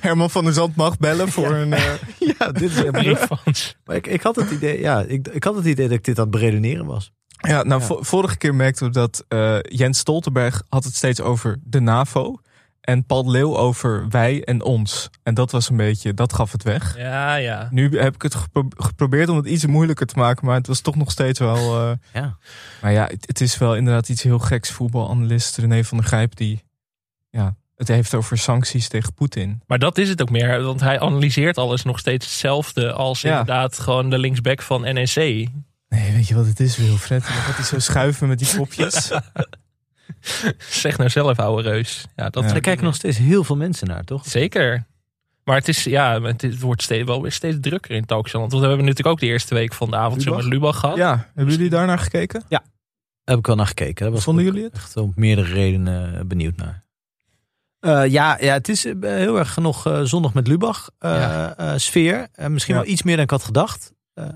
Herman 0.00 0.30
van 0.30 0.44
der 0.44 0.52
Zand 0.52 0.76
mag 0.76 0.98
bellen 0.98 1.28
voor 1.28 1.50
een... 1.50 1.72
eh, 1.72 1.92
Ja, 2.38 2.52
dit 2.52 2.70
is 2.70 2.76
helemaal 2.76 3.02
Revanche. 3.02 3.74
Maar 3.84 3.96
ik, 3.96 4.06
ik, 4.06 4.22
had 4.22 4.36
het 4.36 4.50
idee, 4.50 4.80
ja, 4.80 5.00
ik, 5.02 5.28
ik 5.28 5.44
had 5.44 5.54
het 5.54 5.64
idee 5.64 5.88
dat 5.88 5.98
ik 5.98 6.04
dit 6.04 6.18
aan 6.18 6.22
het 6.24 6.32
beredeneren 6.32 6.86
was. 6.86 7.12
Ja, 7.48 7.62
nou, 7.62 7.80
Ja. 7.80 7.96
vorige 8.00 8.36
keer 8.36 8.54
merkten 8.54 8.86
we 8.86 8.92
dat 8.92 9.24
eh, 9.28 9.58
Jens 9.62 9.98
Stoltenberg 9.98 10.62
had 10.68 10.84
het 10.84 10.94
steeds 10.94 11.20
over 11.20 11.58
de 11.64 11.80
NAVO. 11.80 12.38
En 12.82 13.04
Paul 13.04 13.30
Leeuw 13.30 13.56
over 13.56 14.08
wij 14.08 14.44
en 14.44 14.62
ons. 14.62 15.10
En 15.22 15.34
dat 15.34 15.50
was 15.50 15.68
een 15.70 15.76
beetje, 15.76 16.14
dat 16.14 16.32
gaf 16.32 16.52
het 16.52 16.62
weg. 16.62 16.96
Ja, 16.96 17.34
ja. 17.34 17.68
Nu 17.70 17.98
heb 17.98 18.14
ik 18.14 18.22
het 18.22 18.34
gepro- 18.34 18.68
geprobeerd 18.76 19.28
om 19.28 19.36
het 19.36 19.46
iets 19.46 19.66
moeilijker 19.66 20.06
te 20.06 20.18
maken, 20.18 20.46
maar 20.46 20.54
het 20.56 20.66
was 20.66 20.80
toch 20.80 20.96
nog 20.96 21.10
steeds 21.10 21.38
wel. 21.38 21.80
eh, 21.80 21.92
Ja. 22.12 22.36
maar 22.82 22.92
ja, 22.92 23.06
het, 23.06 23.26
het 23.26 23.40
is 23.40 23.58
wel 23.58 23.76
inderdaad 23.76 24.08
iets 24.08 24.22
heel 24.22 24.38
geks. 24.38 24.70
Voetbalanalist 24.70 25.56
René 25.56 25.84
van 25.84 25.98
der 25.98 26.06
Gijp, 26.06 26.36
die 26.36 26.62
ja, 27.30 27.56
het 27.76 27.88
heeft 27.88 28.14
over 28.14 28.38
sancties 28.38 28.88
tegen 28.88 29.14
Poetin. 29.14 29.62
Maar 29.66 29.78
dat 29.78 29.98
is 29.98 30.08
het 30.08 30.22
ook 30.22 30.30
meer, 30.30 30.62
want 30.62 30.80
hij 30.80 31.00
analyseert 31.00 31.58
alles 31.58 31.82
nog 31.82 31.98
steeds 31.98 32.26
hetzelfde 32.26 32.92
als 32.92 33.20
Ja. 33.20 33.30
inderdaad 33.30 33.78
gewoon 33.78 34.10
de 34.10 34.18
linksback 34.18 34.62
van 34.62 34.80
NEC. 34.80 35.14
Nee, 35.88 36.12
weet 36.12 36.28
je 36.28 36.34
wat 36.34 36.46
het 36.46 36.60
is, 36.60 36.76
Wilfred? 36.76 37.22
Dan 37.22 37.32
gaat 37.32 37.56
hij 37.56 37.64
zo 37.64 37.78
schuiven 37.78 38.28
met 38.28 38.38
die 38.38 38.56
kopjes. 38.56 39.10
Zeg 40.82 40.98
nou 40.98 41.10
zelf, 41.10 41.38
ouwe 41.38 41.62
reus. 41.62 42.04
Ja, 42.16 42.30
dat 42.30 42.44
Ja. 42.44 42.54
Er 42.54 42.60
kijken 42.60 42.84
nog 42.84 42.94
steeds 42.94 43.16
heel 43.18 43.44
veel 43.44 43.56
mensen 43.56 43.86
naar, 43.86 44.04
toch? 44.04 44.26
Zeker. 44.26 44.86
Maar 45.44 45.56
het, 45.56 45.68
is, 45.68 45.84
ja, 45.84 46.20
het, 46.22 46.42
het 46.42 46.60
wordt 46.60 46.82
steeds, 46.82 47.04
wel 47.06 47.22
weer 47.22 47.32
steeds 47.32 47.56
drukker 47.60 47.90
in 47.94 48.04
Talkshowland. 48.04 48.52
Want 48.52 48.62
we 48.64 48.68
hebben 48.68 48.86
natuurlijk 48.88 49.14
ook 49.14 49.20
de 49.20 49.26
eerste 49.32 49.54
week 49.54 49.72
van 49.74 49.90
de 49.90 49.96
avond 49.96 50.22
zo 50.22 50.28
Lubach? 50.30 50.44
met 50.44 50.52
Lubach 50.52 50.78
gehad. 50.78 50.96
Ja, 50.96 51.30
hebben 51.34 51.54
jullie 51.54 51.70
daarnaar 51.70 51.98
gekeken? 51.98 52.42
Daar 52.48 52.60
heb 53.24 53.38
ik 53.38 53.46
wel 53.46 53.56
naar 53.56 53.66
gekeken. 53.66 54.04
Daar 54.04 54.14
was 54.14 54.22
Vonden 54.24 54.44
jullie 54.44 54.62
het? 54.64 54.72
Echt 54.74 54.96
om 54.96 55.12
meerdere 55.16 55.52
redenen 55.52 56.14
eh, 56.18 56.24
benieuwd 56.24 56.56
naar. 56.56 56.84
Eh, 57.80 58.06
ja, 58.06 58.36
ja, 58.40 58.52
het 58.52 58.68
is 58.68 58.84
eh, 58.84 58.92
heel 59.00 59.38
erg 59.38 59.56
nog 59.56 59.86
eh, 59.86 60.00
zondag 60.02 60.34
met 60.34 60.46
Lubach 60.46 60.90
eh, 60.98 61.10
Ja. 61.10 61.56
eh, 61.56 61.72
sfeer. 61.76 62.28
Eh, 62.32 62.46
misschien 62.46 62.74
Ja. 62.74 62.80
wel 62.80 62.90
iets 62.90 63.02
meer 63.02 63.14
dan 63.14 63.24
ik 63.24 63.30
had 63.30 63.44
gedacht. 63.44 63.92
Eh, 64.14 64.28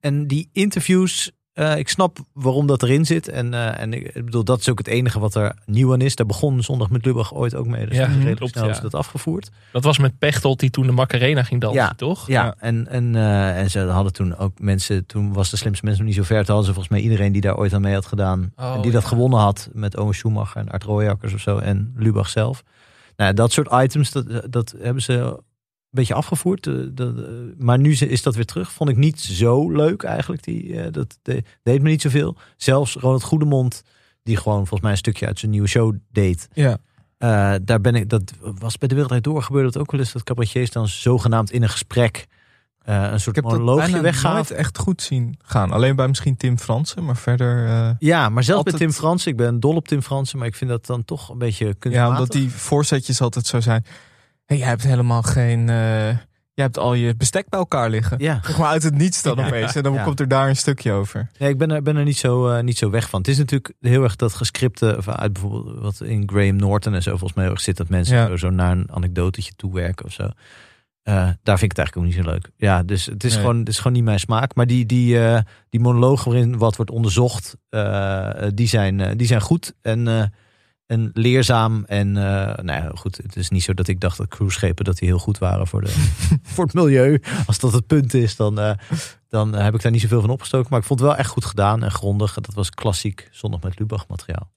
en 0.00 0.26
die 0.26 0.48
interviews 0.52 1.30
Eh, 1.58 1.76
ik 1.76 1.88
snap 1.88 2.18
waarom 2.32 2.66
dat 2.66 2.82
erin 2.82 3.04
zit. 3.04 3.28
En, 3.28 3.54
eh, 3.54 3.80
en 3.80 3.92
ik 3.92 4.14
ik 4.14 4.24
bedoel, 4.24 4.44
dat 4.44 4.60
is 4.60 4.68
ook 4.68 4.78
het 4.78 4.86
enige 4.86 5.18
wat 5.18 5.34
er 5.34 5.54
nieuw 5.66 5.92
aan 5.92 6.00
is. 6.00 6.16
Daar 6.16 6.26
begon 6.26 6.62
zondag 6.62 6.90
met 6.90 7.04
Lubach 7.04 7.34
ooit 7.34 7.54
ook 7.54 7.66
mee. 7.66 7.86
Dus 7.86 7.96
Ja, 7.96 8.06
redelijk 8.06 8.36
klopt, 8.36 8.52
snel 8.52 8.64
ja. 8.64 8.70
is 8.70 8.80
dat 8.80 8.94
afgevoerd. 8.94 9.50
Dat 9.72 9.84
was 9.84 9.98
met 9.98 10.18
Pechtold 10.18 10.60
die 10.60 10.70
toen 10.70 10.86
de 10.86 10.92
Macarena 10.92 11.42
ging 11.42 11.60
dansen, 11.60 11.82
Ja, 11.82 11.92
toch? 11.96 12.26
Ja, 12.26 12.44
Ja. 12.44 12.54
En, 12.58 12.88
en, 12.88 13.16
eh, 13.16 13.58
en 13.58 13.70
ze 13.70 13.80
hadden 13.80 14.12
toen 14.12 14.36
ook 14.36 14.60
mensen, 14.60 15.06
toen 15.06 15.32
was 15.32 15.50
de 15.50 15.56
slimste 15.56 15.84
mensen 15.84 16.04
nog 16.04 16.14
niet 16.14 16.24
zo 16.24 16.34
ver. 16.34 16.44
Toen 16.44 16.54
hadden 16.54 16.66
ze 16.66 16.72
volgens 16.72 16.94
mij 16.94 17.02
iedereen 17.02 17.32
die 17.32 17.40
daar 17.40 17.56
ooit 17.56 17.72
aan 17.72 17.80
mee 17.80 17.94
had 17.94 18.06
gedaan. 18.06 18.52
Oh, 18.56 18.74
en 18.74 18.82
die 18.82 18.92
dat 18.92 19.04
gewonnen 19.04 19.38
had 19.38 19.68
met 19.72 19.96
Owen 19.96 20.14
Schumacher 20.14 20.60
en 20.60 20.68
Art 20.68 20.84
Rooijakkers 20.84 21.34
of 21.34 21.40
zo. 21.40 21.58
En 21.58 21.94
Lubach 21.96 22.28
zelf. 22.28 22.62
Nou, 23.16 23.34
dat 23.34 23.52
soort 23.52 23.68
items, 23.72 24.10
dat, 24.10 24.46
dat 24.50 24.74
hebben 24.78 25.02
ze 25.02 25.40
beetje 25.98 26.14
afgevoerd. 26.14 26.66
eh, 26.66 26.74
eh, 26.96 27.08
maar 27.58 27.78
nu 27.78 27.92
is 27.92 28.22
dat 28.22 28.34
weer 28.34 28.44
terug. 28.44 28.72
Vond 28.72 28.90
ik 28.90 28.96
niet 28.96 29.20
zo 29.20 29.70
leuk 29.70 30.02
eigenlijk. 30.02 30.44
Die, 30.44 30.80
eh, 30.80 30.92
dat 30.92 31.18
de- 31.22 31.42
deed 31.62 31.82
me 31.82 31.88
niet 31.88 32.02
zoveel. 32.02 32.36
Zelfs 32.56 32.94
Ronald 32.94 33.22
Goedemond, 33.22 33.82
die 34.22 34.36
gewoon 34.36 34.58
volgens 34.58 34.80
mij 34.80 34.90
een 34.90 34.96
stukje 34.96 35.26
uit 35.26 35.38
zijn 35.38 35.50
nieuwe 35.50 35.68
show 35.68 35.94
deed. 36.12 36.48
Ja. 36.52 36.78
Eh, 37.18 37.54
daar 37.62 37.80
ben 37.80 37.94
ik, 37.94 38.08
dat 38.08 38.32
was 38.40 38.78
bij 38.78 38.88
de 38.88 38.94
Wereld 38.94 39.08
Draait 39.08 39.24
Door 39.24 39.42
gebeurde 39.42 39.70
dat 39.70 39.82
ook 39.82 39.90
wel 39.90 40.00
eens. 40.00 40.12
Dat 40.12 40.22
cabaretiers 40.22 40.70
dan 40.70 40.88
zogenaamd 40.88 41.50
in 41.50 41.62
een 41.62 41.68
gesprek 41.68 42.26
een 42.84 43.20
soort 43.20 43.36
Ik 43.36 43.42
heb 43.42 43.44
dat 43.52 43.52
monoloogje 43.52 44.00
weggaven. 44.00 44.34
nooit 44.34 44.50
echt 44.50 44.78
goed 44.78 45.02
zien 45.02 45.38
gaan. 45.42 45.70
Alleen 45.72 45.96
bij 45.96 46.08
misschien 46.08 46.36
Tim 46.36 46.58
Fransen, 46.58 47.04
maar 47.04 47.16
verder... 47.16 47.66
Ja, 47.98 48.28
maar 48.28 48.42
zelfs 48.44 48.58
Altijd- 48.58 48.78
bij 48.78 48.86
Tim 48.86 48.96
Fransen. 48.96 49.30
Ik 49.30 49.36
ben 49.36 49.60
dol 49.60 49.74
op 49.76 49.88
Tim 49.88 50.02
Fransen, 50.02 50.38
maar 50.38 50.46
ik 50.46 50.54
vind 50.54 50.70
dat 50.70 50.86
dan 50.86 51.04
toch 51.04 51.28
een 51.28 51.38
beetje 51.38 51.66
ja, 51.66 51.72
kunstmatig. 51.78 52.18
omdat 52.18 52.32
die 52.32 52.50
voorzetjes 52.50 53.20
altijd 53.20 53.46
zo 53.46 53.60
zijn. 53.60 53.84
Hé, 54.48 54.54
jij 54.56 54.66
hebt 54.68 54.82
helemaal 54.82 55.22
geen... 55.22 55.68
eh, 55.68 56.08
jij 56.54 56.64
hebt 56.66 56.78
al 56.78 56.94
je 56.94 57.16
bestek 57.16 57.48
bij 57.48 57.58
elkaar 57.58 57.90
liggen. 57.90 58.18
Ja, 58.20 58.40
Zeg 58.44 58.58
maar 58.58 58.68
uit 58.68 58.82
het 58.82 58.94
niets 58.94 59.22
dan 59.22 59.38
opeens. 59.44 59.74
En 59.76 59.82
dan 59.82 60.02
komt 60.02 60.20
er 60.20 60.28
daar 60.28 60.48
een 60.48 60.56
stukje 60.56 60.92
over. 60.92 61.30
nee, 61.38 61.48
ik 61.50 61.58
ben 61.58 61.70
er, 61.70 61.82
ben 61.82 61.96
er 61.96 62.04
niet, 62.04 62.16
zo, 62.16 62.48
eh, 62.48 62.62
niet 62.62 62.78
zo 62.78 62.90
weg 62.90 63.08
van. 63.08 63.18
Het 63.20 63.28
is 63.28 63.38
natuurlijk 63.38 63.72
heel 63.80 64.02
erg 64.02 64.16
dat 64.16 64.34
gescripte, 64.34 64.94
of 64.96 65.08
uit 65.08 65.32
bijvoorbeeld 65.32 65.78
wat 65.78 66.00
in 66.00 66.22
Graham 66.28 66.56
Norton 66.56 66.94
en 66.94 67.02
zo 67.02 67.10
volgens 67.10 67.32
mij 67.32 67.44
heel 67.44 67.52
erg 67.52 67.62
zit, 67.62 67.76
dat 67.76 67.88
mensen 67.88 68.38
zo, 68.38 68.50
naar 68.50 68.70
een 68.72 68.88
anekdotetje 68.92 69.52
toewerken 69.56 70.04
of 70.04 70.12
zo. 70.12 70.28
Eh, 71.02 71.14
daar 71.42 71.58
vind 71.58 71.72
ik 71.72 71.76
het 71.76 71.78
eigenlijk 71.78 71.96
ook 71.96 72.04
niet 72.04 72.24
zo 72.24 72.30
leuk. 72.30 72.50
Ja, 72.56 72.82
dus 72.82 73.06
het 73.06 73.24
is, 73.24 73.32
Nee. 73.32 73.40
gewoon, 73.40 73.58
het 73.58 73.68
is 73.68 73.76
gewoon 73.76 73.92
niet 73.92 74.04
mijn 74.04 74.20
smaak. 74.20 74.54
Maar 74.54 74.66
die, 74.66 74.86
die, 74.86 75.18
die 75.70 75.80
monologen 75.80 76.30
waarin 76.30 76.58
wat 76.58 76.76
wordt 76.76 76.90
onderzocht, 76.90 77.56
die, 78.54 78.68
zijn, 78.68 79.16
die 79.16 79.26
zijn 79.26 79.40
goed 79.40 79.74
en, 79.82 80.32
eh, 80.88 80.96
en 80.96 81.10
leerzaam. 81.12 81.84
En 81.86 82.16
eh, 82.16 82.64
nou 82.64 82.82
ja, 82.82 82.90
goed, 82.94 83.16
het 83.16 83.36
is 83.36 83.48
niet 83.48 83.62
zo 83.62 83.74
dat 83.74 83.88
ik 83.88 84.00
dacht 84.00 84.16
dat 84.16 84.28
cruiseschepen 84.28 84.84
dat 84.84 84.98
die 84.98 85.08
heel 85.08 85.18
goed 85.18 85.38
waren 85.38 85.66
voor, 85.66 85.80
de, 85.80 85.90
voor 86.52 86.64
het 86.64 86.74
milieu. 86.74 87.22
Als 87.46 87.58
dat 87.58 87.72
het 87.72 87.86
punt 87.86 88.14
is, 88.14 88.36
dan, 88.36 88.60
eh, 88.60 88.70
dan 89.28 89.54
heb 89.54 89.74
ik 89.74 89.82
daar 89.82 89.92
niet 89.92 90.00
zoveel 90.00 90.20
van 90.20 90.30
opgestoken. 90.30 90.66
Maar 90.70 90.78
ik 90.78 90.86
vond 90.86 91.00
het 91.00 91.08
wel 91.08 91.18
echt 91.18 91.30
goed 91.30 91.44
gedaan 91.44 91.82
en 91.82 91.90
grondig. 91.90 92.34
Dat 92.34 92.54
was 92.54 92.70
klassiek 92.70 93.28
zondag 93.30 93.60
met 93.60 93.78
Lubach 93.78 94.08
materiaal. 94.08 94.50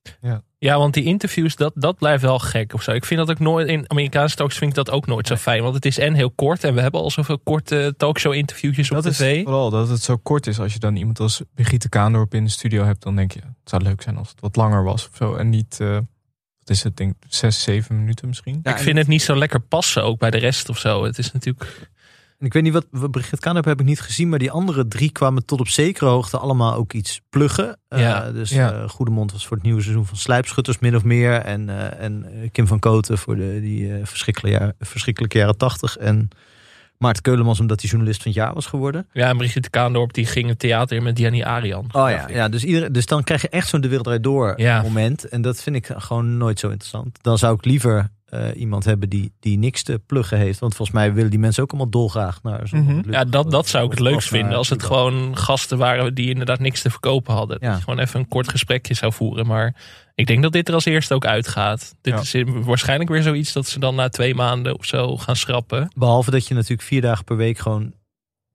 Ja, 0.58 0.78
want 0.78 0.94
die 0.94 1.04
interviews, 1.04 1.56
dat, 1.56 1.74
dat 1.76 1.98
blijft 1.98 2.24
wel 2.24 2.40
gek 2.40 2.74
of 2.74 2.82
zo. 2.82 2.92
Ik 2.92 3.06
vind 3.06 3.20
dat 3.20 3.30
ook 3.30 3.40
nooit, 3.40 3.68
in 3.68 3.90
Amerikaanse 3.90 4.36
talks 4.36 4.58
vind 4.58 4.70
ik 4.70 4.76
dat 4.76 4.92
ook 4.92 5.08
nooit 5.08 5.28
zo 5.28 5.36
fijn. 5.36 5.64
Want 5.64 5.76
het 5.76 5.86
is 5.86 5.98
en 5.98 6.14
heel 6.14 6.32
kort 6.32 6.64
en 6.64 6.74
we 6.74 6.82
hebben 6.82 7.02
al 7.02 7.12
zoveel 7.12 7.40
korte 7.40 7.94
talkshow 7.98 8.34
interviewtjes 8.34 8.92
op 8.92 9.04
Dat 9.04 9.14
tv. 9.14 9.38
is 9.38 9.44
vooral 9.44 9.70
dat 9.70 9.90
het 9.90 10.02
zo 10.04 10.18
kort 10.18 10.48
is. 10.48 10.60
Als 10.60 10.74
je 10.74 10.80
dan 10.80 10.96
iemand 10.96 11.20
als 11.20 11.42
Brigitte 11.56 11.90
Kaandorp 11.90 12.34
in 12.34 12.44
de 12.44 12.50
studio 12.50 12.84
hebt, 12.84 13.04
dan 13.04 13.16
denk 13.16 13.32
je, 13.32 13.40
het 13.40 13.70
zou 13.70 13.84
leuk 13.84 14.02
zijn 14.02 14.18
als 14.18 14.30
het 14.30 14.40
wat 14.40 14.56
langer 14.56 14.84
was 14.84 15.08
of 15.08 15.16
zo. 15.16 15.36
En 15.36 15.50
niet, 15.50 15.78
eh, 15.80 15.98
wat 16.64 16.70
is 16.70 16.84
het, 16.84 16.98
denk 16.98 17.12
ik, 17.12 17.26
zes, 17.34 17.64
zeven 17.64 17.98
minuten 18.00 18.28
misschien. 18.28 18.60
Ja, 18.64 18.72
ik 18.72 18.78
vind 18.78 18.98
het 18.98 19.08
niet 19.08 19.22
zo 19.22 19.36
lekker 19.36 19.60
passen 19.60 20.04
ook 20.04 20.20
bij 20.20 20.32
de 20.32 20.38
rest 20.38 20.70
of 20.70 20.78
zo. 20.78 21.04
Het 21.04 21.18
is 21.18 21.32
natuurlijk... 21.32 21.90
Ik 22.40 22.54
weet 22.54 22.64
niet 22.64 22.74
wat, 22.74 22.86
wat 22.92 23.12
Brigitte 23.12 23.40
Kaandorp 23.40 23.66
heb 23.66 23.80
ik 23.80 23.86
niet 23.86 24.02
gezien, 24.02 24.30
maar 24.30 24.40
die 24.40 24.52
andere 24.52 24.88
drie 24.88 25.12
kwamen 25.12 25.46
tot 25.46 25.60
op 25.60 25.68
zekere 25.68 26.10
hoogte 26.10 26.38
allemaal 26.38 26.74
ook 26.76 26.94
iets 26.94 27.22
pluggen. 27.30 27.78
Eh, 27.88 28.00
Ja, 28.00 28.32
dus 28.32 28.50
ja. 28.50 28.72
eh, 28.72 28.90
Goedemond 28.90 29.32
was 29.32 29.46
voor 29.48 29.58
het 29.58 29.66
nieuwe 29.66 29.82
seizoen 29.82 30.06
van 30.06 30.18
Slijpschutters 30.18 30.80
min 30.80 30.96
of 30.96 31.04
meer. 31.04 31.34
En, 31.34 31.70
eh, 31.70 32.04
en 32.04 32.26
Kim 32.52 32.68
van 32.68 32.80
Koten 32.80 33.18
voor 33.18 33.36
de, 33.36 33.60
die 33.62 33.94
eh, 33.94 34.06
verschrikkelijke, 34.06 34.60
jaren, 34.60 34.76
verschrikkelijke 34.80 35.38
jaren 35.38 35.58
tachtig. 35.58 35.98
En 35.98 36.30
Maarten 37.02 37.24
Keulemans 37.24 37.60
omdat 37.60 37.82
hij 37.82 37.90
journalist 37.90 38.22
van 38.22 38.32
het 38.32 38.42
jaar 38.42 38.54
was 38.54 38.66
geworden. 38.66 39.08
Ja, 39.14 39.28
en 39.30 39.38
Brigitte 39.38 39.70
Kaandorp 39.70 40.14
die 40.14 40.26
ging 40.26 40.48
het 40.48 40.60
theater 40.60 40.98
in 40.98 41.04
met 41.04 41.18
Danny 41.18 41.44
Arian. 41.44 41.86
Oh 41.92 42.10
ja, 42.10 42.28
ja 42.30 42.50
dus, 42.50 42.64
iedereen, 42.64 42.92
dus 42.92 43.06
dan 43.06 43.24
krijg 43.24 43.42
je 43.42 43.50
echt 43.50 43.68
zo'n 43.68 43.82
de 43.82 43.88
wereld 43.88 44.24
door 44.24 44.54
Ja. 44.58 44.82
moment. 44.82 45.30
En 45.30 45.42
dat 45.42 45.62
vind 45.62 45.76
ik 45.76 45.90
gewoon 45.96 46.38
nooit 46.38 46.60
zo 46.60 46.70
interessant. 46.70 47.18
Dan 47.22 47.38
zou 47.38 47.56
ik 47.56 47.66
liever 47.66 48.10
eh, 48.32 48.48
iemand 48.56 48.86
hebben 48.86 49.10
die, 49.10 49.32
die 49.40 49.58
niks 49.58 49.84
te 49.84 50.02
pluggen 50.06 50.38
heeft. 50.38 50.60
Want 50.60 50.76
volgens 50.76 50.98
mij 50.98 51.14
willen 51.14 51.30
die 51.30 51.40
mensen 51.40 51.64
ook 51.64 51.70
allemaal 51.72 51.90
dolgraag 51.90 52.44
naar 52.44 52.68
zo'n 52.68 52.80
Mhm. 52.84 53.12
Ja, 53.12 53.26
dat, 53.26 53.52
dat 53.52 53.68
zou 53.68 53.86
ik 53.86 53.92
het 53.92 54.00
leukst 54.00 54.28
vinden. 54.28 54.58
Als 54.58 54.70
het 54.70 54.84
gewoon 54.84 55.38
gasten 55.38 55.78
waren 55.78 56.14
die 56.14 56.30
inderdaad 56.30 56.60
niks 56.60 56.82
te 56.82 56.90
verkopen 56.90 57.34
hadden. 57.34 57.58
Ja. 57.62 57.68
Dat 57.68 57.78
je 57.78 57.84
gewoon 57.84 58.00
even 58.00 58.20
een 58.20 58.28
kort 58.28 58.50
gesprekje 58.50 58.94
zou 58.94 59.14
voeren. 59.14 59.48
Maar 59.48 59.76
ik 60.16 60.28
denk 60.28 60.42
dat 60.44 60.52
dit 60.52 60.68
er 60.68 60.74
als 60.74 60.86
eerste 60.86 61.14
ook 61.14 61.26
uitgaat. 61.26 61.96
Dit 62.02 62.32
Ja. 62.32 62.40
is 62.42 62.44
waarschijnlijk 62.66 63.10
weer 63.10 63.22
zoiets 63.24 63.54
dat 63.54 63.68
ze 63.68 63.80
dan 63.80 63.96
na 63.96 64.10
twee 64.10 64.36
maanden 64.36 64.78
of 64.78 64.86
zo 64.86 65.18
gaan 65.18 65.36
schrappen. 65.36 65.92
Behalve 65.96 66.32
dat 66.32 66.48
je 66.48 66.54
natuurlijk 66.54 66.82
vier 66.82 67.02
dagen 67.02 67.24
per 67.24 67.38
week 67.38 67.58
gewoon 67.58 67.94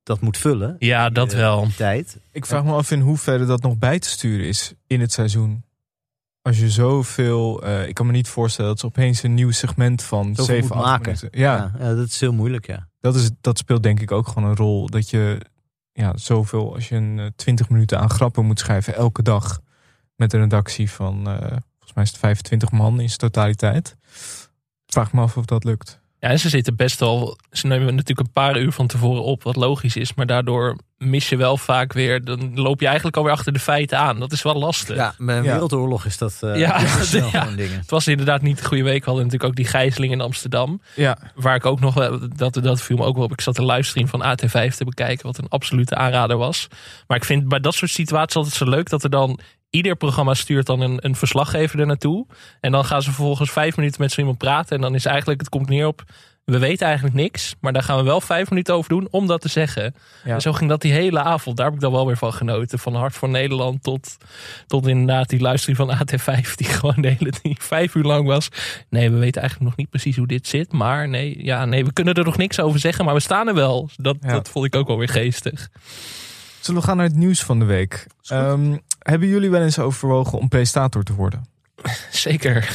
dat 0.03 0.21
moet 0.21 0.37
vullen. 0.39 0.77
Ja, 0.79 1.11
dat 1.11 1.29
Die, 1.31 1.39
eh, 1.39 1.45
wel. 1.45 1.67
tijd. 1.77 2.19
Ik 2.33 2.47
vraag 2.47 2.65
me 2.65 2.73
af 2.73 2.91
in 2.91 3.01
hoeverre 3.01 3.45
dat 3.47 3.63
nog 3.63 3.79
bij 3.79 3.99
te 3.99 4.09
sturen 4.09 4.47
is 4.47 4.75
in 4.87 5.01
het 5.01 5.13
seizoen. 5.13 5.65
Als 6.47 6.59
je 6.59 6.71
zoveel, 6.71 7.63
eh, 7.63 7.89
ik 7.89 7.95
kan 7.95 8.07
me 8.07 8.13
niet 8.13 8.29
voorstellen 8.29 8.71
dat 8.71 8.81
ze 8.81 8.87
opeens 8.87 9.23
een 9.23 9.35
nieuw 9.35 9.51
segment 9.51 10.03
van 10.03 10.27
Zoveel 10.27 10.45
7, 10.45 10.63
moet 10.63 10.77
8 10.77 10.85
maken. 10.85 11.05
minuten. 11.05 11.41
Ja, 11.41 11.57
Ja. 11.57 11.87
ja, 11.87 11.95
dat 11.95 12.07
is 12.07 12.21
heel 12.21 12.33
moeilijk, 12.33 12.67
ja. 12.67 12.89
Dat, 13.01 13.15
is, 13.15 13.31
dat 13.41 13.59
speelt 13.59 13.83
denk 13.83 14.01
ik 14.01 14.13
ook 14.13 14.29
gewoon 14.29 14.49
een 14.49 14.57
rol. 14.57 14.87
Dat 14.91 15.11
je 15.11 15.41
ja, 15.93 16.17
zoveel, 16.17 16.75
als 16.75 16.89
je 16.89 16.95
een 16.95 17.19
eh, 17.19 17.27
20 17.37 17.69
minuten 17.69 18.01
aan 18.01 18.11
grappen 18.11 18.45
moet 18.45 18.59
schrijven 18.59 18.95
elke 18.95 19.23
dag. 19.23 19.61
Met 20.17 20.33
een 20.33 20.41
redactie 20.41 20.91
van, 20.91 21.29
eh, 21.29 21.39
volgens 21.39 21.95
mij 21.95 22.05
is 22.05 22.11
het 22.11 22.19
25 22.19 22.71
man 22.71 23.01
in 23.01 23.07
zijn 23.07 23.19
totaliteit. 23.19 23.97
Vraag 24.87 25.13
me 25.13 25.21
af 25.21 25.37
of 25.37 25.45
dat 25.45 25.65
lukt. 25.65 26.01
Ja, 26.21 26.29
en 26.29 26.39
ze 26.39 26.49
zitten 26.49 26.77
best 26.77 27.01
wel. 27.01 27.39
Ze 27.51 27.67
nemen 27.67 27.87
natuurlijk 27.95 28.27
een 28.27 28.33
paar 28.33 28.59
uur 28.59 28.73
van 28.73 28.87
tevoren 28.87 29.23
op, 29.23 29.43
wat 29.43 29.57
logisch 29.57 29.97
is. 29.97 30.15
Maar 30.15 30.27
daardoor 30.27 30.77
mis 30.99 31.29
je 31.29 31.37
wel 31.37 31.57
vaak 31.57 31.93
weer. 31.93 32.25
Dan 32.25 32.61
loop 32.61 32.81
je 32.81 32.87
eigenlijk 32.87 33.17
alweer 33.17 33.33
achter 33.33 33.53
de 33.53 33.59
feiten 33.59 33.99
aan. 33.99 34.19
Dat 34.21 34.33
is 34.33 34.43
wel 34.43 34.55
lastig. 34.55 34.97
Ja, 34.97 35.15
met 35.19 35.37
een 35.37 35.43
Ja. 35.45 35.51
wereldoorlog 35.51 36.05
is 36.05 36.19
dat 36.19 36.39
eh 36.41 36.57
Ja, 36.57 36.81
ja, 36.81 37.03
snel 37.03 37.29
ja. 37.33 37.41
gewoon 37.41 37.57
dingen. 37.57 37.79
Het 37.79 37.91
was 37.91 38.07
inderdaad 38.07 38.43
niet 38.43 38.59
de 38.59 38.65
goede 38.65 38.83
week. 38.83 38.99
We 38.99 39.05
hadden 39.11 39.25
natuurlijk 39.25 39.51
ook 39.51 39.57
die 39.57 39.67
gijzeling 39.67 40.13
in 40.13 40.21
Amsterdam. 40.21 40.81
Ja, 40.95 41.19
Waar 41.35 41.55
ik 41.55 41.67
ook 41.67 41.81
nog 41.81 41.95
wel. 41.95 42.19
Dat, 42.37 42.55
dat 42.63 42.83
viel 42.83 42.97
me 42.97 43.05
ook 43.05 43.15
wel 43.17 43.25
op. 43.25 43.33
Ik 43.33 43.41
zat 43.41 43.59
een 43.59 43.67
livestream 43.67 44.09
van 44.09 44.23
AT5 44.23 44.75
te 44.77 44.85
bekijken. 44.85 45.27
Wat 45.27 45.39
een 45.39 45.49
absolute 45.49 45.95
aanrader 45.95 46.37
was. 46.37 46.69
Maar 47.07 47.17
ik 47.17 47.25
vind 47.25 47.49
bij 47.49 47.61
dat 47.61 47.75
soort 47.75 47.91
situaties 47.91 48.37
altijd 48.37 48.55
zo 48.55 48.65
leuk 48.69 48.89
dat 48.89 49.05
er 49.05 49.11
dan. 49.11 49.39
Ieder 49.77 49.97
programma 49.97 50.35
stuurt 50.35 50.67
dan 50.67 50.81
een, 50.81 50.99
een 51.01 51.17
verslaggever 51.17 51.81
er 51.81 51.87
naartoe. 51.87 52.27
En 52.61 52.73
dan 52.73 52.85
gaan 52.85 53.03
ze 53.03 53.13
vervolgens 53.13 53.51
vijf 53.51 53.77
minuten 53.77 54.01
met 54.01 54.13
zo 54.13 54.21
iemand 54.21 54.39
praten. 54.39 54.77
En 54.77 54.83
dan 54.83 54.95
is 54.95 55.05
eigenlijk, 55.05 55.41
het 55.41 55.49
komt 55.49 55.69
neer 55.69 55.87
op. 55.87 56.03
We 56.45 56.59
weten 56.59 56.87
eigenlijk 56.87 57.17
niks. 57.17 57.55
Maar 57.61 57.73
daar 57.73 57.83
gaan 57.83 57.97
we 57.97 58.03
wel 58.03 58.21
vijf 58.21 58.51
minuten 58.51 58.75
over 58.75 58.89
doen 58.89 59.09
om 59.11 59.27
dat 59.27 59.41
te 59.41 59.49
zeggen. 59.49 59.95
Ja. 60.25 60.35
En 60.35 60.41
zo 60.41 60.53
ging 60.53 60.71
dat 60.71 60.81
die 60.81 60.93
hele 60.93 61.21
avond. 61.21 61.57
Daar 61.57 61.67
heb 61.67 61.75
ik 61.75 61.81
dan 61.81 61.93
wel 61.93 62.07
weer 62.07 62.17
van 62.17 62.33
genoten. 62.33 62.79
Van 62.79 62.95
Hart 62.95 63.15
voor 63.15 63.29
Nederland 63.29 63.83
tot, 63.83 64.17
tot 64.67 64.87
inderdaad 64.87 65.29
die 65.29 65.41
luistering 65.41 65.77
van 65.79 65.97
AT5. 65.97 66.55
Die 66.55 66.67
gewoon 66.79 66.95
de 67.03 67.09
hele 67.19 67.33
die 67.43 67.57
vijf 67.61 67.95
uur 67.95 68.05
lang 68.05 68.27
was. 68.27 68.49
Nee, 68.91 69.11
we 69.11 69.17
weten 69.19 69.41
eigenlijk 69.41 69.71
nog 69.71 69.79
niet 69.79 69.91
precies 69.91 70.17
hoe 70.17 70.27
dit 70.27 70.47
zit. 70.49 70.73
Maar 70.73 71.09
nee, 71.09 71.45
ja, 71.45 71.65
nee, 71.65 71.85
we 71.85 71.93
kunnen 71.93 72.15
er 72.15 72.25
nog 72.25 72.37
niks 72.37 72.61
over 72.61 72.81
zeggen. 72.81 73.05
Maar 73.05 73.15
we 73.15 73.21
staan 73.21 73.49
er 73.49 73.55
wel. 73.55 73.89
Dat, 73.97 74.17
Ja. 74.21 74.33
dat 74.33 74.49
vond 74.49 74.67
ik 74.67 74.75
ook 74.77 74.87
wel 74.87 74.99
weer 74.99 75.09
geestig. 75.09 75.69
zullen 76.61 76.81
we 76.81 76.87
gaan 76.87 76.97
naar 76.97 77.07
het 77.07 77.15
nieuws 77.17 77.43
van 77.43 77.59
de 77.59 77.65
week? 77.65 78.07
Ehm, 78.27 78.77
hebben 79.11 79.29
jullie 79.29 79.51
wel 79.51 79.63
eens 79.63 79.79
overwogen 79.79 80.39
om 80.39 80.49
presentator 80.49 81.03
te 81.03 81.15
worden? 81.15 81.47
Zeker. 82.11 82.69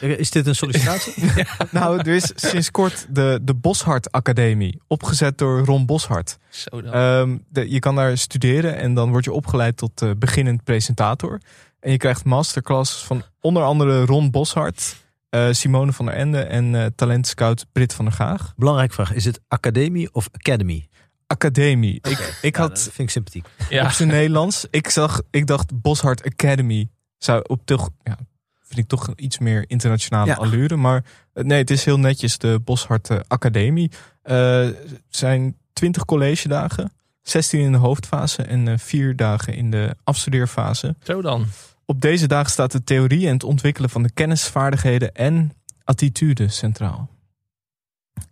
Is 0.00 0.30
dit 0.30 0.46
een 0.46 0.54
sollicitatie? 0.54 1.24
nou, 1.70 1.98
er 1.98 2.08
is 2.08 2.32
sinds 2.34 2.70
kort 2.70 3.06
de, 3.08 3.38
de 3.42 3.54
Boshart 3.54 4.12
Academie, 4.12 4.80
opgezet 4.86 5.38
door 5.38 5.64
Ron 5.64 5.86
Boshart. 5.86 6.38
Zo 6.48 6.82
dan. 6.82 6.92
Ehm, 6.92 7.38
de, 7.48 7.70
je 7.70 7.78
kan 7.78 7.94
daar 7.94 8.18
studeren 8.18 8.76
en 8.76 8.94
dan 8.94 9.10
word 9.10 9.24
je 9.24 9.32
opgeleid 9.32 9.76
tot 9.76 10.02
eh, 10.02 10.10
beginnend 10.18 10.64
presentator. 10.64 11.40
En 11.80 11.90
je 11.90 11.96
krijgt 11.96 12.24
masterclasses 12.24 13.02
van 13.02 13.22
onder 13.40 13.62
andere 13.62 14.04
Ron 14.04 14.30
Boshart, 14.30 14.96
eh, 15.28 15.48
Simone 15.50 15.92
van 15.92 16.06
der 16.06 16.14
Ende 16.14 16.40
en 16.40 16.74
eh 16.74 16.86
talentscout 16.96 17.66
Brit 17.72 17.94
van 17.94 18.04
der 18.04 18.14
Gaag. 18.14 18.52
Belangrijke 18.56 18.94
vraag. 18.94 19.12
Is 19.12 19.24
het 19.24 19.40
academie 19.48 20.14
of 20.14 20.28
academy? 20.32 20.87
Academie. 21.32 21.94
Ik, 21.94 22.38
ik 22.42 22.56
Ja, 22.56 22.62
had 22.62 22.80
vind 22.82 22.98
ik 22.98 23.10
sympathiek. 23.10 23.46
ja. 23.70 23.84
op 23.84 23.90
zijn 23.90 24.08
Nederlands, 24.08 24.66
ik, 24.70 24.88
zag, 24.88 25.20
ik 25.30 25.46
dacht 25.46 25.80
Boshart 25.80 26.24
Academy 26.24 26.88
zou 27.18 27.44
op 27.46 27.60
toch, 27.64 27.90
ja, 28.02 28.16
vind 28.62 28.78
ik 28.80 28.88
toch 28.88 29.12
iets 29.16 29.38
meer 29.38 29.64
internationale 29.66 30.26
Ja. 30.30 30.34
allure. 30.36 30.76
Maar 30.76 31.04
eh, 31.32 31.44
nee, 31.44 31.58
het 31.58 31.70
is 31.70 31.84
heel 31.84 31.98
netjes 31.98 32.38
de 32.38 32.60
Boshart 32.64 33.10
eh, 33.10 33.18
Academie. 33.28 33.90
Het 34.22 34.76
zijn 35.08 35.56
20 35.72 36.04
college 36.04 36.48
dagen, 36.48 36.92
16 37.22 37.60
in 37.60 37.72
de 37.72 37.78
hoofdfase 37.78 38.42
en 38.42 38.68
eh, 38.68 38.78
vier 38.78 39.16
dagen 39.16 39.54
in 39.54 39.70
de 39.70 39.96
afstudeerfase. 40.04 40.96
Zo 41.02 41.22
dan. 41.22 41.46
Op 41.84 42.00
deze 42.00 42.26
dagen 42.26 42.50
staat 42.50 42.72
de 42.72 42.84
theorie 42.84 43.26
en 43.26 43.32
het 43.32 43.44
ontwikkelen 43.44 43.90
van 43.90 44.02
de 44.02 44.10
kennis, 44.12 44.46
vaardigheden 44.46 45.14
en 45.14 45.52
attitude 45.84 46.48
centraal. 46.48 47.08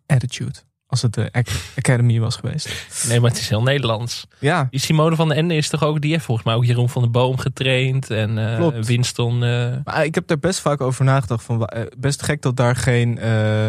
Attitude. 0.06 0.58
Als 0.88 1.02
het 1.02 1.14
de 1.14 1.28
Ac- 1.32 1.72
Academy 1.76 2.20
was 2.20 2.36
geweest. 2.36 2.68
Nee, 3.08 3.20
maar 3.20 3.30
het 3.30 3.38
is 3.40 3.48
heel 3.48 3.62
Nederlands. 3.62 4.26
Ja, 4.38 4.66
Die 4.70 4.80
Simone 4.80 5.16
van 5.16 5.28
den 5.28 5.36
Ende 5.36 5.54
is 5.56 5.68
toch 5.68 5.82
ook, 5.84 6.00
die 6.00 6.12
heeft 6.12 6.24
volgens 6.24 6.46
mij 6.46 6.56
ook 6.56 6.64
Jeroen 6.64 6.88
van 6.88 7.02
der 7.02 7.10
Boom 7.10 7.36
getraind. 7.38 8.10
En 8.10 8.38
eh, 8.50 8.56
Klopt. 8.56 8.86
Winston. 8.86 9.44
eh, 9.44 9.76
maar 9.84 10.04
ik 10.04 10.14
heb 10.14 10.26
daar 10.26 10.38
best 10.38 10.60
vaak 10.60 10.80
over 10.80 11.04
nagedacht. 11.04 11.44
Van, 11.44 11.66
eh, 11.66 11.82
best 11.98 12.22
gek 12.22 12.42
dat 12.42 12.56
daar 12.56 12.76
geen, 12.76 13.18
eh, 13.18 13.68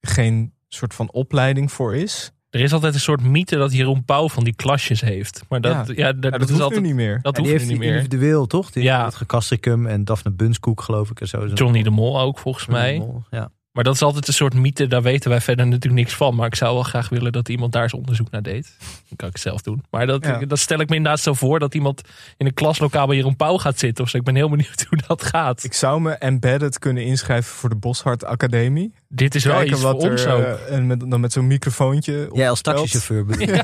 geen 0.00 0.52
soort 0.68 0.94
van 0.94 1.12
opleiding 1.12 1.72
voor 1.72 1.96
is. 1.96 2.32
er 2.50 2.60
is 2.60 2.72
altijd 2.72 2.94
een 2.94 3.00
soort 3.00 3.22
mythe 3.22 3.56
dat 3.56 3.72
Jeroen 3.72 4.04
Pauw 4.04 4.28
van 4.28 4.44
die 4.44 4.54
klasjes 4.54 5.00
heeft. 5.00 5.42
Maar 5.48 5.60
dat, 5.60 5.72
Ja. 5.72 5.78
ja, 5.78 5.84
dat, 5.84 5.96
Ja, 5.96 6.12
dat 6.12 6.32
dat 6.32 6.42
is 6.42 6.48
hoeft 6.48 6.60
altijd. 6.62 6.80
nu 6.80 6.86
niet 6.86 6.96
meer. 6.96 7.18
Dat 7.22 7.36
En 7.36 7.42
die 7.42 7.52
hoeft 7.52 7.64
heeft 7.64 7.78
niet 7.80 7.88
meer. 7.88 7.96
individueel, 7.96 8.46
toch? 8.46 8.70
Die 8.70 8.82
Ja. 8.82 9.04
Het 9.04 9.14
Gecastricum 9.14 9.86
en 9.86 10.04
Daphne 10.04 10.30
Bunskoek, 10.30 10.80
geloof 10.80 11.10
ik. 11.10 11.20
En 11.20 11.28
zo. 11.28 11.46
Johnny 11.46 11.82
de 11.82 11.90
Mol 11.90 12.20
ook 12.20 12.38
volgens 12.38 12.66
mij. 12.66 13.06
Ja. 13.30 13.50
Maar 13.72 13.84
dat 13.84 13.94
is 13.94 14.02
altijd 14.02 14.28
een 14.28 14.34
soort 14.34 14.54
mythe, 14.54 14.86
daar 14.86 15.02
weten 15.02 15.30
wij 15.30 15.40
verder 15.40 15.66
natuurlijk 15.66 15.94
niks 16.02 16.14
van. 16.14 16.34
Maar 16.34 16.46
ik 16.46 16.54
zou 16.54 16.74
wel 16.74 16.82
graag 16.82 17.08
willen 17.08 17.32
dat 17.32 17.48
iemand 17.48 17.72
daar 17.72 17.82
eens 17.82 17.92
onderzoek 17.94 18.30
naar 18.30 18.42
deed. 18.42 18.72
Dat 19.08 19.18
kan 19.18 19.28
ik 19.28 19.38
zelf 19.38 19.62
doen. 19.62 19.84
Maar 19.90 20.06
dat, 20.06 20.24
Ja. 20.24 20.38
dat 20.38 20.58
stel 20.58 20.80
ik 20.80 20.88
me 20.88 20.96
inderdaad 20.96 21.20
zo 21.20 21.34
voor 21.34 21.58
dat 21.58 21.74
iemand 21.74 22.02
in 22.36 22.46
een 22.46 22.54
klaslokaal 22.54 23.06
bij 23.06 23.16
Jeroen 23.16 23.36
Pauw 23.36 23.58
gaat 23.58 23.78
zitten. 23.78 24.04
Of 24.04 24.10
zo. 24.10 24.16
Ik 24.16 24.22
ben 24.24 24.34
heel 24.34 24.48
benieuwd 24.50 24.86
hoe 24.88 24.98
dat 25.06 25.24
gaat. 25.24 25.64
Ik 25.64 25.72
zou 25.74 26.00
me 26.00 26.10
embedded 26.12 26.78
kunnen 26.78 27.04
inschrijven 27.04 27.52
voor 27.54 27.68
de 27.68 27.76
Boshart 27.76 28.24
Academie. 28.24 28.92
Dit 29.08 29.34
is 29.34 29.44
wel 29.44 29.54
Kijken 29.56 29.72
iets 29.72 29.82
voor 29.82 29.92
wat 29.92 30.02
er, 30.04 30.10
ons 30.10 30.26
ook. 30.26 30.42
eh, 30.42 30.74
en 30.76 30.86
met, 30.86 31.10
dan 31.10 31.20
met 31.20 31.32
zo'n 31.32 31.46
microfoontje. 31.46 32.26
op 32.30 32.36
Jij 32.36 32.50
als 32.50 32.60
taxichauffeur 32.60 33.24
bedoel? 33.24 33.56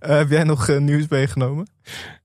Eh, 0.00 0.16
heb 0.16 0.30
jij 0.30 0.44
nog 0.44 0.68
eh, 0.68 0.78
nieuws 0.78 1.08
meegenomen? 1.08 1.68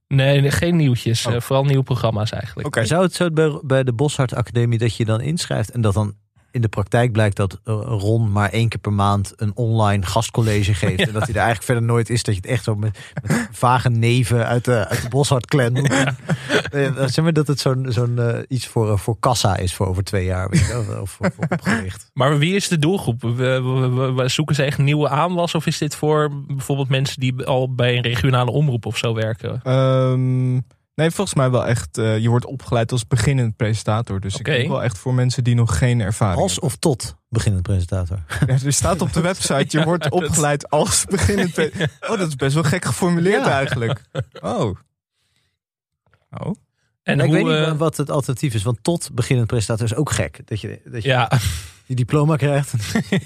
Nee, 0.08 0.40
nee, 0.40 0.50
geen 0.50 0.76
nieuwtjes. 0.76 1.26
Oh. 1.26 1.34
Eh, 1.34 1.40
vooral 1.40 1.64
nieuwe 1.64 1.82
programma's 1.82 2.30
eigenlijk. 2.30 2.66
Oké. 2.66 2.84
Zou 2.84 3.02
het 3.02 3.14
zo 3.14 3.30
bij, 3.30 3.60
bij 3.64 3.84
de 3.84 3.92
Boshart 3.92 4.34
Academie 4.34 4.78
dat 4.78 4.96
je 4.96 5.04
dan 5.04 5.20
inschrijft 5.20 5.70
en 5.70 5.80
dat 5.80 5.94
dan 5.94 6.14
in 6.56 6.62
de 6.62 6.68
praktijk 6.68 7.12
blijkt 7.12 7.36
dat 7.36 7.60
eh, 7.64 7.74
Ron 7.86 8.32
maar 8.32 8.50
één 8.50 8.68
keer 8.68 8.78
per 8.80 8.92
maand 8.92 9.32
een 9.36 9.52
online 9.54 10.06
gastcollege 10.06 10.74
geeft. 10.84 11.06
En 11.06 11.12
dat 11.12 11.22
hij 11.22 11.30
er 11.30 11.34
eigenlijk 11.36 11.62
verder 11.64 11.82
nooit 11.84 12.10
is. 12.10 12.22
Dat 12.22 12.34
je 12.34 12.40
het 12.40 12.50
echt 12.50 12.64
zo 12.64 12.74
met, 12.74 12.98
met 13.22 13.48
vage 13.52 13.88
neven 13.90 14.46
uit 14.46 14.64
de, 14.64 14.88
uit 14.88 15.02
de 15.02 15.08
Boshart 15.08 15.46
clan 15.46 15.72
moet 15.72 15.88
doen. 15.88 16.06
Eh, 16.70 17.06
Zeg 17.06 17.24
maar 17.24 17.32
dat 17.32 17.46
het 17.46 17.60
zo'n 17.60 17.86
zo'n 17.88 18.18
eh, 18.18 18.38
iets 18.48 18.66
voor, 18.66 18.90
eh, 18.92 18.98
voor 18.98 19.16
kassa 19.20 19.56
is 19.56 19.74
voor 19.74 19.86
over 19.86 20.04
twee 20.04 20.24
jaar. 20.24 20.48
Weet 20.50 20.60
je, 20.66 20.84
wel, 20.88 21.00
of 21.00 21.10
voor 21.10 21.30
opgericht. 21.48 22.10
Maar 22.14 22.38
wie 22.38 22.54
is 22.54 22.68
de 22.68 22.78
doelgroep? 22.78 23.22
We, 23.22 23.28
we, 23.34 23.88
we- 23.88 24.12
we 24.12 24.28
zoeken 24.28 24.54
ze 24.54 24.62
echt 24.62 24.78
nieuwe 24.78 25.08
aanwas? 25.08 25.54
Of 25.54 25.66
is 25.66 25.78
dit 25.78 25.94
voor 25.96 26.30
bijvoorbeeld 26.46 26.88
mensen 26.88 27.20
die 27.20 27.44
al 27.44 27.74
bij 27.74 27.96
een 27.96 28.02
regionale 28.02 28.50
omroep 28.50 28.86
of 28.86 28.96
zo 28.96 29.14
werken? 29.14 29.60
Ehm, 29.62 30.60
nee, 30.96 31.10
volgens 31.10 31.36
mij 31.36 31.50
wel 31.50 31.66
echt. 31.66 31.98
eh, 31.98 32.18
je 32.18 32.28
wordt 32.28 32.44
opgeleid 32.46 32.92
als 32.92 33.06
beginnend 33.06 33.56
presentator. 33.56 34.20
Dus 34.20 34.36
ik 34.36 34.44
denk 34.44 34.68
wel 34.68 34.82
echt 34.82 34.98
voor 34.98 35.14
mensen 35.14 35.44
die 35.44 35.54
nog 35.54 35.78
geen 35.78 36.00
ervaring 36.00 36.40
Als 36.40 36.58
of 36.58 36.76
tot 36.76 37.16
beginnend 37.28 37.62
presentator. 37.62 38.18
Ja, 38.46 38.56
er 38.64 38.72
staat 38.72 39.00
op 39.00 39.12
de 39.12 39.20
website, 39.20 39.78
je 39.78 39.84
wordt 39.90 40.10
opgeleid 40.10 40.70
als 40.70 41.04
beginnend 41.04 41.52
pre- 41.52 41.70
Oh, 42.10 42.18
dat 42.18 42.28
is 42.28 42.34
best 42.36 42.54
wel 42.54 42.62
gek 42.62 42.84
geformuleerd 42.84 43.44
Ja. 43.44 43.50
eigenlijk. 43.50 44.00
Oh. 44.40 44.76
Oh. 46.30 46.54
En 47.02 47.18
ik 47.20 47.24
hoe, 47.24 47.34
weet 47.34 47.44
niet 47.44 47.66
eh, 47.66 47.76
wat 47.76 47.96
het 47.96 48.10
alternatief 48.10 48.54
is. 48.54 48.62
Want 48.62 48.78
tot 48.82 49.10
beginnend 49.12 49.46
presentator 49.46 49.84
is 49.84 49.94
ook 49.94 50.10
gek. 50.10 50.40
Dat 50.44 50.60
je, 50.60 50.80
dat 50.84 51.02
je 51.02 51.08
ja, 51.08 51.30
die 51.86 51.96
diploma 51.96 52.36
krijgt. 52.36 52.72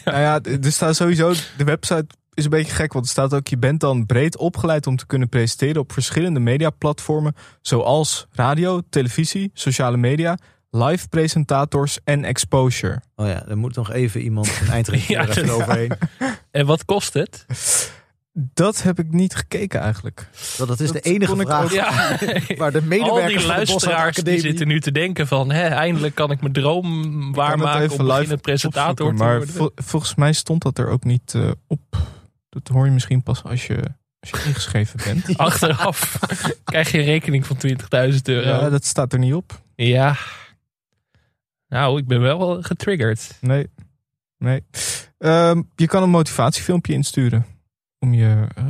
Nou 0.05 0.19
ja, 0.19 0.41
er 0.63 0.73
staat 0.73 0.97
sowieso, 0.97 1.33
de 1.57 1.65
website 1.65 2.07
is 2.35 2.45
een 2.45 2.51
beetje 2.51 2.73
gek, 2.75 2.93
want 2.93 3.05
er 3.05 3.11
staat 3.11 3.35
ook, 3.35 3.47
je 3.49 3.59
bent 3.59 3.81
dan 3.81 4.07
breed 4.07 4.37
opgeleid 4.37 4.87
om 4.87 4.97
te 4.97 5.07
kunnen 5.07 5.29
presenteren 5.29 5.81
op 5.83 5.93
verschillende 5.93 6.41
mediaplatformen, 6.41 7.35
zoals 7.61 8.27
radio, 8.33 8.81
televisie, 8.91 9.51
sociale 9.55 9.97
media, 9.97 10.39
live 10.71 11.09
presentators 11.09 11.99
en 12.05 12.25
exposure. 12.25 13.01
Oh 13.17 13.27
ja, 13.27 13.47
er 13.49 13.57
moet 13.59 13.77
nog 13.77 13.91
even 13.93 14.21
iemand 14.21 14.61
een 14.61 14.69
eindredacteur 14.77 15.19
Ja, 15.45 15.47
dat- 15.47 15.51
overheen. 15.51 15.93
en 16.51 16.67
wat 16.67 16.85
kost 16.85 17.15
het? 17.15 17.47
Dat 18.33 18.83
heb 18.83 18.99
ik 18.99 19.13
niet 19.13 19.35
gekeken 19.35 19.81
eigenlijk. 19.81 20.29
Dat 20.57 20.81
is 20.81 20.93
Dat 20.93 21.03
de 21.03 21.11
enige 21.11 21.37
vraag 21.37 21.65
ook- 21.65 21.71
Ja, 21.71 22.19
waar 22.59 22.73
de 22.73 22.83
medewerkers 22.83 23.21
al 23.23 23.27
die 23.27 23.35
van 23.39 23.43
de 23.43 23.47
luisteraars 23.47 24.17
die 24.17 24.25
Academie... 24.25 24.41
zitten 24.41 24.69
nu 24.69 24.81
te 24.81 24.93
denken 24.93 25.27
van... 25.27 25.51
Hè, 25.53 25.63
eindelijk 25.67 26.15
kan 26.15 26.31
ik 26.31 26.41
mijn 26.41 26.53
droom 26.53 27.33
waarmaken 27.35 27.99
om 27.99 28.13
live 28.13 28.37
presentator 28.37 29.09
te 29.09 29.15
maar 29.15 29.37
worden. 29.37 29.55
vol- 29.55 29.71
volgens 29.75 30.15
mij 30.15 30.33
stond 30.33 30.63
dat 30.63 30.79
er 30.79 30.89
ook 30.89 31.05
niet 31.05 31.35
eh, 31.35 31.51
op. 31.67 31.81
Dat 32.51 32.69
hoor 32.69 32.85
je 32.87 32.91
misschien 32.93 33.23
pas 33.23 33.43
als 33.43 33.67
je, 33.67 33.83
als 34.21 34.31
je 34.31 34.43
ingeschreven 34.49 35.01
bent. 35.05 35.37
Achteraf 35.39 36.19
krijg 36.65 36.91
je 36.93 36.99
een 36.99 37.05
rekening 37.05 37.47
van 37.47 37.57
20.000 37.57 37.77
euro. 38.23 38.49
Ja, 38.49 38.61
Ja. 38.61 38.69
dat 38.71 38.85
staat 38.85 39.13
er 39.13 39.19
niet 39.19 39.35
op. 39.35 39.61
Nou, 41.69 41.99
ik 41.99 42.07
ben 42.07 42.21
wel 42.21 42.39
wel 42.39 42.63
getriggerd. 42.63 43.39
Nee. 43.41 43.71
nee. 44.39 44.65
Ehm, 45.19 45.63
je 45.77 45.87
kan 45.87 46.03
een 46.03 46.11
motivatiefilmpje 46.11 46.93
insturen. 46.93 47.47
Om 47.99 48.15
je, 48.15 48.47
eh, 48.55 48.65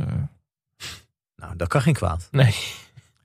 Nou, 1.35 1.55
dat 1.55 1.67
kan 1.67 1.81
geen 1.81 1.93
kwaad. 1.93 2.27
Nee. 2.31 2.55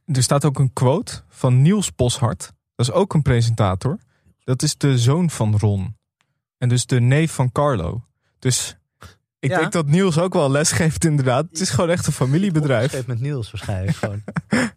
er 0.07 0.23
staat 0.23 0.45
ook 0.45 0.59
een 0.59 0.73
quote 0.73 1.23
van 1.29 1.63
Niels 1.63 1.95
Boshart. 1.95 2.53
Dat 2.75 2.87
is 2.87 2.93
ook 2.93 3.15
een 3.15 3.23
presentator. 3.23 3.99
Dat 4.45 4.63
is 4.63 4.77
de 4.77 4.99
zoon 4.99 5.31
van 5.31 5.57
Ron. 5.59 5.97
En 6.59 6.69
dus 6.69 6.87
de 6.87 7.01
neef 7.01 7.33
van 7.33 7.53
Carlo. 7.53 8.05
Dus 8.39 8.77
ik 9.47 9.53
Ja. 9.53 9.59
denk 9.61 9.73
dat 9.73 9.87
Niels 9.87 10.19
ook 10.19 10.33
wel 10.35 10.51
les 10.51 10.73
geeft 10.73 11.05
inderdaad. 11.05 11.47
Het 11.51 11.61
is 11.61 11.71
gewoon 11.71 11.91
echt 11.91 12.07
een 12.07 12.13
familiebedrijf. 12.13 12.91
Geef 12.91 13.07
met 13.07 13.21
Niels 13.21 13.51
waarschijnlijk 13.51 13.97
gewoon. 13.97 14.23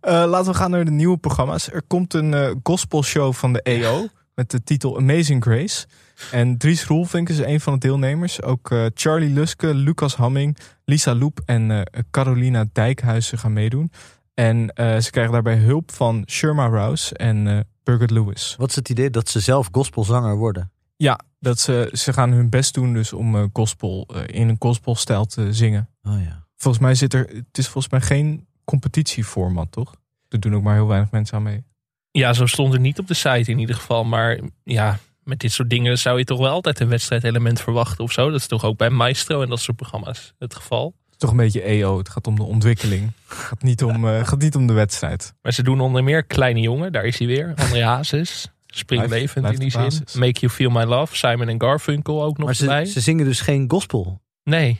Eh, 0.00 0.24
laten 0.26 0.52
we 0.52 0.58
gaan 0.58 0.70
naar 0.70 0.84
de 0.84 0.90
nieuwe 0.90 1.16
programma's. 1.18 1.72
Er 1.72 1.82
komt 1.86 2.14
een 2.14 2.34
eh 2.34 2.50
gospelshow 2.62 3.32
van 3.34 3.52
de 3.52 3.62
EO 3.62 4.06
met 4.34 4.50
de 4.50 4.62
titel 4.62 4.96
Amazing 4.98 5.42
Grace. 5.42 5.86
En 6.30 6.58
Dries 6.58 6.84
Roelvink 6.86 7.28
is 7.28 7.38
een 7.38 7.60
van 7.60 7.72
de 7.72 7.78
deelnemers. 7.78 8.42
Ook 8.42 8.70
eh, 8.70 8.84
Charlie 8.94 9.30
Luske, 9.32 9.74
Lucas 9.74 10.14
Hamming, 10.16 10.56
Lisa 10.84 11.14
Loep 11.14 11.40
en 11.44 11.90
Carolina 12.10 12.64
Dijkhuizen 12.72 13.38
gaan 13.38 13.52
meedoen. 13.52 13.92
En 14.34 14.72
ze 14.76 15.08
krijgen 15.10 15.32
daarbij 15.32 15.56
hulp 15.56 15.92
van 15.92 16.22
Sherma 16.26 16.66
Rouse 16.66 17.14
en 17.14 17.66
Birgit 17.82 18.10
Lewis. 18.10 18.54
Wat 18.58 18.68
is 18.68 18.76
het 18.76 18.88
idee 18.88 19.10
dat 19.10 19.28
ze 19.28 19.40
zelf 19.40 19.68
gospelzanger 19.72 20.36
worden? 20.36 20.72
Ja, 20.96 21.20
dat 21.40 21.58
ze, 21.58 21.90
ze 21.92 22.12
gaan 22.12 22.32
hun 22.32 22.48
best 22.48 22.74
doen 22.74 22.92
dus 22.92 23.12
om 23.12 23.36
eh, 23.36 23.44
gospel 23.52 24.06
eh, 24.14 24.40
in 24.40 24.48
een 24.48 24.56
gospelstijl 24.58 25.24
te 25.24 25.52
zingen. 25.52 25.88
Oh 26.02 26.22
ja. 26.22 26.46
Volgens 26.56 26.82
mij 26.82 26.94
zit 26.94 27.14
er, 27.14 27.28
het 27.28 27.58
is 27.58 27.68
volgens 27.68 27.92
mij 27.92 28.00
geen 28.00 28.46
competitieformat, 28.64 29.72
toch? 29.72 29.94
Er 30.28 30.40
doen 30.40 30.54
ook 30.54 30.62
maar 30.62 30.74
heel 30.74 30.86
weinig 30.86 31.10
mensen 31.10 31.36
aan 31.36 31.42
mee. 31.42 31.64
Ja, 32.10 32.32
zo 32.32 32.46
stond 32.46 32.72
het 32.72 32.82
niet 32.82 32.98
op 32.98 33.06
de 33.06 33.14
site 33.14 33.50
in 33.50 33.58
ieder 33.58 33.74
geval. 33.74 34.04
Maar 34.04 34.40
ja, 34.64 34.98
met 35.24 35.40
dit 35.40 35.52
soort 35.52 35.70
dingen 35.70 35.98
zou 35.98 36.18
je 36.18 36.24
toch 36.24 36.38
wel 36.38 36.50
altijd 36.50 36.80
een 36.80 36.88
wedstrijdelement 36.88 37.60
verwachten 37.60 38.04
of 38.04 38.12
zo. 38.12 38.30
Dat 38.30 38.40
is 38.40 38.46
toch 38.46 38.64
ook 38.64 38.76
bij 38.76 38.90
Maestro 38.90 39.42
en 39.42 39.48
dat 39.48 39.60
soort 39.60 39.76
programma's 39.76 40.34
het 40.38 40.54
geval. 40.54 40.84
Het 40.86 41.12
is 41.12 41.16
toch 41.18 41.30
een 41.30 41.36
beetje 41.36 41.62
EO. 41.62 41.98
Het 41.98 42.08
gaat 42.08 42.26
om 42.26 42.36
de 42.36 42.42
ontwikkeling. 42.42 43.12
Het 43.28 43.38
gaat 43.38 43.62
niet 43.62 43.82
om, 43.82 44.08
eh, 44.08 44.26
gaat 44.26 44.40
niet 44.40 44.54
om 44.54 44.66
de 44.66 44.72
wedstrijd. 44.72 45.34
Maar 45.42 45.52
ze 45.52 45.62
doen 45.62 45.80
onder 45.80 46.04
meer 46.04 46.24
Kleine 46.24 46.60
Jongen, 46.60 46.92
daar 46.92 47.04
is 47.04 47.18
hij 47.18 47.26
weer. 47.26 47.52
André 47.56 47.84
Hazes, 47.84 48.52
Springlevend 48.70 49.50
in 49.52 49.58
die 49.58 49.70
zin. 49.70 50.20
Make 50.20 50.40
You 50.40 50.52
Feel 50.52 50.70
My 50.70 50.82
Love, 50.82 51.16
Simon 51.16 51.48
en 51.48 51.60
Garfunkel 51.60 52.22
ook 52.22 52.38
nog 52.38 52.46
Maar 52.58 52.66
bij. 52.68 52.84
ze, 52.84 52.92
ze 52.92 53.00
zingen 53.00 53.24
dus 53.24 53.40
geen 53.40 53.64
gospelliederen. 53.70 54.20
Nee, 54.44 54.78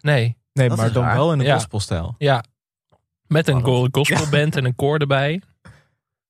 nee. 0.00 0.36
Nee, 0.52 0.68
Dat 0.68 0.76
maar 0.78 0.92
dan 0.92 1.02
raar. 1.04 1.16
wel 1.16 1.32
in 1.32 1.38
een 1.38 1.44
Ja. 1.46 1.54
gospelstijl. 1.54 2.14
Ja, 2.18 2.44
met 3.26 3.48
een 3.48 3.64
go- 3.64 3.88
gospelband 3.92 4.56
en 4.56 4.64
een 4.64 4.74
koor 4.74 4.98
erbij. 4.98 5.42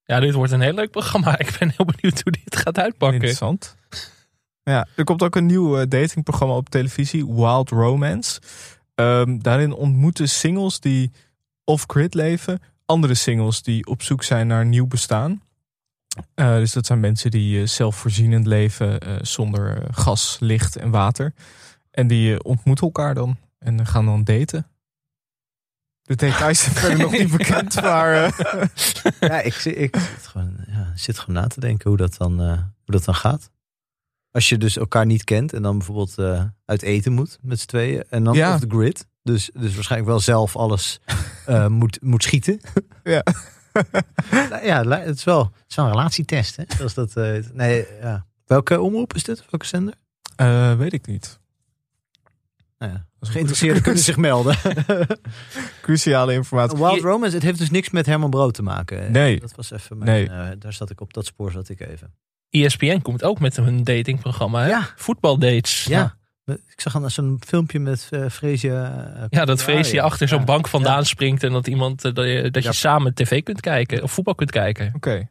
Ja, 0.04 0.20
dit 0.20 0.34
wordt 0.34 0.52
een 0.52 0.61
heel 0.61 0.72
leuk 0.74 0.90
programma. 0.90 1.38
Ik 1.38 1.56
ben 1.58 1.72
heel 1.76 1.86
benieuwd 1.86 2.20
hoe 2.22 2.32
dit 2.32 2.56
gaat 2.56 2.78
uitpakken. 2.78 3.14
Interessant. 3.14 3.76
Ja, 4.62 4.86
er 4.96 5.04
komt 5.04 5.22
ook 5.22 5.36
een 5.36 5.46
nieuw 5.46 5.78
eh, 5.78 5.86
datingprogramma 5.88 6.54
op 6.54 6.68
televisie, 6.68 7.26
Wild 7.26 7.70
Romance. 7.70 8.40
Ehm, 8.94 9.38
daarin 9.38 9.72
ontmoeten 9.72 10.28
singles 10.28 10.80
die 10.80 11.11
off-grid 11.64 12.14
leven, 12.14 12.61
andere 12.86 13.14
singles 13.14 13.62
die 13.62 13.86
op 13.86 14.02
zoek 14.02 14.22
zijn 14.22 14.46
naar 14.46 14.61
een 14.61 14.68
nieuw 14.68 14.86
bestaan. 14.86 15.42
Eh, 16.34 16.54
dus 16.54 16.72
dat 16.72 16.86
zijn 16.86 17.00
mensen 17.00 17.30
die 17.30 17.61
eh, 17.61 17.66
zelfvoorzienend 17.66 18.46
leven 18.46 19.00
eh, 19.00 19.16
zonder 19.20 19.82
gas, 19.90 20.36
licht 20.40 20.76
en 20.76 20.90
water. 20.90 21.32
En 21.90 22.06
die 22.06 22.42
ontmoeten 22.44 22.84
elkaar 22.84 23.14
dan 23.14 23.36
en 23.58 23.86
gaan 23.86 24.04
dan 24.04 24.24
daten. 24.24 24.66
De 26.02 26.16
details 26.16 26.61
zijn 26.62 26.74
verder 26.74 26.98
nog 26.98 27.12
niet 27.12 27.30
bekend, 27.36 27.82
maar 27.82 28.14
Ja, 29.20 29.40
ik, 29.40 29.54
ik 29.64 29.96
zit, 29.96 30.26
gewoon, 30.26 30.56
ja, 30.66 30.92
zit 30.94 31.18
gewoon 31.18 31.40
na 31.42 31.46
te 31.48 31.61
denken 31.61 31.88
hoe 31.88 31.98
dat, 31.98 32.16
dan, 32.16 32.40
hoe 32.48 32.64
dat 32.84 33.04
dan 33.04 33.14
gaat. 33.14 33.50
Als 34.30 34.48
je 34.48 34.58
dus 34.58 34.76
elkaar 34.76 35.06
niet 35.06 35.24
kent 35.24 35.52
en 35.52 35.62
dan 35.62 35.78
bijvoorbeeld 35.78 36.46
uit 36.64 36.82
eten 36.82 37.12
moet 37.12 37.38
met 37.42 37.61
z'n 37.61 37.66
tweeën. 37.66 38.04
En 38.08 38.24
dan 38.24 38.34
Ja. 38.34 38.50
off 38.52 38.61
the 38.61 38.68
grid. 38.68 39.06
Dus, 39.22 39.50
dus 39.52 39.74
waarschijnlijk 39.74 40.11
wel 40.11 40.20
zelf 40.20 40.56
alles 40.56 41.00
moet, 41.68 42.02
moet 42.02 42.22
schieten. 42.22 42.61
Ja. 43.04 43.22
Nou 44.51 44.64
ja, 44.64 44.85
het 44.89 45.16
is 45.16 45.25
wel, 45.25 45.43
het 45.45 45.64
is 45.68 45.77
wel 45.77 45.85
een 45.87 45.91
relatietest. 45.93 46.57
Hè? 46.57 46.64
Zoals 46.77 46.95
dat, 46.95 47.16
eh, 47.16 47.37
nee, 47.53 47.87
ja. 48.01 48.27
Welke 48.47 48.81
omroep 48.81 49.14
is 49.14 49.25
dit? 49.25 49.45
Welke 49.51 49.66
zender? 49.66 49.95
eh, 50.37 50.77
weet 50.77 50.93
ik 50.93 51.07
niet. 51.07 51.39
Nou 52.79 52.93
ja. 52.93 53.07
Geïnteresseerden 53.21 53.83
kunnen 53.87 54.03
zich 54.03 54.16
melden. 54.16 54.57
Cruciale 55.83 56.33
informatie. 56.33 56.79
Wild 56.79 57.01
Romance, 57.01 57.35
het 57.35 57.45
heeft 57.45 57.59
dus 57.59 57.71
niks 57.71 57.91
met 57.91 58.07
Herman 58.07 58.31
Brood 58.31 58.55
te 58.55 58.62
maken. 58.62 59.12
Nee. 59.12 59.41
Dat 59.41 59.55
was 59.55 59.71
even 59.71 59.99
mijn, 59.99 60.11
Nee. 60.11 60.29
eh, 60.29 60.49
daar 60.59 60.73
zat 60.73 60.91
ik 60.91 61.01
op, 61.01 61.12
dat 61.12 61.27
spoor 61.27 61.51
zat 61.51 61.68
ik 61.68 61.81
even. 61.81 62.14
ESPN 62.51 63.01
komt 63.01 63.23
ook 63.23 63.41
met 63.41 63.57
een 63.57 63.85
datingprogramma. 63.85 64.61
Hè? 64.62 64.68
Ja. 64.68 64.89
Voetbaldates. 64.97 65.85
Ja. 65.85 66.16
Ik 66.45 66.80
zag 66.80 66.93
dan 66.93 67.11
zo'n 67.11 67.36
filmpje 67.47 67.78
met 67.78 68.07
eh 68.11 68.28
Freesia. 68.28 69.12
eh, 69.14 69.24
Ja, 69.28 69.45
dat 69.45 69.61
ja. 69.91 70.03
achter 70.03 70.28
zo'n 70.28 70.38
Ja. 70.38 70.45
bank 70.45 70.68
vandaan 70.68 70.99
Ja. 70.99 71.05
springt 71.05 71.43
en 71.43 71.53
dat 71.53 71.66
iemand 71.66 72.05
eh, 72.05 72.14
dat 72.14 72.26
je, 72.26 72.51
dat 72.51 72.62
je 72.62 72.68
Ja. 72.68 72.74
samen 72.74 73.14
tv 73.14 73.43
kunt 73.43 73.61
kijken 73.61 74.03
of 74.03 74.12
voetbal 74.12 74.34
kunt 74.34 74.51
kijken. 74.51 74.93
Oké. 74.97 75.28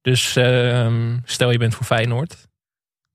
Dus 0.00 0.36
ehm, 0.36 1.18
stel 1.24 1.50
je 1.50 1.58
bent 1.58 1.74
voor 1.74 1.86
Feyenoord 1.86 2.48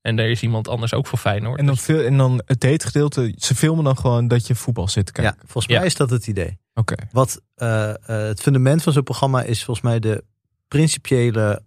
en 0.00 0.18
er 0.18 0.30
is 0.30 0.42
iemand 0.42 0.68
anders 0.68 0.94
ook 0.94 1.06
voor 1.06 1.18
Feyenoord. 1.18 1.58
En 1.58 1.66
dan, 1.66 1.74
Dus 1.74 1.84
veel, 1.84 2.00
en 2.04 2.16
dan 2.16 2.42
het 2.46 2.60
dategedeelte, 2.60 3.34
ze 3.36 3.54
filmen 3.54 3.84
dan 3.84 3.96
gewoon 3.98 4.28
dat 4.28 4.46
je 4.46 4.54
voetbal 4.54 4.88
zit 4.88 5.06
te 5.06 5.12
kijken. 5.12 5.34
Ja, 5.38 5.42
volgens 5.44 5.66
mij 5.66 5.76
Ja. 5.76 5.82
is 5.84 5.94
dat 5.94 6.10
het 6.10 6.26
idee. 6.26 6.58
Oké. 6.74 6.94
Wat 7.12 7.42
eh, 7.54 7.88
eh, 7.90 7.96
het 8.06 8.40
fundament 8.40 8.82
van 8.82 8.92
zo'n 8.92 9.02
programma 9.02 9.42
is 9.42 9.64
volgens 9.64 9.86
mij 9.86 9.98
de 9.98 10.24
principiële 10.68 11.62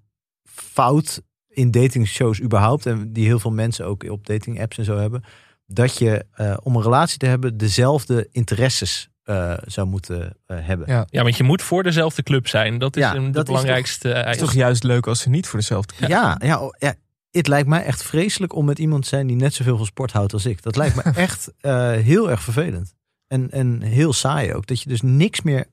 fout 0.46 1.22
in 1.48 1.72
datingshows 1.72 2.42
überhaupt. 2.42 2.86
En 2.86 3.14
die 3.14 3.26
heel 3.26 3.40
veel 3.40 3.52
mensen 3.52 3.86
ook 3.86 4.04
op 4.10 4.26
dating 4.28 4.62
apps 4.62 4.78
en 4.78 4.86
zo 4.86 4.98
hebben. 4.98 5.24
Dat 5.72 5.98
je 5.98 6.26
eh, 6.32 6.58
om 6.64 6.76
een 6.76 6.82
relatie 6.82 7.18
te 7.18 7.26
hebben 7.26 7.58
dezelfde 7.58 8.28
interesses 8.32 9.10
eh, 9.24 9.54
zou 9.66 9.88
moeten 9.88 10.38
eh, 10.46 10.58
hebben. 10.62 10.88
Ja. 10.88 11.06
ja, 11.10 11.24
want 11.24 11.38
je 11.38 11.44
moet 11.44 11.62
voor 11.62 11.84
dezelfde 11.84 12.24
club 12.24 12.48
zijn. 12.48 12.78
Dat 12.78 12.96
is 12.96 13.04
Ja, 13.04 13.16
een, 13.16 13.26
de 13.26 13.32
dat 13.32 13.44
is 13.44 13.50
belangrijkste 13.50 14.08
Het 14.08 14.36
is 14.36 14.42
toch 14.42 14.54
juist 14.54 14.84
leuk 14.84 15.08
als 15.08 15.20
ze 15.20 15.30
niet 15.30 15.48
voor 15.48 15.60
dezelfde 15.60 15.94
Ja, 16.08 16.38
ja, 16.44 16.60
oh, 16.62 16.74
ja, 16.78 16.94
het 17.32 17.48
lijkt 17.48 17.68
mij 17.68 17.84
echt 17.84 18.04
vreselijk 18.04 18.54
om 18.56 18.66
met 18.66 18.80
iemand 18.80 19.04
te 19.04 19.10
zijn 19.10 19.28
die 19.28 19.36
net 19.36 19.54
zoveel 19.54 19.78
van 19.78 19.86
sport 19.86 20.12
houdt 20.12 20.34
als 20.34 20.46
ik. 20.46 20.64
Dat 20.64 20.76
lijkt 20.76 20.96
me 20.96 21.02
echt 21.26 21.52
eh, 21.60 21.92
heel 21.92 22.30
erg 22.30 22.42
vervelend. 22.42 22.96
En, 23.28 23.52
en 23.52 23.82
heel 23.82 24.14
saai 24.14 24.54
ook. 24.54 24.68
Dat 24.68 24.82
je 24.82 24.90
dus 24.90 25.02
niks 25.02 25.42
meer 25.42 25.66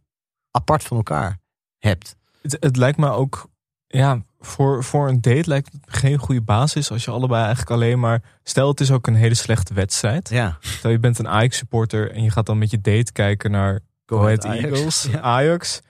apart 0.51 0.83
van 0.83 0.97
elkaar 0.97 1.39
hebt. 1.79 2.17
Het, 2.43 2.57
het 2.61 2.77
lijkt 2.77 2.99
me 2.99 3.11
ook, 3.11 3.51
ja, 3.87 4.23
voor, 4.41 4.85
voor 4.85 5.09
een 5.09 5.21
date 5.21 5.49
lijkt 5.49 5.73
het 5.73 5.81
geen 5.99 6.19
goede 6.19 6.41
basis 6.41 6.91
als 6.91 7.05
je 7.05 7.11
allebei 7.11 7.41
eigenlijk 7.41 7.71
alleen 7.71 8.01
maar. 8.01 8.23
Stel, 8.43 8.69
het 8.69 8.81
is 8.81 8.91
ook 8.91 9.07
een 9.07 9.15
hele 9.15 9.35
slechte 9.35 9.75
wedstrijd. 9.75 10.29
Ja, 10.29 10.57
Stel, 10.61 10.91
je 10.91 10.99
bent 10.99 11.19
een 11.19 11.29
Ajax-supporter 11.29 12.11
en 12.13 12.23
je 12.23 12.31
gaat 12.31 12.47
dan 12.47 12.59
met 12.59 12.71
je 12.71 12.81
date 12.81 13.13
kijken 13.13 13.51
naar 13.51 13.81
Go 14.07 14.21
Ahead 14.21 14.45
Ajax. 14.45 14.65
Eagles, 14.65 15.07
Ja. 15.11 15.21
Ajax. 15.21 15.81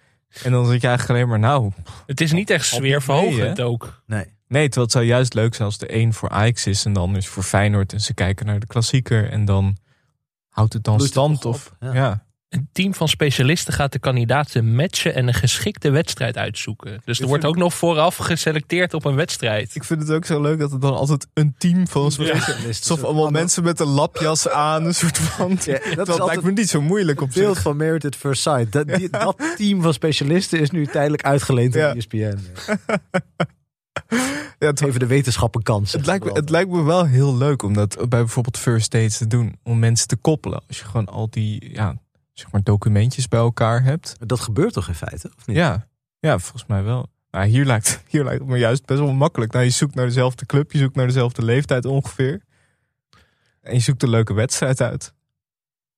En 0.42 0.52
dan 0.52 0.66
zit 0.66 0.80
je 0.80 0.86
eigenlijk 0.88 1.18
alleen 1.18 1.30
maar, 1.30 1.48
nou, 1.50 1.70
Het 2.06 2.20
is 2.20 2.32
niet 2.32 2.50
echt 2.50 2.66
sfeerverhogend 2.66 3.60
ook. 3.60 4.02
nee. 4.06 4.34
Nee, 4.48 4.62
terwijl 4.64 4.84
het 4.84 4.92
zou 4.94 5.04
juist 5.04 5.34
leuk 5.34 5.54
zijn 5.54 5.68
als 5.68 5.78
de 5.78 5.94
een 5.94 6.12
voor 6.12 6.28
Ajax 6.28 6.66
is 6.66 6.84
en 6.84 6.92
dan 6.92 7.16
is 7.16 7.28
voor 7.28 7.42
Feyenoord 7.42 7.92
en 7.92 8.00
ze 8.00 8.14
kijken 8.14 8.46
naar 8.46 8.58
de 8.60 8.66
klassieker 8.66 9.30
en 9.30 9.44
dan 9.44 9.76
houdt 10.48 10.72
het 10.72 10.84
dan 10.84 10.98
het 10.98 11.06
stand 11.06 11.40
toch 11.40 11.54
of 11.54 11.66
op, 11.66 11.76
ja. 11.80 11.94
ja. 11.94 12.25
Een 12.48 12.68
team 12.72 12.94
van 12.94 13.08
specialisten 13.08 13.72
gaat 13.72 13.92
de 13.92 13.98
kandidaten 13.98 14.74
matchen 14.74 15.14
en 15.14 15.26
een 15.28 15.34
geschikte 15.34 15.90
wedstrijd 15.90 16.36
uitzoeken. 16.36 17.00
Dus 17.04 17.20
er 17.20 17.26
wordt 17.26 17.44
ook 17.44 17.56
nog 17.56 17.74
vooraf 17.74 18.16
geselecteerd 18.16 18.94
op 18.94 19.04
een 19.04 19.14
wedstrijd. 19.14 19.74
Ik 19.74 19.84
vind 19.84 20.00
het 20.00 20.10
ook 20.10 20.24
zo 20.24 20.40
leuk 20.40 20.58
dat 20.58 20.70
het 20.70 20.80
dan 20.80 20.94
altijd 20.96 21.26
een 21.34 21.54
team 21.58 21.86
van 21.88 22.02
ons 22.02 22.18
is. 22.18 22.56
Alsof 22.66 23.04
allemaal 23.04 23.30
mensen 23.30 23.62
met 23.62 23.80
een 23.80 23.86
lapjas 23.86 24.48
aan, 24.48 24.84
een 24.84 24.94
soort 24.94 25.18
van. 25.18 25.58
Ja, 25.64 25.78
dat 25.94 26.06
dat 26.06 26.26
lijkt 26.26 26.42
me 26.42 26.52
niet 26.52 26.68
zo 26.68 26.80
moeilijk 26.80 27.20
op 27.20 27.28
het 27.28 27.38
beeld 27.38 27.58
van 27.58 27.76
Merit 27.76 28.04
at 28.04 28.16
First 28.16 28.42
Sight. 28.42 28.72
Dat, 28.72 28.88
die- 28.88 29.10
dat 29.10 29.36
team 29.56 29.82
van 29.82 29.92
specialisten 29.92 30.60
is 30.60 30.70
nu 30.70 30.86
tijdelijk 30.86 31.22
uitgeleend 31.24 31.74
Ja. 31.74 31.88
aan 31.90 31.94
E 31.96 31.98
ESPN. 31.98 32.38
Ja, 34.58 34.66
het, 34.66 34.80
Even 34.82 35.00
de 35.00 35.06
wetenschap 35.06 35.54
een 35.54 35.62
kans. 35.62 35.92
het, 35.92 36.06
lijkt 36.06 36.24
me, 36.24 36.32
het 36.32 36.50
lijkt 36.50 36.70
me 36.70 36.82
wel 36.82 37.04
heel 37.06 37.36
leuk 37.36 37.62
om 37.62 37.72
dat 37.74 37.96
bij 37.96 38.06
bijvoorbeeld 38.08 38.58
first 38.58 38.90
dates 38.90 39.18
te 39.18 39.26
doen. 39.26 39.58
Om 39.62 39.78
mensen 39.78 40.08
te 40.08 40.16
koppelen. 40.16 40.62
Als 40.68 40.78
je 40.78 40.84
gewoon 40.84 41.06
al 41.06 41.30
die 41.30 41.72
ja, 41.72 41.94
zeg 42.38 42.52
maar 42.52 42.62
documentjes 42.62 43.28
bij 43.28 43.40
elkaar 43.40 43.82
hebt. 43.82 44.16
Dat 44.18 44.40
gebeurt 44.40 44.72
toch 44.72 44.88
in 44.88 44.94
feite? 44.94 45.30
Of 45.36 45.46
niet? 45.46 45.56
Ja, 45.56 45.86
ja 46.18 46.38
volgens 46.38 46.66
mij 46.66 46.82
wel. 46.82 47.08
Maar 47.30 47.44
hier 47.44 47.64
lijkt, 47.64 48.02
hier 48.08 48.24
lijkt 48.24 48.40
het 48.40 48.48
me 48.48 48.58
juist 48.58 48.84
best 48.86 49.00
wel 49.00 49.12
makkelijk. 49.12 49.52
Nou, 49.52 49.64
je 49.64 49.70
zoekt 49.70 49.94
naar 49.94 50.06
dezelfde 50.06 50.46
club, 50.46 50.72
je 50.72 50.78
zoekt 50.78 50.94
naar 50.94 51.06
dezelfde 51.06 51.44
leeftijd 51.44 51.84
ongeveer. 51.84 52.42
En 53.60 53.74
je 53.74 53.80
zoekt 53.80 54.02
een 54.02 54.10
leuke 54.10 54.34
wedstrijd 54.34 54.80
uit. 54.80 55.14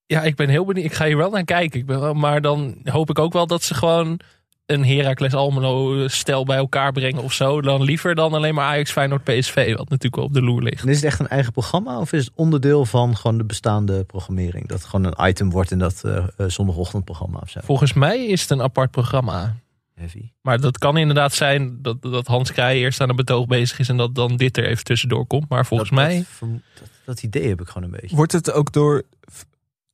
Ja, 0.07 0.23
ik 0.23 0.37
ben 0.37 0.49
heel 0.49 0.65
benieuwd. 0.65 0.87
Ik 0.87 0.93
ga 0.93 1.07
hier 1.07 1.17
wel 1.17 1.31
naar 1.31 1.45
kijken. 1.45 1.81
Ik 1.81 1.87
ben 1.87 2.01
wel, 2.01 2.15
maar 2.15 2.41
dan 2.41 2.81
hoop 2.85 3.11
ik 3.11 3.19
ook 3.19 3.33
wel 3.33 3.47
dat 3.47 3.63
ze 3.63 3.75
gewoon 3.75 4.21
een 4.69 4.85
Heracles 4.87 5.35
Almelo 5.35 6.09
stel 6.09 6.45
bij 6.45 6.57
elkaar 6.57 6.93
brengen 6.93 7.23
of 7.23 7.33
zo. 7.33 7.61
Dan 7.61 7.83
liever 7.83 8.15
dan 8.15 8.33
alleen 8.35 8.55
maar 8.55 8.65
Ajax 8.65 8.91
Feyenoord 8.91 9.25
PSV, 9.25 9.67
wat 9.77 9.79
natuurlijk 9.89 10.17
wel 10.17 10.25
op 10.25 10.33
de 10.33 10.43
loer 10.43 10.63
ligt. 10.63 10.83
En 10.83 10.89
is 10.89 10.97
het 10.97 11.05
echt 11.05 11.21
een 11.21 11.29
eigen 11.29 11.53
programma 11.53 11.99
of 12.01 12.13
is 12.13 12.25
het 12.25 12.35
onderdeel 12.35 12.85
van 12.85 13.17
gewoon 13.17 13.39
de 13.39 13.45
bestaande 13.45 14.05
programmering? 14.05 14.69
Dat 14.69 14.79
het 14.79 14.89
gewoon 14.89 15.05
een 15.15 15.29
item 15.29 15.51
wordt 15.51 15.71
in 15.71 15.79
dat 15.79 16.05
eh, 16.05 16.17
eh, 16.17 16.47
zondagochtendprogramma 16.49 17.39
of 17.39 17.51
zo? 17.51 17.61
Volgens 17.65 17.93
mij 17.93 18.27
is 18.27 18.41
het 18.41 18.51
een 18.51 18.63
apart 18.63 18.91
programma. 18.91 19.55
Heavy. 19.95 20.31
Maar 20.43 20.61
dat 20.61 20.79
kan 20.79 20.97
inderdaad 20.97 21.33
zijn 21.35 21.79
dat, 21.83 22.03
dat 22.03 22.27
Hans 22.27 22.53
Krij 22.53 22.77
eerst 22.79 23.01
aan 23.01 23.09
een 23.09 23.17
betoog 23.17 23.47
bezig 23.47 23.79
is 23.79 23.89
en 23.89 23.97
dat 23.97 24.15
dan 24.15 24.37
dit 24.37 24.57
er 24.57 24.67
even 24.67 24.85
tussendoor 24.85 25.27
komt. 25.27 25.49
Maar 25.49 25.67
volgens 25.67 25.91
Dat- 25.91 25.99
mij. 25.99 26.17
Dat, 26.17 26.27
vermo- 26.29 26.61
dat, 26.81 26.89
dat 27.05 27.23
idee 27.23 27.49
heb 27.49 27.61
ik 27.61 27.69
gewoon 27.69 27.83
een 27.93 27.99
beetje. 28.01 28.17
Wordt 28.17 28.33
het 28.33 28.53
ook 28.53 28.73
door... 28.73 29.03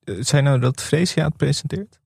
eh, 0.05 0.15
Zijn 0.21 0.45
nou 0.45 0.59
dat 0.61 0.83
Freesia 0.83 1.25
het 1.25 1.37
presenteert? 1.37 1.99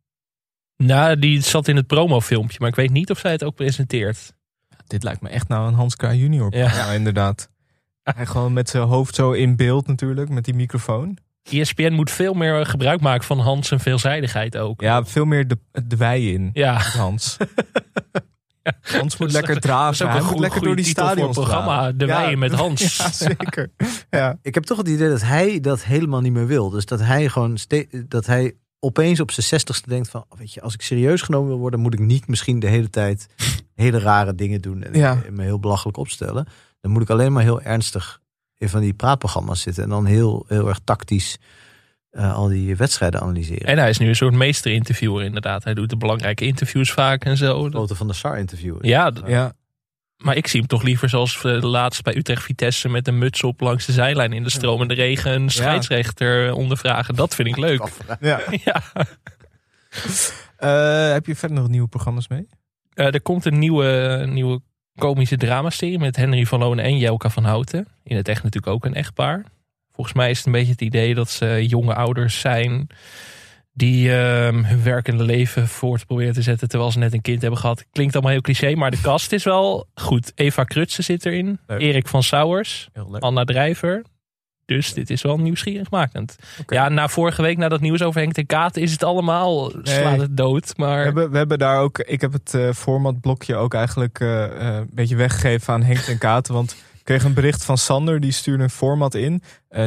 Nou, 0.83 1.19
die 1.19 1.41
zat 1.41 1.69
in 1.69 1.77
het 1.77 1.87
promofilmpje, 1.87 2.57
maar 2.61 2.69
ik 2.69 2.75
weet 2.75 2.91
niet 2.91 3.11
of 3.11 3.19
zij 3.19 3.31
het 3.33 3.45
ook 3.45 3.55
presenteert. 3.55 4.33
Dit 4.87 5.03
lijkt 5.03 5.21
me 5.21 5.29
echt 5.29 5.49
nou 5.49 5.69
een 5.69 5.75
Hans 5.75 5.97
Kraaij 5.97 6.17
junior 6.17 6.57
Ja. 6.57 6.93
inderdaad. 6.93 7.51
Hij 8.03 8.27
gewoon 8.27 8.53
met 8.53 8.69
zijn 8.69 8.83
hoofd 8.83 9.15
zo 9.15 9.33
in 9.33 9.57
beeld 9.57 9.87
natuurlijk, 9.87 10.29
met 10.29 10.45
die 10.45 10.55
microfoon. 10.55 11.19
ESPN 11.51 11.93
moet 11.93 12.11
veel 12.11 12.35
meer 12.35 12.67
gebruik 12.67 13.01
maken 13.01 13.25
van 13.25 13.39
Hans 13.41 13.71
en 13.71 13.81
veelzijdigheid 13.81 14.57
ook. 14.57 14.81
Ja, 14.81 15.05
veel 15.05 15.25
meer 15.25 15.49
de, 15.49 15.59
de 15.87 15.97
wei 15.97 16.33
in, 16.33 16.51
Ja, 16.53 16.73
met 16.75 16.83
Hans. 16.83 17.37
Hans 18.99 19.17
moet 19.17 19.33
lekker 19.33 19.61
draven. 19.61 20.07
Hij 20.07 20.15
een 20.17 20.21
moet 20.23 20.29
goede, 20.31 20.43
lekker 20.43 20.63
door 20.63 20.77
die 20.77 20.85
stadions 20.85 21.37
programma. 21.37 21.77
draven. 21.77 21.99
De 21.99 22.07
Ja. 22.07 22.21
Weien 22.25 22.39
met 22.39 22.53
Hans. 22.63 22.97
Ja, 22.97 23.11
zeker. 23.13 23.71
Ja. 24.11 24.39
Ik 24.43 24.55
heb 24.55 24.65
toch 24.65 24.79
het 24.79 24.89
idee 24.89 25.09
dat 25.09 25.23
hij 25.23 25.61
dat 25.61 25.85
helemaal 25.85 26.21
niet 26.21 26.33
meer 26.33 26.47
wil. 26.47 26.71
Dus 26.71 26.85
dat 26.87 27.01
hij 27.01 27.29
gewoon 27.29 27.57
ste- 27.59 28.05
dat 28.09 28.27
hij 28.27 28.55
opeens 28.81 29.21
op 29.21 29.31
zijn 29.31 29.47
zestigste 29.47 29.89
denkt 29.89 30.09
van, 30.11 30.25
weet 30.39 30.53
je, 30.53 30.61
als 30.61 30.75
ik 30.75 30.83
serieus 30.83 31.23
genomen 31.23 31.49
wil 31.49 31.59
worden, 31.59 31.81
moet 31.81 31.95
ik 31.95 32.01
niet 32.01 32.27
misschien 32.29 32.59
de 32.61 32.67
hele 32.67 32.91
tijd 32.91 33.27
hele 33.75 33.99
rare 33.99 34.35
dingen 34.35 34.61
doen 34.61 34.83
en 34.83 34.95
Ja. 34.99 35.23
me 35.31 35.43
heel 35.43 35.59
belachelijk 35.61 35.97
opstellen. 35.97 36.47
Dan 36.81 36.91
moet 36.91 37.03
ik 37.03 37.11
alleen 37.11 37.33
maar 37.33 37.43
heel 37.43 37.61
ernstig 37.61 38.21
in 38.57 38.69
van 38.69 38.81
die 38.81 38.95
praatprogramma's 38.95 39.61
zitten 39.61 39.83
en 39.83 39.89
dan 39.89 40.05
heel, 40.07 40.45
heel 40.49 40.69
erg 40.69 40.81
tactisch 40.85 41.39
eh, 42.11 42.35
al 42.35 42.49
die 42.49 42.77
wedstrijden 42.77 43.21
analyseren. 43.21 43.67
En 43.67 43.79
hij 43.79 43.89
is 43.89 43.99
nu 43.99 44.09
een 44.09 44.17
soort 44.17 44.35
meesterinterviewer 44.35 45.25
inderdaad. 45.25 45.65
Hij 45.65 45.75
doet 45.75 45.91
de 45.91 45.97
belangrijke 45.97 46.45
interviews 46.45 46.93
vaak 46.93 47.25
en 47.25 47.37
zo. 47.37 47.71
Foto 47.71 47.95
van 47.95 48.07
de 48.07 48.13
SAR 48.13 48.39
interviewen. 48.39 48.89
Ja, 48.89 49.13
ja. 49.27 49.53
Maar 50.19 50.37
ik 50.37 50.47
zie 50.47 50.61
hem 50.61 50.69
toch 50.69 50.83
liever 50.83 51.09
zoals 51.09 51.43
laatst 51.43 52.03
bij 52.03 52.17
Utrecht 52.17 52.43
Vitesse 52.43 52.89
met 52.89 53.09
een 53.09 53.19
muts 53.19 53.43
op 53.43 53.61
langs 53.61 53.87
de 53.87 53.93
zijlijn 53.93 54.33
in 54.33 54.43
de 54.43 54.51
stromende 54.51 54.95
regen 54.95 55.33
een 55.33 55.51
scheidsrechter 55.51 56.53
ondervragen. 56.53 57.15
Dat 57.15 57.35
vind 57.35 57.49
ik 57.49 57.57
leuk. 57.57 57.83
ja. 58.21 58.41
Ja. 58.65 58.83
Eh, 60.57 61.13
heb 61.13 61.27
je 61.27 61.37
verder 61.37 61.59
nog 61.59 61.69
nieuwe 61.69 61.89
programma's 61.89 62.29
mee? 62.29 62.47
Eh, 62.95 63.15
er 63.15 63.23
komt 63.23 63.45
een 63.45 63.59
nieuwe, 63.59 64.25
nieuwe 64.29 64.61
komische 64.97 65.37
dramaserie 65.37 65.99
met 65.99 66.17
Henry 66.17 66.47
van 66.47 66.59
Loon 66.59 66.79
en 66.79 66.99
Jelka 66.99 67.31
van 67.31 67.45
Houten. 67.45 67.89
In 68.03 68.17
het 68.17 68.29
echt 68.29 68.43
natuurlijk 68.43 68.73
ook 68.73 68.85
een 68.85 68.95
echtpaar. 68.95 69.45
Volgens 69.93 70.17
mij 70.17 70.31
is 70.31 70.37
het 70.37 70.47
een 70.47 70.53
beetje 70.53 70.73
het 70.73 70.81
idee 70.81 71.15
dat 71.15 71.31
ze 71.31 71.67
jonge 71.67 71.95
ouders 71.95 72.41
zijn 72.41 72.87
die 73.79 74.13
ehm, 74.13 74.65
hun 74.65 74.83
werkende 74.83 75.25
leven 75.25 75.69
voort 75.69 76.07
proberen 76.07 76.35
te 76.35 76.43
zetten 76.43 76.69
terwijl 76.69 76.91
ze 76.91 76.99
net 76.99 77.13
een 77.13 77.21
kind 77.21 77.41
hebben 77.41 77.61
gehad. 77.61 77.85
Klinkt 77.93 78.15
allemaal 78.15 78.33
heel 78.33 78.41
cliché, 78.41 78.75
maar 78.75 78.91
de 78.91 79.01
cast 79.01 79.33
is 79.33 79.45
wel 79.45 79.87
goed. 79.95 80.33
Eva 80.35 80.65
Krutse 80.65 81.03
zit 81.03 81.27
erin, 81.27 81.59
Leuk. 81.67 81.81
Erik 81.81 82.09
van 82.09 82.23
Sauers. 82.23 82.89
Anna 83.19 83.45
Drijver. 83.45 84.03
Dus 84.65 84.93
dit 84.93 85.11
is 85.11 85.23
wel 85.23 85.39
nieuwsgierigmakend. 85.39 86.37
Oké. 86.61 86.75
Ja, 86.75 86.89
na 86.89 87.09
vorige 87.09 87.43
week, 87.43 87.57
na 87.57 87.69
dat 87.69 87.81
nieuws 87.81 88.03
over 88.03 88.21
Henk 88.21 88.33
ten 88.33 88.47
Katen, 88.47 88.83
is 88.83 88.93
het 88.93 89.05
allemaal, 89.05 89.73
slaat 89.83 90.19
het 90.19 90.37
dood. 90.37 90.77
Maar 90.77 90.99
We 90.99 91.05
hebben, 91.05 91.31
we 91.31 91.37
hebben 91.37 91.59
daar 91.59 91.81
ook, 91.81 91.99
ik 91.99 92.21
heb 92.21 92.33
het 92.33 92.55
eh, 92.55 92.73
formatblokje 92.73 93.57
ook 93.57 93.75
eigenlijk 93.75 94.21
eh, 94.21 94.45
eh, 94.45 94.77
een 94.77 94.91
beetje 94.93 95.17
weggegeven 95.17 95.75
aan 95.75 95.83
Henk 95.83 95.99
ten 95.99 96.19
Katen. 96.19 96.55
Want 96.55 96.71
ik 96.73 97.05
kreeg 97.05 97.25
een 97.25 97.35
bericht 97.35 97.65
van 97.65 97.79
Sander, 97.79 98.21
die 98.21 98.33
stuurde 98.33 98.63
een 98.63 98.71
format 98.71 99.15
in. 99.15 99.43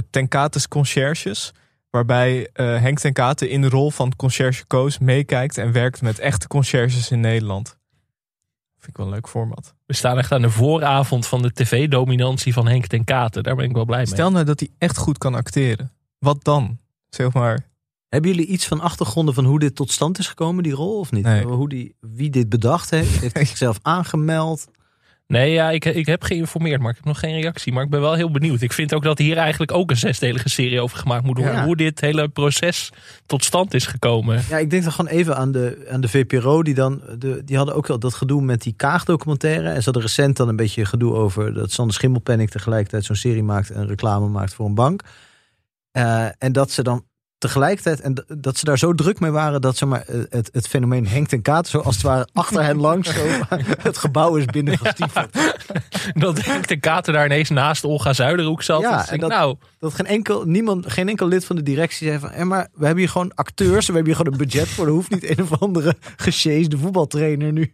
ten 0.10 0.28
Kates 0.28 0.68
Concierges. 0.68 1.54
Waarbij 1.92 2.50
eh, 2.54 2.66
Henk 2.66 3.00
ten 3.00 3.14
Katen 3.14 3.50
in 3.50 3.62
de 3.62 3.70
rol 3.70 3.92
van 3.92 4.16
conciërge 4.16 4.66
Koos 4.66 5.00
meekijkt 5.00 5.58
en 5.58 5.72
werkt 5.72 6.02
met 6.02 6.20
echte 6.20 6.48
conciërges 6.48 7.12
in 7.12 7.20
Nederland. 7.20 7.78
Vind 8.78 8.92
ik 8.92 8.98
wel 8.98 9.06
een 9.06 9.12
leuk 9.12 9.30
format. 9.30 9.74
we 9.86 9.94
staan 9.94 10.18
echt 10.18 10.32
aan 10.32 10.42
de 10.42 10.50
vooravond 10.50 11.28
van 11.28 11.42
de 11.42 11.54
tv-dominantie 11.54 12.54
van 12.54 12.68
Henk 12.68 12.86
ten 12.86 13.04
Katen. 13.04 13.44
Daar 13.44 13.56
ben 13.56 13.66
ik 13.66 13.74
wel 13.74 13.86
blij 13.86 13.98
mee. 13.98 14.08
Stel 14.08 14.32
nou 14.32 14.46
dat 14.46 14.60
hij 14.60 14.70
echt 14.78 14.98
goed 14.98 15.18
kan 15.18 15.36
acteren. 15.36 15.92
Wat 16.20 16.44
dan? 16.44 16.80
Zeg 17.10 17.34
maar. 17.34 17.70
Hebben 18.08 18.32
jullie 18.32 18.46
iets 18.46 18.68
van 18.68 18.80
achtergronden 18.80 19.34
van 19.34 19.46
hoe 19.46 19.60
dit 19.60 19.76
tot 19.76 19.92
stand 19.92 20.20
is 20.20 20.28
gekomen, 20.28 20.64
die 20.64 20.74
rol, 20.74 21.00
of 21.00 21.12
niet? 21.12 21.24
Nee. 21.24 21.44
Hoe 21.44 21.70
die, 21.70 21.96
wie 22.00 22.30
dit 22.30 22.50
bedacht 22.50 22.90
heeft? 22.90 23.20
Heeft 23.20 23.34
hij 23.34 23.46
zichzelf 23.54 23.80
aangemeld? 23.82 24.68
Nee, 25.32 25.52
ja, 25.52 25.70
ik, 25.70 25.86
ik 25.86 26.06
heb 26.06 26.24
geïnformeerd, 26.24 26.82
maar 26.82 26.90
ik 26.90 26.96
heb 26.96 27.06
nog 27.06 27.20
geen 27.20 27.42
reactie. 27.42 27.74
Maar 27.74 27.84
ik 27.84 27.90
ben 27.90 28.02
wel 28.02 28.14
heel 28.14 28.32
benieuwd. 28.32 28.62
Ik 28.62 28.74
vind 28.74 28.94
ook 28.94 29.04
dat 29.04 29.18
hier 29.18 29.38
eigenlijk 29.38 29.72
ook 29.72 29.90
een 29.90 29.98
zesdelige 29.98 30.50
serie 30.50 30.82
over 30.82 30.98
gemaakt 30.98 31.26
moet 31.26 31.38
worden. 31.38 31.56
Ja. 31.56 31.66
Hoe 31.66 31.76
dit 31.76 32.02
hele 32.02 32.30
proces 32.30 32.92
tot 33.26 33.44
stand 33.44 33.74
is 33.74 33.86
gekomen. 33.86 34.42
Ja, 34.50 34.58
ik 34.58 34.70
denk 34.70 34.84
dan 34.84 34.92
gewoon 34.92 35.12
even 35.12 35.36
aan 35.36 35.52
de, 35.52 35.88
aan 35.92 36.02
de 36.02 36.08
VPRO. 36.08 36.64
Die, 36.64 36.74
dan, 36.74 37.02
de, 37.18 37.42
die 37.46 37.58
hadden 37.58 37.76
ook 37.76 37.88
wel 37.88 38.00
dat 38.00 38.14
gedoe 38.14 38.42
met 38.42 38.62
die 38.62 38.74
Kaag-documentaire. 38.74 39.70
En 39.70 39.78
ze 39.78 39.84
hadden 39.84 40.02
recent 40.02 40.38
dan 40.38 40.48
een 40.48 40.56
beetje 40.56 40.86
gedoe 40.86 41.14
over 41.14 41.54
dat 41.54 41.72
Sander 41.72 41.96
Schimmelpenning 41.96 42.50
tegelijkertijd 42.50 43.06
zo'n 43.06 43.16
serie 43.16 43.44
maakt 43.44 43.70
en 43.70 43.88
reclame 43.88 44.28
maakt 44.28 44.54
voor 44.54 44.66
een 44.66 44.76
bank. 44.76 45.02
Eh, 45.92 46.26
en 46.38 46.52
dat 46.52 46.72
ze 46.72 46.84
dan 46.84 47.06
tegelijkertijd, 47.42 48.02
en 48.02 48.26
dat 48.28 48.58
ze 48.58 48.66
daar 48.66 48.78
zo 48.78 48.94
druk 48.94 49.20
mee 49.20 49.32
waren 49.32 49.62
dat 49.62 49.78
ze 49.78 49.86
maar 49.86 50.04
eh, 50.08 50.20
het, 50.30 50.50
het 50.54 50.68
fenomeen 50.68 51.08
Henk 51.08 51.32
en 51.32 51.42
Kaat 51.42 51.68
zo 51.68 51.80
als 51.80 51.96
het 51.96 52.04
ware 52.04 52.28
achter 52.34 52.64
hen 52.64 52.78
langs 52.78 53.14
zo 53.14 53.22
het 53.82 53.98
gebouw 53.98 54.36
is 54.36 54.46
binnengestiefeld. 54.46 55.30
Dat 56.14 56.46
Henk 56.46 56.68
de 56.68 56.78
Kater 56.80 57.14
daar 57.14 57.26
ineens 57.26 57.50
naast 57.50 57.84
Olga 57.84 58.14
Zuiderhoek 58.14 58.62
zat. 58.64 58.82
Ja, 58.82 58.98
Dus 58.98 59.10
en 59.10 59.20
dat- 59.20 59.30
nou, 59.30 59.56
Dat 59.80 59.94
geen 59.94 60.06
enkel, 60.06 60.44
niemand, 60.46 60.92
geen 60.92 61.10
enkel 61.10 61.28
lid 61.28 61.46
van 61.46 61.56
de 61.56 61.64
directie 61.64 62.08
zei 62.08 62.20
van, 62.20 62.32
eh, 62.32 62.44
maar 62.44 62.68
we 62.74 62.86
hebben 62.86 63.04
hier 63.04 63.10
gewoon 63.12 63.32
acteurs, 63.36 63.88
we 63.88 63.94
hebben 63.94 64.14
hier 64.14 64.16
gewoon 64.16 64.32
een 64.40 64.46
budget 64.48 64.68
voor. 64.68 64.86
Er 64.86 64.92
hoeft 64.92 65.10
niet 65.10 65.38
een 65.38 65.44
of 65.44 65.62
andere 65.62 65.96
gesjeesde 66.16 66.78
voetbaltrainer 66.78 67.52
nu. 67.52 67.74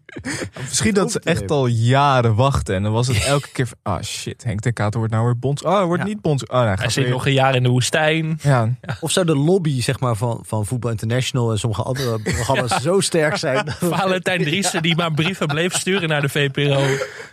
Misschien 0.59 0.93
dat 0.93 1.11
ze 1.11 1.20
echt 1.24 1.51
al 1.51 1.65
jaren 1.68 2.36
wachten. 2.36 2.76
En 2.76 2.84
dan 2.84 2.91
was 2.91 3.07
het 3.07 3.24
elke 3.26 3.49
keer 3.51 3.68
van, 3.68 3.78
ah 3.84 4.01
shit, 4.01 4.43
Henk 4.43 4.59
ten 4.59 4.74
Kater 4.74 4.99
wordt 4.99 5.13
nou 5.13 5.26
weer 5.26 5.39
bonds. 5.39 5.63
Oh, 5.63 5.76
hij 5.78 5.86
wordt 5.86 6.01
Ja. 6.01 6.07
niet 6.07 6.22
bonds. 6.22 6.45
Oh, 6.45 6.59
hij 6.59 6.74
hij 6.74 6.89
zit 6.89 7.03
weer- 7.03 7.11
nog 7.13 7.26
een 7.26 7.34
jaar 7.34 7.55
in 7.55 7.63
de 7.63 7.70
woestijn. 7.70 8.39
Ja, 8.41 8.70
Of 8.99 9.11
zou 9.11 9.26
de 9.26 9.36
lobby 9.57 9.81
zeg 9.81 9.99
maar, 9.99 10.15
van, 10.15 10.39
van 10.45 10.65
Voetbal 10.65 10.91
International 10.91 11.51
en 11.51 11.59
sommige 11.59 11.83
andere 11.83 12.19
programma's 12.35 12.81
zo 12.81 12.99
sterk 12.99 13.35
zijn? 13.35 13.71
Valentijn 13.79 14.43
Driessen 14.43 14.81
die 14.81 14.95
maar 14.95 15.13
brieven 15.13 15.47
bleef 15.47 15.73
sturen 15.73 16.09
naar 16.09 16.21
de 16.21 16.29
VPRO. 16.29 16.85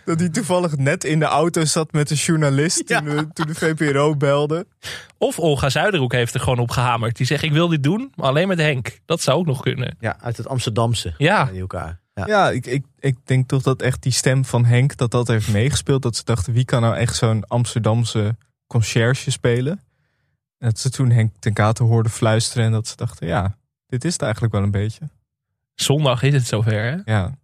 dat 0.05 0.19
hij 0.19 0.29
toevallig 0.29 0.77
net 0.77 1.03
in 1.03 1.19
de 1.19 1.25
auto 1.25 1.65
zat 1.65 1.91
met 1.91 2.09
een 2.09 2.15
journalist 2.15 2.87
toen, 2.87 3.03
de, 3.03 3.27
toen 3.33 3.47
de 3.47 3.55
VPRO 3.55 4.15
belde. 4.15 4.67
Of 5.17 5.39
Olga 5.39 5.69
Zuiderhoek 5.69 6.11
heeft 6.11 6.33
er 6.33 6.39
gewoon 6.39 6.59
op 6.59 6.69
gehamerd. 6.69 7.17
Die 7.17 7.25
zegt, 7.25 7.43
ik 7.43 7.51
wil 7.51 7.67
dit 7.67 7.83
doen, 7.83 8.11
maar 8.15 8.27
alleen 8.27 8.47
met 8.47 8.59
Henk. 8.59 8.99
Dat 9.05 9.21
zou 9.21 9.37
ook 9.37 9.45
nog 9.45 9.61
kunnen. 9.61 9.97
Ja, 9.99 10.17
uit 10.21 10.37
het 10.37 10.47
Amsterdamse. 10.47 11.13
Ja, 11.17 11.49
elkaar. 11.51 11.99
Ja. 12.13 12.25
Ja, 12.27 12.51
ik, 12.51 12.65
ik, 12.65 12.85
ik 12.99 13.15
denk 13.23 13.47
toch 13.47 13.61
dat 13.61 13.81
echt 13.81 14.01
die 14.03 14.11
stem 14.11 14.45
van 14.45 14.65
Henk, 14.65 14.97
dat 14.97 15.11
dat 15.11 15.27
heeft 15.27 15.51
meegespeeld. 15.51 16.01
Dat 16.01 16.15
ze 16.15 16.23
dachten, 16.23 16.53
wie 16.53 16.65
kan 16.65 16.81
nou 16.81 16.95
echt 16.95 17.15
zo'n 17.15 17.47
Amsterdamse 17.47 18.37
conciërge 18.67 19.31
spelen? 19.31 19.79
Dat 20.65 20.79
ze 20.79 20.89
toen 20.89 21.09
Henk 21.11 21.33
ten 21.39 21.53
Kater 21.53 21.85
hoorden 21.85 22.11
fluisteren 22.11 22.65
en 22.65 22.71
dat 22.71 22.87
ze 22.87 22.95
dachten, 22.95 23.27
ja, 23.27 23.57
dit 23.87 24.05
is 24.05 24.13
het 24.13 24.21
eigenlijk 24.21 24.53
wel 24.53 24.63
een 24.63 24.71
beetje. 24.71 25.09
zondag 25.75 26.23
is 26.23 26.33
het 26.33 26.47
zover. 26.47 26.83
Hè? 26.83 27.11
Ja, 27.13 27.37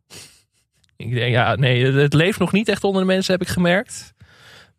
Ik 0.95 1.13
denk, 1.13 1.31
ja, 1.31 1.55
nee, 1.55 1.85
het 1.85 2.13
leeft 2.13 2.39
nog 2.39 2.51
niet 2.51 2.67
echt 2.67 2.83
onder 2.83 3.01
de 3.01 3.07
mensen, 3.07 3.33
heb 3.33 3.41
ik 3.41 3.47
gemerkt. 3.47 4.13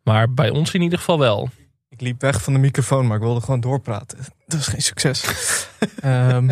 Maar 0.03 0.33
bij 0.33 0.51
ons 0.51 0.75
in 0.75 0.83
ieder 0.83 0.99
geval 0.99 1.19
wel. 1.19 1.51
ik 1.89 2.01
liep 2.01 2.21
weg 2.21 2.43
van 2.43 2.53
de 2.53 2.59
microfoon, 2.59 3.07
maar 3.07 3.17
ik 3.17 3.23
wilde 3.23 3.41
gewoon 3.41 3.61
doorpraten. 3.61 4.19
Dat 4.19 4.59
was 4.59 4.67
geen 4.67 4.83
succes. 4.83 5.25
Ehm, 6.01 6.51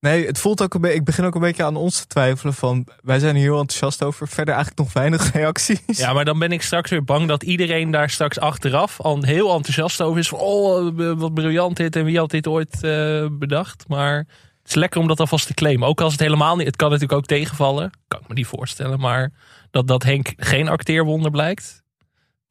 nee, 0.00 0.26
het 0.26 0.38
voelt 0.38 0.62
ook 0.62 0.74
een 0.74 0.80
beetje, 0.80 0.96
ik 0.96 1.04
begin 1.04 1.24
ook 1.24 1.34
een 1.34 1.40
beetje 1.40 1.64
aan 1.64 1.76
ons 1.76 2.00
te 2.00 2.06
twijfelen 2.06 2.54
van, 2.54 2.86
wij 3.02 3.18
zijn 3.18 3.34
hier 3.34 3.44
heel 3.44 3.60
enthousiast 3.60 4.02
over. 4.02 4.28
Verder 4.28 4.54
eigenlijk 4.54 4.84
nog 4.84 4.92
weinig 4.92 5.32
reacties. 5.32 5.98
Ja, 5.98 6.12
maar 6.12 6.24
dan 6.24 6.38
ben 6.38 6.52
ik 6.52 6.62
straks 6.62 6.90
weer 6.90 7.04
bang 7.04 7.28
dat 7.28 7.42
iedereen 7.42 7.90
daar 7.90 8.10
straks 8.10 8.38
achteraf 8.38 9.00
al 9.00 9.22
heel 9.22 9.54
enthousiast 9.54 10.02
over 10.02 10.18
is. 10.18 10.28
Van, 10.28 10.38
oh, 10.38 10.86
eh, 10.86 11.12
wat 11.16 11.34
briljant 11.34 11.76
dit 11.76 11.96
en 11.96 12.04
wie 12.04 12.18
had 12.18 12.30
dit 12.30 12.46
ooit 12.46 12.82
eh, 12.82 13.26
bedacht. 13.32 13.84
Maar 13.88 14.16
het 14.62 14.68
is 14.68 14.74
lekker 14.74 15.00
om 15.00 15.08
dat 15.08 15.20
alvast 15.20 15.46
te 15.46 15.54
claimen. 15.54 15.88
Ook 15.88 16.00
als 16.00 16.12
het 16.12 16.20
helemaal 16.20 16.56
niet, 16.56 16.66
het 16.66 16.76
kan 16.76 16.90
natuurlijk 16.90 17.18
ook 17.18 17.26
tegenvallen. 17.26 17.90
Kan 18.08 18.20
ik 18.20 18.28
me 18.28 18.34
niet 18.34 18.46
voorstellen. 18.46 19.00
Maar 19.00 19.32
dat, 19.70 19.86
dat 19.86 20.02
Henk 20.02 20.32
geen 20.36 20.68
acteerwonder 20.68 21.30
blijkt. 21.30 21.79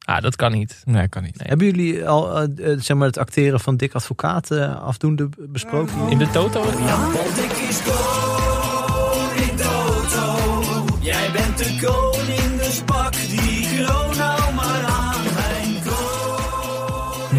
Ah, 0.10 0.22
dat 0.22 0.36
kan 0.36 0.52
niet. 0.52 0.82
Nee, 0.86 1.08
kan 1.08 1.24
niet. 1.24 1.40
Hebben 1.44 1.66
jullie 1.66 2.08
al 2.08 2.38
eh, 2.40 2.72
eh, 2.72 2.80
zeg 2.80 2.98
maar, 2.98 3.08
het 3.08 3.18
acteren 3.18 3.60
van 3.60 3.78
Dick 3.78 3.94
Advocaat 3.94 4.52
afdoende 4.52 5.30
besproken? 5.40 6.10
In 6.10 6.18
de 6.18 6.30
Toto? 6.30 6.64
Want 6.64 7.38
ik 7.38 7.52
is 7.70 7.82
koning 7.82 9.58
Toto. 9.58 10.86
Jij 11.00 11.32
bent 11.32 11.58
de 11.58 11.78
koning, 11.86 12.58
dus 12.62 12.82
pak 12.86 13.14
die 13.14 13.68
kroon 13.76 14.18
nou 14.18 14.54
maar 14.54 14.84
aan. 14.86 15.22
Mijn 15.36 15.78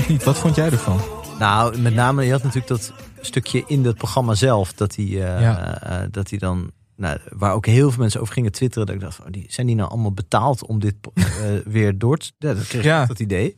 niet. 0.08 0.24
Wat 0.24 0.38
vond 0.38 0.54
jij 0.56 0.70
ervan? 0.70 1.00
Nou, 1.38 1.78
met 1.78 1.94
name, 1.94 2.24
je 2.24 2.30
had 2.32 2.42
natuurlijk 2.42 2.68
dat 2.68 2.92
stukje 3.20 3.64
in 3.66 3.82
dat 3.82 3.96
programma 3.96 4.34
zelf, 4.34 4.72
dat 4.72 4.94
hij, 4.96 5.04
Ja. 5.04 5.80
eh, 5.82 5.98
dat 6.10 6.30
hij 6.30 6.38
dan, 6.38 6.70
nou, 7.00 7.18
waar 7.28 7.52
ook 7.54 7.66
heel 7.66 7.90
veel 7.90 8.00
mensen 8.00 8.20
over 8.20 8.34
gingen 8.34 8.52
twitteren, 8.52 8.86
dat 8.86 8.94
ik 8.94 9.00
dacht, 9.00 9.14
van, 9.14 9.24
oh, 9.26 9.32
die, 9.32 9.46
zijn 9.48 9.66
die 9.66 9.76
nou 9.76 9.90
allemaal 9.90 10.12
betaald 10.12 10.66
om 10.66 10.80
dit 10.80 10.94
eh, 11.14 11.24
weer 11.64 11.98
door 11.98 12.16
te... 12.16 12.32
Ja, 12.38 12.54
dat 12.54 12.66
kreeg 12.66 12.80
ik 12.80 12.86
Ja. 12.86 13.06
dat 13.06 13.20
idee. 13.20 13.54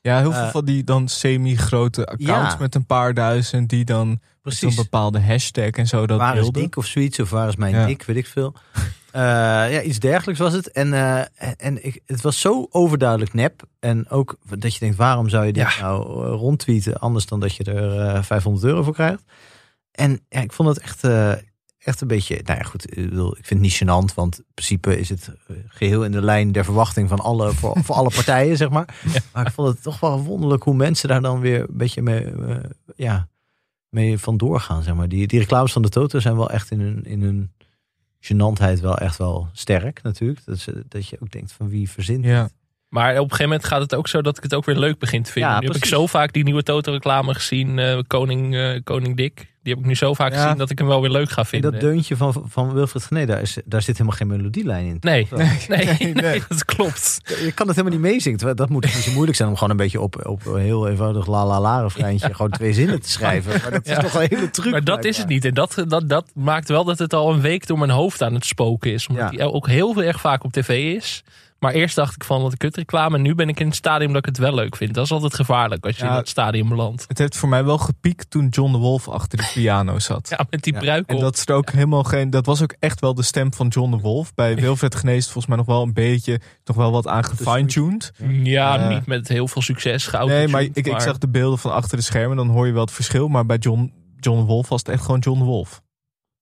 Ja, 0.00 0.18
heel 0.18 0.32
veel 0.32 0.42
Eh, 0.42 0.50
van 0.50 0.64
die 0.64 0.84
dan 0.84 1.08
semi-grote 1.08 2.06
accounts 2.06 2.52
Ja. 2.52 2.56
met 2.58 2.74
een 2.74 2.86
paar 2.86 3.14
duizend 3.14 3.68
die 3.68 3.84
dan 3.84 4.20
Precies. 4.42 4.74
zo'n 4.74 4.82
bepaalde 4.84 5.20
hashtag 5.20 5.70
en 5.70 5.86
zo 5.86 6.06
dat 6.06 6.18
waar 6.18 6.36
is. 6.36 6.48
Dick 6.50 6.76
of 6.76 6.86
zoiets, 6.86 7.20
of 7.20 7.30
waar 7.30 7.48
is 7.48 7.56
mijn 7.56 7.74
Ja. 7.74 7.86
Dick, 7.86 8.02
weet 8.02 8.16
ik 8.16 8.26
veel. 8.26 8.54
Eh, 9.10 9.20
ja, 9.72 9.80
iets 9.82 9.98
dergelijks 9.98 10.40
was 10.40 10.52
het. 10.52 10.70
En, 10.70 10.92
en 11.58 11.84
ik, 11.86 12.00
het 12.06 12.20
was 12.20 12.40
zo 12.40 12.66
overduidelijk 12.70 13.34
nep. 13.34 13.62
En 13.80 14.08
ook 14.08 14.36
dat 14.58 14.72
je 14.74 14.78
denkt, 14.78 14.96
waarom 14.96 15.28
zou 15.28 15.46
je 15.46 15.52
dit 15.52 15.66
nou 15.80 16.02
rondtweeten, 16.26 16.98
anders 16.98 17.26
dan 17.26 17.40
dat 17.40 17.54
je 17.54 17.64
er 17.64 18.00
eh, 18.14 18.22
500 18.22 18.64
euro 18.64 18.82
voor 18.82 18.92
krijgt. 18.94 19.22
En 19.92 20.20
ja, 20.28 20.40
ik 20.40 20.52
vond 20.52 20.68
het 20.68 20.78
echt, 20.78 21.04
echt 21.84 22.00
een 22.00 22.08
beetje, 22.08 22.40
nou 22.44 22.58
ja 22.58 22.64
goed, 22.64 22.96
ik, 22.96 23.08
bedoel, 23.10 23.36
ik 23.36 23.46
vind 23.46 23.60
het 23.60 23.60
niet 23.60 23.82
gênant, 23.82 24.14
want 24.14 24.38
in 24.38 24.44
principe 24.54 24.98
is 24.98 25.08
het 25.08 25.30
eh, 25.46 25.56
geheel 25.68 26.04
in 26.04 26.12
de 26.12 26.22
lijn 26.22 26.52
der 26.52 26.64
verwachting 26.64 27.08
van 27.08 27.20
alle, 27.20 27.52
voor, 27.52 27.76
voor 27.84 27.94
alle 27.94 28.10
partijen, 28.14 28.56
zeg 28.56 28.70
maar. 28.70 28.94
Maar 29.32 29.46
ik 29.46 29.52
vond 29.52 29.68
het 29.68 29.82
toch 29.82 30.00
wel 30.00 30.22
wonderlijk 30.22 30.62
hoe 30.62 30.74
mensen 30.74 31.08
daar 31.08 31.20
dan 31.22 31.40
weer 31.40 31.60
een 31.60 31.76
beetje 31.76 32.02
mee, 32.02 32.24
eh, 32.24 32.56
ja, 32.96 33.28
mee 33.88 34.18
vandoor 34.18 34.60
gaan, 34.60 34.82
zeg 34.82 34.94
maar. 34.94 35.08
Die, 35.08 35.26
die 35.26 35.38
reclames 35.38 35.72
van 35.72 35.82
de 35.82 35.88
Toto 35.88 36.20
zijn 36.20 36.36
wel 36.36 36.50
echt 36.50 36.70
in 36.70 36.80
hun, 36.80 37.04
in 37.04 37.22
hun 37.22 37.52
gênantheid 38.20 38.80
wel 38.80 38.98
echt 38.98 39.16
wel 39.16 39.48
sterk 39.52 40.02
natuurlijk. 40.02 40.44
Dat, 40.44 40.58
ze, 40.58 40.84
dat 40.88 41.06
je 41.08 41.16
ook 41.20 41.30
denkt 41.30 41.52
van 41.52 41.68
wie 41.68 41.90
verzint 41.90 42.24
Ja. 42.24 42.42
dit? 42.42 42.52
Maar 42.90 43.10
op 43.10 43.16
een 43.16 43.22
gegeven 43.22 43.44
moment 43.44 43.64
gaat 43.64 43.80
het 43.80 43.94
ook 43.94 44.08
zo 44.08 44.22
dat 44.22 44.36
ik 44.36 44.42
het 44.42 44.54
ook 44.54 44.64
weer 44.64 44.76
leuk 44.76 44.98
begin 44.98 45.22
te 45.22 45.32
vinden. 45.32 45.50
Ja, 45.50 45.60
nu 45.60 45.66
heb 45.66 45.76
ik 45.76 45.84
zo 45.84 46.06
vaak 46.06 46.32
die 46.32 46.44
nieuwe 46.44 46.62
Toto-reclame 46.62 47.34
gezien. 47.34 47.78
eh, 47.78 47.98
Koning, 48.06 48.54
eh, 48.56 48.80
Koning 48.84 49.16
Dick. 49.16 49.48
Die 49.62 49.72
heb 49.72 49.82
ik 49.82 49.88
nu 49.88 49.94
zo 49.94 50.14
vaak 50.14 50.32
Ja. 50.32 50.42
gezien 50.42 50.58
dat 50.58 50.70
ik 50.70 50.78
hem 50.78 50.86
wel 50.86 51.00
weer 51.00 51.10
leuk 51.10 51.30
ga 51.30 51.40
En 51.40 51.46
vinden. 51.46 51.72
dat 51.72 51.80
deuntje 51.80 52.16
van, 52.16 52.44
van 52.48 52.72
Wilfred 52.72 53.04
Gené, 53.04 53.26
daar, 53.26 53.40
is, 53.40 53.58
daar 53.64 53.82
zit 53.82 53.98
helemaal 53.98 54.16
geen 54.18 54.26
melodielijn 54.26 54.86
in. 54.86 54.96
Nee, 55.00 55.28
nee, 55.68 56.12
nee, 56.14 56.42
dat 56.48 56.64
klopt. 56.64 57.20
Je 57.24 57.52
kan 57.52 57.66
het 57.66 57.76
helemaal 57.76 57.98
niet 57.98 58.10
meezingen. 58.10 58.56
Dat 58.56 58.68
moet 58.68 58.84
niet 58.84 58.92
zo 58.94 59.10
moeilijk 59.12 59.36
zijn 59.36 59.48
om 59.48 59.54
gewoon 59.54 59.70
een 59.70 59.76
beetje 59.76 60.00
op, 60.00 60.26
op 60.26 60.46
een 60.46 60.60
heel 60.60 60.88
eenvoudig 60.88 61.26
la 61.26 61.46
la 61.46 61.60
la 61.60 61.80
refreintje 61.82 62.34
gewoon 62.34 62.50
twee 62.50 62.72
zinnen 62.72 63.00
te 63.00 63.10
schrijven. 63.10 63.60
Maar 63.62 63.70
dat 63.70 63.86
is 63.86 63.94
toch 63.98 64.14
een 64.14 64.26
hele 64.28 64.50
truc. 64.50 64.70
Maar 64.70 64.84
dat 64.84 65.04
is 65.04 65.16
het 65.18 65.28
niet. 65.28 65.44
En 65.44 65.54
dat, 65.54 65.84
dat, 65.88 66.08
dat 66.08 66.30
maakt 66.34 66.68
wel 66.68 66.84
dat 66.84 66.98
het 66.98 67.12
al 67.14 67.32
een 67.32 67.40
week 67.40 67.66
door 67.66 67.78
mijn 67.78 67.90
hoofd 67.90 68.22
aan 68.22 68.34
het 68.34 68.44
spoken 68.44 68.92
is. 68.92 69.06
Omdat 69.06 69.30
hij 69.34 69.44
ook 69.44 69.68
heel 69.68 70.02
erg 70.02 70.20
vaak 70.20 70.44
op 70.44 70.52
tv 70.52 70.94
is. 70.96 71.22
Maar 71.60 71.72
eerst 71.72 71.94
dacht 71.96 72.14
ik 72.14 72.24
van 72.24 72.42
wat 72.42 72.52
een 72.52 72.58
kutreclame. 72.58 73.16
En 73.16 73.22
nu 73.22 73.34
ben 73.34 73.48
ik 73.48 73.60
in 73.60 73.66
het 73.66 73.74
stadium 73.76 74.08
dat 74.08 74.18
ik 74.18 74.26
het 74.26 74.38
wel 74.38 74.54
leuk 74.54 74.76
vind. 74.76 74.94
Dat 74.94 75.04
is 75.04 75.10
altijd 75.12 75.34
gevaarlijk 75.34 75.84
als 75.86 75.96
je 75.96 76.02
Ja. 76.04 76.08
in 76.10 76.14
dat 76.16 76.28
stadium 76.28 76.68
belandt. 76.68 77.04
Het 77.08 77.18
heeft 77.18 77.36
voor 77.36 77.48
mij 77.48 77.64
wel 77.64 77.78
gepiekt 77.78 78.30
toen 78.30 78.48
John 78.48 78.72
de 78.72 78.78
Wolf 78.78 79.08
achter 79.08 79.38
de 79.38 79.50
piano 79.54 79.98
zat. 79.98 80.28
Ja, 80.38 80.46
met 80.50 80.62
die 80.62 80.72
Ja, 80.72 80.78
pruik 80.80 81.08
En 81.08 81.18
dat 81.18 81.36
is 81.36 81.42
er 81.46 81.54
ook 81.54 81.70
helemaal 81.70 82.04
geen. 82.04 82.30
Dat 82.30 82.46
was 82.46 82.62
ook 82.62 82.74
echt 82.78 83.00
wel 83.00 83.14
de 83.14 83.22
stem 83.22 83.52
van 83.54 83.68
John 83.68 83.90
de 83.90 83.96
Wolf. 83.98 84.34
Bij 84.34 84.54
Wilfred 84.56 84.94
Genees 84.94 85.24
volgens 85.24 85.46
mij 85.46 85.56
nog 85.56 85.66
wel 85.66 85.82
een 85.82 85.92
beetje, 85.92 86.40
nog 86.64 86.76
wel 86.76 86.92
wat 86.92 87.06
aan 87.06 87.24
gefine-tuned. 87.24 88.12
Ja, 88.42 88.78
Eh. 88.78 88.88
niet 88.88 89.06
met 89.06 89.28
heel 89.28 89.48
veel 89.48 89.62
succes. 89.62 90.10
Nee, 90.10 90.48
maar 90.48 90.62
ik, 90.62 90.76
ik 90.76 91.00
zag 91.00 91.18
de 91.18 91.28
beelden 91.28 91.58
van 91.58 91.72
achter 91.72 91.96
de 91.96 92.02
schermen, 92.02 92.36
dan 92.36 92.48
hoor 92.48 92.66
je 92.66 92.72
wel 92.72 92.84
het 92.84 92.92
verschil. 92.92 93.28
Maar 93.28 93.46
bij 93.46 93.56
John, 93.56 93.92
John 94.20 94.38
de 94.38 94.44
Wolf 94.44 94.68
was 94.68 94.78
het 94.78 94.88
echt 94.88 95.04
gewoon 95.04 95.20
John 95.20 95.38
de 95.38 95.44
Wolf. 95.44 95.80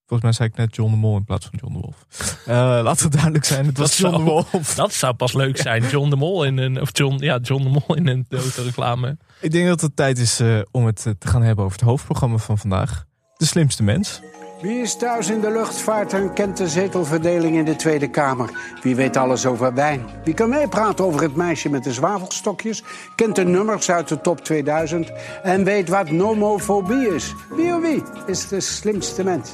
Volgens 0.08 0.22
mij 0.22 0.32
zei 0.32 0.48
ik 0.48 0.56
net 0.56 0.76
John 0.76 0.90
de 0.90 0.96
Mol 0.96 1.16
in 1.16 1.24
plaats 1.24 1.46
van 1.46 1.58
John 1.62 1.72
de 1.72 1.80
Wolf. 1.80 2.04
Eh 2.46 2.80
laat 2.86 3.00
het 3.00 3.12
duidelijk 3.12 3.44
zijn, 3.44 3.66
het 3.66 3.78
was 3.78 3.96
Dat 3.96 4.10
John 4.10 4.24
de 4.24 4.30
Wolf. 4.30 4.74
Dat 4.74 4.92
zou 4.92 5.14
pas 5.14 5.32
leuk 5.32 5.56
zijn. 5.66 5.88
John 5.88 6.10
de 6.10 6.16
Mol 6.16 6.44
in 6.44 6.58
een, 6.58 6.80
of 6.80 6.88
John, 6.92 7.16
ja, 7.18 7.38
John 7.42 7.62
de 7.62 7.68
Mol 7.68 7.96
in 7.96 8.06
een 8.06 8.26
reclame. 8.56 9.16
Ik 9.40 9.50
denk 9.50 9.66
dat 9.66 9.80
het 9.80 9.96
tijd 9.96 10.18
is 10.18 10.40
eh, 10.40 10.58
om 10.70 10.86
het 10.86 11.06
eh, 11.06 11.12
te 11.18 11.28
gaan 11.28 11.42
hebben 11.42 11.64
over 11.64 11.78
het 11.78 11.88
hoofdprogramma 11.88 12.36
van 12.36 12.58
vandaag. 12.58 13.04
De 13.36 13.46
slimste 13.46 13.82
mens. 13.82 14.20
Wie 14.60 14.80
is 14.80 14.96
thuis 14.96 15.30
in 15.30 15.40
de 15.40 15.50
luchtvaart 15.50 16.12
en 16.12 16.32
kent 16.32 16.56
de 16.56 16.68
zetelverdeling 16.68 17.56
in 17.56 17.64
de 17.64 17.76
Tweede 17.76 18.10
Kamer? 18.10 18.50
Wie 18.82 18.96
weet 18.96 19.16
alles 19.16 19.46
over 19.46 19.74
wijn? 19.74 20.06
Wie 20.24 20.34
kan 20.34 20.48
meepraten 20.48 21.04
over 21.04 21.22
het 21.22 21.36
meisje 21.36 21.68
met 21.68 21.84
de 21.84 21.92
zwavelstokjes? 21.92 22.82
Kent 23.14 23.36
de 23.36 23.44
nummers 23.44 23.90
uit 23.90 24.08
de 24.08 24.20
top 24.20 24.44
2000? 24.44 25.12
En 25.42 25.64
weet 25.64 25.88
wat 25.88 26.10
nomofobie 26.10 27.14
is? 27.14 27.34
Wie 27.56 27.74
of 27.74 27.80
wie 27.80 28.02
is 28.26 28.48
de 28.48 28.60
slimste 28.60 29.24
mens? 29.24 29.50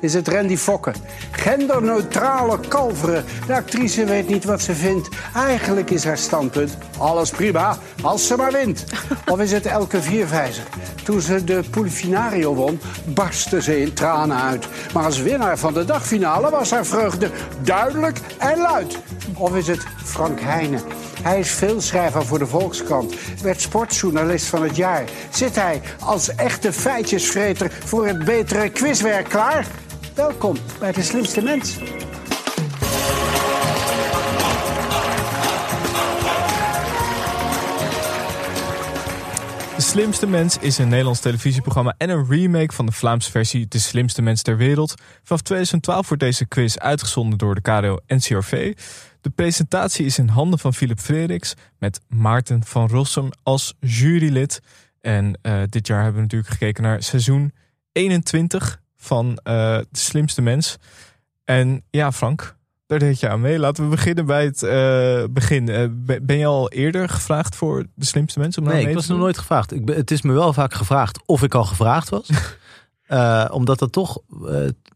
Is 0.00 0.14
het 0.14 0.28
Randy 0.28 0.56
Fokke. 0.56 0.92
Genderneutrale 1.30 2.58
kalveren. 2.68 3.24
De 3.46 3.54
actrice 3.54 4.04
weet 4.04 4.28
niet 4.28 4.44
wat 4.44 4.60
ze 4.60 4.74
vindt. 4.74 5.08
Eigenlijk 5.34 5.90
is 5.90 6.04
haar 6.04 6.18
standpunt 6.18 6.76
alles 6.98 7.30
prima 7.30 7.78
als 8.02 8.26
ze 8.26 8.36
maar 8.36 8.52
wint. 8.52 8.84
Of 9.32 9.40
is 9.40 9.52
het 9.52 9.66
Elke 9.66 10.02
Vierwijzer? 10.02 10.64
Toen 11.04 11.20
ze 11.20 11.44
de 11.44 11.62
Pulfinario 11.70 12.54
won, 12.54 12.80
barstte 13.04 13.62
ze 13.62 13.80
in 13.80 13.92
tranen 13.92 14.40
uit. 14.40 14.68
Maar 14.94 15.04
als 15.04 15.22
winnaar 15.22 15.58
van 15.58 15.74
de 15.74 15.84
dagfinale 15.84 16.50
was 16.50 16.70
haar 16.70 16.86
vreugde 16.86 17.30
duidelijk 17.62 18.20
en 18.38 18.58
luid. 18.58 18.98
Of 19.36 19.56
is 19.56 19.66
het 19.66 19.86
Frank 20.04 20.40
Heijnen? 20.40 20.80
Hij 21.22 21.38
is 21.38 21.50
veelschrijver 21.50 22.26
voor 22.26 22.38
de 22.38 22.46
Volkskrant, 22.46 23.14
werd 23.42 23.60
sportjournalist 23.60 24.46
van 24.46 24.62
het 24.62 24.76
jaar. 24.76 25.04
Zit 25.30 25.54
hij 25.54 25.80
als 26.00 26.34
echte 26.34 26.72
feitjesvreter 26.72 27.72
voor 27.84 28.06
het 28.06 28.24
betere 28.24 28.70
quizwerk 28.70 29.28
klaar? 29.28 29.66
Welkom 30.14 30.56
bij 30.78 30.92
de 30.92 31.02
slimste 31.02 31.42
mens. 31.42 31.78
De 39.76 39.86
Slimste 39.86 40.26
Mens 40.26 40.58
is 40.58 40.78
een 40.78 40.88
Nederlands 40.88 41.20
televisieprogramma 41.20 41.94
en 41.98 42.10
een 42.10 42.26
remake 42.28 42.74
van 42.74 42.86
de 42.86 42.92
Vlaamse 42.92 43.30
versie 43.30 43.68
De 43.68 43.78
Slimste 43.78 44.22
Mens 44.22 44.42
ter 44.42 44.56
Wereld. 44.56 44.94
Vanaf 45.22 45.42
2012 45.42 46.08
wordt 46.08 46.22
deze 46.22 46.46
quiz 46.46 46.76
uitgezonden 46.76 47.38
door 47.38 47.54
de 47.54 47.60
KRO 47.60 47.98
NCRV. 48.06 48.76
De 49.20 49.30
presentatie 49.30 50.06
is 50.06 50.18
in 50.18 50.28
handen 50.28 50.58
van 50.58 50.74
Philip 50.74 50.98
Frederiks 50.98 51.54
met 51.78 52.00
Maarten 52.08 52.64
van 52.64 52.88
Rossum 52.88 53.28
als 53.42 53.74
jurylid. 53.80 54.60
En 55.00 55.38
eh, 55.42 55.62
dit 55.68 55.86
jaar 55.86 56.02
hebben 56.02 56.16
we 56.16 56.22
natuurlijk 56.22 56.50
gekeken 56.50 56.82
naar 56.82 57.02
seizoen 57.02 57.52
21 57.92 58.80
van 59.00 59.40
eh, 59.42 59.78
De 59.78 59.98
Slimste 59.98 60.42
Mens. 60.42 60.76
En 61.44 61.82
ja, 61.90 62.12
Frank, 62.12 62.56
daar 62.86 62.98
deed 62.98 63.20
je 63.20 63.28
aan 63.28 63.40
mee. 63.40 63.58
Laten 63.58 63.84
we 63.84 63.90
beginnen 63.90 64.26
bij 64.26 64.44
het 64.44 64.62
eh, 64.62 65.24
begin. 65.30 65.68
Eh, 65.68 65.86
ben- 66.22 66.38
je 66.38 66.46
al 66.46 66.70
eerder 66.70 67.08
gevraagd 67.08 67.56
voor 67.56 67.86
De 67.94 68.04
Slimste 68.04 68.38
Mens? 68.38 68.58
Om 68.58 68.64
Nee, 68.64 68.88
ik 68.88 68.94
was 68.94 69.06
nog 69.06 69.18
nooit 69.18 69.38
gevraagd. 69.38 69.72
Ik 69.72 69.88
het 69.88 70.10
is 70.10 70.22
me 70.22 70.32
wel 70.32 70.52
vaak 70.52 70.74
gevraagd 70.74 71.20
of 71.26 71.42
ik 71.42 71.54
al 71.54 71.64
gevraagd 71.64 72.08
was. 72.08 72.28
Omdat 73.50 73.78
dat 73.78 73.92
toch, 73.92 74.18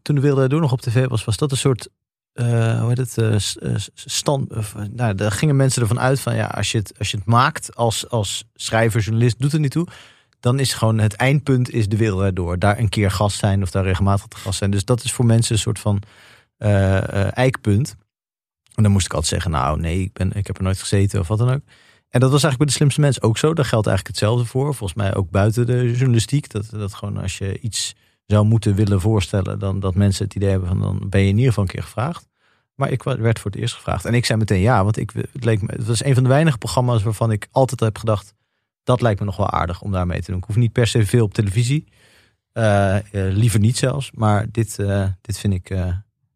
toen 0.01 0.15
de 0.15 0.21
Wereld 0.21 0.49
Door 0.49 0.61
nog 0.61 0.71
op 0.71 0.81
tv 0.81 1.07
was, 1.07 1.23
was 1.23 1.37
dat 1.37 1.51
een 1.51 1.57
soort, 1.57 1.89
hoe 2.33 2.93
heet 2.95 3.15
het, 3.15 3.17
stand. 3.93 4.53
nou, 4.91 5.15
daar 5.15 5.31
gingen 5.31 5.55
mensen 5.55 5.81
ervan 5.81 5.99
uit 5.99 6.19
van, 6.19 6.35
ja, 6.35 6.45
als 6.45 6.71
je 6.71 6.77
het, 6.77 6.93
als 6.97 7.11
je 7.11 7.17
het 7.17 7.25
maakt 7.25 7.75
als, 7.75 8.09
als 8.09 8.45
schrijver, 8.53 9.01
journalist, 9.01 9.39
doet 9.39 9.51
het 9.51 9.61
niet 9.61 9.71
toe. 9.71 9.87
Dan 10.45 10.59
is 10.59 10.73
gewoon 10.73 10.97
het 10.97 11.13
eindpunt 11.13 11.69
is 11.69 11.87
de 11.87 11.97
Wereld 11.97 12.35
Door. 12.35 12.59
Daar 12.59 12.79
een 12.79 12.89
keer 12.89 13.11
gast 13.11 13.37
zijn 13.37 13.61
of 13.61 13.71
daar 13.71 13.83
regelmatig 13.83 14.27
te 14.27 14.37
gast 14.37 14.57
zijn. 14.57 14.71
Dus 14.71 14.85
dat 14.85 15.03
is 15.03 15.11
voor 15.11 15.25
mensen 15.25 15.53
een 15.53 15.61
soort 15.61 15.79
van 15.79 16.01
eh, 16.57 16.97
eh, 16.97 17.37
eikpunt. 17.37 17.95
En 18.75 18.83
dan 18.83 18.91
moest 18.91 19.05
ik 19.05 19.13
altijd 19.13 19.31
zeggen, 19.31 19.51
nou 19.51 19.79
nee, 19.79 20.01
ik, 20.01 20.13
ben, 20.13 20.33
ik 20.33 20.47
heb 20.47 20.57
er 20.57 20.63
nooit 20.63 20.79
gezeten 20.79 21.19
of 21.19 21.27
wat 21.27 21.37
dan 21.37 21.49
ook. 21.49 21.61
En 22.09 22.19
dat 22.19 22.31
was 22.31 22.43
eigenlijk 22.43 22.57
bij 22.57 22.65
de 22.65 22.71
slimste 22.71 23.01
mensen 23.01 23.21
ook 23.21 23.37
zo. 23.37 23.53
Daar 23.53 23.65
geldt 23.65 23.87
eigenlijk 23.87 24.17
hetzelfde 24.17 24.45
voor. 24.45 24.75
Volgens 24.75 24.99
mij 24.99 25.15
ook 25.15 25.29
buiten 25.29 25.65
de 25.65 25.91
journalistiek. 25.91 26.49
Dat, 26.49 26.69
dat 26.69 26.93
gewoon 26.93 27.17
als 27.17 27.37
je 27.37 27.59
iets 27.59 27.95
zou 28.25 28.45
moeten 28.45 28.75
willen 28.75 29.01
voorstellen, 29.01 29.59
dan 29.59 29.79
dat 29.79 29.95
mensen 29.95 30.25
het 30.25 30.35
idee 30.35 30.49
hebben 30.49 30.67
van 30.67 30.79
dan 30.79 31.09
ben 31.09 31.21
je 31.21 31.27
in 31.27 31.37
ieder 31.37 31.49
geval 31.49 31.63
een 31.63 31.69
keer 31.69 31.83
gevraagd. 31.83 32.27
Maar 32.75 32.91
ik 32.91 33.03
werd 33.03 33.39
voor 33.39 33.51
het 33.51 33.59
eerst 33.59 33.75
gevraagd. 33.75 34.05
En 34.05 34.13
ik 34.13 34.25
zei 34.25 34.39
meteen 34.39 34.61
ja, 34.61 34.83
want 34.83 34.97
ik, 34.97 35.11
het, 35.11 35.45
leek 35.45 35.61
me, 35.61 35.73
het 35.75 35.87
was 35.87 36.03
een 36.03 36.13
van 36.13 36.23
de 36.23 36.29
weinige 36.29 36.57
programma's 36.57 37.03
waarvan 37.03 37.31
ik 37.31 37.47
altijd 37.51 37.79
heb 37.79 37.97
gedacht, 37.97 38.33
dat 38.85 39.01
lijkt 39.01 39.19
me 39.19 39.25
nog 39.25 39.37
wel 39.37 39.49
aardig 39.49 39.81
om 39.81 39.91
daar 39.91 40.07
mee 40.07 40.21
te 40.21 40.31
doen. 40.31 40.39
Ik 40.39 40.45
hoef 40.45 40.55
niet 40.55 40.71
per 40.71 40.87
se 40.87 41.05
veel 41.05 41.23
op 41.23 41.33
televisie. 41.33 41.87
Eh, 42.51 42.95
eh, 42.95 43.03
liever 43.11 43.59
niet 43.59 43.77
zelfs. 43.77 44.11
Maar 44.11 44.45
dit, 44.51 44.79
eh, 44.79 45.07
dit 45.21 45.37
vind, 45.37 45.53
ik, 45.53 45.69
eh, 45.69 45.85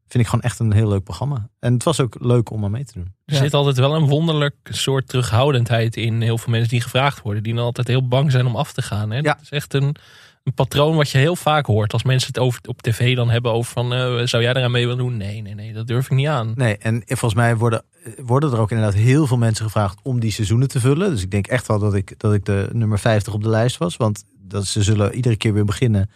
vind 0.07 0.23
ik 0.23 0.25
gewoon 0.25 0.41
echt 0.41 0.59
een 0.59 0.73
heel 0.73 0.87
leuk 0.87 1.03
programma. 1.03 1.49
En 1.59 1.73
het 1.73 1.83
was 1.83 1.99
ook 1.99 2.15
leuk 2.19 2.49
om 2.49 2.63
aan 2.63 2.71
mee 2.71 2.85
te 2.85 2.93
doen. 2.93 3.13
Er 3.25 3.35
zit 3.35 3.53
altijd 3.53 3.77
wel 3.77 3.95
een 3.95 4.07
wonderlijk 4.07 4.55
soort 4.63 5.07
terughoudendheid 5.07 5.95
in 5.95 6.21
heel 6.21 6.37
veel 6.37 6.51
mensen 6.51 6.69
die 6.69 6.81
gevraagd 6.81 7.21
worden. 7.21 7.43
Die 7.43 7.53
dan 7.55 7.63
altijd 7.63 7.87
heel 7.87 8.07
bang 8.07 8.31
zijn 8.31 8.45
om 8.45 8.55
af 8.55 8.73
te 8.73 8.81
gaan. 8.81 9.09
Hè? 9.09 9.17
Ja. 9.17 9.21
Dat 9.21 9.41
is 9.41 9.49
echt 9.49 9.73
een, 9.73 9.95
een 10.43 10.53
patroon 10.53 10.95
wat 10.95 11.09
je 11.09 11.17
heel 11.17 11.35
vaak 11.35 11.65
hoort. 11.65 11.93
Als 11.93 12.03
mensen 12.03 12.27
het 12.27 12.39
over, 12.39 12.61
op 12.67 12.81
tv 12.81 13.15
dan 13.15 13.29
hebben 13.29 13.51
over 13.51 13.71
van... 13.71 13.93
eh, 13.93 14.25
zou 14.25 14.43
jij 14.43 14.53
eraan 14.53 14.71
mee 14.71 14.83
willen 14.87 15.03
doen? 15.03 15.17
Nee, 15.17 15.41
nee, 15.41 15.55
nee, 15.55 15.73
dat 15.73 15.87
durf 15.87 16.05
ik 16.05 16.11
niet 16.11 16.27
aan. 16.27 16.53
Nee, 16.55 16.77
en 16.77 17.03
volgens 17.05 17.33
mij 17.33 17.57
worden, 17.57 17.83
worden 18.17 18.51
er 18.51 18.59
ook 18.59 18.71
inderdaad 18.71 18.95
heel 18.95 19.27
veel 19.27 19.37
mensen 19.37 19.65
gevraagd 19.65 19.99
om 20.03 20.19
die 20.19 20.31
seizoenen 20.31 20.67
te 20.67 20.79
vullen. 20.79 21.09
Dus 21.09 21.21
ik 21.21 21.31
denk 21.31 21.47
echt 21.47 21.67
wel 21.67 21.79
dat 21.79 21.93
ik, 21.93 22.13
dat 22.17 22.33
ik 22.33 22.45
de 22.45 22.69
nummer 22.71 22.99
50 22.99 23.33
op 23.33 23.43
de 23.43 23.49
lijst 23.49 23.77
was. 23.77 23.97
Want 23.97 24.23
dat 24.37 24.65
ze 24.65 24.83
zullen 24.83 25.13
iedere 25.13 25.37
keer 25.37 25.53
weer 25.53 25.65
beginnen 25.65 26.09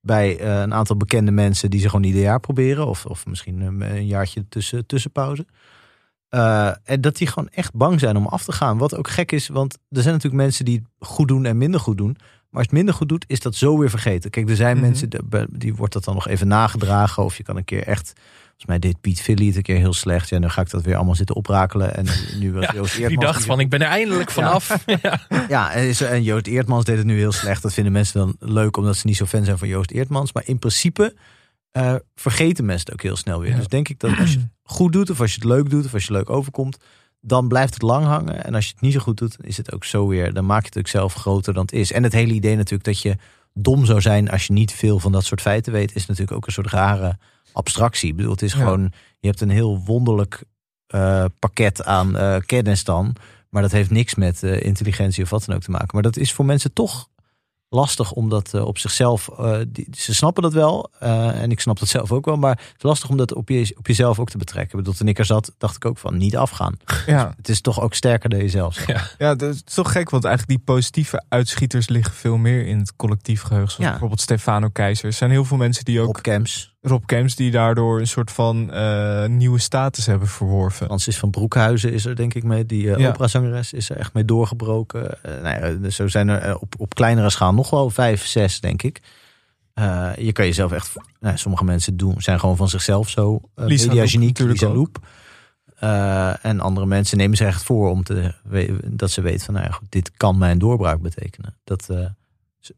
bij 0.00 0.38
eh, 0.38 0.60
een 0.60 0.74
aantal 0.74 0.96
bekende 0.96 1.30
mensen 1.30 1.70
die 1.70 1.80
ze 1.80 1.88
gewoon 1.88 2.04
ieder 2.04 2.22
jaar 2.22 2.40
proberen. 2.40 2.86
Of, 2.86 3.06
of 3.06 3.26
misschien 3.26 3.60
een, 3.60 3.80
een 3.80 4.06
jaartje 4.06 4.48
tussen, 4.48 4.86
tussenpauze. 4.86 5.46
Eh, 6.28 6.70
en 6.84 7.00
dat 7.00 7.16
die 7.16 7.26
gewoon 7.26 7.48
echt 7.48 7.74
bang 7.74 8.00
zijn 8.00 8.16
om 8.16 8.26
af 8.26 8.44
te 8.44 8.52
gaan. 8.52 8.78
Wat 8.78 8.96
ook 8.96 9.08
gek 9.08 9.32
is, 9.32 9.48
want 9.48 9.78
er 9.88 10.02
zijn 10.02 10.14
natuurlijk 10.14 10.42
mensen 10.42 10.64
die 10.64 10.76
het 10.76 11.08
goed 11.08 11.28
doen 11.28 11.44
en 11.44 11.58
minder 11.58 11.80
goed 11.80 11.96
doen. 11.98 12.16
Maar 12.52 12.60
als 12.60 12.70
het 12.70 12.72
minder 12.76 12.94
goed 12.94 13.08
doet, 13.08 13.24
is 13.28 13.40
dat 13.40 13.54
zo 13.54 13.78
weer 13.78 13.90
vergeten. 13.90 14.30
Kijk, 14.30 14.48
er 14.48 14.56
zijn 14.56 14.76
Mhm. 14.76 14.84
mensen, 14.86 15.08
die- 15.10 15.20
die 15.50 15.74
wordt 15.74 15.92
dat 15.92 16.04
dan 16.04 16.14
nog 16.14 16.28
even 16.28 16.48
nagedragen. 16.48 17.24
Of 17.24 17.36
je 17.36 17.42
kan 17.42 17.56
een 17.56 17.64
keer 17.64 17.82
echt 17.86 18.12
Volgens 18.56 18.80
mij 18.80 18.90
deed 18.92 19.00
Piet 19.00 19.20
Villy 19.22 19.46
het 19.46 19.56
een 19.56 19.62
keer 19.62 19.76
heel 19.76 19.92
slecht. 19.92 20.28
Ja, 20.28 20.38
nu 20.38 20.48
ga 20.48 20.60
ik 20.60 20.70
dat 20.70 20.82
weer 20.82 20.96
allemaal 20.96 21.14
zitten 21.14 21.36
oprakelen. 21.36 21.96
En 21.96 22.06
nu 22.38 22.52
was 22.52 22.64
Ja, 22.64 22.72
Joost 22.74 22.92
Die 22.94 23.02
Eertmans... 23.02 23.24
dacht 23.32 23.44
van, 23.44 23.60
ik 23.60 23.68
ben 23.68 23.80
er 23.80 23.86
eindelijk 23.86 24.30
vanaf. 24.30 24.76
Ja. 25.02 25.20
Ja, 25.48 25.72
en 26.00 26.22
Joost 26.22 26.46
Eertmans 26.46 26.84
deed 26.84 26.96
het 26.96 27.06
nu 27.06 27.16
heel 27.18 27.32
slecht. 27.32 27.62
Dat 27.62 27.72
vinden 27.72 27.92
mensen 27.92 28.20
dan 28.20 28.36
leuk, 28.52 28.76
omdat 28.76 28.96
ze 28.96 29.06
niet 29.06 29.16
zo 29.16 29.26
fan 29.26 29.44
zijn 29.44 29.58
van 29.58 29.68
Joost 29.68 29.90
Eertmans. 29.90 30.32
Maar 30.32 30.42
in 30.46 30.58
principe 30.58 31.14
eh, 31.70 31.94
vergeten 32.14 32.64
mensen 32.64 32.84
het 32.84 32.94
ook 32.94 33.02
heel 33.02 33.16
snel 33.16 33.40
weer. 33.40 33.50
Ja. 33.50 33.56
Dus 33.56 33.66
denk 33.66 33.88
ik 33.88 33.98
dat 33.98 34.18
als 34.18 34.32
je 34.32 34.38
het 34.38 34.48
goed 34.62 34.92
doet, 34.92 35.10
of 35.10 35.20
als 35.20 35.30
je 35.30 35.36
het 35.40 35.48
leuk 35.48 35.70
doet, 35.70 35.84
of 35.84 35.94
als 35.94 36.04
je 36.06 36.12
leuk 36.12 36.30
overkomt, 36.30 36.76
dan 37.24 37.48
blijft 37.48 37.74
het 37.74 37.82
lang 37.82 38.04
hangen. 38.04 38.44
En 38.44 38.54
als 38.54 38.64
je 38.66 38.72
het 38.72 38.80
niet 38.80 38.92
zo 38.92 38.98
goed 39.00 39.16
doet, 39.18 39.36
is 39.40 39.56
het 39.56 39.72
ook 39.72 39.84
zo 39.84 40.06
weer. 40.06 40.32
Dan 40.32 40.46
maak 40.46 40.60
je 40.60 40.66
het 40.68 40.78
ook 40.78 40.88
zelf 40.88 41.14
groter 41.14 41.54
dan 41.54 41.62
het 41.62 41.72
is. 41.72 41.92
En 41.92 42.02
het 42.02 42.12
hele 42.12 42.32
idee 42.32 42.56
natuurlijk 42.56 42.84
dat 42.84 43.00
je 43.00 43.16
dom 43.54 43.84
zou 43.84 44.00
zijn 44.00 44.30
als 44.30 44.46
je 44.46 44.52
niet 44.52 44.72
veel 44.72 44.98
van 44.98 45.12
dat 45.12 45.24
soort 45.24 45.40
feiten 45.40 45.72
weet, 45.72 45.94
is 45.94 46.06
natuurlijk 46.06 46.36
ook 46.36 46.46
een 46.46 46.52
soort 46.52 46.70
rare 46.70 47.18
abstractie. 47.52 48.08
Ik 48.10 48.16
bedoel, 48.16 48.32
het 48.32 48.42
is 48.42 48.52
Ja. 48.52 48.58
gewoon, 48.58 48.92
je 49.20 49.26
hebt 49.26 49.40
een 49.40 49.50
heel 49.50 49.82
wonderlijk 49.84 50.42
eh, 50.86 51.24
pakket 51.38 51.84
aan 51.84 52.16
eh, 52.16 52.36
kennis 52.46 52.84
dan. 52.84 53.16
Maar 53.50 53.62
dat 53.62 53.72
heeft 53.72 53.90
niks 53.90 54.14
met 54.14 54.42
eh, 54.42 54.62
intelligentie 54.62 55.22
of 55.24 55.30
wat 55.30 55.44
dan 55.44 55.56
ook 55.56 55.62
te 55.62 55.70
maken. 55.70 55.88
Maar 55.92 56.02
dat 56.02 56.16
is 56.16 56.32
voor 56.32 56.44
mensen 56.44 56.72
toch 56.72 57.08
lastig 57.72 58.12
om 58.12 58.28
dat 58.28 58.54
eh, 58.54 58.64
op 58.64 58.78
zichzelf. 58.78 59.28
eh, 59.38 59.58
die, 59.68 59.86
ze 59.96 60.14
snappen 60.14 60.42
dat 60.42 60.52
wel. 60.52 60.90
eh, 60.98 61.42
en 61.42 61.50
ik 61.50 61.60
snap 61.60 61.78
dat 61.78 61.88
zelf 61.88 62.12
ook 62.12 62.24
wel. 62.24 62.36
Maar 62.36 62.50
het 62.56 62.74
is 62.76 62.82
lastig 62.82 63.08
om 63.08 63.16
dat 63.16 63.34
op, 63.34 63.48
je, 63.48 63.74
op 63.78 63.86
jezelf 63.86 64.18
ook 64.18 64.30
te 64.30 64.38
betrekken. 64.38 64.70
Ik 64.78 64.84
bedoel, 64.84 64.98
toen 64.98 65.08
ik 65.08 65.18
er 65.18 65.24
zat, 65.24 65.52
dacht 65.58 65.76
ik 65.76 65.84
ook 65.84 65.98
van 65.98 66.16
niet 66.16 66.36
afgaan. 66.36 66.76
Ja, 67.06 67.32
Het 67.36 67.48
is 67.48 67.60
toch 67.60 67.80
ook 67.80 67.94
sterker 67.94 68.28
dan 68.28 68.38
jezelf. 68.38 68.86
Ja. 68.86 69.02
ja, 69.18 69.34
dat 69.34 69.54
is 69.54 69.62
toch 69.74 69.92
gek, 69.92 70.10
want 70.10 70.24
eigenlijk 70.24 70.56
die 70.58 70.74
positieve 70.74 71.24
uitschieters 71.28 71.88
liggen 71.88 72.14
veel 72.14 72.36
meer 72.36 72.66
in 72.66 72.78
het 72.78 72.96
collectief 72.96 73.42
geheugen. 73.42 73.70
Zoals 73.70 73.84
Ja. 73.84 73.90
bijvoorbeeld 73.90 74.20
Stefano 74.20 74.68
Keizer. 74.68 75.04
Er 75.06 75.12
zijn 75.12 75.30
heel 75.30 75.44
veel 75.44 75.56
mensen 75.56 75.84
die 75.84 76.00
ook, 76.00 76.08
Op 76.08 76.20
camps. 76.20 76.71
Rob 76.82 77.02
Kems, 77.06 77.34
die 77.36 77.50
daardoor 77.50 78.00
een 78.00 78.06
soort 78.06 78.30
van 78.30 78.70
eh, 78.72 79.26
nieuwe 79.26 79.58
status 79.58 80.06
hebben 80.06 80.28
verworven. 80.28 80.86
Francis 80.86 81.18
van 81.18 81.30
Broekhuizen 81.30 81.92
is 81.92 82.04
er 82.04 82.16
denk 82.16 82.34
ik 82.34 82.42
mee. 82.42 82.66
Die 82.66 82.92
eh, 82.94 82.98
Ja. 83.00 83.08
operazangeres 83.08 83.72
is 83.72 83.90
er 83.90 83.96
echt 83.96 84.12
mee 84.14 84.24
doorgebroken. 84.24 85.22
Eh, 85.22 85.42
nou 85.42 85.60
ja, 85.66 85.78
dus 85.78 85.96
zo 85.96 86.08
zijn 86.08 86.28
er 86.28 86.58
op, 86.58 86.74
op 86.78 86.94
kleinere 86.94 87.30
schaal 87.30 87.54
nog 87.54 87.70
wel 87.70 87.90
vijf, 87.90 88.26
zes 88.26 88.60
denk 88.60 88.82
ik. 88.82 89.00
Je 90.16 90.30
kan 90.32 90.44
jezelf 90.46 90.72
echt... 90.72 90.92
Nou, 91.20 91.36
sommige 91.36 91.64
mensen 91.64 91.96
doen, 91.96 92.14
zijn 92.18 92.40
gewoon 92.40 92.56
van 92.56 92.68
zichzelf 92.68 93.08
zo 93.08 93.32
uh, 93.34 93.66
Lisa 93.66 93.84
Loep 93.84 93.92
mediageniek. 93.94 94.28
natuurlijk 94.28 94.60
Lisa. 94.60 94.74
Loep. 94.74 94.98
En 96.42 96.60
andere 96.60 96.86
mensen 96.86 97.18
nemen 97.18 97.36
zich 97.36 97.46
echt 97.46 97.62
voor 97.62 97.90
om 97.90 98.02
te, 98.02 98.34
dat 98.86 99.10
ze 99.10 99.20
weten 99.20 99.44
van... 99.44 99.54
Nou 99.54 99.66
ja, 99.66 99.72
goed, 99.72 99.86
dit 99.90 100.10
kan 100.16 100.38
mijn 100.38 100.58
doorbraak 100.58 101.00
betekenen. 101.00 101.54
Dat, 101.64 101.88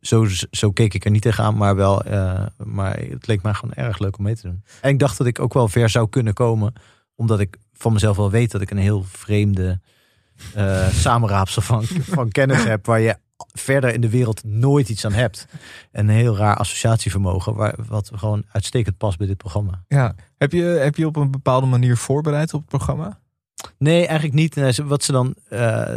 zo, 0.01 0.27
zo 0.51 0.71
keek 0.71 0.95
ik 0.95 1.05
er 1.05 1.11
niet 1.11 1.23
tegenaan, 1.23 1.57
maar 1.57 1.77
wel... 1.77 2.03
eh, 2.05 2.47
maar 2.65 2.99
het 2.99 3.27
leek 3.27 3.43
mij 3.43 3.55
gewoon 3.55 3.75
erg 3.75 3.99
leuk 3.99 4.19
om 4.19 4.25
mee 4.25 4.35
te 4.37 4.43
doen. 4.43 4.65
En 4.81 4.91
ik 4.91 4.99
dacht 4.99 5.19
dat 5.19 5.27
ik 5.27 5.39
ook 5.39 5.55
wel 5.55 5.69
ver 5.69 5.89
zou 5.91 6.09
kunnen 6.09 6.35
komen 6.35 6.73
omdat 7.17 7.41
ik 7.41 7.57
van 7.73 7.93
mezelf 7.93 8.17
wel 8.17 8.31
weet 8.31 8.51
dat 8.51 8.61
ik 8.61 8.71
een 8.71 8.77
heel 8.77 9.03
vreemde 9.03 9.81
eh 10.55 10.89
samenraapsel 11.07 11.63
van, 11.63 11.85
van 11.87 12.29
kennis 12.29 12.65
heb. 12.65 12.87
Waar 12.87 13.01
je 13.01 13.17
verder 13.53 13.95
in 13.95 14.01
de 14.01 14.11
wereld 14.11 14.45
nooit 14.45 14.89
iets 14.89 15.05
aan 15.05 15.13
hebt. 15.13 15.47
En 15.91 16.09
een 16.09 16.15
heel 16.15 16.37
raar 16.37 16.57
associatievermogen. 16.57 17.55
Waar, 17.55 17.75
wat 17.89 18.11
gewoon 18.15 18.45
uitstekend 18.53 18.97
past 18.97 19.19
bij 19.19 19.27
dit 19.27 19.37
programma. 19.37 19.85
Ja. 19.89 20.15
Heb, 20.37 20.53
je, 20.53 20.63
heb 20.63 20.97
je 20.97 21.07
op 21.07 21.17
een 21.17 21.31
bepaalde 21.31 21.67
manier 21.67 21.97
voorbereid 21.97 22.55
op 22.55 22.61
het 22.61 22.69
programma? 22.69 23.21
Nee, 23.79 24.07
eigenlijk 24.07 24.35
niet. 24.35 24.77
Wat 24.85 25.03
ze 25.03 25.13
dan, 25.13 25.35
eh, 25.49 25.97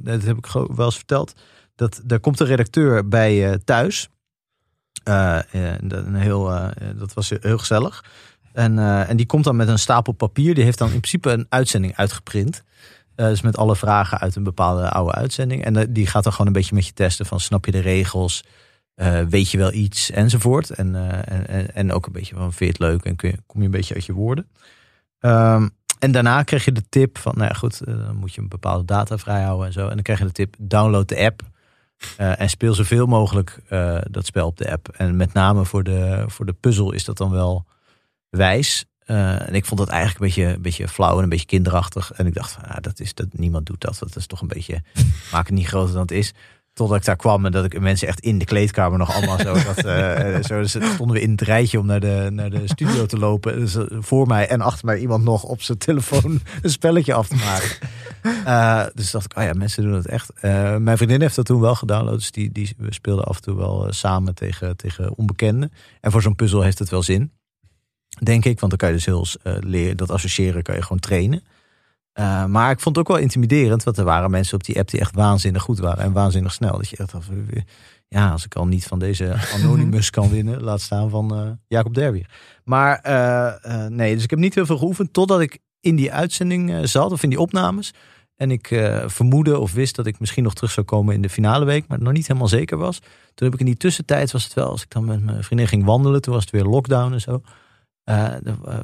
dat 0.00 0.22
heb 0.22 0.36
ik 0.36 0.46
gewoon 0.46 0.74
wel 0.76 0.86
eens 0.86 0.96
verteld. 0.96 1.34
Dat 1.82 2.02
er 2.08 2.20
komt 2.20 2.40
een 2.40 2.46
redacteur 2.46 3.08
bij 3.08 3.50
eh, 3.50 3.54
thuis. 3.64 4.08
Eh, 5.04 5.38
eh, 5.38 5.78
een 5.78 6.14
heel, 6.14 6.44
dat 6.96 7.14
was 7.14 7.32
heel 7.40 7.58
gezellig. 7.58 8.04
En, 8.52 8.78
en 8.78 9.16
die 9.16 9.26
komt 9.26 9.44
dan 9.44 9.56
met 9.56 9.68
een 9.68 9.78
stapel 9.78 10.12
papier. 10.12 10.54
Die 10.54 10.64
heeft 10.64 10.78
dan 10.78 10.90
in 10.90 11.00
principe 11.00 11.30
een 11.30 11.46
uitzending 11.48 11.96
uitgeprint. 11.96 12.62
Dus 13.14 13.40
met 13.40 13.56
alle 13.56 13.76
vragen 13.76 14.18
uit 14.18 14.36
een 14.36 14.42
bepaalde 14.42 14.90
oude 14.90 15.12
uitzending. 15.12 15.64
En 15.64 15.92
die 15.92 16.06
gaat 16.06 16.22
dan 16.22 16.32
gewoon 16.32 16.46
een 16.46 16.52
beetje 16.52 16.74
met 16.74 16.86
je 16.86 16.92
testen 16.92 17.26
van 17.26 17.40
snap 17.40 17.64
je 17.64 17.72
de 17.72 17.78
regels? 17.78 18.44
Eh, 18.94 19.20
weet 19.28 19.50
je 19.50 19.58
wel 19.58 19.72
iets 19.72 20.10
enzovoort. 20.10 20.70
En, 20.70 20.94
en, 21.48 21.74
en, 21.74 21.92
ook 21.92 22.06
een 22.06 22.12
beetje 22.12 22.34
van, 22.34 22.52
vind 22.52 22.58
je 22.58 22.84
het 22.84 22.92
leuk 22.92 23.04
en 23.04 23.16
kun 23.16 23.30
je, 23.30 23.36
kom 23.46 23.60
je 23.60 23.66
een 23.66 23.72
beetje 23.72 23.94
uit 23.94 24.04
je 24.04 24.12
woorden. 24.12 24.48
Ehm, 25.18 25.68
en 25.98 26.12
daarna 26.12 26.42
kreeg 26.42 26.64
je 26.64 26.72
de 26.72 26.88
tip 26.88 27.18
van, 27.18 27.32
nou 27.36 27.48
ja 27.48 27.54
goed, 27.54 27.84
dan 27.84 28.16
moet 28.16 28.34
je 28.34 28.40
een 28.40 28.48
bepaalde 28.48 28.84
data 28.84 29.18
vrijhouden 29.18 29.66
en 29.66 29.72
zo. 29.72 29.88
En 29.88 29.94
dan 29.94 30.02
krijg 30.02 30.18
je 30.18 30.24
de 30.24 30.32
tip, 30.32 30.54
download 30.58 31.08
de 31.08 31.24
app. 31.24 31.42
Eh, 32.16 32.40
en 32.40 32.50
speel 32.50 32.74
zoveel 32.74 33.06
mogelijk 33.06 33.58
eh, 33.68 33.98
dat 34.10 34.26
spel 34.26 34.46
op 34.46 34.56
de 34.56 34.70
app. 34.70 34.88
En 34.88 35.16
met 35.16 35.32
name 35.32 35.64
voor 35.64 35.82
de, 35.82 36.24
voor 36.26 36.46
de 36.46 36.52
puzzel 36.52 36.92
is 36.92 37.04
dat 37.04 37.16
dan 37.16 37.30
wel 37.30 37.64
wijs. 38.28 38.84
Eh, 38.98 39.48
en 39.48 39.54
ik 39.54 39.64
vond 39.64 39.80
dat 39.80 39.88
eigenlijk 39.88 40.20
een 40.20 40.26
beetje, 40.26 40.54
een 40.54 40.62
beetje 40.62 40.88
flauw 40.88 41.16
en 41.16 41.22
een 41.22 41.28
beetje 41.28 41.46
kinderachtig. 41.46 42.12
En 42.12 42.26
ik 42.26 42.34
dacht 42.34 42.52
van, 42.52 42.64
ah, 42.64 42.76
dat 42.80 43.00
is, 43.00 43.14
dat, 43.14 43.26
niemand 43.32 43.66
doet 43.66 43.80
dat. 43.80 43.98
Dat 43.98 44.16
is 44.16 44.26
toch 44.26 44.40
een 44.40 44.48
beetje, 44.48 44.82
maak 45.32 45.46
het 45.46 45.54
niet 45.54 45.66
groter 45.66 45.92
dan 45.92 46.02
het 46.02 46.10
is. 46.10 46.32
Totdat 46.72 46.98
ik 46.98 47.04
daar 47.04 47.16
kwam 47.16 47.46
en 47.46 47.52
dat 47.52 47.64
ik 47.64 47.80
mensen 47.80 48.08
echt 48.08 48.20
in 48.20 48.38
de 48.38 48.44
kleedkamer 48.44 48.98
nog 48.98 49.14
allemaal 49.14 49.38
zo. 49.38 49.52
Dat, 49.74 49.84
eh, 49.84 50.42
zo 50.42 50.60
dus 50.60 50.70
stonden 50.70 51.16
we 51.16 51.20
in 51.20 51.30
het 51.30 51.40
rijtje 51.40 51.78
om 51.78 51.86
naar 51.86 52.00
de, 52.00 52.28
naar 52.32 52.50
de 52.50 52.62
studio 52.64 53.06
te 53.06 53.18
lopen. 53.18 53.58
Dus 53.58 53.74
eh, 53.74 53.84
voor 54.00 54.26
mij 54.26 54.48
en 54.48 54.60
achter 54.60 54.86
mij 54.86 54.98
iemand 54.98 55.24
nog 55.24 55.42
op 55.42 55.62
zijn 55.62 55.78
telefoon 55.78 56.40
een 56.62 56.70
spelletje 56.70 57.14
af 57.14 57.28
te 57.28 57.36
maken. 57.36 57.90
Eh, 58.44 58.86
dus 58.94 59.10
dacht 59.10 59.24
ik, 59.24 59.36
oh 59.38 59.44
ja, 59.44 59.52
mensen 59.52 59.82
doen 59.82 59.92
het 59.92 60.06
echt. 60.06 60.32
Eh, 60.32 60.76
mijn 60.76 60.96
vriendin 60.96 61.20
heeft 61.20 61.36
dat 61.36 61.46
toen 61.46 61.60
wel 61.60 61.74
gedownload. 61.74 62.18
Dus 62.18 62.30
die, 62.30 62.52
die 62.52 62.74
we 62.78 62.94
speelden 62.94 63.24
af 63.24 63.36
en 63.36 63.42
toe 63.42 63.56
wel 63.56 63.86
eh, 63.86 63.92
samen 63.92 64.34
tegen, 64.34 64.76
tegen 64.76 65.16
onbekenden. 65.16 65.72
En 66.00 66.10
voor 66.10 66.22
zo'n 66.22 66.34
puzzel 66.34 66.62
heeft 66.62 66.78
het 66.78 66.90
wel 66.90 67.02
zin. 67.02 67.32
Denk 68.22 68.44
ik, 68.44 68.60
want 68.60 68.70
dan 68.70 68.78
kan 68.78 68.88
je 68.88 68.94
dus 68.94 69.06
heel 69.06 69.26
eh, 69.42 69.56
leren. 69.60 69.96
Dat 69.96 70.10
associëren 70.10 70.62
kan 70.62 70.74
je 70.74 70.82
gewoon 70.82 70.98
trainen. 70.98 71.42
Eh, 72.12 72.44
maar 72.44 72.70
ik 72.70 72.80
vond 72.80 72.96
het 72.96 73.06
ook 73.06 73.14
wel 73.14 73.22
intimiderend, 73.22 73.84
want 73.84 73.96
er 73.96 74.04
waren 74.04 74.30
mensen 74.30 74.54
op 74.54 74.64
die 74.64 74.78
app 74.78 74.90
die 74.90 75.00
echt 75.00 75.14
waanzinnig 75.14 75.62
goed 75.62 75.78
waren 75.78 76.04
en 76.04 76.12
waanzinnig 76.12 76.52
snel. 76.52 76.76
Dat 76.76 76.88
je 76.88 76.96
echt 76.96 77.12
dacht, 77.12 77.28
ja, 78.08 78.30
als 78.30 78.44
ik 78.44 78.54
al 78.54 78.66
niet 78.66 78.84
van 78.84 78.98
deze 78.98 79.34
Anonymous 79.56 80.10
kan 80.10 80.30
winnen, 80.30 80.62
laat 80.62 80.80
staan 80.80 81.10
van 81.10 81.34
eh, 81.34 81.50
Jacob 81.68 81.94
Derbier. 81.94 82.28
Maar 82.64 82.98
eh, 82.98 83.86
nee, 83.86 84.14
dus 84.14 84.24
ik 84.24 84.30
heb 84.30 84.38
niet 84.38 84.54
heel 84.54 84.66
veel 84.66 84.78
geoefend 84.78 85.12
totdat 85.12 85.40
ik 85.40 85.58
in 85.80 85.96
die 85.96 86.12
uitzending 86.12 86.88
zat 86.88 87.12
of 87.12 87.22
in 87.22 87.28
die 87.28 87.40
opnames. 87.40 87.92
En 88.42 88.50
ik 88.50 88.70
eh, 88.70 89.08
vermoedde 89.08 89.58
of 89.58 89.72
wist 89.72 89.96
dat 89.96 90.06
ik 90.06 90.20
misschien 90.20 90.42
nog 90.42 90.54
terug 90.54 90.70
zou 90.70 90.86
komen 90.86 91.14
in 91.14 91.22
de 91.22 91.28
finale 91.28 91.64
week, 91.64 91.88
maar 91.88 92.02
nog 92.02 92.12
niet 92.12 92.26
helemaal 92.26 92.48
zeker 92.48 92.76
was. 92.76 92.98
Toen 93.34 93.46
heb 93.46 93.52
ik 93.52 93.60
in 93.60 93.66
die 93.66 93.76
tussentijd, 93.76 94.32
was 94.32 94.44
het 94.44 94.54
wel, 94.54 94.68
als 94.68 94.82
ik 94.82 94.90
dan 94.90 95.04
met 95.04 95.24
mijn 95.24 95.44
vriendin 95.44 95.68
ging 95.68 95.84
wandelen, 95.84 96.22
toen 96.22 96.34
was 96.34 96.42
het 96.42 96.52
weer 96.52 96.64
lockdown 96.64 97.12
en 97.12 97.20
zo. 97.20 97.42
Eh, 98.04 98.34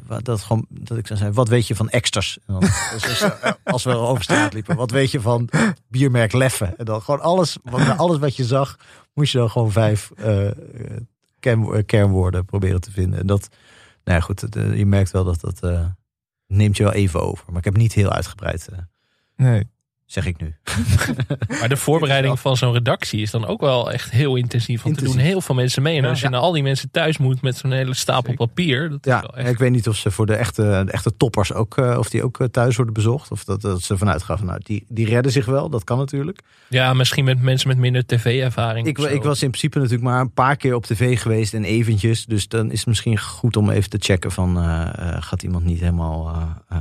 dat, 0.07 0.25
dat, 0.25 0.41
gewoon, 0.41 0.65
dat 0.69 0.97
ik 0.97 1.07
dan 1.07 1.17
zei, 1.17 1.31
wat 1.31 1.47
weet 1.47 1.67
je 1.67 1.75
van 1.75 1.89
extras? 1.89 2.39
En 2.45 2.53
dan, 2.53 2.59
dus, 2.91 3.21
eh, 3.21 3.51
als 3.63 3.83
we 3.83 3.95
over 3.95 4.23
straat 4.23 4.53
liepen, 4.53 4.75
wat 4.75 4.91
weet 4.91 5.11
je 5.11 5.21
van 5.21 5.49
biermerk 5.87 6.33
Leffe? 6.33 6.65
En 6.65 6.85
dan 6.85 7.01
gewoon 7.01 7.21
alles, 7.21 7.57
wat, 7.63 7.97
alles 7.97 8.17
wat 8.17 8.35
je 8.35 8.45
zag, 8.45 8.77
moest 9.13 9.31
je 9.31 9.37
dan 9.37 9.49
gewoon 9.49 9.71
vijf 9.71 10.11
eh, 10.15 10.47
eh, 10.47 11.85
kernwoorden 11.85 12.45
proberen 12.45 12.81
te 12.81 12.91
vinden. 12.91 13.19
En 13.19 13.27
dat, 13.27 13.49
nou 14.03 14.17
ja, 14.17 14.25
goed, 14.25 14.55
eh, 14.55 14.77
je 14.77 14.85
merkt 14.85 15.11
wel 15.11 15.23
dat 15.23 15.39
dat 15.39 15.59
eh, 15.59 15.85
neemt 16.47 16.77
je 16.77 16.83
wel 16.83 16.93
even 16.93 17.21
over. 17.21 17.45
Maar 17.47 17.57
ik 17.57 17.63
heb 17.63 17.77
niet 17.77 17.93
heel 17.93 18.11
uitgebreid, 18.11 18.67
eh, 18.67 18.77
Nee. 19.35 19.67
Zeg 20.09 20.25
ik 20.25 20.41
nu. 20.41 20.53
Maar 21.59 21.69
de 21.69 21.77
voorbereiding 21.77 22.39
van 22.39 22.57
zo'n 22.57 22.73
redactie 22.73 23.21
is 23.21 23.31
dan 23.31 23.45
ook 23.45 23.61
wel 23.61 23.91
echt 23.91 24.11
heel 24.11 24.35
intensief. 24.35 24.81
Want 24.81 24.95
er 24.95 25.01
Intensief. 25.01 25.15
doen 25.23 25.31
heel 25.31 25.41
veel 25.41 25.55
mensen 25.55 25.81
mee. 25.81 25.97
En 25.97 26.05
als 26.05 26.19
je 26.19 26.23
Ja. 26.25 26.31
naar 26.31 26.39
al 26.39 26.51
die 26.51 26.63
mensen 26.63 26.91
thuis 26.91 27.17
moet 27.17 27.41
met 27.41 27.57
zo'n 27.57 27.71
hele 27.71 27.93
stapel 27.93 28.33
papier. 28.33 28.89
Dat 28.89 29.05
is 29.05 29.11
Ja, 29.11 29.21
wel 29.21 29.35
echt... 29.37 29.49
ik 29.49 29.57
weet 29.57 29.71
niet 29.71 29.87
of 29.87 29.95
ze 29.95 30.11
voor 30.11 30.25
de 30.25 30.35
echte, 30.35 30.61
de 30.85 30.91
echte 30.91 31.17
toppers 31.17 31.53
ook, 31.53 31.77
eh, 31.77 31.95
of 31.97 32.09
die 32.09 32.23
ook 32.23 32.39
eh, 32.39 32.47
thuis 32.47 32.75
worden 32.75 32.93
bezocht. 32.93 33.31
Of 33.31 33.43
dat, 33.43 33.61
dat 33.61 33.81
ze 33.81 33.97
vanuit 33.97 34.23
gaan 34.23 34.37
van, 34.37 34.47
nou, 34.47 34.59
die, 34.63 34.85
die 34.87 35.05
redden 35.05 35.31
zich 35.31 35.45
wel. 35.45 35.69
Dat 35.69 35.83
kan 35.83 35.97
natuurlijk. 35.97 36.39
ja, 36.67 36.93
misschien 36.93 37.23
met 37.23 37.41
mensen 37.41 37.67
met 37.67 37.77
minder 37.77 38.05
tv-ervaring. 38.05 38.87
Ik, 38.87 38.97
ik 38.97 39.23
was 39.23 39.41
in 39.41 39.49
principe 39.49 39.77
natuurlijk 39.77 40.03
maar 40.09 40.21
een 40.21 40.33
paar 40.33 40.55
keer 40.55 40.75
op 40.75 40.85
tv 40.85 41.21
geweest 41.21 41.53
en 41.53 41.63
eventjes. 41.63 42.25
Dus 42.25 42.47
dan 42.47 42.71
is 42.71 42.77
het 42.79 42.87
misschien 42.87 43.19
goed 43.19 43.57
om 43.57 43.69
even 43.69 43.89
te 43.89 43.97
checken 43.99 44.31
van... 44.31 44.57
eh, 44.57 44.89
gaat 45.19 45.43
iemand 45.43 45.63
niet 45.65 45.79
helemaal 45.79 46.37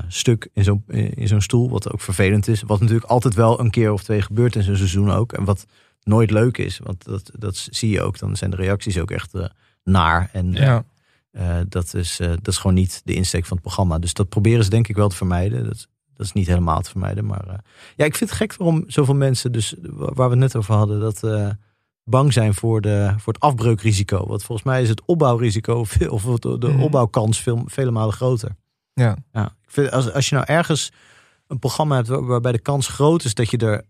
stuk 0.09 0.49
in 0.53 0.65
zo'n 0.65 0.83
in 1.15 1.29
zo'n 1.29 1.41
stoel? 1.41 1.71
Wat 1.71 1.93
ook 1.93 2.01
vervelend 2.01 2.49
is. 2.49 2.63
Wat 2.67 2.81
natuurlijk 2.81 3.11
altijd 3.25 3.35
wel 3.35 3.61
een 3.61 3.71
keer 3.71 3.93
of 3.93 4.03
twee 4.03 4.23
gebeurt 4.23 4.57
in 4.57 4.63
zo'n 4.63 4.77
seizoen 4.77 5.11
ook. 5.11 5.33
En 5.33 5.45
wat 5.45 5.67
nooit 6.03 6.31
leuk 6.31 6.59
is. 6.59 6.79
Want 6.83 7.05
dat, 7.05 7.31
dat 7.39 7.69
zie 7.71 7.91
je 7.91 8.03
ook. 8.03 8.19
Dan 8.19 8.37
zijn 8.37 8.51
de 8.51 8.57
reacties 8.57 8.99
ook 8.99 9.11
echt 9.11 9.35
eh, 9.35 9.45
naar. 9.85 10.31
En 10.33 10.53
Ja. 10.53 10.85
eh, 11.31 11.57
dat, 11.69 11.95
is, 11.95 12.21
eh, 12.21 12.29
dat 12.29 12.49
is 12.49 12.57
gewoon 12.57 12.77
niet 12.77 13.01
de 13.05 13.15
insteek 13.15 13.45
van 13.47 13.57
het 13.57 13.67
programma. 13.67 13.99
Dus 13.99 14.13
dat 14.13 14.29
proberen 14.29 14.65
ze 14.65 14.71
denk 14.71 14.89
ik 14.89 14.97
wel 14.97 15.09
te 15.09 15.17
vermijden. 15.17 15.65
Dat, 15.65 15.75
is- 15.75 15.89
dat 16.15 16.27
is 16.27 16.33
niet 16.33 16.47
helemaal 16.47 16.81
te 16.81 16.91
vermijden. 16.91 17.27
Maar 17.27 17.49
eh, 17.49 17.55
ja, 17.97 18.05
ik 18.05 18.15
vind 18.17 18.31
het 18.31 18.39
gek 18.39 18.55
waarom 18.57 18.85
zoveel 18.87 19.15
mensen, 19.15 19.53
dus 19.53 19.75
waar 19.83 20.15
we 20.15 20.23
het 20.23 20.39
net 20.39 20.57
over 20.57 20.75
hadden, 20.75 21.01
dat 21.01 21.23
eh, 21.25 21.49
bang 22.05 22.33
zijn 22.33 22.55
voor, 22.55 22.81
de, 22.81 23.15
voor 23.19 23.33
het 23.33 23.43
afbreukrisico. 23.43 24.27
Want 24.27 24.43
volgens 24.45 24.67
mij 24.67 24.83
is 24.83 24.89
het 24.89 25.03
opbouwrisico, 25.05 25.85
veel, 25.85 26.11
of 26.11 26.23
de, 26.23 26.59
de 26.59 26.69
Mhm. 26.69 26.81
opbouwkans 26.83 27.41
veel, 27.41 27.63
vele 27.67 27.91
malen 27.91 28.13
groter. 28.15 28.57
Ja. 28.93 29.17
Ja, 29.33 29.45
ik 29.45 29.71
vind, 29.71 29.91
als, 29.91 30.13
als 30.13 30.29
je 30.29 30.35
nou 30.35 30.47
ergens 30.49 30.93
een 31.49 31.59
programma 31.59 31.95
hebt 31.97 32.09
waar- 32.09 32.25
waarbij 32.27 32.53
de 32.53 32.59
kans 32.59 32.89
groot 32.89 33.25
is 33.25 33.35
dat 33.35 33.51
je 33.51 33.57
er 33.59 33.85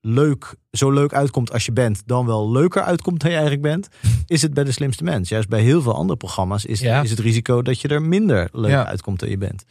leuk, 0.00 0.54
zo 0.70 0.90
leuk 0.90 1.12
uitkomt 1.14 1.52
als 1.52 1.64
je 1.66 1.72
bent, 1.72 2.02
dan 2.06 2.26
wel 2.26 2.50
leuker 2.50 2.82
uitkomt 2.82 3.20
dan 3.20 3.30
je 3.30 3.36
eigenlijk 3.36 3.64
bent, 3.66 3.88
is 4.26 4.42
het 4.42 4.54
bij 4.54 4.64
de 4.64 4.72
slimste 4.72 5.04
mens. 5.04 5.28
Juist 5.28 5.48
bij 5.48 5.60
heel 5.62 5.82
veel 5.82 5.94
andere 5.94 6.18
programma's 6.18 6.64
is, 6.64 6.80
Ja. 6.80 7.02
is 7.02 7.10
het 7.10 7.18
risico 7.18 7.62
dat 7.62 7.80
je 7.80 7.88
er 7.88 8.02
minder 8.02 8.48
leuk 8.52 8.70
Ja. 8.70 8.86
uitkomt 8.86 9.20
dan 9.20 9.28
je 9.28 9.38
bent. 9.38 9.64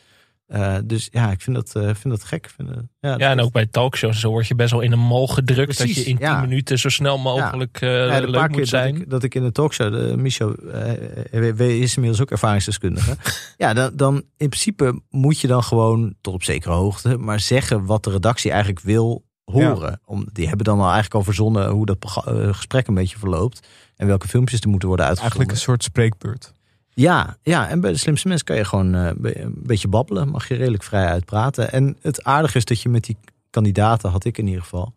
Eh, 0.52 0.76
dus 0.84 1.08
ja, 1.12 1.32
ik 1.32 1.42
vind 1.42 1.56
dat, 1.56 1.76
eh, 1.76 1.84
vind 1.84 2.04
dat 2.04 2.24
gek. 2.24 2.52
Vind, 2.56 2.70
eh, 2.70 2.76
ja, 3.00 3.16
Ja, 3.18 3.30
en 3.30 3.40
ook 3.40 3.52
bij 3.52 3.66
talkshows 3.66 4.20
zo 4.20 4.30
word 4.30 4.48
je 4.48 4.56
best 4.56 4.72
wel 4.72 4.82
in 4.82 4.92
een 4.92 5.00
mal 5.00 5.28
gedrukt. 5.28 5.76
Precies, 5.76 5.96
dat 5.96 6.04
je 6.04 6.10
in 6.10 6.18
10 6.18 6.26
ja. 6.26 6.42
minuten 6.42 6.80
zo 6.80 6.90
snel 6.90 7.18
mogelijk 7.18 7.82
eh, 7.82 7.90
Ja, 7.90 8.20
de 8.20 8.26
leuk 8.26 8.32
paar 8.32 8.48
moet 8.48 8.58
keer 8.58 8.68
zijn. 8.68 8.94
Dat 8.94 9.02
ik, 9.02 9.10
dat 9.10 9.24
ik 9.24 9.36
in 9.36 9.44
de 9.44 9.52
talkshow, 9.52 9.94
de 9.94 10.18
Michel 10.18 10.56
is 11.58 11.96
inmiddels 11.96 12.22
ook 12.22 12.32
ervaringsdeskundige. 12.32 13.16
ja, 13.58 13.74
dan, 13.74 13.92
dan 13.94 14.16
in 14.16 14.50
principe 14.50 15.02
moet 15.10 15.40
je 15.40 15.48
dan 15.48 15.64
gewoon 15.64 16.16
tot 16.22 16.34
op 16.34 16.44
zekere 16.44 16.74
hoogte, 16.74 17.18
maar 17.18 17.40
zeggen 17.40 17.86
wat 17.86 18.04
de 18.04 18.12
redactie 18.12 18.52
eigenlijk 18.52 18.82
wil 18.82 19.26
horen. 19.44 20.02
Om, 20.06 20.28
die 20.34 20.48
hebben 20.48 20.66
dan 20.66 20.78
al 20.78 20.84
eigenlijk 20.84 21.16
al 21.16 21.24
verzonnen 21.24 21.70
hoe 21.70 21.86
dat 21.86 21.98
gesprek 22.52 22.88
een 22.88 22.94
beetje 22.94 23.18
verloopt 23.18 23.68
en 23.96 24.08
welke 24.08 24.28
filmpjes 24.28 24.62
er 24.62 24.70
moeten 24.70 24.88
worden 24.88 25.06
uitgezonden. 25.06 25.40
Eigenlijk 25.40 25.68
een 25.68 25.74
soort 25.74 25.84
spreekbeurt. 25.84 26.54
Ja, 26.94 27.38
ja, 27.42 27.70
en 27.70 27.80
bij 27.82 27.92
de 27.92 27.98
slimste 27.98 28.28
mensen 28.28 28.46
kan 28.46 28.56
je 28.56 28.66
gewoon 28.66 28.96
eh, 28.96 29.08
een 29.24 29.54
beetje 29.58 29.88
babbelen. 29.88 30.30
Mag 30.30 30.48
je 30.48 30.56
redelijk 30.56 30.84
vrij 30.84 31.06
uitpraten. 31.06 31.72
En 31.72 31.98
het 32.02 32.24
aardige 32.24 32.58
is 32.58 32.66
dat 32.66 32.82
je 32.82 32.90
met 32.90 33.04
die 33.04 33.18
kandidaten, 33.50 34.10
had 34.10 34.26
ik 34.26 34.38
in 34.38 34.48
ieder 34.48 34.62
geval. 34.62 34.94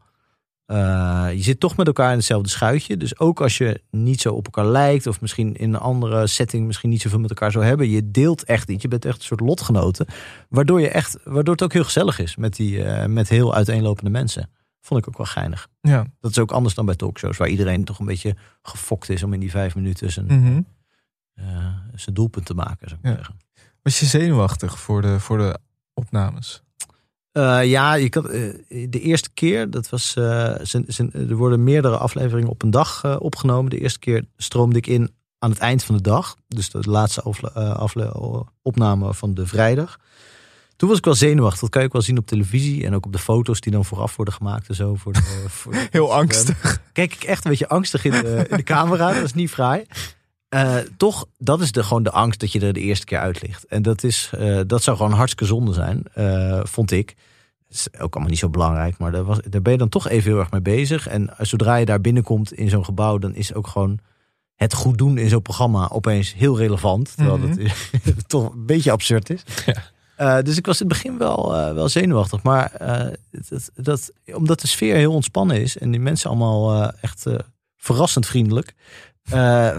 eh, 0.67 1.27
je 1.33 1.43
zit 1.43 1.61
toch 1.61 1.77
met 1.77 1.87
elkaar 1.87 2.11
in 2.11 2.17
hetzelfde 2.17 2.49
schuitje. 2.49 2.97
Dus 2.97 3.19
ook 3.19 3.41
als 3.41 3.59
je 3.59 3.81
niet 3.91 4.21
zo 4.21 4.33
op 4.35 4.45
elkaar 4.45 4.67
lijkt. 4.67 5.07
Of 5.07 5.21
misschien 5.21 5.55
in 5.57 5.75
een 5.75 5.81
andere 5.81 6.27
setting 6.27 6.67
misschien 6.67 6.91
niet 6.91 7.01
zoveel 7.03 7.19
met 7.19 7.31
elkaar 7.31 7.53
zou 7.53 7.65
hebben. 7.65 7.89
Je 7.91 8.11
deelt 8.11 8.45
echt 8.45 8.71
iets. 8.71 8.83
Je 8.83 8.89
bent 8.89 9.05
echt 9.05 9.19
een 9.19 9.25
soort 9.25 9.41
lotgenoten. 9.41 10.07
Waardoor, 10.49 10.81
je 10.81 10.89
echt, 10.89 11.17
waardoor 11.25 11.55
het 11.55 11.63
ook 11.63 11.73
heel 11.73 11.85
gezellig 11.85 12.19
is 12.19 12.37
met, 12.37 12.57
die, 12.57 12.85
eh, 12.85 13.07
met 13.07 13.29
heel 13.29 13.55
uiteenlopende 13.55 14.11
mensen. 14.11 14.51
Vond 14.81 15.01
ik 15.01 15.09
ook 15.09 15.17
wel 15.17 15.27
geinig. 15.27 15.69
Ja. 15.81 16.07
Dat 16.21 16.31
is 16.31 16.39
ook 16.39 16.53
anders 16.53 16.75
dan 16.75 16.87
bij 16.87 16.95
talkshows. 16.95 17.37
Waar 17.37 17.49
iedereen 17.49 17.85
toch 17.85 17.99
een 17.99 18.07
beetje 18.07 18.37
gefokt 18.63 19.09
is 19.09 19.23
om 19.23 19.33
in 19.33 19.41
die 19.41 19.51
vijf 19.51 19.75
minuten 19.75 20.13
zijn, 20.13 20.27
Mhm. 20.27 20.61
Zijn 21.95 22.15
doelpunt 22.15 22.47
te 22.47 22.55
maken. 22.55 22.89
Zou 22.89 23.01
ik 23.03 23.09
Ja. 23.09 23.15
zeggen. 23.17 23.37
Was 23.83 24.01
je 24.01 24.07
zenuwachtig 24.07 24.79
voor 24.79 25.03
de, 25.03 25.21
voor 25.21 25.39
de 25.39 25.59
opnames? 25.95 26.63
Eh, 27.33 27.65
ja, 27.65 27.95
je 27.95 28.09
kan, 28.09 28.31
eh, 28.31 28.53
de 28.91 29.01
eerste 29.01 29.31
keer, 29.35 29.71
dat 29.71 29.89
was, 29.89 30.17
eh, 30.17 30.55
zijn, 30.63 30.85
zijn, 30.87 31.13
er 31.13 31.35
worden 31.37 31.65
meerdere 31.65 31.97
afleveringen 31.97 32.51
op 32.51 32.63
een 32.63 32.71
dag 32.71 33.05
eh, 33.05 33.17
opgenomen. 33.19 33.71
De 33.71 33.79
eerste 33.81 33.99
keer 33.99 34.25
stroomde 34.37 34.77
ik 34.79 34.87
in 34.87 35.11
aan 35.39 35.51
het 35.51 35.59
eind 35.59 35.85
van 35.85 35.97
de 35.97 36.03
dag. 36.03 36.37
Dus 36.49 36.71
de 36.71 36.79
laatste 36.91 37.23
afle- 37.23 37.53
eh, 38.13 38.41
opname 38.63 39.15
van 39.15 39.35
de 39.35 39.47
vrijdag. 39.47 39.99
Toen 40.77 40.89
was 40.89 40.99
ik 40.99 41.05
wel 41.05 41.15
zenuwachtig. 41.15 41.61
Dat 41.61 41.71
kan 41.71 41.81
je 41.81 41.87
ook 41.87 41.93
wel 41.93 42.03
zien 42.03 42.19
op 42.19 42.27
televisie. 42.27 42.85
En 42.87 42.95
ook 42.95 43.07
op 43.07 43.13
de 43.13 43.19
foto's 43.19 43.61
die 43.61 43.73
dan 43.73 43.85
vooraf 43.85 44.17
worden 44.17 44.35
gemaakt 44.35 44.69
en 44.69 44.75
zo. 44.75 44.95
Voor 44.95 45.13
de, 45.13 45.45
voor 45.49 45.73
de 45.73 45.87
Heel 45.91 46.15
angstig. 46.15 46.81
Kijk 46.93 47.15
ik 47.15 47.23
echt 47.23 47.45
een 47.45 47.51
beetje 47.51 47.69
angstig 47.69 48.05
in 48.05 48.11
de, 48.11 48.47
in 48.51 48.57
de 48.57 48.63
camera. 48.63 49.13
Dat 49.13 49.23
is 49.25 49.35
niet 49.35 49.51
fraai. 49.51 49.85
Eh, 50.55 50.77
toch, 50.97 51.27
dat 51.39 51.61
is 51.61 51.73
de, 51.73 51.83
gewoon 51.83 52.03
de 52.03 52.11
angst 52.11 52.41
dat 52.41 52.53
je 52.53 52.61
er 52.61 52.73
de 52.73 52.81
eerste 52.81 53.05
keer 53.05 53.19
uit 53.19 53.43
ligt. 53.43 53.67
En 53.67 53.83
dat, 53.83 54.03
is, 54.03 54.31
eh, 54.39 54.61
dat 54.67 54.83
zou 54.83 54.97
gewoon 54.97 55.13
hartstikke 55.13 55.45
zonde 55.45 55.73
zijn, 55.73 56.03
eh, 56.13 56.61
vond 56.65 56.91
ik. 56.91 57.15
is 57.71 57.89
ook 57.99 58.13
allemaal 58.13 58.31
niet 58.31 58.39
zo 58.39 58.49
belangrijk, 58.49 58.99
maar 58.99 59.13
daar, 59.13 59.25
was, 59.25 59.39
daar 59.49 59.63
ben 59.63 59.73
je 59.73 59.79
dan 59.79 59.89
toch 59.89 60.09
even 60.09 60.31
heel 60.31 60.41
erg 60.41 60.51
mee 60.51 60.61
bezig. 60.61 61.09
En 61.09 61.31
zodra 61.39 61.77
je 61.77 61.85
daar 61.85 62.01
binnenkomt 62.01 62.53
in 62.53 62.69
zo'n 62.69 62.85
gebouw, 62.85 63.19
dan 63.19 63.35
is 63.35 63.55
ook 63.55 63.67
gewoon 63.67 63.99
het 64.55 64.75
goed 64.75 64.99
doen 64.99 65.19
in 65.19 65.29
zo'n 65.29 65.43
programma 65.43 65.89
opeens 65.89 66.35
heel 66.35 66.59
relevant. 66.59 67.17
Terwijl 67.17 67.39
Mhm. 67.39 67.69
het 68.03 68.29
toch 68.29 68.53
een 68.53 68.67
beetje 68.67 68.91
absurd 68.91 69.31
is. 69.31 69.43
Eh, 70.17 70.39
dus 70.43 70.57
ik 70.57 70.67
was 70.67 70.81
in 70.81 70.87
het 70.89 70.97
begin 70.97 71.19
wel, 71.19 71.53
wel 71.75 71.89
zenuwachtig. 71.89 72.43
Maar 72.43 72.73
dat, 73.49 73.71
dat, 73.75 74.13
omdat 74.35 74.61
de 74.61 74.67
sfeer 74.67 74.95
heel 74.97 75.13
ontspannen 75.13 75.61
is 75.61 75.79
en 75.79 75.91
die 75.91 76.01
mensen 76.01 76.31
allemaal 76.31 76.93
echt 77.01 77.27
verrassend 77.77 78.27
vriendelijk, 78.27 78.75
eh, 79.31 79.77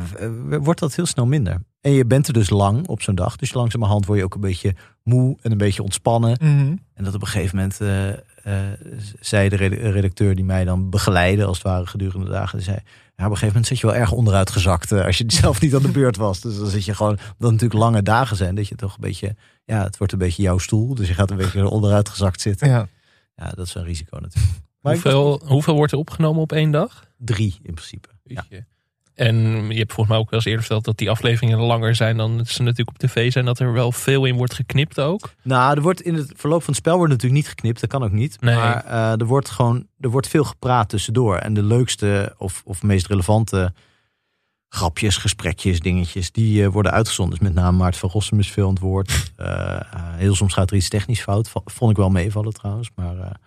w- 0.48 0.64
wordt 0.64 0.80
dat 0.80 0.96
heel 0.96 1.06
snel 1.06 1.26
minder. 1.26 1.62
En 1.82 1.92
je 1.92 2.06
bent 2.06 2.28
er 2.28 2.34
dus 2.34 2.50
lang 2.50 2.88
op 2.88 3.02
zo'n 3.02 3.16
dag. 3.16 3.36
Dus 3.36 3.54
langzamerhand 3.54 4.06
word 4.06 4.20
je 4.20 4.26
ook 4.26 4.36
een 4.36 4.42
beetje 4.42 4.76
moe 5.04 5.38
en 5.42 5.52
een 5.52 5.58
beetje 5.58 5.84
ontspannen. 5.84 6.38
Mhm. 6.42 6.76
En 6.94 7.04
dat 7.04 7.14
op 7.16 7.22
een 7.22 7.28
gegeven 7.28 7.56
moment, 7.56 7.82
eh, 7.82 8.10
eh, 8.10 8.80
zei 9.20 9.50
de 9.50 9.56
redacteur 9.92 10.36
die 10.36 10.46
mij 10.46 10.64
dan 10.66 10.90
begeleidde, 10.90 11.46
als 11.46 11.58
het 11.58 11.66
ware 11.68 11.86
gedurende 11.86 12.26
de 12.26 12.32
dagen, 12.32 12.58
die 12.58 12.66
zei, 12.68 12.78
ja, 12.78 12.84
op 13.12 13.18
een 13.18 13.26
gegeven 13.26 13.48
moment 13.48 13.68
zit 13.68 13.80
je 13.80 13.88
wel 13.88 13.96
erg 13.96 14.12
onderuit 14.12 14.50
gezakt 14.50 14.92
als 14.92 15.18
je 15.18 15.24
zelf 15.42 15.62
niet 15.62 15.76
aan 15.76 15.82
de 15.82 15.92
beurt 15.92 16.18
was. 16.18 16.42
Dus 16.42 16.58
dan 16.58 16.68
zit 16.68 16.86
je 16.86 16.94
gewoon, 16.96 17.18
dat 17.38 17.52
natuurlijk 17.52 17.80
lange 17.80 18.04
dagen 18.04 18.36
zijn, 18.38 18.56
dat 18.56 18.68
je 18.68 18.76
toch 18.76 18.94
een 18.94 19.02
beetje, 19.02 19.36
ja, 19.66 19.84
het 19.84 19.98
wordt 19.98 20.14
een 20.14 20.20
beetje 20.20 20.42
jouw 20.44 20.58
stoel. 20.58 20.96
Dus 20.96 21.08
je 21.08 21.14
gaat 21.14 21.32
een 21.32 21.38
beetje 21.38 21.70
onderuit 21.70 22.10
gezakt 22.10 22.42
zitten. 22.42 22.68
Ja. 22.70 22.88
Ja, 23.36 23.50
dat 23.50 23.66
is 23.66 23.76
een 23.76 23.84
risico 23.84 24.18
natuurlijk. 24.20 24.54
Maar 24.82 24.94
Hoeveel, 24.94 25.42
hoeveel 25.46 25.76
wordt 25.76 25.92
er 25.92 25.98
opgenomen 25.98 26.42
op 26.42 26.52
één 26.52 26.72
dag? 26.72 27.04
drie 27.18 27.60
in 27.62 27.74
principe. 27.74 28.10
Ja. 28.24 28.46
En 29.16 29.36
je 29.70 29.78
hebt 29.78 29.94
volgens 29.94 30.08
mij 30.08 30.18
ook 30.18 30.30
wel 30.30 30.40
eens 30.40 30.48
eerder 30.48 30.64
verteld 30.64 30.86
dat 30.86 30.98
die 30.98 31.10
afleveringen 31.10 31.60
langer 31.60 31.96
zijn 31.96 32.18
dan 32.18 32.46
ze 32.46 32.62
natuurlijk 32.62 32.90
op 32.90 33.10
tv 33.10 33.32
zijn. 33.32 33.46
Dat 33.46 33.60
er 33.60 33.74
wel 33.74 33.92
veel 33.92 34.26
in 34.26 34.36
wordt 34.36 34.54
geknipt 34.54 35.00
ook. 35.00 35.34
Nou, 35.42 35.76
er 35.76 35.82
wordt 35.82 36.02
in 36.02 36.14
het 36.14 36.32
verloop 36.36 36.64
van 36.64 36.74
het 36.74 36.82
spel 36.82 36.98
wordt 36.98 37.12
natuurlijk 37.12 37.42
niet 37.42 37.50
geknipt. 37.50 37.82
Dat 37.82 37.90
kan 37.90 38.04
ook 38.04 38.12
niet. 38.12 38.42
Nee. 38.42 38.56
Maar 38.56 38.86
eh, 38.86 39.20
er 39.20 39.26
wordt 39.26 39.50
gewoon 39.50 39.88
er 40.00 40.10
wordt 40.10 40.28
veel 40.28 40.44
gepraat 40.44 40.90
tussendoor. 40.90 41.38
En 41.38 41.54
de 41.54 41.64
leukste 41.64 42.36
of, 42.38 42.62
of 42.66 42.84
meest 42.84 43.08
relevante 43.08 43.74
grapjes, 44.70 45.18
gesprekjes, 45.18 45.80
dingetjes, 45.80 46.32
die 46.32 46.64
eh, 46.64 46.70
worden 46.70 46.92
uitgezonden. 46.92 47.40
Dus 47.40 47.48
met 47.48 47.58
name 47.58 47.78
Maart 47.78 47.98
van 47.98 48.10
Rossum 48.10 48.40
is 48.40 48.52
veel 48.52 48.68
aan 48.68 48.74
het 48.74 48.80
woord. 48.80 49.14
Eh, 49.36 49.80
heel 50.16 50.36
soms 50.36 50.54
gaat 50.54 50.70
er 50.70 50.78
iets 50.78 50.90
technisch 50.90 51.22
fout. 51.22 51.52
Vond 51.66 51.92
ik 51.92 51.98
wel 51.98 52.10
meevallen 52.10 52.54
trouwens. 52.54 52.90
Maar, 52.96 53.40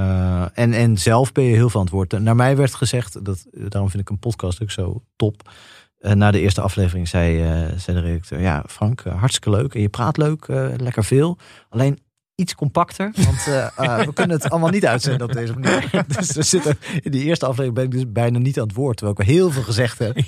eh, 0.00 0.46
en, 0.52 0.72
en 0.72 0.98
zelf 0.98 1.32
ben 1.32 1.44
je 1.44 1.54
heel 1.54 1.70
veel 1.70 1.80
aan 1.80 1.86
het 1.86 1.94
woord. 1.94 2.12
En 2.12 2.22
Naar 2.22 2.36
mij 2.36 2.56
werd 2.56 2.74
gezegd, 2.74 3.24
dat, 3.24 3.46
daarom 3.52 3.90
vind 3.90 4.02
ik 4.02 4.10
een 4.10 4.18
podcast 4.18 4.62
ook 4.62 4.70
zo 4.70 5.02
top. 5.16 5.50
Eh, 5.98 6.12
na 6.12 6.30
de 6.30 6.40
eerste 6.40 6.60
aflevering 6.60 7.08
zei, 7.08 7.42
eh, 7.42 7.78
zei 7.78 7.96
de 7.96 8.02
redacteur: 8.02 8.40
Ja, 8.40 8.64
Frank, 8.66 9.00
hartstikke 9.00 9.50
leuk. 9.50 9.74
En 9.74 9.80
je 9.80 9.88
praat 9.88 10.16
leuk, 10.16 10.46
lekker 10.76 11.04
veel. 11.04 11.38
Alleen 11.68 11.98
iets 12.40 12.54
compacter. 12.54 13.10
Want 13.14 13.46
eh, 13.46 13.66
eh, 13.76 14.04
we 14.06 14.12
kunnen 14.12 14.36
het 14.36 14.50
allemaal 14.50 14.70
niet 14.70 14.86
uitzenden 14.86 15.26
op 15.26 15.32
deze 15.32 15.52
manier. 15.52 15.90
dus 16.18 16.32
we 16.32 16.42
zitten, 16.42 16.78
in 17.02 17.10
die 17.10 17.24
eerste 17.24 17.46
aflevering 17.46 17.74
ben 17.74 17.84
ik 17.84 17.90
dus 17.90 18.12
bijna 18.12 18.38
niet 18.38 18.58
aan 18.60 18.66
het 18.66 18.76
woord. 18.76 18.96
Terwijl 18.96 19.18
ik 19.18 19.26
wel 19.26 19.36
heel 19.36 19.50
veel 19.50 19.62
gezegd 19.62 19.98
heb. 19.98 20.18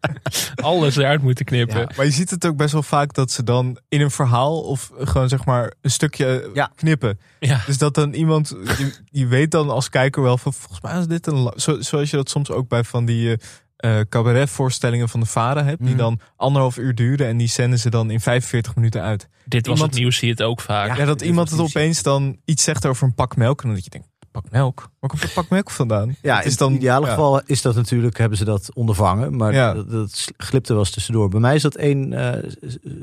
Alles 0.54 0.96
eruit 0.96 1.22
moeten 1.22 1.44
knippen. 1.44 1.78
Ja. 1.78 1.90
Maar 1.96 2.04
je 2.04 2.10
ziet 2.10 2.30
het 2.30 2.46
ook 2.46 2.56
best 2.56 2.72
wel 2.72 2.82
vaak 2.82 3.14
dat 3.14 3.30
ze 3.30 3.42
dan 3.42 3.78
in 3.88 4.00
een 4.00 4.10
verhaal 4.10 4.60
of 4.60 4.90
gewoon 4.98 5.28
zeg 5.28 5.44
maar 5.44 5.72
een 5.80 5.90
stukje 5.90 6.50
Ja. 6.54 6.70
knippen. 6.74 7.18
Ja. 7.38 7.62
Dus 7.66 7.78
dat 7.78 7.94
dan 7.94 8.12
iemand, 8.12 8.48
je, 8.48 8.92
je 9.10 9.26
weet 9.26 9.50
dan 9.50 9.70
als 9.70 9.88
kijker 9.88 10.22
wel 10.22 10.38
van 10.38 10.52
volgens 10.52 10.80
mij 10.80 10.98
is 10.98 11.06
dit 11.06 11.26
een, 11.26 11.52
zo, 11.56 11.80
zoals 11.80 12.10
je 12.10 12.16
dat 12.16 12.30
soms 12.30 12.50
ook 12.50 12.68
bij 12.68 12.84
van 12.84 13.04
die 13.04 13.32
eh 13.32 13.38
eh, 13.84 14.00
cabaretvoorstellingen 14.08 15.08
van 15.08 15.20
de 15.20 15.26
Varen 15.26 15.64
hebt, 15.64 15.78
die 15.80 15.88
Mhm. 15.88 15.98
dan 15.98 16.20
anderhalf 16.36 16.76
uur 16.76 16.94
duren 16.94 17.26
en 17.26 17.36
die 17.36 17.48
zenden 17.48 17.78
ze 17.78 17.90
dan 17.90 18.10
in 18.10 18.20
45 18.20 18.74
minuten 18.74 19.02
uit. 19.02 19.28
Dit 19.44 19.66
was 19.66 19.74
Iemand- 19.74 19.92
het 19.94 20.00
nieuws, 20.00 20.16
zie 20.16 20.26
je 20.28 20.32
het 20.34 20.42
ook 20.42 20.60
vaak. 20.60 20.96
Ja, 20.96 21.04
dat 21.04 21.22
iemand 21.22 21.50
het 21.50 21.60
opeens 21.60 22.02
dan 22.02 22.36
iets 22.44 22.62
zegt 22.64 22.86
over 22.86 23.06
een 23.06 23.14
pak 23.14 23.36
melk 23.36 23.62
en 23.62 23.74
dat 23.74 23.84
je 23.84 23.90
denkt, 23.90 24.08
pak 24.30 24.50
melk? 24.50 24.90
Waar 25.00 25.10
komt 25.10 25.22
dat 25.22 25.32
pak 25.32 25.48
melk 25.48 25.70
vandaan? 25.70 26.16
Ja, 26.22 26.36
Het 26.36 26.44
is 26.44 26.50
in 26.50 26.56
dan, 26.58 26.72
het 26.72 26.80
ideale 26.80 27.04
ja. 27.06 27.10
geval 27.12 27.42
is 27.46 27.62
dat 27.62 27.74
natuurlijk, 27.74 28.18
hebben 28.18 28.38
ze 28.38 28.44
dat 28.44 28.70
ondervangen. 28.74 29.36
Maar 29.36 29.52
Ja. 29.54 29.74
dat, 29.74 29.90
dat 29.90 30.24
glipte 30.36 30.72
wel 30.72 30.82
eens 30.82 30.90
tussendoor. 30.90 31.28
Bij 31.28 31.40
mij 31.40 31.54
is 31.54 31.62
dat 31.62 31.74
één 31.74 32.12
eh, 32.12 32.50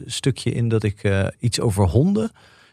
stukje 0.05 0.51
in 0.51 0.69
dat 0.69 0.83
ik 0.83 1.03
eh, 1.03 1.27
iets 1.39 1.59
over 1.59 1.85
honden. 1.87 2.31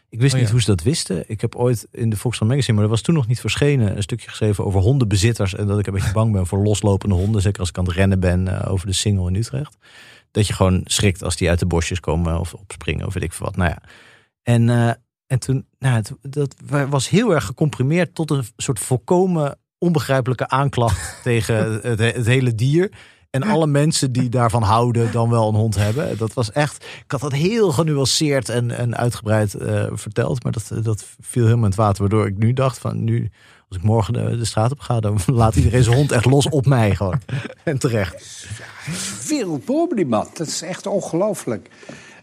Ik 0.09 0.19
wist 0.19 0.33
Oh, 0.33 0.39
niet 0.39 0.49
hoe 0.49 0.61
ze 0.61 0.65
dat 0.65 0.83
wisten. 0.83 1.23
Ik 1.27 1.41
heb 1.41 1.55
ooit 1.55 1.87
in 1.91 2.09
de 2.09 2.17
Volkskrant 2.17 2.51
Magazine, 2.51 2.77
maar 2.77 2.87
dat 2.87 2.95
was 2.95 3.05
toen 3.05 3.15
nog 3.15 3.27
niet 3.27 3.39
verschenen, 3.39 3.95
een 3.95 4.03
stukje 4.03 4.29
geschreven 4.29 4.65
over 4.65 4.79
hondenbezitters. 4.79 5.55
En 5.55 5.67
dat 5.67 5.79
ik 5.79 5.87
een 5.87 5.93
beetje 5.93 6.11
bang 6.11 6.31
ben 6.31 6.47
voor 6.47 6.63
loslopende 6.63 7.15
honden. 7.15 7.41
Zeker 7.41 7.59
als 7.59 7.69
ik 7.69 7.77
aan 7.77 7.85
het 7.85 7.93
rennen 7.93 8.19
ben 8.19 8.47
eh, 8.47 8.71
over 8.71 8.87
de 8.87 8.93
Singel 8.93 9.27
in 9.27 9.35
Utrecht. 9.35 9.77
Dat 10.31 10.47
je 10.47 10.53
gewoon 10.53 10.81
schrikt 10.85 11.23
als 11.23 11.35
die 11.35 11.49
uit 11.49 11.59
de 11.59 11.65
bosjes 11.65 11.99
komen 11.99 12.39
of 12.39 12.53
opspringen 12.53 13.05
of 13.05 13.13
weet 13.13 13.23
ik 13.23 13.33
veel 13.33 13.45
wat. 13.45 13.55
Nou 13.55 13.69
ja. 13.69 13.81
En, 14.43 14.69
eh, 14.69 14.91
en 15.27 15.39
toen, 15.39 15.65
nou, 15.79 15.95
het, 15.95 16.13
dat 16.21 16.55
was 16.89 17.09
heel 17.09 17.33
erg 17.33 17.45
gecomprimeerd 17.45 18.15
tot 18.15 18.31
een 18.31 18.43
soort 18.57 18.79
volkomen 18.79 19.57
onbegrijpelijke 19.77 20.47
aanklacht 20.47 21.19
tegen 21.23 21.81
het, 21.81 21.99
het 21.99 22.25
hele 22.25 22.55
dier. 22.55 22.91
En 23.29 23.43
alle 23.43 23.67
mensen 23.67 24.11
die 24.11 24.29
daarvan 24.29 24.63
houden, 24.63 25.11
dan 25.11 25.29
wel 25.29 25.47
een 25.47 25.55
hond 25.55 25.75
hebben. 25.75 26.17
Dat 26.17 26.33
was 26.33 26.51
echt. 26.51 26.85
Ik 27.05 27.11
had 27.11 27.21
dat 27.21 27.33
heel 27.33 27.71
genuanceerd 27.71 28.49
en, 28.49 28.71
en 28.71 28.97
uitgebreid 28.97 29.53
eh, 29.53 29.85
verteld. 29.91 30.43
Maar 30.43 30.51
dat, 30.51 30.71
dat 30.83 31.05
viel 31.19 31.43
helemaal 31.43 31.63
in 31.63 31.69
het 31.69 31.79
water. 31.79 32.01
Waardoor 32.01 32.27
ik 32.27 32.37
nu 32.37 32.53
dacht: 32.53 32.77
van 32.77 33.03
nu, 33.03 33.31
als 33.69 33.77
ik 33.77 33.83
morgen 33.83 34.13
de, 34.13 34.37
de 34.37 34.45
straat 34.45 34.71
op 34.71 34.79
ga, 34.79 34.99
dan 34.99 35.19
laat 35.41 35.55
iedereen 35.55 35.83
zijn 35.83 35.95
hond 35.95 36.11
echt 36.11 36.25
los 36.25 36.49
op 36.49 36.65
mij 36.65 36.95
gewoon. 36.95 37.21
En 37.63 37.79
terecht. 37.79 38.47
Wereldberoemd 39.27 39.95
die 39.95 40.05
man. 40.05 40.27
Dat 40.33 40.47
is 40.47 40.61
echt 40.61 40.85
ongelooflijk. 40.85 41.69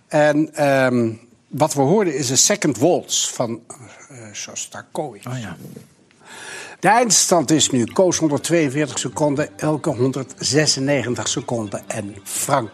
En 0.07 0.55
ehm, 0.55 1.13
wat 1.49 1.75
we 1.75 1.81
hoorden 1.81 2.17
is 2.17 2.31
een 2.31 2.39
second 2.39 2.79
waltz 2.79 3.29
van 3.29 3.61
eh 4.09 4.33
Shostakovich. 4.33 5.27
Oh 5.27 5.39
ja. 5.39 5.57
De 6.87 6.93
eindstand 6.93 7.51
is 7.51 7.71
nu 7.71 7.85
Koos 7.85 8.19
142 8.19 8.99
seconden, 8.99 9.59
Elke 9.59 9.91
196 9.91 11.29
seconden. 11.29 11.83
En 11.87 12.17
Frank, 12.25 12.71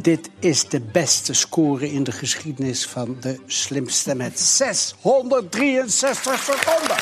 dit 0.00 0.30
is 0.38 0.68
de 0.68 0.80
beste 0.80 1.34
score 1.34 1.92
in 1.92 2.04
de 2.04 2.12
geschiedenis 2.12 2.86
van 2.86 3.16
de 3.20 3.40
slimste 3.46 4.14
met 4.14 4.40
663 4.40 6.42
seconden. 6.42 6.96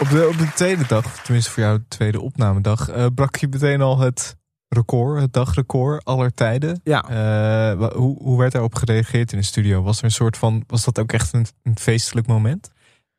Op 0.00 0.10
de, 0.10 0.28
op 0.28 0.38
de 0.38 0.50
tweede 0.54 0.86
dag, 0.86 1.04
of 1.04 1.20
tenminste 1.22 1.50
voor 1.50 1.62
jou 1.62 1.78
de 1.78 1.88
tweede 1.88 2.20
opnamedag, 2.20 2.88
eh, 2.88 3.06
brak 3.14 3.36
je 3.36 3.48
meteen 3.48 3.80
al 3.80 3.98
het 3.98 4.38
record, 4.74 5.20
het 5.20 5.32
dagrecord 5.32 6.04
aller 6.04 6.34
tijden. 6.34 6.80
Ja. 6.84 7.08
Eh, 7.08 7.88
hoe, 7.92 8.16
hoe 8.22 8.38
werd 8.38 8.52
daarop 8.52 8.74
gereageerd 8.74 9.32
in 9.32 9.38
de 9.38 9.44
studio? 9.44 9.82
Was 9.82 9.98
er 9.98 10.04
een 10.04 10.10
soort 10.10 10.36
van, 10.36 10.64
was 10.66 10.84
dat 10.84 10.98
ook 10.98 11.12
echt 11.12 11.32
een, 11.32 11.46
een 11.62 11.78
feestelijk 11.78 12.26
moment? 12.26 12.70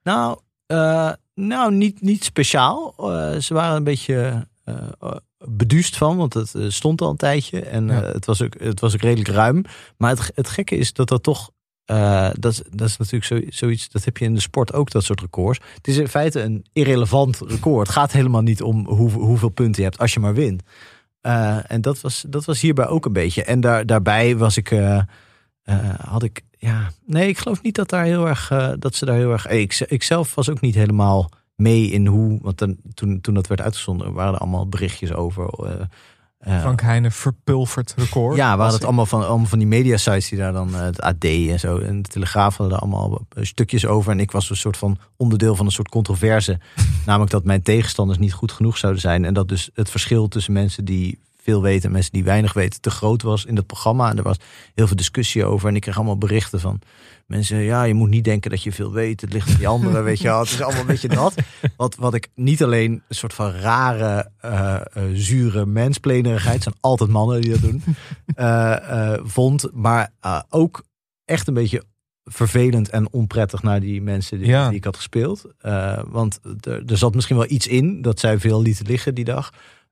Nou, 0.03 0.39
eh, 0.65 1.11
nou 1.35 1.73
niet, 1.73 2.01
niet 2.01 2.23
speciaal. 2.23 2.93
Eh, 2.97 3.37
ze 3.39 3.53
waren 3.53 3.75
een 3.75 3.83
beetje 3.83 4.47
beduust 5.45 5.97
van, 5.97 6.17
want 6.17 6.33
het 6.33 6.53
stond 6.67 7.01
al 7.01 7.09
een 7.09 7.15
tijdje. 7.17 7.61
En 7.61 7.87
Ja. 7.87 8.01
het, 8.03 8.25
was 8.25 8.41
ook, 8.41 8.59
het 8.59 8.79
was 8.79 8.93
ook 8.93 9.01
redelijk 9.01 9.29
ruim. 9.29 9.63
Maar 9.97 10.09
het, 10.09 10.31
het 10.35 10.49
gekke 10.49 10.75
is 10.75 10.93
dat 10.93 11.07
dat 11.07 11.23
toch... 11.23 11.51
dat, 12.33 12.45
is- 12.51 12.61
dat 12.69 12.87
is 12.87 12.97
natuurlijk 12.97 13.25
zo, 13.25 13.39
zoiets, 13.49 13.89
dat 13.89 14.03
heb 14.05 14.17
je 14.17 14.25
in 14.25 14.33
de 14.33 14.39
sport 14.41 14.73
ook, 14.73 14.91
dat 14.91 15.03
soort 15.03 15.21
records. 15.21 15.59
Het 15.75 15.87
is 15.87 15.97
in 15.97 16.07
feite 16.07 16.41
een 16.41 16.65
irrelevant 16.73 17.39
record. 17.47 17.87
Het 17.87 17.95
gaat 17.95 18.11
helemaal 18.11 18.41
niet 18.41 18.61
om 18.61 18.87
hoe, 18.87 19.11
hoeveel 19.11 19.49
punten 19.49 19.81
je 19.83 19.87
hebt 19.89 20.01
als 20.01 20.13
je 20.13 20.19
maar 20.19 20.33
wint. 20.33 20.63
Eh, 21.21 21.71
en 21.71 21.81
dat 21.81 22.01
was, 22.01 22.25
dat 22.27 22.45
was 22.45 22.61
hierbij 22.61 22.87
ook 22.87 23.05
een 23.05 23.13
beetje. 23.13 23.43
En 23.43 23.59
daar, 23.59 23.85
daarbij 23.85 24.37
was 24.37 24.57
ik, 24.57 24.71
eh, 24.71 24.97
eh, 25.63 25.89
had 25.99 26.23
ik, 26.23 26.41
ja, 26.57 26.91
nee, 27.05 27.27
ik 27.27 27.37
geloof 27.37 27.61
niet 27.61 27.75
dat 27.75 27.89
daar 27.89 28.03
heel 28.03 28.27
erg, 28.27 28.47
dat 28.79 28.95
ze 28.95 29.05
daar 29.05 29.15
heel 29.15 29.31
erg. 29.31 29.47
Ik, 29.47 29.79
ik 29.79 30.03
zelf 30.03 30.35
was 30.35 30.49
ook 30.49 30.61
niet 30.61 30.75
helemaal 30.75 31.29
mee 31.55 31.91
in 31.91 32.07
hoe, 32.07 32.39
want 32.41 32.57
dan, 32.57 32.77
toen, 32.93 33.21
toen 33.21 33.33
dat 33.33 33.47
werd 33.47 33.61
uitgezonden, 33.61 34.13
waren 34.13 34.33
er 34.33 34.39
allemaal 34.39 34.67
berichtjes 34.67 35.13
over. 35.13 35.49
Frank 36.43 36.81
Heijnen 36.81 37.11
verpulverd 37.11 37.93
record. 37.97 38.35
ja, 38.35 38.55
we 38.55 38.61
hadden 38.61 38.73
het 38.79 38.83
allemaal 38.83 39.05
van, 39.05 39.27
allemaal 39.27 39.47
van 39.47 39.59
die 39.59 39.67
mediasites 39.67 40.29
die 40.29 40.37
daar 40.37 40.53
dan, 40.53 40.75
eh, 40.75 40.81
het 40.81 41.01
AD 41.01 41.23
en 41.23 41.59
zo, 41.59 41.77
en 41.77 42.01
de 42.01 42.09
Telegraaf 42.09 42.57
hadden 42.57 42.75
er 42.75 42.81
allemaal 42.83 43.25
eh, 43.29 43.43
stukjes 43.43 43.85
over. 43.85 44.11
En 44.11 44.19
ik 44.19 44.31
was 44.31 44.49
een 44.49 44.55
soort 44.55 44.77
van 44.77 44.97
onderdeel 45.17 45.55
van 45.55 45.65
een 45.65 45.71
soort 45.71 45.89
controverse. 45.89 46.59
namelijk 47.05 47.31
dat 47.31 47.43
mijn 47.43 47.61
tegenstanders 47.61 48.19
niet 48.19 48.33
goed 48.33 48.51
genoeg 48.51 48.77
zouden 48.77 49.01
zijn. 49.01 49.25
En 49.25 49.33
dat 49.33 49.47
dus 49.47 49.69
het 49.73 49.89
verschil 49.89 50.27
tussen 50.27 50.53
mensen 50.53 50.85
die 50.85 51.19
veel 51.43 51.61
weten 51.61 51.85
en 51.85 51.91
mensen 51.91 52.11
die 52.11 52.23
weinig 52.23 52.53
weten 52.53 52.81
te 52.81 52.89
groot 52.89 53.21
was 53.21 53.45
in 53.45 53.55
dat 53.55 53.65
programma. 53.65 54.09
En 54.09 54.17
er 54.17 54.23
was 54.23 54.37
heel 54.73 54.87
veel 54.87 54.95
discussie 54.95 55.45
over. 55.45 55.69
En 55.69 55.75
ik 55.75 55.81
kreeg 55.81 55.95
allemaal 55.95 56.17
berichten 56.17 56.59
van 56.59 56.79
mensen, 57.25 57.57
ja, 57.57 57.83
je 57.83 57.93
moet 57.93 58.09
niet 58.09 58.23
denken 58.23 58.49
dat 58.49 58.63
je 58.63 58.71
veel 58.71 58.91
weet. 58.91 59.21
Het 59.21 59.33
ligt 59.33 59.49
aan 59.49 59.55
die 59.57 59.67
anderen, 59.67 60.03
weet 60.03 60.19
je 60.19 60.27
wel. 60.27 60.39
Het 60.39 60.49
is 60.49 60.61
allemaal 60.61 60.81
een 60.81 60.87
beetje 60.87 61.07
dat. 61.07 61.33
Wat, 61.77 61.95
wat 61.95 62.13
ik 62.13 62.27
niet 62.35 62.63
alleen 62.63 62.91
een 63.07 63.15
soort 63.15 63.33
van 63.33 63.51
rare, 63.51 64.29
eh, 64.41 64.81
zure 65.13 65.65
mensplanerigheid, 65.65 66.53
het 66.53 66.63
zijn 66.63 66.75
altijd 66.79 67.09
mannen 67.09 67.41
die 67.41 67.51
dat 67.51 67.61
doen, 67.61 67.83
eh, 68.35 69.13
vond. 69.23 69.67
Maar 69.73 70.11
ook 70.49 70.83
echt 71.25 71.47
een 71.47 71.53
beetje 71.53 71.83
vervelend 72.23 72.89
en 72.89 73.11
onprettig 73.13 73.63
naar 73.63 73.79
die 73.79 74.01
mensen 74.01 74.37
die, 74.37 74.47
Ja. 74.47 74.67
die 74.67 74.77
ik 74.77 74.83
had 74.83 74.95
gespeeld. 74.95 75.45
Want 76.07 76.39
er, 76.61 76.83
er 76.85 76.97
zat 76.97 77.15
misschien 77.15 77.37
wel 77.37 77.49
iets 77.49 77.67
in 77.67 78.01
dat 78.01 78.19
zij 78.19 78.39
veel 78.39 78.61
lieten 78.61 78.85
liggen 78.85 79.15
die 79.15 79.25
dag. 79.25 79.51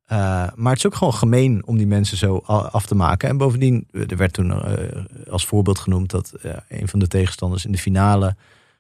Eh, 0.10 0.18
maar 0.56 0.72
het 0.72 0.78
is 0.78 0.86
ook 0.86 0.96
gewoon 0.96 1.14
gemeen 1.14 1.62
om 1.66 1.78
die 1.78 1.88
mensen 1.88 2.18
zo 2.18 2.38
af 2.48 2.86
te 2.86 2.96
maken. 2.96 3.30
En 3.30 3.38
bovendien, 3.38 3.88
er 3.92 4.18
werd 4.18 4.34
toen 4.34 4.52
eh, 4.52 5.02
als 5.30 5.46
voorbeeld 5.46 5.80
genoemd 5.80 6.10
dat 6.10 6.34
eh, 6.42 6.52
een 6.68 6.88
van 6.88 7.00
de 7.00 7.08
tegenstanders 7.08 7.66
in 7.66 7.72
de 7.72 7.78
finale 7.78 8.36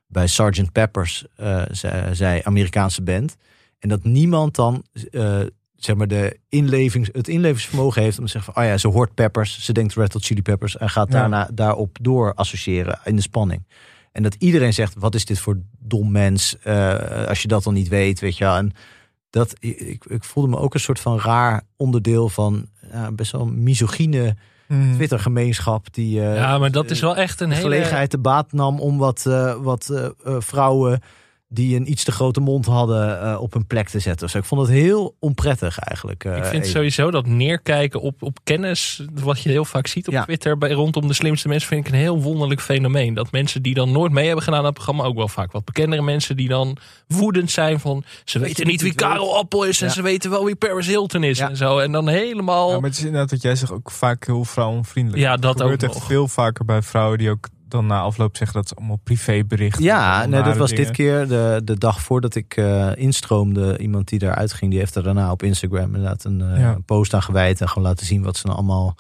bij 0.08 0.28
Sgt. 0.28 0.72
Peppers 0.72 1.26
zei, 1.72 2.16
zei 2.16 2.42
Amerikaanse 2.44 3.02
band. 3.02 3.36
En 3.80 3.90
dat 3.90 4.04
niemand 4.04 4.56
dan 4.56 4.84
zeg 5.76 5.96
maar 5.96 6.08
de 6.08 6.40
inlevings, 6.50 7.10
het 7.12 7.28
inlevingsvermogen 7.28 8.02
heeft 8.02 8.20
om 8.20 8.26
te 8.26 8.32
zeggen 8.32 8.54
van, 8.54 8.64
oh 8.64 8.70
ja, 8.70 8.78
ze 8.78 8.88
hoort 8.88 9.14
Peppers, 9.14 9.60
ze 9.60 9.74
denkt 9.74 9.94
Red 9.94 10.14
Hot 10.14 10.26
Chili 10.26 10.42
Peppers 10.42 10.78
en 10.78 10.90
gaat 10.90 11.12
Ja. 11.12 11.20
daarna 11.20 11.50
daarop 11.54 11.98
door 12.02 12.34
associëren 12.34 13.00
in 13.04 13.16
de 13.16 13.22
spanning. 13.22 13.68
En 14.12 14.24
dat 14.24 14.36
iedereen 14.40 14.74
zegt, 14.74 14.94
wat 14.98 15.16
is 15.16 15.26
dit 15.26 15.40
voor 15.40 15.60
dom 15.80 16.12
mens, 16.12 16.56
als 17.28 17.42
je 17.42 17.48
dat 17.48 17.64
dan 17.64 17.74
niet 17.74 17.88
weet, 17.88 18.20
weet 18.20 18.38
je 18.38 18.44
wel. 18.44 18.56
En 18.56 18.74
dat, 19.30 19.54
ik, 19.60 20.06
ik 20.06 20.24
voelde 20.24 20.50
me 20.50 20.58
ook 20.58 20.74
een 20.74 20.80
soort 20.80 21.00
van 21.00 21.20
raar 21.20 21.62
onderdeel 21.76 22.30
van 22.30 22.66
ja, 22.92 23.12
best 23.12 23.32
wel 23.32 23.42
een 23.42 23.64
misogyne 23.64 24.36
Hmm. 24.70 24.94
Twitter-gemeenschap 24.94 25.94
die 25.94 26.22
eh, 26.22 26.36
Ja, 26.36 26.58
maar 26.58 26.72
dat 26.72 26.90
is 26.90 27.00
wel 27.00 27.16
echt 27.16 27.42
een 27.42 27.50
de 27.50 27.56
hele... 27.56 27.68
gelegenheid 27.68 28.10
te 28.10 28.18
baat 28.18 28.52
nam 28.52 28.80
om 28.80 28.98
wat, 28.98 29.26
eh, 29.26 29.56
wat 29.56 29.90
eh, 29.90 30.36
vrouwen 30.40 31.02
die 31.52 31.76
een 31.76 31.92
iets 31.92 32.04
te 32.04 32.12
grote 32.12 32.40
mond 32.40 32.66
hadden 32.66 33.22
eh, 33.22 33.42
op 33.42 33.54
hun 33.54 33.68
plek 33.68 33.90
te 33.90 34.00
zetten. 34.00 34.26
Dus 34.28 34.36
ik 34.36 34.44
vond 34.44 34.62
het 34.62 34.70
heel 34.70 35.16
onprettig 35.20 35.80
eigenlijk. 35.80 36.24
eh, 36.26 36.38
Ik 36.38 36.44
vind 36.44 36.54
even. 36.64 36.70
sowieso 36.76 37.12
dat 37.12 37.26
neerkijken 37.28 38.02
op, 38.02 38.24
op 38.24 38.38
kennis, 38.44 39.04
wat 39.14 39.42
je 39.42 39.50
heel 39.50 39.66
vaak 39.66 39.88
ziet 39.88 40.08
op 40.08 40.14
Ja. 40.14 40.24
Twitter 40.24 40.58
bij, 40.58 40.72
rondom 40.72 41.08
de 41.08 41.14
slimste 41.14 41.48
mensen, 41.48 41.68
vind 41.68 41.86
ik 41.88 41.92
een 41.94 42.00
heel 42.00 42.22
wonderlijk 42.22 42.62
fenomeen. 42.62 43.14
Dat 43.14 43.32
mensen 43.32 43.62
die 43.62 43.74
dan 43.74 43.92
nooit 43.92 44.12
mee 44.12 44.26
hebben 44.26 44.44
gedaan 44.44 44.60
aan 44.60 44.66
het 44.66 44.74
programma, 44.74 45.04
ook 45.04 45.16
wel 45.16 45.28
vaak 45.28 45.52
wat 45.52 45.66
bekendere 45.66 46.02
mensen 46.02 46.38
die 46.38 46.48
dan 46.48 46.78
woedend 47.08 47.52
zijn 47.52 47.80
van 47.80 48.04
ze 48.26 48.40
weten 48.40 48.68
niet 48.68 48.82
wie 48.82 48.94
Karel 48.96 49.38
Appel 49.38 49.64
is 49.64 49.82
en 49.82 49.92
ze 49.92 50.02
weten 50.02 50.30
wel 50.30 50.46
wie 50.46 50.56
Paris 50.56 50.88
Hilton 50.88 51.24
is 51.24 51.38
Ja. 51.38 51.50
en 51.50 51.58
zo. 51.58 51.80
En 51.80 51.92
dan 51.92 52.08
helemaal... 52.08 52.70
Ja, 52.72 52.80
maar 52.80 52.90
het 52.90 52.98
is 53.00 53.06
inderdaad 53.06 53.32
wat 53.32 53.42
jij 53.42 53.56
zegt 53.56 53.72
ook 53.72 53.92
vaak 53.92 54.26
heel 54.26 54.46
vrouwenvriendelijk. 54.46 55.22
Ja, 55.24 55.36
dat 55.38 55.54
Het 55.54 55.62
gebeurt 55.62 55.84
ook 55.84 55.90
echt 55.90 56.00
nog. 56.00 56.08
veel 56.08 56.28
vaker 56.28 56.66
bij 56.66 56.82
vrouwen 56.82 57.18
die 57.18 57.30
ook 57.30 57.48
dan 57.72 57.86
na 57.86 58.00
afloop 58.02 58.38
zeggen 58.38 58.58
dat 58.58 58.68
ze 58.68 58.76
allemaal 58.76 59.00
privéberichten. 59.04 59.84
Ja, 59.84 60.26
nee, 60.26 60.44
dat 60.44 60.58
was 60.58 60.70
dingen. 60.70 60.86
dit 60.86 60.96
keer 60.96 61.28
de, 61.28 61.62
de 61.64 61.78
dag 61.78 62.02
voordat 62.02 62.36
ik 62.36 62.58
eh, 62.58 62.92
instroomde. 62.96 63.78
Iemand 63.78 64.08
die 64.08 64.20
daaruit 64.20 64.54
ging, 64.54 64.72
die 64.72 64.80
heeft 64.80 64.96
er 64.96 65.04
daarna 65.04 65.32
op 65.32 65.44
Instagram 65.44 65.86
inderdaad 65.86 66.24
een 66.24 66.42
eh, 66.42 66.60
Ja. 66.60 66.78
post 66.86 67.14
aan 67.14 67.22
gewijd. 67.24 67.62
En 67.62 67.68
gewoon 67.70 67.84
laten 67.88 68.06
zien 68.06 68.24
wat 68.24 68.38
ze 68.38 68.46
nou 68.46 68.58
allemaal 68.58 68.96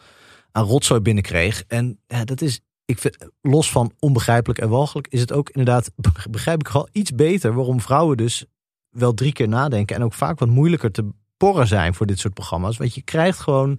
aan 0.51 0.65
rotzooi 0.65 0.99
binnenkreeg. 0.99 1.63
En 1.67 1.99
ja, 2.07 2.23
dat 2.25 2.41
is, 2.41 2.59
ik 2.85 2.99
vind, 2.99 3.17
los 3.41 3.71
van 3.71 3.91
onbegrijpelijk 3.99 4.59
en 4.59 4.69
walgelijk, 4.69 5.07
is 5.07 5.19
het 5.21 5.31
ook 5.33 5.49
inderdaad, 5.49 5.91
begrijp 6.31 6.59
ik 6.59 6.67
wel 6.67 6.87
iets 6.91 7.11
beter 7.15 7.53
waarom 7.53 7.81
vrouwen 7.81 8.17
dus 8.17 8.45
wel 8.89 9.13
drie 9.13 9.33
keer 9.33 9.47
nadenken. 9.47 9.95
En 9.95 10.03
ook 10.03 10.13
vaak 10.13 10.39
wat 10.39 10.49
moeilijker 10.49 10.91
te 10.91 11.09
porren 11.37 11.67
zijn 11.67 11.93
voor 11.93 12.05
dit 12.05 12.19
soort 12.19 12.33
programma's. 12.33 12.77
Want 12.77 12.93
je 12.95 13.01
krijgt 13.01 13.39
gewoon, 13.39 13.77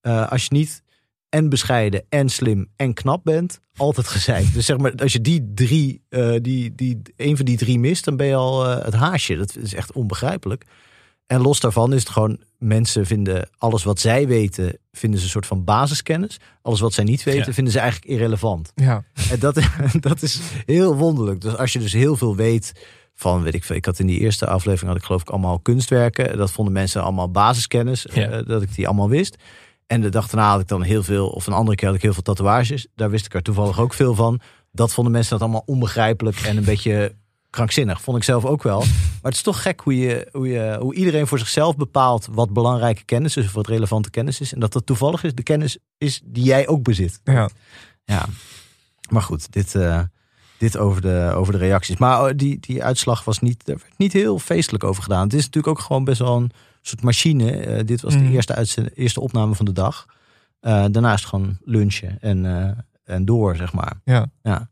eh, 0.00 0.30
als 0.30 0.42
je 0.42 0.48
niet 0.54 0.82
en 1.32 1.48
bescheiden 1.48 2.04
en 2.08 2.28
slim 2.28 2.68
en 2.76 2.94
knap 2.94 3.24
bent, 3.24 3.60
altijd 3.76 4.06
gezeik. 4.08 4.52
Dus 4.52 4.66
zeg 4.66 4.76
maar, 4.78 4.92
als 4.94 5.12
je 5.12 5.20
die 5.20 5.50
drie, 5.54 6.02
eh, 6.08 6.34
die, 6.40 6.74
die, 6.74 7.02
een 7.16 7.36
van 7.36 7.44
die 7.44 7.56
drie 7.56 7.78
mist, 7.78 8.04
dan 8.04 8.16
ben 8.16 8.26
je 8.26 8.34
al 8.34 8.66
eh, 8.68 8.84
het 8.84 8.94
haasje. 8.94 9.36
Dat 9.36 9.56
is 9.56 9.74
echt 9.74 9.92
onbegrijpelijk. 9.92 10.64
En 11.26 11.40
los 11.40 11.60
daarvan 11.60 11.92
is 11.92 12.00
het 12.00 12.08
gewoon, 12.08 12.40
mensen 12.58 13.06
vinden 13.06 13.48
alles 13.58 13.84
wat 13.84 14.00
zij 14.00 14.26
weten, 14.26 14.78
vinden 14.92 15.18
ze 15.18 15.24
een 15.24 15.30
soort 15.30 15.46
van 15.46 15.64
basiskennis. 15.64 16.40
Alles 16.62 16.80
wat 16.80 16.92
zij 16.92 17.04
niet 17.04 17.22
weten, 17.22 17.46
Ja. 17.46 17.52
vinden 17.52 17.72
ze 17.72 17.78
eigenlijk 17.78 18.10
irrelevant. 18.12 18.72
Ja, 18.74 19.04
En 19.30 19.38
dat, 19.38 19.60
dat 20.00 20.22
is 20.22 20.40
heel 20.66 20.96
wonderlijk. 20.96 21.40
Dus 21.40 21.56
als 21.56 21.72
je 21.72 21.78
dus 21.78 21.92
heel 21.92 22.16
veel 22.16 22.36
weet 22.36 22.72
van, 23.14 23.42
weet 23.42 23.54
ik 23.54 23.64
veel, 23.64 23.76
ik 23.76 23.84
had 23.84 23.98
in 23.98 24.06
die 24.06 24.18
eerste 24.20 24.46
aflevering 24.46 24.88
had 24.92 24.96
ik 25.00 25.04
geloof 25.06 25.20
ik 25.20 25.30
allemaal 25.30 25.58
kunstwerken. 25.60 26.36
Dat 26.38 26.50
vonden 26.52 26.72
mensen 26.74 27.02
allemaal 27.02 27.30
basiskennis, 27.30 28.06
Ja. 28.14 28.28
eh, 28.28 28.46
dat 28.46 28.62
ik 28.62 28.74
die 28.74 28.86
allemaal 28.86 29.08
wist. 29.08 29.36
En 29.86 30.00
de 30.00 30.08
dag 30.08 30.28
daarna 30.28 30.50
had 30.50 30.60
ik 30.60 30.68
dan 30.68 30.82
heel 30.82 31.02
veel, 31.02 31.28
of 31.28 31.46
een 31.46 31.52
andere 31.52 31.76
keer 31.76 31.86
had 31.86 31.96
ik 31.96 32.02
heel 32.02 32.12
veel 32.12 32.22
tatoeages. 32.22 32.86
Daar 32.94 33.10
wist 33.10 33.26
ik 33.26 33.34
er 33.34 33.42
toevallig 33.42 33.80
ook 33.80 33.94
veel 33.94 34.14
van. 34.14 34.40
Dat 34.72 34.92
vonden 34.92 35.12
mensen 35.12 35.30
dat 35.30 35.40
allemaal 35.40 35.62
onbegrijpelijk 35.66 36.40
en 36.40 36.56
een 36.56 36.64
beetje 36.64 37.14
krankzinnig. 37.50 38.00
Vond 38.00 38.16
ik 38.16 38.22
zelf 38.22 38.44
ook 38.44 38.62
wel. 38.62 38.78
Maar 38.78 39.30
het 39.30 39.34
is 39.34 39.42
toch 39.42 39.62
gek 39.62 39.80
hoe, 39.80 39.98
je, 39.98 40.28
hoe, 40.32 40.48
je, 40.48 40.76
hoe 40.80 40.94
iedereen 40.94 41.26
voor 41.26 41.38
zichzelf 41.38 41.76
bepaalt 41.76 42.28
wat 42.30 42.52
belangrijke 42.52 43.04
kennis 43.04 43.36
is, 43.36 43.44
of 43.44 43.52
wat 43.52 43.66
relevante 43.66 44.10
kennis 44.10 44.40
is. 44.40 44.52
En 44.52 44.60
dat 44.60 44.72
dat 44.72 44.86
toevallig 44.86 45.24
is 45.24 45.34
de 45.34 45.42
kennis 45.42 45.78
is 45.98 46.20
die 46.24 46.44
jij 46.44 46.68
ook 46.68 46.82
bezit. 46.82 47.20
ja. 47.24 47.48
Ja, 48.04 48.26
maar 49.10 49.22
goed, 49.22 49.52
dit, 49.52 49.74
eh, 49.74 50.00
dit 50.58 50.76
over, 50.76 51.02
de, 51.02 51.32
over 51.34 51.52
de 51.52 51.58
reacties. 51.58 51.96
Maar 51.96 52.22
oh, 52.22 52.30
die, 52.36 52.58
die 52.60 52.84
uitslag 52.84 53.24
was 53.24 53.38
niet, 53.38 53.68
er 53.68 53.76
werd 53.76 53.98
niet 53.98 54.12
heel 54.12 54.38
feestelijk 54.38 54.84
over 54.84 55.02
gedaan. 55.02 55.22
Het 55.22 55.34
is 55.34 55.44
natuurlijk 55.44 55.78
ook 55.78 55.84
gewoon 55.84 56.04
best 56.04 56.18
wel 56.18 56.36
een 56.36 56.50
soort 56.82 57.02
machine. 57.02 57.50
Eh, 57.52 57.84
dit 57.86 58.00
was 58.00 58.12
de 58.12 58.18
Mhm. 58.18 58.32
eerste, 58.32 58.90
eerste 58.94 59.20
opname 59.20 59.54
van 59.54 59.64
de 59.64 59.72
dag. 59.72 60.06
Eh, 60.60 60.84
daarna 60.90 61.12
is 61.12 61.20
het 61.20 61.28
gewoon 61.28 61.58
lunchen 61.64 62.16
en, 62.20 62.46
eh, 62.46 62.70
en 63.14 63.24
door, 63.24 63.56
zeg 63.56 63.72
maar. 63.72 64.00
Ja. 64.04 64.26
Ja. 64.42 64.70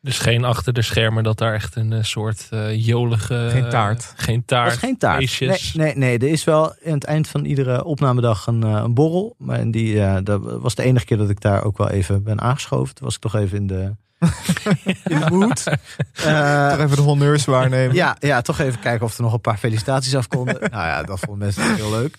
Dus 0.00 0.18
geen 0.18 0.44
achter 0.44 0.72
de 0.72 0.82
schermen 0.82 1.24
dat 1.24 1.38
daar 1.38 1.54
echt 1.54 1.76
een 1.76 2.04
soort 2.04 2.46
eh, 2.50 2.86
jolige... 2.86 3.48
Geen 3.50 3.68
taart. 3.68 4.12
geen 4.16 4.44
taart. 4.44 4.76
geen 4.76 4.96
taart. 4.98 5.40
Nee, 5.40 5.58
nee, 5.74 5.96
nee, 5.96 6.18
er 6.18 6.28
is 6.28 6.44
wel 6.44 6.68
aan 6.84 6.92
het 6.92 7.04
eind 7.04 7.28
van 7.28 7.44
iedere 7.44 7.84
opnamedag 7.84 8.46
een, 8.46 8.62
een 8.62 8.94
borrel. 8.94 9.34
Maar 9.38 9.58
en 9.58 9.70
die, 9.70 9.94
ja, 9.94 10.20
dat 10.20 10.40
was 10.60 10.74
de 10.74 10.82
enige 10.82 11.04
keer 11.04 11.16
dat 11.16 11.30
ik 11.30 11.40
daar 11.40 11.64
ook 11.64 11.78
wel 11.78 11.88
even 11.90 12.22
ben 12.22 12.40
aangeschoven. 12.40 12.94
Toen 12.94 13.04
was 13.04 13.14
ik 13.14 13.20
toch 13.20 13.34
even 13.34 13.56
in 13.58 13.66
de, 13.66 13.96
in 15.04 15.18
de 15.20 15.26
mood. 15.30 15.66
Eh, 16.12 16.68
Toch 16.70 16.78
even 16.78 16.96
de 16.96 17.02
honneurs 17.02 17.44
waarnemen. 17.44 17.94
Ja, 17.94 18.16
ja, 18.18 18.40
toch 18.40 18.58
even 18.58 18.80
kijken 18.80 19.06
of 19.06 19.16
er 19.16 19.22
nog 19.22 19.32
een 19.32 19.40
paar 19.40 19.58
felicitaties 19.58 20.14
af 20.16 20.28
konden. 20.28 20.56
nou 20.70 20.70
ja, 20.86 21.02
dat 21.02 21.18
vonden 21.18 21.38
mensen 21.38 21.74
heel 21.74 21.90
leuk. 21.90 22.16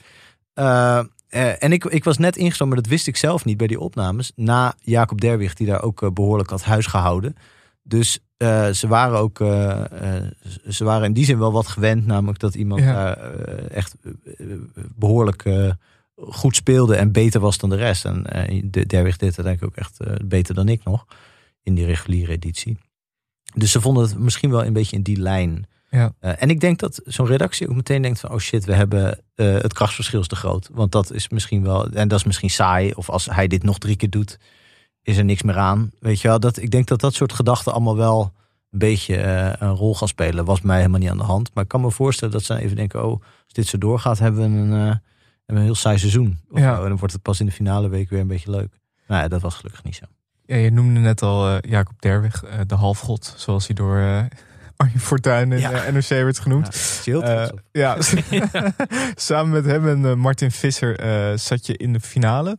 Eh, 0.54 1.00
eh, 1.30 1.64
en 1.64 1.72
ik, 1.72 1.86
ik 1.86 2.04
was 2.04 2.18
net 2.18 2.38
ingestoken, 2.38 2.68
maar 2.74 2.82
dat 2.82 2.92
wist 2.92 3.08
ik 3.08 3.18
zelf 3.18 3.46
niet 3.46 3.58
bij 3.58 3.68
die 3.68 3.80
opnames. 3.80 4.32
Na 4.36 4.74
Jacob 4.80 5.22
Derwig, 5.22 5.54
die 5.54 5.68
daar 5.68 5.82
ook 5.82 6.02
eh, 6.02 6.10
behoorlijk 6.10 6.50
had 6.50 6.64
huis 6.64 6.86
gehouden. 6.86 7.36
Dus 7.84 8.20
ze 8.72 8.86
waren 8.88 9.20
ook, 9.20 9.38
ze 10.70 10.84
waren 10.84 11.04
in 11.06 11.14
die 11.14 11.26
zin 11.26 11.40
wel 11.40 11.52
wat 11.52 11.68
gewend. 11.68 12.06
Namelijk 12.06 12.40
dat 12.40 12.56
iemand 12.56 12.82
Ja. 12.82 12.94
daar 12.94 13.18
echt 13.68 13.96
eh, 14.04 14.12
eh, 14.40 14.58
behoorlijk 14.96 15.46
eh, 15.46 15.72
goed 16.16 16.56
speelde 16.56 16.96
en 16.96 17.12
beter 17.12 17.40
was 17.42 17.58
dan 17.58 17.70
de 17.70 17.76
rest. 17.76 18.06
En 18.06 18.24
de 18.66 18.86
Derwig 18.86 19.18
deed 19.18 19.36
het 19.36 19.46
eigenlijk 19.46 19.78
ook 19.80 19.86
echt 19.86 20.26
beter 20.28 20.56
dan 20.56 20.68
ik 20.70 20.84
nog. 20.84 21.06
In 21.64 21.76
die 21.76 21.86
reguliere 21.86 22.32
editie. 22.32 22.78
Dus 23.54 23.72
ze 23.72 23.82
vonden 23.82 24.04
het 24.04 24.18
misschien 24.18 24.50
wel 24.50 24.66
een 24.66 24.74
beetje 24.74 24.96
in 24.96 25.04
die 25.04 25.18
lijn. 25.18 25.68
Ja. 25.90 26.14
Eh, 26.20 26.32
en 26.42 26.50
ik 26.50 26.60
denk 26.60 26.80
dat 26.80 27.02
zo'n 27.06 27.26
redactie 27.26 27.70
ook 27.70 27.76
meteen 27.76 28.02
denkt 28.02 28.20
van... 28.20 28.32
oh 28.32 28.38
shit, 28.38 28.66
we 28.66 28.74
hebben 28.74 29.20
eh, 29.36 29.54
het 29.54 29.74
krachtsverschil 29.74 30.20
is 30.20 30.28
te 30.28 30.36
groot. 30.36 30.70
Want 30.72 30.92
dat 30.92 31.12
is 31.12 31.30
misschien 31.30 31.64
wel... 31.64 31.90
en 31.90 32.08
dat 32.08 32.20
is 32.20 32.26
misschien 32.26 32.50
saai. 32.50 32.92
Of 32.94 33.10
als 33.10 33.26
hij 33.26 33.48
dit 33.48 33.64
nog 33.64 33.78
drie 33.78 33.96
keer 33.96 34.10
doet, 34.10 34.40
is 35.02 35.18
er 35.18 35.26
niks 35.26 35.42
meer 35.42 35.58
aan. 35.58 35.92
Weet 36.00 36.22
je 36.22 36.28
wel, 36.28 36.40
dat, 36.40 36.58
ik 36.58 36.72
denk 36.72 36.88
dat 36.88 37.00
dat 37.00 37.14
soort 37.14 37.34
gedachten 37.34 37.72
allemaal 37.74 37.96
wel... 37.96 38.34
een 38.72 38.80
beetje 38.80 39.16
eh, 39.16 39.54
een 39.60 39.76
rol 39.76 39.96
gaan 39.96 40.08
spelen. 40.08 40.46
Was 40.46 40.62
mij 40.62 40.78
helemaal 40.78 41.00
niet 41.00 41.10
aan 41.10 41.18
de 41.18 41.24
hand. 41.24 41.54
Maar 41.54 41.64
ik 41.64 41.70
kan 41.70 41.82
me 41.82 41.92
voorstellen 41.92 42.34
dat 42.34 42.44
ze 42.44 42.60
even 42.60 42.76
denken... 42.76 43.06
oh, 43.06 43.12
als 43.22 43.54
dit 43.54 43.68
zo 43.68 43.78
doorgaat, 43.78 44.20
hebben 44.20 44.42
we 44.42 44.46
een, 44.46 44.72
hebben 44.72 45.02
we 45.46 45.54
een 45.54 45.62
heel 45.62 45.76
saai 45.76 45.98
seizoen. 45.98 46.40
Of 46.50 46.60
Ja. 46.60 46.76
En 46.82 46.88
dan 46.90 46.98
wordt 46.98 47.14
het 47.14 47.22
pas 47.22 47.40
in 47.40 47.46
de 47.46 47.52
finale 47.52 47.90
week 47.90 48.10
weer 48.10 48.20
een 48.20 48.28
beetje 48.28 48.52
leuk. 48.52 48.80
Nou 49.08 49.22
ja, 49.22 49.28
dat 49.28 49.42
was 49.42 49.56
gelukkig 49.56 49.84
niet 49.84 49.96
zo. 49.96 50.06
Ja, 50.46 50.56
je 50.56 50.72
noemde 50.72 51.00
net 51.00 51.22
al 51.22 51.48
eh, 51.48 51.72
Jacob 51.72 52.02
Derwig, 52.02 52.44
eh, 52.44 52.60
de 52.68 52.76
halfgod, 52.76 53.34
zoals 53.38 53.68
hij 53.68 53.76
door 53.76 53.98
eh 53.98 54.24
Arjen 54.78 55.00
Fortuyn 55.00 55.52
in 55.52 55.60
Ja. 55.60 55.72
eh, 55.72 55.94
NRC 55.94 56.08
werd 56.08 56.40
genoemd. 56.40 57.02
Ja, 57.06 57.52
ja, 57.72 57.98
samen 59.16 59.52
met 59.52 59.66
hem 59.66 59.88
en 60.06 60.20
Martin 60.20 60.52
Visser 60.52 61.00
zat 61.40 61.66
je 61.66 61.78
in 61.78 61.94
de 61.94 62.00
finale. 62.00 62.58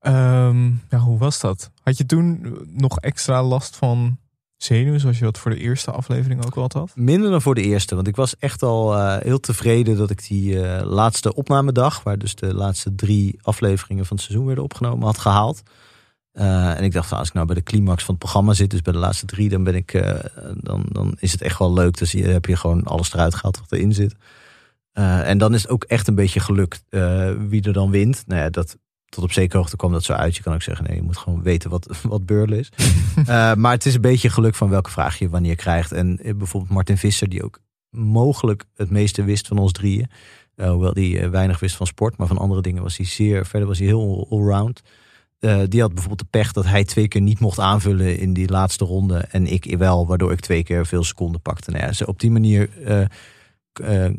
Ehm, 0.00 0.66
ja, 0.66 0.98
hoe 0.98 1.18
was 1.18 1.40
dat? 1.40 1.70
Had 1.82 1.96
je 1.98 2.06
toen 2.06 2.56
nog 2.66 2.98
extra 2.98 3.42
last 3.42 3.76
van 3.76 4.18
zenuwen, 4.56 5.00
zoals 5.00 5.18
je 5.18 5.24
dat 5.24 5.38
voor 5.38 5.50
de 5.50 5.58
eerste 5.58 5.90
aflevering 5.90 6.44
ook 6.44 6.54
al 6.56 6.70
had? 6.72 6.92
Minder 6.94 7.30
dan 7.30 7.42
voor 7.42 7.54
de 7.54 7.62
eerste, 7.62 7.94
want 7.94 8.06
ik 8.06 8.16
was 8.16 8.36
echt 8.38 8.62
al 8.62 9.10
heel 9.18 9.40
tevreden 9.40 9.96
dat 9.96 10.10
ik 10.10 10.26
die 10.26 10.58
laatste 10.84 11.34
opnamedag, 11.34 12.02
waar 12.02 12.18
dus 12.18 12.34
de 12.34 12.54
laatste 12.54 12.94
drie 12.94 13.38
afleveringen 13.42 14.06
van 14.06 14.16
het 14.16 14.24
seizoen 14.24 14.46
werden 14.46 14.64
opgenomen, 14.64 15.06
had 15.06 15.18
gehaald. 15.18 15.62
Eh, 16.32 16.78
en 16.78 16.84
ik 16.84 16.92
dacht 16.92 17.08
van 17.08 17.18
als 17.18 17.28
ik 17.28 17.34
nou 17.34 17.46
bij 17.46 17.54
de 17.54 17.62
climax 17.62 18.04
van 18.04 18.14
het 18.14 18.22
programma 18.22 18.52
zit, 18.52 18.70
dus 18.70 18.82
bij 18.82 18.92
de 18.92 18.98
laatste 18.98 19.26
drie, 19.26 19.48
dan 19.48 19.64
ben 19.64 19.74
ik, 19.74 19.94
eh, 19.94 20.14
dan, 20.56 20.84
dan 20.88 21.16
is 21.18 21.32
het 21.32 21.42
echt 21.42 21.58
wel 21.58 21.72
leuk. 21.72 21.98
Dus 21.98 22.12
je 22.12 22.24
heb 22.24 22.46
je 22.46 22.56
gewoon 22.56 22.84
alles 22.84 23.12
eruit 23.12 23.34
gehaald 23.34 23.58
wat 23.58 23.72
erin 23.72 23.92
zit. 23.92 24.14
Eh, 24.92 25.28
en 25.28 25.38
dan 25.38 25.54
is 25.54 25.62
het 25.62 25.70
ook 25.70 25.84
echt 25.84 26.08
een 26.08 26.14
beetje 26.14 26.40
gelukt 26.40 26.84
eh, 26.88 27.30
wie 27.48 27.62
er 27.62 27.72
dan 27.72 27.90
wint. 27.90 28.22
Nou 28.26 28.40
ja, 28.40 28.50
dat, 28.50 28.78
tot 29.04 29.24
op 29.24 29.32
zekere 29.32 29.58
hoogte 29.58 29.76
kwam 29.76 29.92
dat 29.92 30.04
zo 30.04 30.12
uit. 30.12 30.36
Je 30.36 30.42
kan 30.42 30.54
ook 30.54 30.62
zeggen, 30.62 30.86
nee, 30.86 30.96
je 30.96 31.02
moet 31.02 31.16
gewoon 31.16 31.42
weten 31.42 31.70
wat, 31.70 31.88
wat 32.02 32.26
beurlen 32.26 32.58
is. 32.58 32.72
Maar 33.56 33.72
het 33.72 33.86
is 33.86 33.94
een 33.94 34.00
beetje 34.00 34.30
geluk 34.30 34.54
van 34.54 34.68
welke 34.68 34.90
vraag 34.90 35.18
je 35.18 35.28
wanneer 35.28 35.56
krijgt. 35.56 35.92
En 35.92 36.16
bijvoorbeeld 36.22 36.72
Martin 36.72 36.98
Visser, 36.98 37.28
die 37.28 37.44
ook 37.44 37.58
mogelijk 37.90 38.64
het 38.74 38.90
meeste 38.90 39.24
wist 39.24 39.46
van 39.46 39.58
ons 39.58 39.72
drieën. 39.72 40.10
Hoewel 40.56 40.92
die 40.92 41.28
weinig 41.28 41.60
wist 41.60 41.76
van 41.76 41.86
sport, 41.86 42.16
maar 42.16 42.26
van 42.26 42.38
andere 42.38 42.62
dingen 42.62 42.82
was 42.82 42.96
hij 42.96 43.06
zeer. 43.06 43.46
Verder 43.46 43.68
was 43.68 43.78
hij 43.78 43.86
heel 43.86 44.26
allround. 44.30 44.82
Eh 45.42 45.62
die 45.68 45.80
had 45.80 45.94
bijvoorbeeld 45.94 46.18
de 46.18 46.38
pech 46.38 46.52
dat 46.52 46.64
hij 46.64 46.84
twee 46.84 47.08
keer 47.08 47.20
niet 47.20 47.40
mocht 47.40 47.58
aanvullen 47.58 48.18
in 48.18 48.32
die 48.32 48.48
laatste 48.48 48.84
ronde. 48.84 49.18
En 49.18 49.46
ik 49.46 49.76
wel, 49.78 50.06
waardoor 50.06 50.32
ik 50.32 50.40
twee 50.40 50.62
keer 50.62 50.86
veel 50.86 51.04
seconden 51.04 51.40
pakte. 51.40 51.70
Nou 51.70 51.84
ja, 51.84 51.92
zo 51.92 52.04
op 52.04 52.20
die 52.20 52.30
manier 52.30 52.70
eh, 52.84 54.10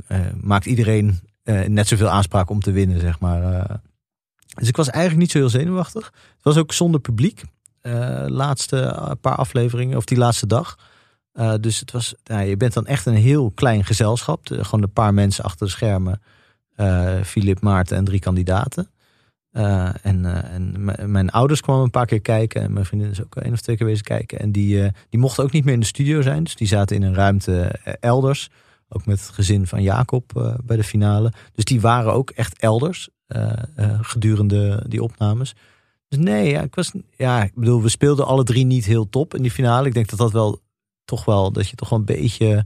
maakt 0.42 0.66
iedereen 0.66 1.20
net 1.68 1.88
zoveel 1.88 2.10
aanspraak 2.10 2.50
om 2.50 2.60
te 2.60 2.72
winnen, 2.72 3.00
zeg 3.00 3.20
maar. 3.20 3.68
dus 4.56 4.68
ik 4.68 4.76
was 4.76 4.90
eigenlijk 4.90 5.22
niet 5.22 5.32
zo 5.32 5.38
heel 5.38 5.50
zenuwachtig. 5.50 6.06
Het 6.36 6.44
was 6.44 6.58
ook 6.58 6.74
zonder 6.74 7.00
publiek. 7.00 7.44
laatste 8.28 9.16
paar 9.22 9.36
afleveringen, 9.36 9.98
of 9.98 10.06
die 10.06 10.18
laatste 10.18 10.48
dag. 10.48 10.78
Dus 11.60 11.80
het 11.80 11.92
was, 11.92 12.16
je 12.24 12.58
bent 12.58 12.74
dan 12.74 12.86
echt 12.86 13.06
een 13.06 13.16
heel 13.16 13.52
klein 13.52 13.86
gezelschap. 13.86 14.48
Gewoon 14.48 14.84
een 14.84 14.94
paar 14.94 15.14
mensen 15.14 15.44
achter 15.44 15.66
de 15.66 15.72
schermen. 15.72 16.22
Filip, 17.26 17.62
Maarten 17.62 17.98
en 17.98 18.06
drie 18.06 18.20
kandidaten. 18.20 18.93
Eh, 19.54 19.90
en 20.02 20.26
eh, 20.26 20.54
en 20.54 21.12
mijn 21.12 21.30
ouders 21.30 21.62
kwamen 21.62 21.84
een 21.84 21.90
paar 21.90 22.06
keer 22.06 22.22
kijken. 22.22 22.62
En 22.62 22.74
mijn 22.74 22.86
vriendin 22.86 23.10
is 23.10 23.24
ook 23.24 23.36
één 23.36 23.54
of 23.54 23.62
twee 23.62 23.78
keer 23.78 23.86
wezen 23.86 24.04
kijken. 24.04 24.40
En 24.40 24.52
die, 24.52 24.84
eh, 24.84 24.92
die 25.10 25.20
mochten 25.20 25.44
ook 25.44 25.52
niet 25.52 25.66
meer 25.66 25.74
in 25.74 25.80
de 25.80 25.86
studio 25.86 26.22
zijn. 26.22 26.44
Dus 26.44 26.56
die 26.56 26.68
zaten 26.68 26.96
in 26.96 27.02
een 27.04 27.14
ruimte 27.16 27.76
elders. 28.00 28.50
Ook 28.90 29.06
met 29.06 29.20
het 29.20 29.30
gezin 29.30 29.68
van 29.68 29.82
Jacob 29.82 30.56
bij 30.64 30.78
de 30.78 30.84
finale. 30.84 31.32
Dus 31.54 31.66
die 31.66 31.82
waren 31.82 32.14
ook 32.14 32.30
echt 32.30 32.60
elders. 32.60 33.10
gedurende 34.02 34.84
die 34.88 35.04
opnames. 35.04 35.56
Dus 36.08 36.20
nee, 36.20 36.50
ja, 36.50 36.62
ik 36.62 36.76
was, 36.76 36.92
ja, 37.18 37.44
ik 37.44 37.56
bedoel, 37.56 37.82
we 37.82 37.90
speelden 37.90 38.26
alle 38.26 38.44
drie 38.44 38.66
niet 38.66 38.86
heel 38.86 39.10
top 39.10 39.36
in 39.36 39.42
die 39.42 39.52
finale. 39.52 39.88
Ik 39.88 39.94
denk 39.94 40.10
dat 40.10 40.20
dat 40.20 40.32
wel 40.32 40.60
toch 41.06 41.26
wel, 41.26 41.52
dat 41.52 41.70
je 41.70 41.76
toch 41.76 41.90
wel 41.90 42.00
een 42.00 42.06
beetje, 42.06 42.66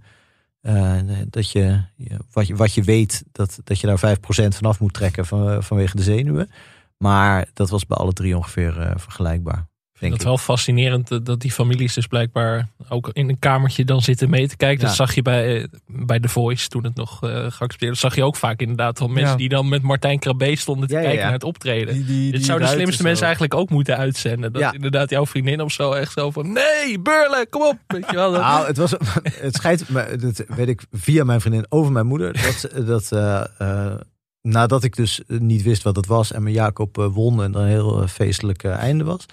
dat 1.30 1.52
je, 1.52 1.82
je- 1.96 2.18
wat 2.32 2.48
je, 2.48 2.56
wat 2.56 2.74
je 2.74 2.84
weet, 2.84 3.24
dat, 3.32 3.60
dat 3.64 3.80
je 3.80 3.88
daar 3.88 4.18
5% 4.18 4.56
vanaf 4.56 4.80
moet 4.80 4.94
trekken 4.94 5.26
van, 5.26 5.64
vanwege 5.64 5.96
de 5.96 6.04
zenuwen. 6.04 6.50
Maar 6.98 7.48
dat 7.54 7.70
was 7.70 7.86
bij 7.86 7.98
alle 7.98 8.14
drie 8.14 8.36
ongeveer 8.38 8.80
eh, 8.82 8.92
vergelijkbaar. 8.96 9.68
Ik 9.94 10.04
vind 10.04 10.14
het 10.16 10.24
wel 10.24 10.38
fascinerend 10.38 11.08
dat- 11.08 11.26
dat 11.26 11.40
die 11.40 11.52
families 11.52 11.94
dus 11.94 12.08
blijkbaar 12.08 12.70
ook 12.90 13.10
in 13.14 13.30
een 13.30 13.40
kamertje 13.40 13.86
dan 13.86 14.02
zitten 14.02 14.30
mee 14.30 14.48
te 14.48 14.58
kijken. 14.58 14.82
Ja. 14.82 14.88
Dat 14.88 14.96
zag 14.96 15.16
je 15.16 15.22
bij, 15.22 15.62
eh, 15.62 15.68
bij 15.88 16.20
The 16.20 16.28
Voice 16.30 16.68
toen 16.68 16.84
het 16.84 16.96
nog 16.96 17.24
eh 17.24 17.30
geaccepteerd 17.30 17.92
was. 17.92 18.00
Zag 18.00 18.16
je 18.16 18.24
ook 18.24 18.36
vaak 18.36 18.60
inderdaad 18.62 19.00
wel 19.00 19.08
mensen 19.08 19.32
Ja. 19.32 19.38
die 19.38 19.50
dan 19.50 19.70
met 19.70 19.82
Martijn 19.82 20.20
Krabbe 20.20 20.56
stonden 20.56 20.88
te 20.88 20.94
Ja, 20.94 21.00
ja, 21.00 21.06
kijken 21.06 21.22
ja. 21.24 21.30
naar 21.30 21.38
het 21.40 21.48
optreden. 21.48 21.94
Die, 21.94 22.06
die, 22.06 22.24
Dit 22.24 22.32
die 22.36 22.44
zou 22.44 22.60
de 22.60 22.68
slimste 22.68 22.98
zo. 22.98 23.04
mensen 23.04 23.24
eigenlijk 23.24 23.54
ook 23.54 23.70
moeten 23.70 23.98
uitzenden. 23.98 24.54
Dat 24.54 24.62
Ja. 24.62 24.74
inderdaad 24.74 25.10
jouw 25.10 25.26
vriendin 25.26 25.62
of 25.62 25.72
zo 25.72 25.92
echt 25.92 26.12
zo 26.12 26.32
van... 26.32 26.52
Nee, 26.52 27.00
Burle, 27.02 27.48
kom 27.50 27.62
op. 27.62 27.78
Weet 27.88 28.10
je 28.10 28.16
wel, 28.16 28.32
dat- 28.32 28.42
Nou, 28.42 28.68
het, 28.68 28.78
was, 28.78 28.92
het 29.32 29.56
schijnt, 29.56 29.90
maar 29.90 30.18
dat 30.20 30.44
weet 30.48 30.68
ik 30.68 30.84
via 30.92 31.24
mijn 31.24 31.42
vriendin 31.42 31.66
over 31.70 31.92
mijn 31.92 32.06
moeder. 32.08 32.34
Dat, 32.42 32.86
dat 32.88 33.12
eh, 33.12 33.44
eh, 33.58 33.96
nadat 34.52 34.84
ik 34.84 34.96
dus 34.96 35.22
niet 35.28 35.64
wist 35.64 35.84
wat 35.84 35.96
het 35.96 36.06
was 36.06 36.32
en 36.32 36.44
mijn 36.44 36.56
Jacob 36.56 36.98
eh, 36.98 37.06
won 37.12 37.44
en 37.44 37.56
er 37.56 37.62
een 37.62 37.68
heel 37.68 38.02
eh, 38.02 38.08
feestelijk 38.08 38.64
eh, 38.64 38.72
einde 38.72 39.04
was. 39.04 39.26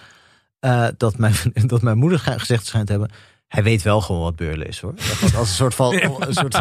eh, 0.61 0.87
dat, 0.97 1.19
mijn, 1.19 1.35
dat 1.67 1.83
mijn 1.83 1.99
moeder 1.99 2.19
gezegd 2.19 2.67
schijnt 2.67 2.87
te 2.87 2.93
hebben. 2.93 3.11
Hij 3.49 3.63
weet 3.63 3.83
wel 3.83 4.01
gewoon 4.01 4.23
wat 4.23 4.37
beurlen 4.37 4.67
is 4.69 4.81
hoor. 4.81 4.95
Dat 5.21 5.35
als 5.35 5.49
een 5.49 5.55
soort 5.55 5.75
van 5.75 5.95
een 5.95 6.35
soort 6.35 6.53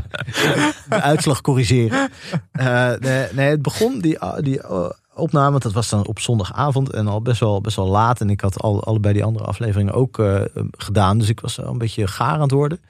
de 0.89 1.01
uitslag 1.01 1.41
corrigeren. 1.41 2.09
Eh, 2.51 2.93
nee, 2.99 3.27
nee, 3.31 3.49
het 3.49 3.61
begon 3.61 3.99
die, 3.99 4.17
die 4.37 4.61
eh, 4.61 4.89
opname, 5.13 5.51
want 5.51 5.63
dat 5.63 5.73
was 5.73 5.89
dan 5.89 6.07
op 6.07 6.19
zondagavond 6.19 6.89
en 6.93 7.07
al 7.07 7.21
best 7.21 7.39
wel, 7.39 7.61
best 7.61 7.75
wel 7.75 7.87
laat. 7.87 8.21
En 8.21 8.29
ik 8.29 8.41
had 8.41 8.59
al, 8.61 8.83
allebei 8.83 9.13
die 9.13 9.23
andere 9.23 9.45
afleveringen 9.45 9.93
ook 9.93 10.19
eh, 10.19 10.41
gedaan. 10.71 11.17
Dus 11.17 11.29
ik 11.29 11.39
was 11.39 11.61
al 11.61 11.71
een 11.71 11.77
beetje 11.77 12.07
gaar 12.07 12.33
aan 12.33 12.41
het 12.41 12.51
worden. 12.51 12.81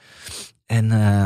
En 0.65 0.91
eh, 0.91 1.23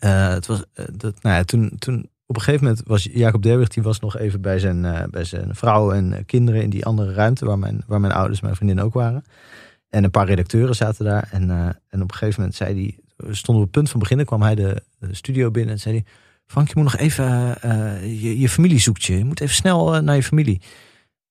eh, 0.00 0.34
het 0.34 0.46
was, 0.46 0.62
eh, 0.72 0.84
dat, 0.92 1.22
nou 1.22 1.36
ja, 1.36 1.44
toen, 1.44 1.72
toen 1.78 2.10
op 2.32 2.38
een 2.38 2.44
gegeven 2.44 2.66
moment 2.66 2.86
was 2.86 3.08
Jacob 3.12 3.42
Derwig, 3.42 3.68
die 3.68 3.82
was 3.82 4.00
nog 4.00 4.18
even 4.18 4.40
bij 4.40 4.58
zijn, 4.58 4.84
eh, 4.84 5.04
bij 5.10 5.24
zijn 5.24 5.54
vrouw 5.54 5.92
en 5.92 6.12
eh, 6.12 6.24
kinderen 6.26 6.62
in 6.62 6.70
die 6.70 6.84
andere 6.84 7.12
ruimte 7.12 7.44
waar 7.44 7.58
mijn, 7.58 7.82
waar 7.86 8.00
mijn 8.00 8.12
ouders, 8.12 8.40
mijn 8.40 8.56
vriendin 8.56 8.80
ook 8.80 8.94
waren. 8.94 9.24
En 9.88 10.04
een 10.04 10.10
paar 10.10 10.26
redacteuren 10.26 10.74
zaten 10.74 11.04
daar. 11.04 11.28
En, 11.30 11.50
eh, 11.50 11.66
en 11.66 12.02
op 12.02 12.10
een 12.10 12.14
gegeven 12.14 12.40
moment 12.40 12.54
zei 12.54 12.74
hij, 12.74 12.98
stonden 13.34 13.64
op 13.64 13.70
het 13.70 13.70
punt 13.70 13.90
van 13.90 14.00
beginnen, 14.00 14.26
kwam 14.26 14.42
hij 14.42 14.54
de, 14.54 14.82
studio 15.10 15.50
binnen 15.50 15.72
en 15.72 15.80
zei 15.80 15.94
hij, 15.94 16.04
Frank, 16.46 16.68
je 16.68 16.74
moet 16.76 16.84
nog 16.84 16.96
even, 16.96 17.24
je, 18.20 18.38
je 18.38 18.48
familie 18.48 18.78
zoekt 18.78 19.04
je. 19.04 19.18
Je 19.18 19.24
moet 19.24 19.40
even 19.40 19.54
snel 19.54 20.02
naar 20.02 20.16
je 20.16 20.22
familie. 20.22 20.60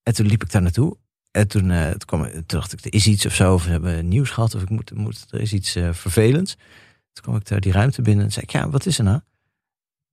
En 0.04 0.14
toen 0.14 0.26
liep 0.26 0.44
ik 0.44 0.52
daar 0.52 0.62
naartoe. 0.62 0.98
En 1.32 1.48
toen, 1.48 1.68
toen, 1.68 2.06
kwam, 2.06 2.24
toen 2.24 2.44
dacht 2.46 2.74
ik, 2.74 2.86
er 2.86 2.94
is 2.94 3.08
iets 3.08 3.26
of 3.26 3.36
zo. 3.36 3.54
Of 3.54 3.64
we 3.64 3.72
hebben 3.72 4.08
nieuws 4.08 4.30
gehad. 4.30 4.56
Of 4.56 4.62
ik 4.62 4.70
moet, 4.70 4.94
moet, 4.94 5.26
er 5.30 5.42
is 5.42 5.54
iets 5.54 5.72
vervelends. 5.72 6.56
Toen 7.14 7.24
kwam 7.24 7.36
ik 7.36 7.48
daar 7.48 7.60
die 7.60 7.72
ruimte 7.72 8.02
binnen 8.02 8.26
en 8.26 8.32
zei 8.32 8.46
ik, 8.46 8.52
ja, 8.52 8.70
wat 8.70 8.86
is 8.86 8.98
er 8.98 9.04
nou? 9.04 9.20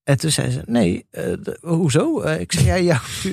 En 0.08 0.16
toen 0.18 0.30
zei 0.30 0.50
ze, 0.50 0.62
nee, 0.66 1.06
eh, 1.10 1.32
hoezo? 1.60 2.20
Eh, 2.20 2.40
ik 2.40 2.52
zei, 2.52 2.66
ja, 2.66 2.74
ja. 2.74 3.00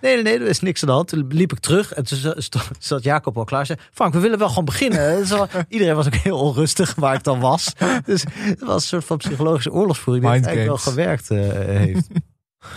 Nee, 0.00 0.14
nee, 0.14 0.22
nee, 0.22 0.38
er 0.38 0.46
is 0.46 0.60
niks 0.60 0.80
aan 0.82 0.88
de 0.88 0.94
hand. 0.94 1.08
Toen 1.08 1.26
liep 1.28 1.52
ik 1.52 1.58
terug 1.58 1.92
en 1.92 2.04
toen 2.04 2.34
zat- 2.78 3.02
Jacob 3.02 3.36
al 3.38 3.44
klaar. 3.44 3.66
Zei, 3.66 3.78
Frank, 3.92 4.12
we 4.12 4.18
willen 4.20 4.38
wel 4.38 4.48
gewoon 4.48 4.64
beginnen. 4.64 5.26
Iedereen 5.68 5.94
was 5.94 6.06
ook 6.06 6.14
heel 6.14 6.38
onrustig 6.38 6.94
waar 6.94 7.14
ik 7.14 7.22
dan 7.22 7.40
was. 7.40 7.72
Dus 8.04 8.24
het 8.30 8.60
was 8.60 8.82
een 8.82 8.88
soort 8.88 9.04
van 9.04 9.16
psychologische 9.16 9.72
oorlogsvoering 9.72 10.24
die 10.24 10.32
eigenlijk 10.34 10.66
wel 10.66 10.92
gewerkt 10.92 11.30
eh, 11.30 11.38
heeft. 11.76 12.06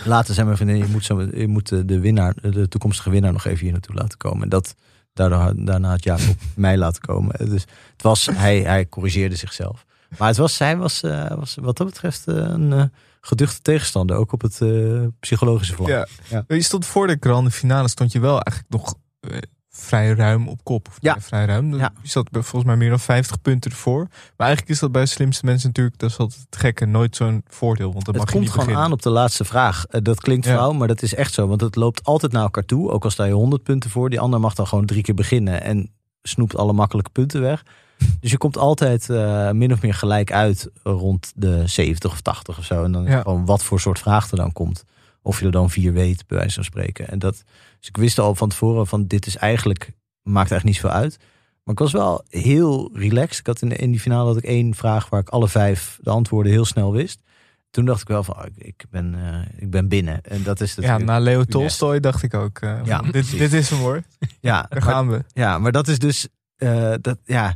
Later 0.04 0.34
zei 0.34 0.46
mijn 0.46 0.58
vriendin, 0.58 0.78
je 0.78 0.86
moet, 0.86 1.04
zo, 1.04 1.20
je 1.34 1.48
moet 1.48 1.88
de, 1.88 2.00
winnaar, 2.00 2.34
de 2.40 2.68
toekomstige 2.68 3.10
winnaar 3.10 3.32
nog 3.32 3.44
even 3.44 3.60
hier 3.60 3.72
naartoe 3.72 3.94
laten 3.94 4.18
komen. 4.18 4.42
En 4.42 4.48
dat, 4.48 4.74
daardoor, 5.12 5.52
daarna 5.56 5.88
had 5.90 6.04
Jacob 6.04 6.36
mij 6.56 6.76
laten 6.76 7.02
komen. 7.02 7.50
Dus 7.50 7.64
het 7.92 8.02
was, 8.02 8.26
hij, 8.32 8.60
hij 8.60 8.88
corrigeerde 8.88 9.36
zichzelf. 9.36 9.84
Maar 10.18 10.28
het 10.28 10.36
was, 10.36 10.58
hij 10.58 10.76
was, 10.76 11.00
was 11.34 11.56
wat 11.60 11.76
dat 11.76 11.86
betreft 11.86 12.22
een 12.26 12.90
geduchte 13.20 13.62
tegenstander. 13.62 14.16
Ook 14.16 14.32
op 14.32 14.40
het 14.42 14.60
eh, 14.60 15.04
psychologische 15.20 15.74
vlak. 15.74 15.88
Ja. 15.88 16.06
Ja. 16.28 16.44
Je 16.48 16.62
stond 16.62 16.86
voor 16.86 17.06
de 17.06 17.16
grande 17.20 17.50
finale, 17.50 17.88
stond 17.88 18.12
je 18.12 18.20
wel 18.20 18.40
eigenlijk 18.40 18.66
nog 18.72 18.94
eh, 19.20 19.36
vrij 19.68 20.12
ruim 20.12 20.48
op 20.48 20.64
kop. 20.64 20.88
Of 20.88 20.96
Ja. 21.00 21.16
vrij 21.20 21.44
ruim. 21.44 21.74
Ja. 21.76 21.92
Je 22.02 22.08
zat 22.08 22.30
bij 22.30 22.42
volgens 22.42 22.64
mij 22.64 22.76
meer 22.76 22.88
dan 22.88 23.00
50 23.00 23.40
punten 23.40 23.70
ervoor. 23.70 24.06
Maar 24.36 24.46
eigenlijk 24.46 24.68
is 24.70 24.78
dat 24.78 24.92
bij 24.92 25.02
de 25.02 25.08
slimste 25.08 25.44
mensen 25.44 25.68
natuurlijk, 25.68 25.98
dat 25.98 26.10
is 26.10 26.18
altijd 26.18 26.40
het 26.50 26.56
gekke, 26.60 26.84
nooit 26.86 27.16
zo'n 27.16 27.42
voordeel. 27.48 27.92
Want 27.92 28.04
dan 28.04 28.14
Het 28.14 28.22
mag 28.22 28.26
je 28.26 28.32
komt 28.32 28.40
niet 28.44 28.50
gewoon 28.52 28.66
beginnen. 28.66 28.86
aan 28.88 28.92
op 28.98 29.02
de 29.02 29.10
laatste 29.10 29.44
vraag. 29.44 29.86
Eh, 29.86 30.00
dat 30.02 30.20
klinkt 30.20 30.46
Ja. 30.46 30.52
flauw, 30.52 30.72
maar 30.72 30.88
dat 30.88 31.02
is 31.02 31.14
echt 31.14 31.32
zo. 31.32 31.46
Want 31.46 31.60
het 31.60 31.76
loopt 31.76 32.04
altijd 32.04 32.32
naar 32.32 32.42
elkaar 32.42 32.64
toe. 32.64 32.90
Ook 32.90 33.04
al 33.04 33.10
sta 33.10 33.24
je 33.24 33.32
100 33.32 33.62
punten 33.62 33.90
voor. 33.90 34.10
Die 34.10 34.20
ander 34.20 34.40
mag 34.40 34.54
dan 34.54 34.66
gewoon 34.66 34.86
drie 34.86 35.02
keer 35.02 35.14
beginnen. 35.14 35.62
En 35.62 35.90
snoept 36.22 36.56
alle 36.56 36.72
makkelijke 36.72 37.10
punten 37.10 37.40
weg. 37.40 37.62
Dus 38.20 38.30
je 38.30 38.38
komt 38.38 38.56
altijd 38.58 39.10
eh, 39.10 39.50
min 39.50 39.72
of 39.72 39.82
meer 39.82 39.94
gelijk 39.94 40.32
uit 40.32 40.68
rond 40.82 41.32
de 41.36 41.66
70 41.66 42.10
of 42.12 42.20
80 42.20 42.58
of 42.58 42.64
zo. 42.64 42.84
En 42.84 42.92
dan 42.92 43.02
is 43.02 43.08
Ja. 43.08 43.14
het 43.14 43.24
gewoon 43.24 43.44
wat 43.44 43.64
voor 43.64 43.80
soort 43.80 43.98
vraag 43.98 44.30
er 44.30 44.36
dan 44.36 44.52
komt. 44.52 44.84
Of 45.22 45.38
je 45.40 45.46
er 45.46 45.52
dan 45.52 45.70
vier 45.70 45.92
weet, 45.92 46.26
bij 46.26 46.38
wijze 46.38 46.54
van 46.54 46.64
spreken. 46.64 47.08
En 47.08 47.18
dat, 47.18 47.42
dus 47.78 47.88
ik 47.88 47.96
wist 47.96 48.18
al 48.18 48.34
van 48.34 48.48
tevoren 48.48 48.86
van 48.86 49.06
dit 49.06 49.26
is 49.26 49.36
eigenlijk, 49.36 49.92
maakt 50.22 50.50
eigenlijk 50.50 50.64
niet 50.64 50.74
zoveel 50.76 50.96
uit. 51.02 51.16
Maar 51.64 51.74
ik 51.74 51.80
was 51.80 51.92
wel 51.92 52.24
heel 52.28 52.90
relaxed. 52.94 53.38
Ik 53.38 53.46
had 53.46 53.62
in, 53.62 53.76
in 53.76 53.90
die 53.90 54.00
finale 54.00 54.26
had 54.26 54.36
ik 54.36 54.44
één 54.44 54.74
vraag 54.74 55.08
waar 55.08 55.20
ik 55.20 55.28
alle 55.28 55.48
vijf 55.48 55.98
de 56.02 56.10
antwoorden 56.10 56.52
heel 56.52 56.64
snel 56.64 56.92
wist. 56.92 57.20
Toen 57.70 57.84
dacht 57.84 58.00
ik 58.00 58.08
wel 58.08 58.24
van, 58.24 58.36
oh, 58.36 58.44
ik- 58.56 58.84
ben, 58.90 59.14
eh, 59.14 59.62
ik 59.62 59.70
ben 59.70 59.88
binnen. 59.88 60.22
En 60.22 60.42
dat 60.42 60.60
is 60.60 60.74
Ja, 60.74 60.80
natuurlijk... 60.80 61.08
na 61.10 61.18
Leo 61.18 61.44
Tolstoy 61.44 62.00
dacht 62.00 62.22
ik 62.22 62.34
ook. 62.34 62.58
eh, 62.58 62.78
Ja, 62.84 63.02
dit, 63.02 63.30
dit 63.38 63.52
is 63.52 63.70
hem 63.70 63.78
hoor. 63.78 64.02
ja, 64.40 64.66
Daar 64.68 64.68
maar- 64.70 64.82
gaan 64.82 65.08
we. 65.10 65.24
Ja, 65.32 65.58
maar 65.58 65.72
dat 65.72 65.88
is 65.88 65.98
dus. 65.98 66.28
dat, 67.00 67.16
ja, 67.24 67.54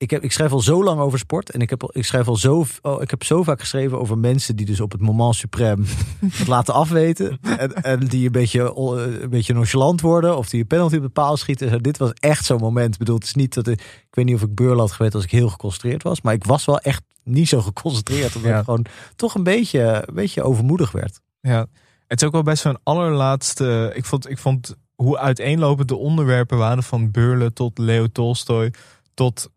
ik, 0.00 0.10
heb, 0.10 0.22
ik 0.22 0.32
schrijf 0.32 0.52
al 0.52 0.60
zo 0.60 0.84
lang 0.84 1.00
over 1.00 1.18
sport. 1.18 1.50
En 1.50 1.60
ik 1.60 1.70
heb, 1.70 1.82
al- 1.82 1.90
ik 1.92 2.04
schrijf 2.04 2.28
al 2.28 2.36
zo, 2.36 2.64
oh, 2.82 3.02
ik 3.02 3.10
heb 3.10 3.24
zo 3.24 3.42
vaak 3.42 3.60
geschreven 3.60 4.00
over 4.00 4.18
mensen 4.18 4.56
die 4.56 4.66
dus 4.66 4.80
op 4.80 4.92
het 4.92 5.00
moment 5.00 5.44
suprême 5.46 5.82
het 6.40 6.46
laten 6.46 6.74
afweten. 6.74 7.38
En, 7.58 7.74
en 7.74 8.00
die 8.06 8.26
een 8.26 8.32
beetje, 8.32 8.74
eh, 8.74 9.22
een 9.22 9.30
beetje 9.30 9.54
nonchalant 9.54 10.00
worden. 10.00 10.36
Of 10.36 10.48
die 10.48 10.60
een 10.60 10.66
penalty 10.66 10.96
op 10.96 11.02
de 11.02 11.08
paal 11.08 11.36
schieten. 11.36 11.82
Dit 11.82 11.98
was 11.98 12.10
echt 12.12 12.44
zo'n 12.44 12.60
moment. 12.60 12.92
Ik 12.92 12.98
bedoel, 12.98 13.14
het 13.14 13.24
is 13.24 13.34
niet 13.34 13.54
dat 13.54 13.66
ik, 13.66 13.80
ik 13.80 14.14
weet 14.14 14.24
niet 14.24 14.34
of 14.34 14.42
ik 14.42 14.54
beurl 14.54 14.78
had 14.78 14.92
geweten 14.92 15.14
als 15.14 15.24
ik 15.24 15.30
heel 15.30 15.48
geconcentreerd 15.48 16.02
was. 16.02 16.20
Maar 16.20 16.34
ik 16.34 16.44
was 16.44 16.64
wel 16.64 16.78
echt 16.78 17.02
niet 17.24 17.48
zo 17.48 17.60
geconcentreerd. 17.60 18.36
Omdat 18.36 18.50
Ja. 18.50 18.58
ik 18.58 18.64
gewoon 18.64 18.86
toch 19.16 19.34
een 19.34 19.42
beetje, 19.42 20.04
een 20.06 20.14
beetje 20.14 20.42
overmoedig 20.42 20.92
werd. 20.92 21.20
Ja, 21.40 21.66
het 22.06 22.20
is 22.20 22.26
ook 22.26 22.32
wel 22.32 22.42
best 22.42 22.62
zo'n 22.62 22.78
allerlaatste. 22.82 23.92
Ik 23.94 24.04
vond, 24.04 24.30
ik 24.30 24.38
vond 24.38 24.76
hoe 24.94 25.18
uiteenlopend 25.18 25.88
de 25.88 25.96
onderwerpen 25.96 26.58
waren 26.58 26.82
van 26.82 27.10
Beurle 27.10 27.52
tot 27.52 27.78
Leo 27.78 28.06
Tolstoy 28.06 28.72
tot 29.14 29.50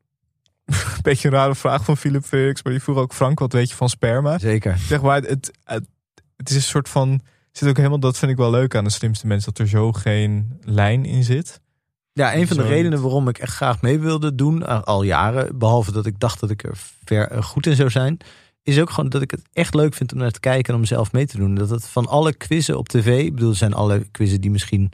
beetje 1.01 1.27
een 1.27 1.33
rare 1.33 1.55
vraag 1.55 1.83
van 1.83 1.97
Philip 1.97 2.23
Felix, 2.23 2.63
maar 2.63 2.73
die 2.73 2.81
vroeg 2.81 2.97
ook 2.97 3.13
Frank 3.13 3.39
wat 3.39 3.53
weet 3.53 3.69
je 3.69 3.75
van 3.75 3.89
sperma. 3.89 4.37
Zeker. 4.37 4.77
Zeg 4.77 5.01
maar, 5.01 5.21
het, 5.21 5.51
het, 5.63 5.87
het 6.35 6.49
is 6.49 6.55
een 6.55 6.61
soort 6.61 6.89
van 6.89 7.21
zit 7.57 7.69
ook 7.69 7.77
helemaal 7.77 7.99
dat 7.99 8.17
vind 8.17 8.31
ik 8.31 8.37
wel 8.37 8.51
leuk 8.51 8.75
aan 8.75 8.83
de 8.83 8.89
slimste 8.89 9.27
mensen 9.27 9.53
dat 9.53 9.61
er 9.61 9.67
zo 9.67 9.91
geen 9.91 10.59
lijn 10.61 11.05
in 11.05 11.23
zit. 11.23 11.61
Ja, 12.13 12.35
een 12.35 12.47
van 12.47 12.57
de 12.57 12.63
redenen 12.63 13.01
waarom 13.01 13.27
ik 13.27 13.37
echt 13.37 13.55
graag 13.55 13.81
mee 13.81 13.99
wilde 13.99 14.35
doen, 14.35 14.65
eh, 14.65 14.81
al 14.81 15.03
jaren, 15.03 15.57
behalve 15.57 15.91
dat 15.91 16.05
ik 16.05 16.19
dacht 16.19 16.39
dat 16.39 16.49
ik 16.49 16.63
er 16.63 16.77
ver 17.05 17.27
eh, 17.27 17.43
goed 17.43 17.65
in 17.65 17.75
zou 17.75 17.89
zijn, 17.89 18.17
is 18.63 18.79
ook 18.79 18.89
gewoon 18.89 19.09
dat 19.09 19.21
ik 19.21 19.31
het 19.31 19.41
echt 19.53 19.73
leuk 19.73 19.93
vind 19.93 20.11
om 20.11 20.17
naar 20.17 20.31
te 20.31 20.39
kijken 20.39 20.73
en 20.73 20.79
om 20.79 20.85
zelf 20.85 21.11
mee 21.11 21.25
te 21.25 21.37
doen. 21.37 21.55
Dat 21.55 21.69
het 21.69 21.87
van 21.87 22.07
alle 22.07 22.33
quizzen 22.33 22.77
op 22.77 22.89
tv, 22.89 23.23
ik 23.23 23.33
bedoel, 23.33 23.49
er 23.49 23.55
zijn 23.55 23.73
alle 23.73 24.07
quizzen 24.11 24.41
die 24.41 24.51
misschien 24.51 24.91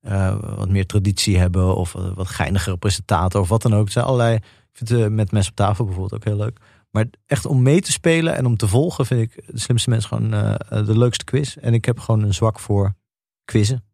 eh, 0.00 0.36
wat 0.56 0.68
meer 0.68 0.86
traditie 0.86 1.38
hebben 1.38 1.76
of 1.76 1.92
wat 1.92 2.28
geinigere 2.28 2.76
presentator 2.76 3.40
of 3.40 3.48
wat 3.48 3.62
dan 3.62 3.74
ook. 3.74 3.86
Er 3.86 3.92
zijn 3.92 4.04
allerlei, 4.04 4.38
eh, 4.80 5.06
met 5.06 5.32
mes 5.32 5.48
op 5.48 5.54
tafel 5.54 5.84
bijvoorbeeld 5.84 6.14
ook 6.14 6.24
heel 6.24 6.36
leuk. 6.36 6.58
Maar 6.90 7.06
echt 7.26 7.46
om 7.46 7.62
mee 7.62 7.80
te 7.80 7.92
spelen 7.92 8.36
en 8.36 8.46
om 8.46 8.56
te 8.56 8.68
volgen 8.68 9.06
vind 9.06 9.20
ik 9.20 9.46
de 9.46 9.58
slimste 9.58 9.90
mensen 9.90 10.08
gewoon 10.08 10.34
eh, 10.34 10.86
de 10.86 10.98
leukste 10.98 11.24
quiz. 11.24 11.56
En 11.56 11.74
ik 11.74 11.84
heb 11.84 11.98
gewoon 11.98 12.22
een 12.22 12.34
zwak 12.34 12.58
voor 12.58 12.94
quizzen. 13.44 13.84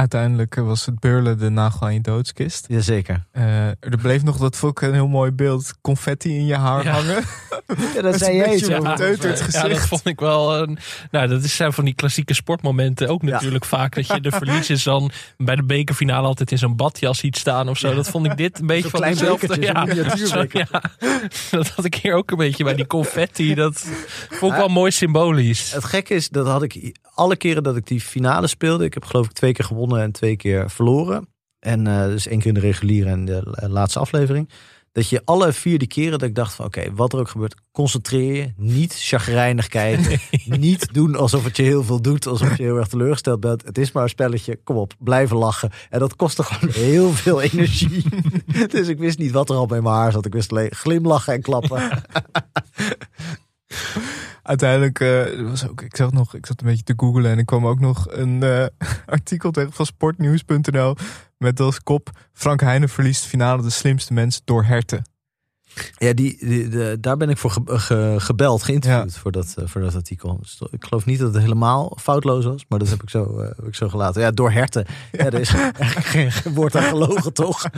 Uiteindelijk 0.00 0.56
eh, 0.56 0.64
was 0.64 0.86
het 0.86 1.00
Beurle 1.00 1.34
de 1.34 1.48
nagel 1.48 1.86
aan 1.86 1.94
je 1.94 2.00
doodskist. 2.00 2.64
Jazeker. 2.68 3.24
Eh, 3.32 3.66
er 3.66 3.98
bleef 4.02 4.22
nog, 4.22 4.36
dat 4.36 4.56
vond 4.56 4.78
ik 4.80 4.88
een 4.88 4.94
heel 4.94 5.08
mooi 5.08 5.30
beeld, 5.30 5.72
confetti 5.80 6.34
in 6.38 6.46
je 6.46 6.56
haar 6.56 6.84
Ja. 6.84 6.90
hangen. 6.92 7.22
Ja, 7.94 8.02
dat 8.02 8.18
zei 8.18 8.30
een 8.30 8.36
jij 8.36 8.48
beetje 8.48 8.66
zo. 8.66 8.78
op 8.78 8.86
het 8.86 8.96
teuterd 8.96 9.52
Ja, 9.52 9.68
dat 9.68 9.78
vond 9.86 10.06
ik 10.06 10.20
wel. 10.20 10.56
een- 10.58 10.78
nou, 11.10 11.28
dat 11.28 11.42
is- 11.42 11.56
zijn 11.56 11.72
van 11.72 11.84
die 11.84 11.94
klassieke 11.94 12.34
sportmomenten 12.34 13.08
ook 13.08 13.22
natuurlijk 13.22 13.64
vaak. 13.64 13.94
Dat 13.94 14.06
je 14.06 14.20
de 14.30 14.30
verliezers 14.30 14.82
dan 14.82 15.10
bij 15.36 15.56
de 15.56 15.62
bekerfinale 15.64 16.26
altijd 16.26 16.50
in 16.50 16.58
zo'n 16.58 16.76
badjas 16.76 17.18
ziet 17.18 17.36
staan 17.36 17.68
of 17.68 17.78
zo. 17.78 17.94
Dat 17.94 18.08
vond 18.08 18.26
ik 18.26 18.36
dit 18.36 18.58
een 18.60 18.66
beetje 18.66 18.90
van 18.90 19.00
Ja, 19.00 19.14
zo- 19.14 19.38
ja. 20.50 20.80
dat 21.50 21.68
had 21.68 21.84
ik 21.84 21.94
hier 21.94 22.14
ook 22.14 22.30
een 22.30 22.36
beetje 22.36 22.64
bij 22.64 22.74
die 22.74 22.86
confetti. 22.86 23.54
Dat 23.54 23.86
vond 24.30 24.52
ik 24.52 24.58
wel 24.58 24.68
mooi 24.68 24.90
symbolisch. 24.90 25.72
Het 25.72 25.84
gekke 25.84 26.14
is, 26.14 26.28
dat 26.28 26.46
had 26.46 26.62
ik 26.62 26.98
alle 27.14 27.36
keren 27.36 27.62
dat 27.62 27.76
ik 27.76 27.86
die 27.86 28.00
finale 28.00 28.46
speelde. 28.46 28.84
Ik 28.84 28.94
heb 28.94 29.04
geloof 29.04 29.26
ik 29.26 29.32
twee 29.32 29.52
keer 29.52 29.64
gewonnen 29.64 29.89
en 29.98 30.12
twee 30.12 30.36
keer 30.36 30.70
verloren. 30.70 31.28
En 31.58 31.86
eh, 31.86 32.04
dus 32.04 32.26
één 32.26 32.38
keer 32.38 32.48
in 32.48 32.54
de 32.54 32.60
reguliere 32.60 33.10
en 33.10 33.24
de 33.24 33.42
laatste 33.68 33.98
aflevering. 33.98 34.48
Dat 34.92 35.08
je 35.08 35.22
alle 35.24 35.52
vier 35.52 35.78
die 35.78 35.88
keren 35.88 36.10
dat 36.10 36.22
ik 36.22 36.34
dacht 36.34 36.54
van 36.54 36.64
oké, 36.64 36.94
wat 36.94 37.12
er 37.12 37.18
ook 37.18 37.28
gebeurt, 37.28 37.54
concentreer 37.72 38.34
je. 38.34 38.52
Niet 38.56 38.94
chagrijnig 38.98 39.68
kijken. 39.68 40.20
Niet 40.60 40.94
doen 40.94 41.16
alsof 41.16 41.44
het 41.44 41.56
je 41.56 41.62
heel 41.62 41.84
veel 41.84 42.02
doet. 42.02 42.26
Alsof 42.26 42.56
je 42.56 42.62
heel 42.62 42.76
erg 42.76 42.88
teleurgesteld 42.88 43.40
bent. 43.40 43.62
Het 43.62 43.78
is 43.78 43.92
maar 43.92 44.02
een 44.02 44.08
spelletje. 44.08 44.60
Kom 44.64 44.76
op, 44.76 44.94
blijven 44.98 45.36
lachen. 45.36 45.70
En 45.90 45.98
dat 45.98 46.16
kostte 46.16 46.42
gewoon 46.42 46.74
heel 46.74 47.12
veel 47.12 47.40
energie. 47.40 48.04
dus 48.68 48.88
ik 48.88 48.98
wist 48.98 49.18
niet 49.18 49.32
wat 49.32 49.50
er 49.50 49.56
al 49.56 49.66
bij 49.66 49.80
mijn 49.80 49.94
haar 49.94 50.12
zat. 50.12 50.26
Ik 50.26 50.32
wist 50.32 50.50
alleen 50.50 50.74
glimlachen 50.74 51.34
en 51.34 51.42
klappen. 51.42 51.90
Uiteindelijk 54.42 55.00
eh, 55.00 55.38
er 55.38 55.48
was 55.48 55.68
ook, 55.68 55.82
ik 55.82 55.96
zag 55.96 56.12
nog, 56.12 56.34
ik 56.34 56.46
zat 56.46 56.60
een 56.60 56.66
beetje 56.66 56.82
te 56.82 56.94
googlen 56.96 57.30
en 57.30 57.38
ik 57.38 57.46
kwam 57.46 57.66
ook 57.66 57.80
nog 57.80 58.06
een 58.10 58.42
eh, 58.42 58.66
artikel 59.06 59.50
tegen 59.50 59.72
van 59.72 59.86
sportnieuws.nl 59.86 60.96
met 61.38 61.60
als 61.60 61.82
kop 61.82 62.10
Frank 62.32 62.60
Heijnen 62.60 62.88
verliest 62.88 63.24
finale 63.24 63.62
de 63.62 63.70
slimste 63.70 64.12
mens 64.12 64.40
door 64.44 64.64
herten. 64.64 65.04
Ja, 65.98 66.12
die, 66.12 66.98
daar 67.00 67.16
ben 67.16 67.28
ik 67.30 67.38
voor 67.38 67.50
ge- 67.50 67.62
ge- 67.78 68.14
gebeld, 68.18 68.62
geïnterviewd 68.62 69.16
voor, 69.16 69.32
dat, 69.32 69.54
eh, 69.58 69.66
voor 69.66 69.80
dat 69.80 69.94
artikel. 69.94 70.38
Dus 70.40 70.60
ik 70.70 70.84
geloof 70.84 71.04
niet 71.06 71.18
dat 71.18 71.34
het 71.34 71.42
helemaal 71.42 71.96
foutloos 72.00 72.44
was, 72.44 72.64
maar 72.68 72.78
dat 72.78 72.88
heb 72.88 73.02
ik 73.02 73.10
zo, 73.10 73.38
eh, 73.38 73.46
heb 73.56 73.66
ik 73.66 73.74
zo 73.74 73.88
gelaten. 73.88 74.22
Ja, 74.22 74.30
door 74.30 74.50
herten. 74.50 74.84
Ja, 75.12 75.24
er 75.24 75.34
is 75.40 75.50
geen, 76.12 76.30
woord 76.54 76.76
aan 76.76 76.82
gelogen, 76.82 77.32
toch? 77.32 77.64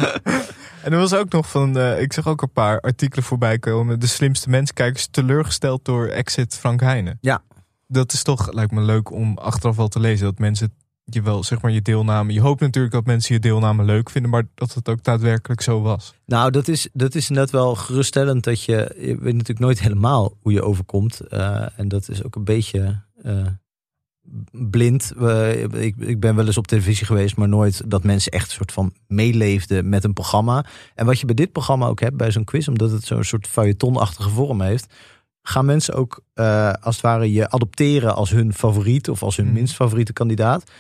En 0.83 0.93
er 0.93 0.99
was 0.99 1.15
ook 1.15 1.33
nog 1.33 1.51
van, 1.51 1.79
eh, 1.79 2.01
ik 2.01 2.13
zag 2.13 2.27
ook 2.27 2.43
een 2.43 2.53
paar 2.53 2.81
artikelen 2.81 3.25
voorbij 3.25 3.59
komen. 3.59 4.01
De 4.01 4.07
slimste 4.07 4.51
mens 4.51 4.73
kijkers 4.73 5.07
teleurgesteld 5.11 5.85
door 5.85 6.07
exit 6.07 6.55
Frank 6.59 6.81
Heijnen. 6.81 7.19
Ja. 7.21 7.43
Dat 7.87 8.13
is 8.13 8.23
toch, 8.23 8.53
lijkt 8.53 8.73
me 8.73 8.81
leuk 8.81 9.11
om 9.11 9.39
achteraf 9.39 9.77
wel 9.77 9.89
te 9.89 10.01
lezen. 10.01 10.25
Dat 10.25 10.39
mensen 10.39 10.73
je 11.15 11.23
wel, 11.23 11.45
zeg 11.45 11.61
maar, 11.63 11.71
je 11.73 11.83
deelname. 11.83 12.33
Je 12.33 12.41
hoopt 12.41 12.61
natuurlijk 12.61 12.95
dat 12.95 13.07
mensen 13.07 13.35
je 13.35 13.41
deelname 13.41 13.85
leuk 13.85 14.11
vinden, 14.11 14.31
maar 14.31 14.45
dat 14.55 14.75
het 14.75 14.89
ook 14.89 15.03
daadwerkelijk 15.03 15.61
zo 15.61 15.81
was. 15.81 16.15
Nou, 16.27 16.51
dat 16.51 16.69
is, 16.69 16.89
dat 16.93 17.15
is 17.15 17.29
net 17.29 17.51
wel 17.51 17.75
geruststellend 17.75 18.45
dat 18.45 18.63
je, 18.65 18.95
je 18.99 19.07
weet 19.07 19.33
natuurlijk 19.33 19.59
nooit 19.59 19.81
helemaal 19.81 20.37
hoe 20.41 20.53
je 20.53 20.63
overkomt. 20.63 21.21
Eh, 21.21 21.67
en 21.77 21.89
dat 21.89 22.09
is 22.09 22.25
ook 22.25 22.35
een 22.37 22.45
beetje 22.45 23.01
eh, 23.23 23.47
blind. 24.51 25.13
Ik, 25.73 25.97
ik 25.97 26.21
ben 26.21 26.35
wel 26.37 26.47
eens 26.47 26.57
op 26.59 26.67
televisie 26.67 27.07
geweest, 27.07 27.37
maar 27.37 27.49
nooit 27.49 27.91
dat 27.91 28.05
mensen 28.05 28.33
echt 28.33 28.47
een 28.49 28.55
soort 28.55 28.73
van 28.73 28.93
meeleefden 29.07 29.89
met 29.89 30.05
een 30.05 30.13
programma. 30.13 30.65
En 30.95 31.07
wat 31.07 31.21
je 31.21 31.27
bij 31.27 31.35
dit 31.35 31.53
programma 31.53 31.87
ook 31.87 32.01
hebt, 32.01 32.17
bij 32.17 32.31
zo'n 32.31 32.45
quiz, 32.45 32.69
omdat 32.69 32.91
het 32.91 33.05
zo'n 33.05 33.25
soort 33.25 33.47
feuilletonachtige 33.47 34.29
vorm 34.29 34.61
heeft, 34.61 34.95
gaan 35.43 35.65
mensen 35.65 35.95
ook 35.95 36.21
eh, 36.35 36.73
als 36.73 36.95
het 36.95 37.05
ware 37.05 37.33
je 37.33 37.51
adopteren 37.51 38.15
als 38.15 38.31
hun 38.31 38.55
favoriet 38.55 39.09
of 39.09 39.23
als 39.23 39.37
hun 39.37 39.47
Mhm. 39.47 39.55
minst 39.55 39.75
favoriete 39.75 40.13
kandidaat. 40.13 40.71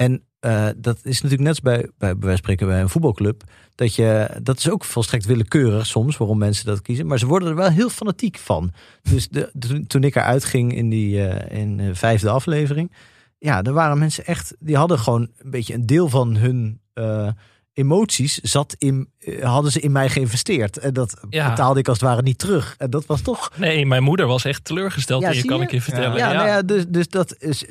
En 0.00 0.22
eh, 0.40 0.68
dat 0.76 0.96
is 1.02 1.22
natuurlijk 1.22 1.40
net 1.40 1.48
als 1.48 1.60
bij, 1.60 1.88
bij, 1.98 2.16
bij 2.18 2.36
spreken 2.36 2.66
bij 2.66 2.80
een 2.80 2.88
voetbalclub. 2.88 3.42
Dat, 3.74 3.94
je, 3.94 4.38
dat 4.42 4.58
is 4.58 4.70
ook 4.70 4.84
volstrekt 4.84 5.24
willekeurig 5.24 5.86
soms 5.86 6.16
waarom 6.16 6.38
mensen 6.38 6.66
dat 6.66 6.82
kiezen. 6.82 7.06
Maar 7.06 7.18
ze 7.18 7.26
worden 7.26 7.48
er 7.48 7.54
wel 7.54 7.70
heel 7.70 7.88
fanatiek 7.88 8.38
van. 8.38 8.72
Dus 9.02 9.28
de, 9.28 9.50
toen- 9.86 10.04
ik 10.04 10.14
eruit 10.16 10.44
ging 10.44 10.74
in 10.74 10.88
die 10.88 11.26
eh, 11.28 11.58
in 11.60 11.76
de 11.76 11.94
vijfde 11.94 12.30
aflevering. 12.30 12.92
Ja, 13.38 13.62
er 13.62 13.72
waren 13.72 13.98
mensen 13.98 14.26
echt. 14.26 14.56
Die 14.58 14.76
hadden 14.76 14.98
gewoon 14.98 15.28
een 15.38 15.50
beetje 15.50 15.74
een 15.74 15.86
deel 15.86 16.08
van 16.08 16.36
hun 16.36 16.80
eh, 16.92 17.28
emoties. 17.72 18.38
Zat 18.38 18.74
in, 18.78 19.08
eh, 19.18 19.19
hadden 19.42 19.72
ze 19.72 19.80
in 19.80 19.92
mij 19.92 20.08
geïnvesteerd. 20.08 20.76
En 20.78 20.92
dat 20.94 21.20
Ja. 21.30 21.48
betaalde 21.50 21.80
ik 21.80 21.88
als 21.88 22.00
het 22.00 22.08
ware 22.08 22.22
niet 22.22 22.38
terug. 22.38 22.74
En 22.78 22.90
dat 22.90 23.06
was 23.06 23.20
toch. 23.22 23.50
Nee, 23.56 23.86
mijn 23.86 24.02
moeder 24.02 24.26
was 24.26 24.44
echt 24.44 24.64
teleurgesteld 24.64 25.22
Ja, 25.22 25.28
je, 25.28 25.34
zie 25.34 25.44
kan 25.48 25.58
je? 25.58 25.64
ik 25.64 25.70
je 25.70 25.80
vertellen. 25.82 26.16
Ja, 26.18 26.28
Ja, 26.30 26.32
Nou 26.36 26.46
ja 26.48 26.62
dus, 26.62 26.84
dus 26.88 27.08
dat 27.08 27.34
is 27.38 27.64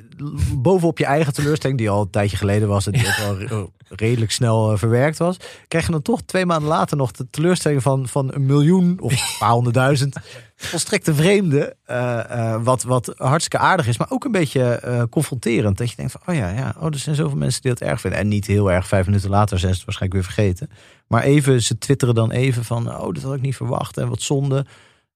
bovenop 0.54 0.98
je 0.98 1.06
eigen 1.06 1.34
teleurstelling, 1.34 1.80
die 1.80 1.90
al 1.90 2.02
een 2.02 2.10
tijdje 2.10 2.38
geleden 2.38 2.68
was 2.68 2.86
en 2.86 2.92
die 2.92 3.08
ook 3.08 3.16
wel 3.18 3.38
re- 3.38 3.68
redelijk 3.96 4.32
snel 4.32 4.72
eh, 4.72 4.78
verwerkt 4.78 5.18
was, 5.18 5.38
krijg 5.68 5.86
je 5.86 5.92
dan 5.92 6.02
toch 6.02 6.22
twee 6.22 6.46
maanden 6.46 6.70
later 6.70 6.98
nog 6.98 7.12
de 7.12 7.28
teleurstelling 7.30 7.82
van, 7.82 8.08
van 8.08 8.34
een 8.34 8.46
miljoen 8.46 8.98
of 9.02 9.12
een 9.12 9.38
paar 9.40 9.52
honderdduizend 9.52 10.16
volstrekte 10.56 11.14
vreemde. 11.14 11.76
eh, 11.86 12.54
eh, 12.54 12.64
wat, 12.64 12.84
wat 12.84 13.14
hartstikke 13.18 13.66
aardig 13.66 13.88
is, 13.88 13.98
maar 13.98 14.08
ook 14.12 14.24
een 14.26 14.32
beetje 14.32 14.64
eh, 14.64 15.04
confronterend. 15.10 15.78
Dat 15.78 15.90
je 15.90 15.96
denkt 15.96 16.12
van, 16.12 16.22
oh 16.26 16.36
ja, 16.36 16.50
ja 16.50 16.76
oh, 16.80 16.86
er 16.86 16.98
zijn 17.00 17.16
zoveel 17.16 17.38
mensen 17.38 17.62
die 17.62 17.74
dat 17.74 17.82
erg 17.90 18.02
vinden. 18.02 18.20
En 18.20 18.28
niet 18.28 18.46
heel 18.48 18.72
erg, 18.72 18.88
vijf 18.88 19.06
minuten 19.06 19.30
later 19.30 19.60
zijn 19.60 19.72
ze 19.74 19.78
het 19.78 19.86
waarschijnlijk 19.86 20.22
weer 20.26 20.34
vergeten. 20.34 20.70
Maar 21.10 21.24
even, 21.24 21.62
ze 21.62 21.78
twitteren 21.78 22.16
dan 22.16 22.32
even 22.32 22.64
van, 22.66 22.88
oh, 22.90 23.14
dat 23.14 23.24
had 23.24 23.36
ik 23.36 23.42
niet 23.42 23.56
verwacht 23.56 23.98
en 23.98 24.10
wat 24.10 24.22
zonde. 24.22 24.66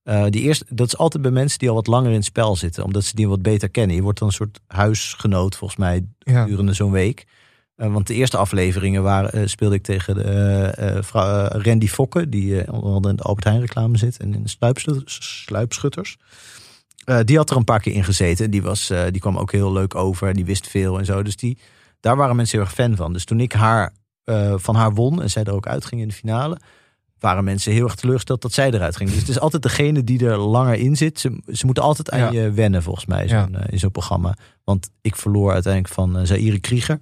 Eh, 0.02 0.24
die 0.28 0.42
eerste, 0.42 0.64
dat 0.68 0.86
is 0.86 0.96
altijd 0.96 1.22
bij 1.22 1.32
mensen 1.32 1.58
die 1.58 1.68
al 1.68 1.74
wat 1.74 1.86
langer 1.86 2.08
in 2.10 2.16
het 2.16 2.24
spel 2.24 2.56
zitten, 2.56 2.84
omdat 2.84 3.04
ze 3.04 3.14
die 3.14 3.28
wat 3.28 3.42
beter 3.42 3.68
kennen. 3.70 3.96
Je 3.96 4.02
wordt 4.02 4.18
dan 4.18 4.28
een 4.28 4.34
soort 4.34 4.60
huisgenoot, 4.66 5.56
volgens 5.56 5.80
mij, 5.80 6.06
Ja. 6.18 6.42
gedurende 6.42 6.72
zo'n 6.72 6.90
week. 6.90 7.26
Eh, 7.76 7.92
want 7.92 8.06
de 8.06 8.14
eerste 8.14 8.36
afleveringen 8.36 9.02
waren, 9.02 9.32
eh, 9.32 9.46
speelde 9.46 9.74
ik 9.74 9.82
tegen 9.82 10.14
de, 10.14 10.98
vrouw, 11.02 11.46
Randy 11.48 11.88
Fokke, 11.88 12.28
die 12.28 12.72
onder 12.72 12.92
andere 12.92 13.08
in 13.10 13.16
de 13.16 13.22
Albert 13.22 13.44
Heijn 13.44 13.60
reclame 13.60 13.98
zit 13.98 14.16
en 14.16 14.34
in 14.34 14.42
de 14.42 14.48
sluipschu- 14.48 15.02
sluipschutters. 15.06 16.16
Die 17.24 17.36
had 17.36 17.50
er 17.50 17.56
een 17.56 17.64
paar 17.64 17.80
keer 17.80 17.92
in 17.94 18.04
gezeten. 18.04 18.50
Die, 18.50 18.62
was, 18.62 18.92
die 19.10 19.20
kwam 19.20 19.36
ook 19.38 19.52
heel 19.52 19.72
leuk 19.72 19.94
over. 19.94 20.34
Die 20.34 20.44
wist 20.44 20.66
veel 20.68 20.98
en 20.98 21.04
zo. 21.04 21.22
Dus 21.22 21.36
die, 21.36 21.58
daar 22.00 22.16
waren 22.16 22.36
mensen 22.36 22.58
heel 22.58 22.66
erg 22.66 22.74
fan 22.74 22.96
van. 22.96 23.12
Dus 23.12 23.24
toen 23.24 23.40
ik 23.40 23.52
haar, 23.52 23.92
eh, 24.24 24.54
van 24.56 24.74
haar 24.74 24.92
won 24.94 25.22
en 25.22 25.30
zij 25.30 25.44
er 25.44 25.52
ook 25.54 25.66
uitging 25.66 26.00
in 26.00 26.08
de 26.08 26.14
finale, 26.14 26.58
waren 27.18 27.44
mensen 27.44 27.72
heel 27.72 27.84
erg 27.84 27.94
teleurgesteld 27.94 28.42
dat 28.42 28.52
zij 28.52 28.70
eruit 28.70 28.96
ging. 28.96 29.10
Dus 29.10 29.18
het 29.18 29.28
is 29.28 29.40
altijd 29.40 29.62
degene 29.62 30.04
die 30.04 30.26
er 30.26 30.36
langer 30.38 30.74
in 30.74 30.96
zit. 30.96 31.20
Ze, 31.20 31.42
ze 31.52 31.64
moeten 31.66 31.84
altijd 31.84 32.10
aan 32.10 32.18
Ja. 32.18 32.30
je 32.42 32.50
wennen, 32.50 32.82
volgens 32.82 33.06
mij, 33.06 33.28
zo'n, 33.28 33.54
eh, 33.56 33.72
in 33.72 33.78
zo'n 33.78 33.90
programma. 33.90 34.36
Want 34.64 34.90
ik 35.00 35.16
verloor 35.16 35.52
uiteindelijk 35.52 35.94
van 35.94 36.18
uh, 36.18 36.24
Zaire 36.26 36.58
Krieger. 36.58 37.00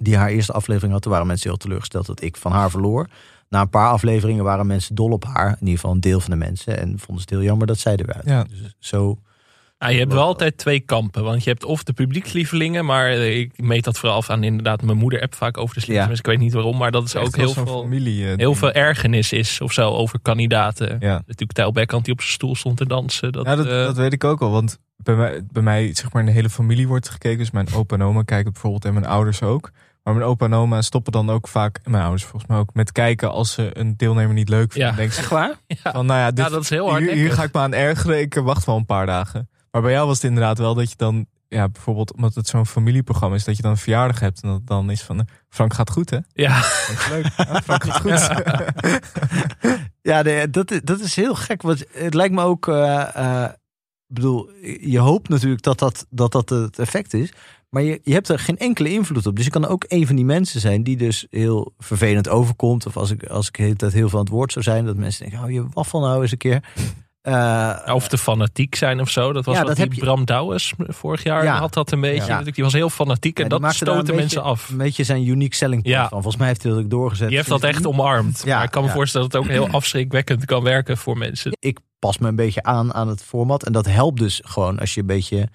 Die 0.00 0.16
haar 0.16 0.28
eerste 0.28 0.52
aflevering 0.52 0.92
had. 0.92 1.02
Toen 1.02 1.12
waren 1.12 1.26
mensen 1.26 1.48
heel 1.48 1.58
teleurgesteld 1.58 2.06
dat 2.06 2.22
ik 2.22 2.36
van 2.36 2.52
haar 2.52 2.70
verloor. 2.70 3.08
Na 3.48 3.60
een 3.60 3.70
paar 3.70 3.90
afleveringen 3.90 4.44
waren 4.44 4.66
mensen 4.66 4.94
dol 4.94 5.10
op 5.10 5.24
haar. 5.24 5.48
In 5.50 5.56
ieder 5.60 5.74
geval 5.74 5.90
een 5.90 6.00
deel 6.00 6.20
van 6.20 6.30
de 6.30 6.36
mensen. 6.36 6.78
En 6.78 6.86
vonden 6.88 7.06
ze 7.06 7.20
het 7.20 7.30
heel 7.30 7.42
jammer 7.42 7.66
dat 7.66 7.78
zij 7.78 7.96
eruit 7.96 8.24
Ja. 8.24 8.44
Dus 8.44 8.74
zo... 8.78 9.18
Nou, 9.78 9.92
je 9.92 9.98
hebt 9.98 10.12
wel 10.12 10.22
altijd 10.24 10.56
twee 10.56 10.80
kampen. 10.80 11.22
Want 11.24 11.44
je 11.44 11.50
hebt 11.50 11.64
of 11.64 11.82
de 11.82 11.92
publiekslievelingen. 11.92 12.84
Maar 12.84 13.10
ik 13.10 13.52
meet 13.62 13.84
dat 13.84 13.98
vooral 13.98 14.16
af 14.16 14.30
aan 14.30 14.42
inderdaad. 14.44 14.82
Mijn 14.82 14.98
moeder 14.98 15.22
app 15.22 15.34
vaak 15.34 15.58
over 15.58 15.74
de 15.86 15.92
Ja. 15.92 15.98
mensen. 15.98 16.18
Ik 16.18 16.26
weet 16.26 16.38
niet 16.38 16.52
waarom. 16.52 16.76
Maar 16.76 16.90
dat 16.90 17.04
is 17.04 17.16
ook 17.16 17.24
Echt 17.24 17.36
heel 17.36 17.52
veel, 17.52 17.66
familie. 17.82 18.20
eh, 18.22 18.26
heel 18.26 18.36
ding. 18.36 18.58
veel 18.58 18.72
ergernis 18.72 19.32
is. 19.32 19.60
Of 19.60 19.72
zo 19.72 19.90
over 19.90 20.18
kandidaten. 20.20 20.96
Ja. 21.00 21.12
Natuurlijk 21.14 21.52
Tijl 21.52 21.72
Beckhand 21.72 22.04
die 22.04 22.12
op 22.12 22.20
zijn 22.20 22.32
stoel 22.32 22.54
stond 22.56 22.76
te 22.76 22.86
dansen. 22.86 23.32
Dat, 23.32 23.46
ja, 23.46 23.56
dat, 23.56 23.66
eh, 23.66 23.72
dat 23.72 23.96
weet 23.96 24.12
ik 24.12 24.24
ook 24.24 24.40
al. 24.42 24.50
Want 24.50 24.78
bij 24.96 25.14
mij, 25.14 25.42
bij 25.52 25.62
mij, 25.62 25.90
zeg 25.94 26.12
maar, 26.12 26.22
in 26.22 26.28
de 26.28 26.34
hele 26.34 26.50
familie 26.50 26.88
wordt 26.88 27.08
gekeken. 27.08 27.38
Dus 27.38 27.50
mijn 27.50 27.68
opa 27.74 27.94
en 27.94 28.02
oma 28.02 28.22
kijken 28.22 28.52
bijvoorbeeld 28.52 28.84
en 28.84 28.92
mijn 28.94 29.06
ouders 29.06 29.42
ook. 29.42 29.70
Maar 30.02 30.14
mijn 30.14 30.26
opa 30.28 30.44
en 30.46 30.54
oma 30.54 30.82
stoppen 30.82 31.12
dan 31.12 31.30
ook 31.30 31.48
vaak, 31.48 31.80
mijn 31.84 32.02
ouders 32.02 32.22
volgens 32.24 32.46
mij 32.50 32.58
ook, 32.58 32.74
met 32.74 32.92
kijken 32.92 33.30
als 33.30 33.52
ze 33.52 33.70
een 33.72 33.96
deelnemer 33.96 34.34
niet 34.34 34.48
leuk 34.48 34.72
vinden. 34.72 34.80
Ja. 34.80 34.86
Dan 34.88 34.96
denken 34.96 35.14
ze 35.14 35.20
Echt 35.20 35.30
waar? 35.30 35.54
Ja. 35.66 35.92
van, 35.92 36.06
nou 36.06 36.18
ja, 36.20 36.30
dit, 36.30 36.44
Ja, 36.44 36.50
dat 36.50 36.62
is 36.62 36.70
heel 36.70 36.82
hier, 36.82 36.90
hardnekkig. 36.90 37.20
hier 37.22 37.32
ga 37.32 37.42
ik 37.42 37.52
me 37.52 37.60
aan 37.60 37.72
ergeren. 37.74 38.20
Ik 38.20 38.34
wacht 38.34 38.64
wel 38.66 38.76
een 38.76 38.86
paar 38.86 39.06
dagen. 39.06 39.48
Maar 39.78 39.86
bij 39.86 39.96
jou 39.96 40.06
was 40.06 40.16
het 40.16 40.26
inderdaad 40.26 40.58
wel 40.58 40.74
dat 40.74 40.90
je 40.90 40.96
dan, 40.96 41.26
ja, 41.48 41.68
bijvoorbeeld 41.68 42.12
omdat 42.12 42.34
het 42.34 42.46
zo'n 42.48 42.66
familieprogramma 42.66 43.36
is, 43.36 43.44
dat 43.44 43.56
je 43.56 43.62
dan 43.62 43.70
een 43.70 43.76
verjaardag 43.76 44.20
hebt. 44.20 44.42
En 44.42 44.48
dat 44.48 44.66
dan 44.66 44.90
is 44.90 45.02
van, 45.02 45.18
eh, 45.18 45.24
Frank 45.48 45.74
gaat 45.74 45.90
goed 45.90 46.10
hè? 46.10 46.18
Ja. 46.32 46.60
Dat 46.60 46.90
is 46.98 47.08
leuk. 47.08 47.26
Ja, 47.36 47.60
Frank 47.62 47.84
gaat 47.84 48.00
goed. 48.00 48.28
Ja, 50.02 50.22
nee, 50.22 50.50
dat, 50.50 50.70
is- 50.70 50.80
dat 50.84 51.00
is 51.00 51.16
heel 51.16 51.34
gek. 51.34 51.62
Want 51.62 51.84
het 51.92 52.14
lijkt 52.14 52.34
me 52.34 52.42
ook. 52.42 52.68
eh, 52.68 53.16
eh, 53.16 53.50
ik 54.08 54.14
bedoel, 54.14 54.50
je 54.80 54.98
hoopt 54.98 55.28
natuurlijk 55.28 55.62
dat 55.62 55.78
dat, 55.78 56.06
dat, 56.10 56.32
dat 56.32 56.48
het 56.48 56.78
effect 56.78 57.14
is. 57.14 57.32
Maar 57.68 57.82
je, 57.82 58.00
je 58.02 58.12
hebt 58.12 58.28
er 58.28 58.38
geen 58.38 58.58
enkele 58.58 58.90
invloed 58.90 59.26
op. 59.26 59.36
Dus 59.36 59.44
je 59.44 59.50
kan 59.50 59.66
ook 59.66 59.84
een 59.88 60.06
van 60.06 60.16
die 60.16 60.24
mensen 60.24 60.60
zijn 60.60 60.82
die 60.82 60.96
dus 60.96 61.26
heel 61.30 61.74
vervelend 61.78 62.28
overkomt. 62.28 62.86
Of 62.86 62.96
als 62.96 63.10
ik, 63.10 63.26
als 63.26 63.48
ik 63.50 63.76
tijd 63.76 63.92
heel 63.92 64.08
veel 64.08 64.18
aan 64.18 64.24
het 64.24 64.34
woord 64.34 64.52
zou 64.52 64.64
zijn. 64.64 64.84
Dat 64.84 64.96
mensen 64.96 65.20
denken, 65.20 65.38
hou 65.38 65.52
je 65.52 65.66
waffel 65.72 66.00
nou 66.00 66.22
eens 66.22 66.32
een 66.32 66.38
keer. 66.38 66.62
Eh, 67.22 67.94
Of 67.94 68.08
te 68.08 68.18
fanatiek 68.18 68.74
zijn 68.74 69.00
of 69.00 69.10
zo. 69.10 69.32
Dat 69.32 69.44
was 69.44 69.56
Ja, 69.56 69.64
dat 69.64 69.76
die 69.76 69.94
je- 69.94 70.00
Bram 70.00 70.24
Douwes 70.24 70.72
vorig 70.78 71.22
jaar 71.22 71.44
Ja. 71.44 71.58
had 71.58 71.72
dat 71.74 71.92
een 71.92 72.00
beetje. 72.00 72.26
Ja. 72.32 72.42
Die 72.42 72.64
was 72.64 72.72
heel 72.72 72.90
fanatiek 72.90 73.38
en 73.40 73.48
dat 73.48 73.60
beetje- 73.60 74.14
mensen 74.14 74.42
af. 74.42 74.68
Een 74.68 74.76
beetje 74.76 75.04
zijn 75.04 75.26
unique 75.28 75.54
selling 75.56 75.82
point 75.82 75.96
van. 75.98 76.08
Volgens 76.08 76.36
mij 76.36 76.46
heeft 76.46 76.62
hij 76.62 76.72
dat 76.72 76.80
ook 76.80 76.90
doorgezet. 76.90 77.28
Die 77.28 77.36
heeft 77.36 77.48
dat 77.48 77.62
echt 77.64 77.86
omarmd. 77.86 78.44
Maar 78.46 78.64
ik 78.64 78.70
kan 78.70 78.84
me 78.84 78.90
voorstellen 78.90 79.28
dat 79.30 79.40
het 79.42 79.50
ook 79.50 79.56
heel 79.56 79.68
afschrikwekkend 79.78 80.44
kan 80.44 80.62
werken 80.62 80.96
voor 80.96 81.18
mensen. 81.18 81.56
ik 81.60 81.78
pas 81.98 82.18
me 82.18 82.28
een 82.28 82.36
beetje 82.36 82.62
aan 82.62 82.94
aan 82.94 83.08
het 83.08 83.22
format. 83.24 83.64
En 83.64 83.72
dat 83.72 83.86
helpt 83.86 84.18
dus 84.18 84.40
gewoon 84.44 84.78
als 84.78 84.94
je 84.94 85.00
een 85.00 85.06
beetje 85.06 85.48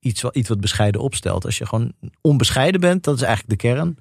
iets, 0.00 0.22
wat- 0.22 0.36
iets 0.36 0.48
wat 0.48 0.60
bescheiden 0.60 1.00
opstelt. 1.00 1.44
Als 1.44 1.58
je 1.58 1.66
gewoon 1.66 1.92
onbescheiden 2.20 2.80
bent, 2.80 3.04
dat 3.04 3.14
is 3.16 3.22
eigenlijk 3.22 3.60
de 3.60 3.68
kern. 3.68 3.96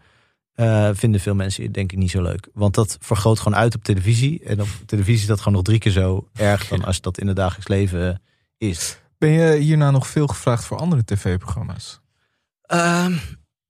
Eh, 0.60 0.90
vinden 0.94 1.22
veel 1.22 1.36
mensen 1.36 1.72
denk 1.72 1.92
ik 1.92 1.98
niet 1.98 2.12
zo 2.12 2.22
leuk. 2.22 2.50
Want 2.54 2.74
dat 2.74 2.98
vergroot 3.00 3.40
gewoon 3.40 3.58
uit 3.58 3.76
op 3.76 3.84
televisie. 3.84 4.44
En 4.44 4.62
op 4.62 4.68
televisie 4.86 5.22
is 5.22 5.28
dat 5.28 5.38
gewoon 5.38 5.54
nog 5.54 5.64
drie 5.64 5.80
keer 5.80 5.92
zo 5.92 6.28
erg 6.34 6.68
dan 6.68 6.84
als 6.84 7.02
dat 7.02 7.18
in 7.18 7.28
het 7.28 7.36
dagelijks 7.36 7.68
leven 7.68 8.22
is. 8.58 9.00
Ben 9.18 9.30
je 9.30 9.56
hierna 9.56 9.92
nog 9.92 10.08
veel 10.08 10.28
gevraagd 10.28 10.66
voor 10.66 10.78
andere 10.78 11.04
tv-programma's? 11.06 12.00
Ehm, 12.62 13.14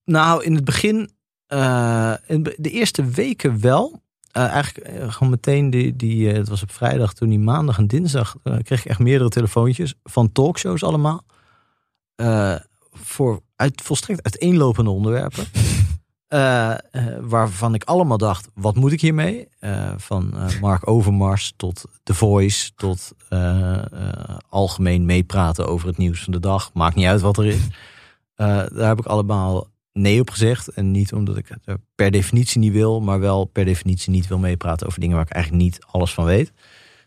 nou, 0.05 0.43
in 0.43 0.55
het 0.55 0.63
begin, 0.63 1.09
eh, 1.47 2.13
in 2.27 2.43
de 2.43 2.69
eerste 2.69 3.05
weken 3.05 3.61
wel. 3.61 4.01
Eh, 4.31 4.47
eigenlijk 4.47 5.13
gewoon 5.13 5.29
meteen, 5.29 5.69
die, 5.69 5.95
die, 5.95 6.27
het 6.27 6.49
was 6.49 6.61
op 6.61 6.71
vrijdag, 6.71 7.13
toen 7.13 7.29
die 7.29 7.39
maandag 7.39 7.77
en 7.77 7.87
dinsdag, 7.87 8.35
kreeg 8.43 8.79
ik 8.79 8.85
echt 8.85 8.99
meerdere 8.99 9.29
telefoontjes 9.29 9.95
van 10.03 10.31
talkshows 10.31 10.83
allemaal. 10.83 11.25
Voor 12.91 13.41
uit, 13.55 13.81
volstrekt 13.81 14.23
uiteenlopende 14.23 14.89
onderwerpen. 14.89 15.45
eh, 16.29 16.71
eh, 16.71 16.77
waarvan 17.21 17.73
ik 17.73 17.83
allemaal 17.83 18.17
dacht, 18.17 18.47
wat 18.53 18.75
moet 18.75 18.91
ik 18.91 19.01
hiermee? 19.01 19.47
Eh, 19.59 19.91
van 19.97 20.33
Mark 20.61 20.87
Overmars 20.89 21.53
tot 21.55 21.85
The 22.03 22.13
Voice, 22.13 22.71
tot 22.75 23.13
algemeen 24.49 25.05
meepraten 25.05 25.67
over 25.67 25.87
het 25.87 25.97
nieuws 25.97 26.23
van 26.23 26.33
de 26.33 26.39
dag. 26.39 26.73
Maakt 26.73 26.95
niet 26.95 27.05
uit 27.05 27.21
wat 27.21 27.37
er 27.37 27.45
is. 27.45 27.67
Daar 28.35 28.87
heb 28.87 28.99
ik 28.99 29.05
allemaal 29.05 29.67
nee 29.93 30.19
op 30.19 30.29
gezegd. 30.29 30.67
En 30.67 30.91
niet 30.91 31.13
omdat 31.13 31.37
ik 31.37 31.47
het 31.47 31.61
er 31.65 31.77
per 31.95 32.11
definitie 32.11 32.59
niet 32.59 32.73
wil, 32.73 33.01
maar 33.01 33.19
wel 33.19 33.45
per 33.45 33.65
definitie 33.65 34.11
niet 34.11 34.27
wil 34.27 34.39
meepraten 34.39 34.87
over 34.87 34.99
dingen 34.99 35.15
waar 35.15 35.25
ik 35.25 35.31
eigenlijk 35.31 35.63
niet 35.63 35.79
alles 35.91 36.13
van 36.13 36.25
weet. 36.25 36.51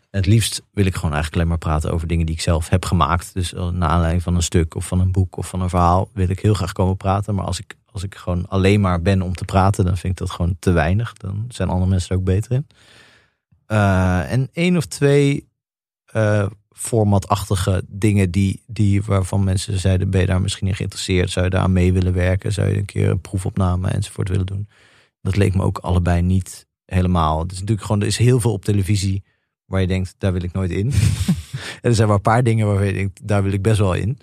Het 0.09 0.25
liefst 0.25 0.61
wil 0.71 0.85
ik 0.85 0.95
gewoon 0.95 1.13
eigenlijk 1.13 1.35
alleen 1.35 1.47
maar 1.47 1.57
praten 1.57 1.91
over 1.91 2.07
dingen 2.07 2.25
die 2.25 2.35
ik 2.35 2.41
zelf 2.41 2.69
heb 2.69 2.85
gemaakt. 2.85 3.33
Dus 3.33 3.51
naar 3.51 3.89
aanleiding 3.89 4.23
van 4.23 4.35
een 4.35 4.43
stuk 4.43 4.75
of 4.75 4.87
van 4.87 4.99
een 4.99 5.11
boek 5.11 5.37
of 5.37 5.47
van 5.47 5.61
een 5.61 5.69
verhaal 5.69 6.09
wil 6.13 6.29
ik 6.29 6.39
heel 6.39 6.53
graag 6.53 6.71
komen 6.71 6.97
praten. 6.97 7.35
Maar 7.35 7.45
als 7.45 7.59
ik, 7.59 7.75
als 7.93 8.03
ik 8.03 8.15
gewoon 8.15 8.47
alleen 8.47 8.81
maar 8.81 9.01
ben 9.01 9.21
om 9.21 9.33
te 9.33 9.45
praten, 9.45 9.85
dan 9.85 9.97
vind 9.97 10.13
ik 10.13 10.19
dat 10.19 10.31
gewoon 10.35 10.55
te 10.59 10.71
weinig. 10.71 11.13
Dan 11.13 11.45
zijn 11.49 11.69
andere 11.69 11.89
mensen 11.89 12.09
er 12.09 12.17
ook 12.17 12.23
beter 12.23 12.51
in. 12.51 12.67
Uh, 13.67 14.31
en 14.31 14.49
één 14.53 14.77
of 14.77 14.85
twee 14.85 15.47
uh, 16.15 16.47
formatachtige 16.69 17.83
dingen 17.87 18.31
die, 18.31 18.63
die 18.67 19.03
waarvan 19.03 19.43
mensen 19.43 19.79
zeiden, 19.79 20.09
ben 20.09 20.21
je 20.21 20.27
daar 20.27 20.41
misschien 20.41 20.67
in 20.67 20.75
geïnteresseerd? 20.75 21.29
Zou 21.29 21.45
je 21.45 21.51
daar 21.51 21.61
aan 21.61 21.73
mee 21.73 21.93
willen 21.93 22.13
werken? 22.13 22.51
Zou 22.51 22.69
je 22.69 22.77
een 22.77 22.85
keer 22.85 23.09
een 23.09 23.21
proefopname 23.21 23.87
enzovoort 23.89 24.29
willen 24.29 24.45
doen? 24.45 24.67
Dat 25.21 25.35
leek 25.35 25.55
me 25.55 25.63
ook 25.63 25.77
allebei 25.77 26.21
niet 26.21 26.67
helemaal. 26.85 27.39
Het 27.39 27.51
is 27.51 27.59
natuurlijk 27.59 27.85
gewoon, 27.85 28.01
er 28.01 28.07
is 28.07 28.17
heel 28.17 28.39
veel 28.39 28.51
op 28.51 28.65
televisie 28.65 29.23
waar 29.65 29.81
je 29.81 29.87
denkt, 29.87 30.15
daar 30.17 30.33
wil 30.33 30.43
ik 30.43 30.53
nooit 30.53 30.71
in. 30.71 30.91
en 31.81 31.89
er 31.89 31.95
zijn 31.95 32.07
wel 32.07 32.15
een 32.15 32.21
paar 32.21 32.43
dingen 32.43 32.67
waar 32.67 32.85
je 32.85 32.93
denkt, 32.93 33.27
daar 33.27 33.43
wil 33.43 33.51
ik 33.53 33.61
best 33.61 33.79
wel 33.79 33.93
in. 33.93 34.17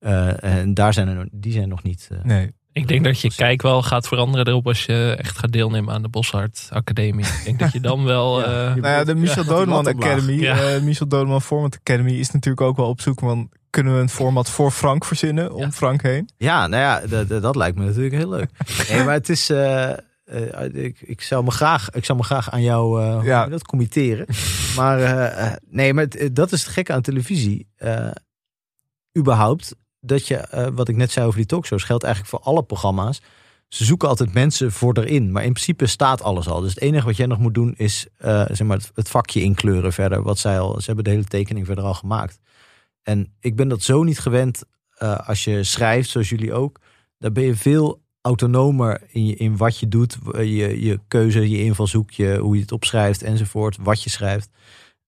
Uh, 0.00 0.44
en 0.44 0.74
daar 0.74 0.92
zijn 0.92 1.08
er, 1.08 1.28
die 1.32 1.52
zijn 1.52 1.68
nog 1.68 1.82
niet. 1.82 2.08
Uh, 2.12 2.24
nee. 2.24 2.52
Ik 2.76 2.88
denk 2.88 3.04
dat 3.04 3.20
je 3.20 3.34
kijk 3.34 3.62
wel 3.62 3.82
gaat 3.82 4.08
veranderen 4.08 4.46
erop 4.46 4.66
als 4.66 4.84
je 4.84 5.14
echt 5.18 5.38
gaat 5.38 5.52
deelnemen 5.52 5.94
aan 5.94 6.02
de 6.02 6.08
Boshart 6.08 6.68
Academie. 6.70 7.24
Ik 7.24 7.40
denk 7.44 7.58
dat 7.58 7.72
je 7.72 7.80
dan 7.80 8.04
wel... 8.04 8.40
ja. 8.40 8.46
Uh, 8.46 8.74
nou 8.74 8.86
ja, 8.86 9.04
de 9.04 9.14
Michel 9.14 9.66
ja, 9.68 9.76
Academy, 9.76 10.32
ja. 10.32 10.74
uh, 10.74 10.82
Michel 10.82 11.08
Dodeman 11.08 11.42
Format 11.42 11.76
Academy 11.76 12.12
is 12.12 12.30
natuurlijk 12.30 12.66
ook 12.66 12.76
wel 12.76 12.88
op 12.88 13.00
zoek 13.00 13.18
van... 13.18 13.50
kunnen 13.70 13.94
we 13.94 14.00
een 14.00 14.08
format 14.08 14.50
voor 14.50 14.70
Frank 14.70 15.04
verzinnen, 15.04 15.52
om 15.52 15.72
Frank 15.72 16.02
heen? 16.02 16.28
Ja, 16.36 16.66
nou 16.66 16.82
ja, 16.82 17.24
dat, 17.24 17.42
dat 17.42 17.56
lijkt 17.56 17.78
me 17.78 17.84
natuurlijk 17.84 18.14
heel 18.14 18.28
leuk. 18.28 18.50
nee, 18.90 19.04
maar 19.04 19.14
het 19.14 19.28
is... 19.28 19.50
Uh, 19.50 19.90
ik, 20.72 21.00
ik, 21.00 21.20
zou 21.20 21.44
me 21.44 21.50
graag, 21.50 21.90
ik 21.90 22.04
zou 22.04 22.18
me 22.18 22.24
graag 22.24 22.50
aan 22.50 22.62
jou 22.62 23.02
uh, 23.02 23.24
ja. 23.24 23.46
dat 23.46 23.66
committeren. 23.66 24.26
maar 24.76 25.00
uh, 25.00 25.52
nee, 25.68 25.94
maar 25.94 26.06
het, 26.08 26.36
dat 26.36 26.52
is 26.52 26.62
het 26.62 26.72
gekke 26.72 26.92
aan 26.92 27.02
televisie. 27.02 27.68
Uh, 27.78 28.10
überhaupt, 29.18 29.74
dat 30.00 30.26
je, 30.26 30.70
wat 30.74 30.88
ik 30.88 30.96
net 30.96 31.10
zei 31.10 31.26
over 31.26 31.38
die 31.38 31.48
talkshows, 31.48 31.82
geldt 31.82 32.04
eigenlijk 32.04 32.34
voor 32.34 32.52
alle 32.52 32.62
programma's. 32.62 33.22
Ze 33.68 33.84
zoeken 33.84 34.08
altijd 34.08 34.34
mensen 34.34 34.72
voor 34.72 34.98
erin, 34.98 35.32
maar 35.32 35.44
in 35.44 35.52
principe 35.52 35.86
staat 35.86 36.22
alles 36.22 36.48
al. 36.48 36.60
Dus 36.60 36.70
het 36.74 36.82
enige 36.82 37.06
wat 37.06 37.16
jij 37.16 37.26
nog 37.26 37.38
moet 37.38 37.54
doen 37.54 37.74
is 37.76 38.06
zeg 38.18 38.62
maar 38.62 38.76
het, 38.76 38.90
het 38.94 39.08
vakje 39.08 39.42
inkleuren 39.42 39.92
verder. 39.92 40.22
Wat 40.22 40.38
zij 40.38 40.60
al, 40.60 40.80
ze 40.80 40.86
hebben 40.86 41.04
de 41.04 41.10
hele 41.10 41.24
tekening 41.24 41.66
verder 41.66 41.84
al 41.84 41.94
gemaakt. 41.94 42.38
En 43.02 43.34
ik 43.40 43.56
ben 43.56 43.68
dat 43.68 43.82
zo 43.82 44.02
niet 44.02 44.18
gewend 44.18 44.64
als 45.26 45.44
je 45.44 45.64
schrijft, 45.64 46.08
zoals 46.08 46.28
jullie 46.28 46.52
ook. 46.52 46.80
Daar 47.18 47.32
ben 47.32 47.44
je 47.44 47.56
veel 47.56 48.04
autonomer 48.20 49.02
in, 49.06 49.38
in 49.38 49.56
wat 49.56 49.78
je 49.78 49.88
doet, 49.88 50.18
je, 50.32 50.82
je 50.82 51.00
keuze, 51.08 51.50
je 51.50 51.62
invalshoek, 51.62 52.10
je, 52.10 52.38
hoe 52.38 52.54
je 52.54 52.60
het 52.60 52.72
opschrijft 52.72 53.22
enzovoort, 53.22 53.76
wat 53.80 54.02
je 54.02 54.10
schrijft. 54.10 54.50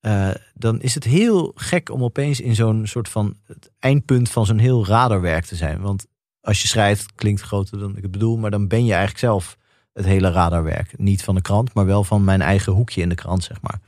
Uh, 0.00 0.30
dan 0.54 0.80
is 0.80 0.94
het 0.94 1.04
heel 1.04 1.52
gek 1.54 1.90
om 1.90 2.02
opeens 2.02 2.40
in 2.40 2.54
zo'n 2.54 2.86
soort 2.86 3.08
van 3.08 3.36
het 3.46 3.70
eindpunt 3.78 4.30
van 4.30 4.46
zo'n 4.46 4.58
heel 4.58 4.86
radarwerk 4.86 5.44
te 5.44 5.56
zijn. 5.56 5.80
Want 5.80 6.06
als 6.40 6.62
je 6.62 6.68
schrijft, 6.68 7.14
klinkt 7.14 7.40
groter 7.40 7.78
dan 7.78 7.96
ik 7.96 8.02
het 8.02 8.10
bedoel, 8.10 8.36
maar 8.36 8.50
dan 8.50 8.68
ben 8.68 8.84
je 8.84 8.90
eigenlijk 8.90 9.20
zelf 9.20 9.56
het 9.92 10.04
hele 10.04 10.30
radarwerk. 10.30 10.98
Niet 10.98 11.24
van 11.24 11.34
de 11.34 11.42
krant, 11.42 11.74
maar 11.74 11.86
wel 11.86 12.04
van 12.04 12.24
mijn 12.24 12.40
eigen 12.40 12.72
hoekje 12.72 13.00
in 13.00 13.08
de 13.08 13.14
krant, 13.14 13.44
zeg 13.44 13.60
maar. 13.60 13.80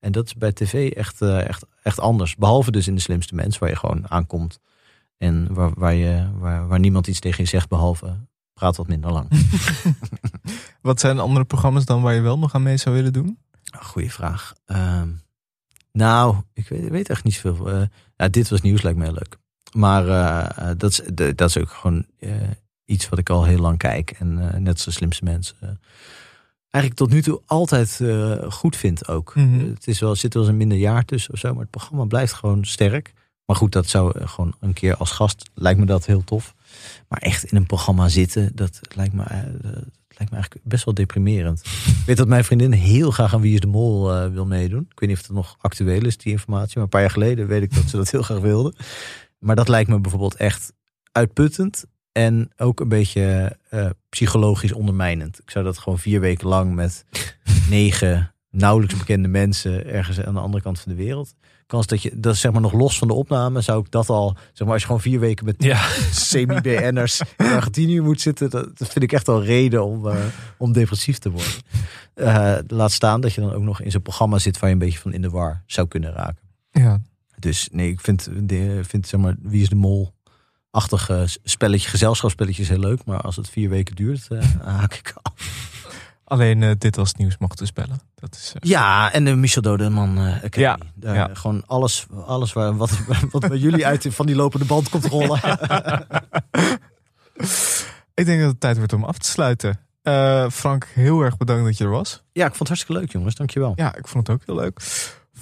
En 0.00 0.12
dat 0.12 0.26
is 0.26 0.34
bij 0.34 0.52
tv 0.52 0.90
echt, 0.90 1.22
uh, 1.22 1.48
echt, 1.48 1.66
echt 1.82 2.00
anders. 2.00 2.36
Behalve 2.36 2.70
dus 2.70 2.88
in 2.88 2.94
de 2.94 3.00
slimste 3.00 3.34
mens, 3.34 3.58
waar 3.58 3.68
je 3.68 3.76
gewoon 3.76 4.10
aankomt. 4.10 4.60
En 5.18 5.54
waar, 5.54 5.70
waar, 5.74 5.94
je, 5.94 6.28
waar, 6.38 6.68
waar 6.68 6.80
niemand 6.80 7.06
iets 7.06 7.20
tegen 7.20 7.42
je 7.42 7.48
zegt, 7.48 7.68
behalve 7.68 8.16
praat 8.54 8.76
wat 8.76 8.88
minder 8.88 9.12
lang. 9.12 9.28
wat 10.80 11.00
zijn 11.00 11.18
andere 11.18 11.44
programma's 11.44 11.84
dan 11.84 12.02
waar 12.02 12.14
je 12.14 12.20
wel 12.20 12.38
nog 12.38 12.54
aan 12.54 12.62
mee 12.62 12.76
zou 12.76 12.94
willen 12.94 13.12
doen? 13.12 13.38
Goeie 13.78 14.12
vraag. 14.12 14.52
Uh, 14.66 15.02
nou, 15.98 16.36
ik 16.52 16.68
weet, 16.68 16.88
weet, 16.88 17.08
echt 17.08 17.24
niet 17.24 17.34
zoveel. 17.34 17.72
Uh, 17.74 17.82
ja, 18.16 18.28
dit 18.28 18.48
was 18.48 18.60
nieuws, 18.60 18.82
lijkt 18.82 18.98
me 18.98 19.04
heel 19.04 19.12
leuk. 19.12 19.36
Maar 19.72 20.06
uh, 20.06 20.70
dat, 20.76 20.90
is, 20.90 21.00
de, 21.14 21.34
dat 21.34 21.48
is 21.48 21.58
ook 21.58 21.70
gewoon 21.70 22.06
uh, 22.18 22.32
iets 22.84 23.08
wat 23.08 23.18
ik 23.18 23.30
al 23.30 23.44
heel 23.44 23.58
lang 23.58 23.78
kijk. 23.78 24.10
En 24.10 24.62
net 24.62 24.80
zo 24.80 24.90
slimste 24.90 25.24
mensen. 25.24 25.80
eigenlijk 26.70 26.94
tot 26.94 27.10
nu 27.10 27.22
toe 27.22 27.42
altijd 27.46 28.00
goed 28.48 28.76
vind 28.76 29.08
ook. 29.08 29.34
Mhm. 29.34 29.46
Mm 29.46 29.58
-hmm. 29.58 29.70
Het 29.70 29.86
is 29.86 30.00
wel, 30.00 30.16
zit 30.16 30.34
wel 30.34 30.42
eens 30.42 30.52
een 30.52 30.58
minder 30.58 30.78
jaar 30.78 31.04
tussen 31.04 31.32
of 31.32 31.38
zo. 31.38 31.52
Maar 31.52 31.62
het 31.62 31.70
programma 31.70 32.04
blijft 32.04 32.32
gewoon 32.32 32.64
sterk. 32.64 33.12
Maar 33.46 33.56
goed, 33.56 33.72
dat 33.72 33.88
zou 33.88 34.26
gewoon 34.26 34.54
een 34.60 34.72
keer 34.72 34.96
als 34.96 35.10
gast 35.10 35.50
lijkt 35.54 35.80
me 35.80 35.86
dat 35.86 36.06
heel 36.06 36.24
tof. 36.24 36.54
Maar 37.08 37.18
echt 37.18 37.44
in 37.44 37.56
een 37.56 37.66
programma 37.66 38.08
zitten, 38.08 38.50
dat 38.54 38.80
lijkt 38.94 39.12
me, 39.12 39.24
lijkt 40.18 40.32
me 40.32 40.38
eigenlijk 40.38 40.68
best 40.68 40.84
wel 40.84 40.94
deprimerend. 40.94 41.60
ik 41.86 42.02
weet 42.06 42.16
dat 42.16 42.28
mijn 42.28 42.44
vriendin 42.44 42.72
heel 42.72 43.10
graag 43.10 43.34
aan 43.34 43.40
Wie 43.40 43.54
is 43.54 43.60
de 43.60 43.66
Mol 43.66 44.14
uh, 44.14 44.32
wil 44.32 44.46
meedoen. 44.46 44.86
Ik 44.90 45.00
weet 45.00 45.08
niet 45.08 45.18
of 45.18 45.26
het 45.26 45.36
nog 45.36 45.56
actueel 45.60 46.04
is, 46.04 46.16
die 46.16 46.32
informatie. 46.32 46.72
Maar 46.74 46.82
een 46.82 46.88
paar 46.88 47.00
jaar 47.00 47.10
geleden 47.10 47.46
weet 47.46 47.62
ik 47.62 47.74
dat 47.74 47.88
ze 47.88 47.96
dat 47.96 48.10
heel 48.10 48.22
graag 48.22 48.38
wilde. 48.38 48.74
Maar 49.38 49.56
dat 49.56 49.68
lijkt 49.68 49.90
me 49.90 50.00
bijvoorbeeld 50.00 50.34
echt 50.34 50.72
uitputtend. 51.12 51.84
En 52.12 52.50
ook 52.56 52.80
een 52.80 52.88
beetje 52.88 53.56
uh, 53.70 53.90
psychologisch 54.08 54.72
ondermijnend. 54.72 55.38
Ik 55.38 55.50
zou 55.50 55.64
dat 55.64 55.78
gewoon 55.78 55.98
vier 55.98 56.20
weken 56.20 56.48
lang 56.48 56.74
met 56.74 57.04
negen 57.70 58.33
nauwelijks 58.54 58.96
bekende 58.96 59.28
mensen 59.28 59.86
ergens 59.86 60.20
aan 60.20 60.34
de 60.34 60.40
andere 60.40 60.62
kant 60.62 60.80
van 60.80 60.92
de 60.92 60.98
wereld. 60.98 61.34
Kans 61.66 61.86
dat 61.86 62.02
je, 62.02 62.10
dat 62.14 62.34
is 62.34 62.40
zeg 62.40 62.52
maar 62.52 62.60
nog 62.60 62.72
los 62.72 62.98
van 62.98 63.08
de 63.08 63.14
opname, 63.14 63.60
zou 63.60 63.80
ik 63.80 63.90
dat 63.90 64.08
al, 64.08 64.36
zeg 64.52 64.66
maar, 64.66 64.72
als 64.72 64.80
je 64.80 64.86
gewoon 64.86 65.00
vier 65.00 65.20
weken 65.20 65.44
met 65.44 65.54
ja. 65.58 65.88
semi-BN'ers 66.28 67.22
in 67.36 67.46
Argentinië 67.46 68.00
moet 68.00 68.20
zitten, 68.20 68.50
dat, 68.50 68.78
dat, 68.78 68.88
vind 68.88 69.04
ik 69.04 69.12
echt 69.12 69.28
al 69.28 69.44
reden 69.44 69.84
om, 69.84 70.06
uh, 70.06 70.16
om 70.58 70.72
depressief 70.72 71.18
te 71.18 71.30
worden. 71.30 71.52
Uh, 72.14 72.56
laat 72.66 72.92
staan 72.92 73.20
dat 73.20 73.32
je 73.32 73.40
dan 73.40 73.52
ook 73.52 73.62
nog 73.62 73.80
in 73.80 73.90
zo'n 73.90 74.02
programma 74.02 74.38
zit 74.38 74.58
waar 74.58 74.68
je 74.68 74.74
een 74.74 74.80
beetje 74.80 74.98
van 74.98 75.12
in 75.12 75.22
de 75.22 75.30
war 75.30 75.62
zou 75.66 75.88
kunnen 75.88 76.12
raken. 76.12 76.42
Ja. 76.70 77.00
Dus 77.38 77.68
nee, 77.72 77.90
ik 77.90 78.00
vind, 78.00 78.28
de, 78.48 78.80
vind 78.82 79.06
zeg 79.06 79.20
maar, 79.20 79.34
wie 79.40 79.62
is 79.62 79.68
de 79.68 79.74
mol? 79.74 80.12
Achtige 80.70 81.26
spelletje, 81.44 81.88
gezelschapsspelletjes 81.88 82.68
heel 82.68 82.78
leuk, 82.78 83.04
maar 83.04 83.20
als 83.20 83.36
het 83.36 83.48
vier 83.48 83.68
weken 83.68 83.96
duurt, 83.96 84.28
uh, 84.30 84.42
haak 84.78 84.94
ik 84.94 85.12
af. 85.22 85.32
Alleen 86.24 86.62
uh, 86.62 86.70
dit 86.78 86.96
was 86.96 87.14
nieuws 87.14 87.38
mocht 87.38 87.58
dus 87.58 87.72
bellen. 87.72 88.00
Dat 88.14 88.34
is, 88.34 88.52
uh... 88.54 88.70
Ja, 88.70 89.12
en 89.12 89.24
de 89.24 89.34
Michel 89.34 89.62
Dodeman 89.62 90.18
uh, 90.18 90.34
Academy. 90.34 90.62
Ja, 90.62 90.78
Daar, 90.94 91.14
ja. 91.14 91.30
Gewoon 91.32 91.62
alles, 91.66 92.06
alles 92.26 92.52
waar, 92.52 92.76
wat, 92.76 92.90
wat 93.30 93.48
bij 93.48 93.58
jullie 93.58 93.86
uit 93.86 94.06
van 94.10 94.26
die 94.26 94.34
lopende 94.34 94.66
band 94.66 94.88
komt 94.88 95.04
rollen. 95.06 95.38
ik 98.14 98.26
denk 98.26 98.40
dat 98.40 98.50
het 98.50 98.60
tijd 98.60 98.76
wordt 98.76 98.92
om 98.92 99.04
af 99.04 99.18
te 99.18 99.28
sluiten. 99.28 99.78
Frank, 100.52 100.86
heel 100.92 101.20
erg 101.20 101.36
bedankt 101.36 101.64
dat 101.64 101.78
je 101.78 101.84
er 101.84 101.90
was. 101.90 102.22
Ja, 102.32 102.46
ik 102.46 102.54
vond 102.54 102.58
het 102.58 102.68
hartstikke 102.68 103.00
leuk 103.00 103.12
jongens. 103.12 103.34
Dankjewel. 103.34 103.72
Ja, 103.76 103.96
ik 103.96 104.08
vond 104.08 104.26
het 104.26 104.36
ook 104.36 104.42
heel 104.46 104.54
leuk. 104.54 104.80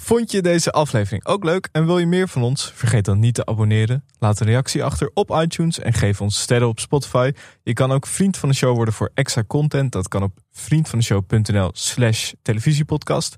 Vond 0.03 0.31
je 0.31 0.41
deze 0.41 0.71
aflevering 0.71 1.25
ook 1.25 1.43
leuk 1.43 1.69
en 1.71 1.85
wil 1.85 1.97
je 1.97 2.05
meer 2.05 2.27
van 2.27 2.43
ons? 2.43 2.71
Vergeet 2.75 3.05
dan 3.05 3.19
niet 3.19 3.33
te 3.33 3.45
abonneren. 3.45 4.05
Laat 4.19 4.39
een 4.39 4.47
reactie 4.47 4.83
achter 4.83 5.11
op 5.13 5.29
iTunes 5.29 5.79
en 5.79 5.93
geef 5.93 6.21
ons 6.21 6.41
sterren 6.41 6.67
op 6.67 6.79
Spotify. 6.79 7.31
Je 7.61 7.73
kan 7.73 7.91
ook 7.91 8.07
vriend 8.07 8.37
van 8.37 8.49
de 8.49 8.55
show 8.55 8.75
worden 8.75 8.93
voor 8.93 9.11
extra 9.13 9.43
content. 9.47 9.91
Dat 9.91 10.07
kan 10.07 10.23
op 10.23 10.39
vriendvandeshow.nl 10.51 11.69
slash 11.73 12.31
televisiepodcast. 12.41 13.35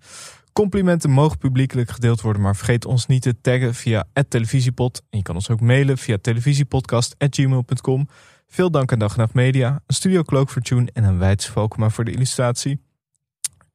Complimenten 0.53 1.09
mogen 1.09 1.37
publiekelijk 1.37 1.89
gedeeld 1.89 2.21
worden, 2.21 2.41
maar 2.41 2.55
vergeet 2.55 2.85
ons 2.85 3.05
niet 3.05 3.21
te 3.21 3.41
taggen 3.41 3.75
via 3.75 4.05
televisiepod. 4.27 5.01
En 5.09 5.17
je 5.17 5.23
kan 5.23 5.35
ons 5.35 5.49
ook 5.49 5.61
mailen 5.61 5.97
via 5.97 6.17
televisiepodcast.gmail.com. 6.21 8.07
Veel 8.47 8.71
dank 8.71 8.91
aan 8.91 8.99
Dag 8.99 9.15
Nacht 9.15 9.33
Media, 9.33 9.81
een 9.87 9.95
Studio 9.95 10.23
Cloak 10.23 10.49
voor 10.49 10.61
Tune 10.61 10.89
en 10.93 11.03
een 11.03 11.39
Volkma 11.39 11.89
voor 11.89 12.05
de 12.05 12.11
illustratie. 12.11 12.81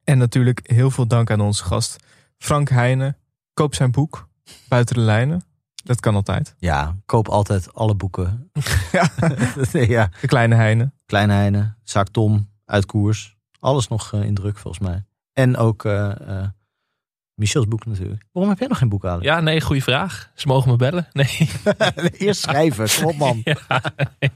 En 0.03 0.17
natuurlijk 0.17 0.59
heel 0.63 0.91
veel 0.91 1.07
dank 1.07 1.31
aan 1.31 1.41
onze 1.41 1.63
gast 1.63 1.97
Frank 2.41 2.69
Heijnen. 2.69 3.17
Koop 3.53 3.75
zijn 3.75 3.91
boek, 3.91 4.29
Buiten 4.67 4.95
de 4.95 5.01
Lijnen. 5.01 5.43
Dat 5.83 5.99
kan 5.99 6.15
altijd. 6.15 6.55
Ja, 6.59 6.95
koop 7.05 7.27
altijd 7.29 7.73
alle 7.73 7.95
boeken. 7.95 8.51
ja. 8.91 9.09
ja. 9.97 10.09
De 10.21 10.27
Kleine 10.27 10.55
Heijnen. 10.55 10.93
Kleine 11.05 11.33
Heijnen, 11.33 11.77
Zaak 11.83 12.07
Tom, 12.07 12.49
Uit 12.65 12.85
Koers. 12.85 13.37
Alles 13.59 13.87
nog 13.87 14.11
uh, 14.13 14.23
in 14.23 14.33
druk 14.33 14.57
volgens 14.57 14.87
mij. 14.87 15.05
En 15.33 15.57
ook 15.57 15.85
uh, 15.85 16.11
uh, 16.27 16.45
Michel's 17.33 17.67
boek 17.67 17.85
natuurlijk. 17.85 18.25
Waarom 18.31 18.51
heb 18.51 18.59
jij 18.59 18.67
nog 18.67 18.77
geen 18.77 18.89
boek, 18.89 19.05
Alex? 19.05 19.25
Ja, 19.25 19.39
nee, 19.39 19.61
goede 19.61 19.81
vraag. 19.81 20.31
Ze 20.35 20.47
mogen 20.47 20.69
me 20.71 20.75
bellen. 20.75 21.07
Nee. 21.13 21.49
Eerst 22.17 22.41
schrijven, 22.41 22.87
kom 23.01 23.05
op 23.05 23.15
man. 23.15 23.41
ja, 23.43 23.81
nee. 24.19 24.31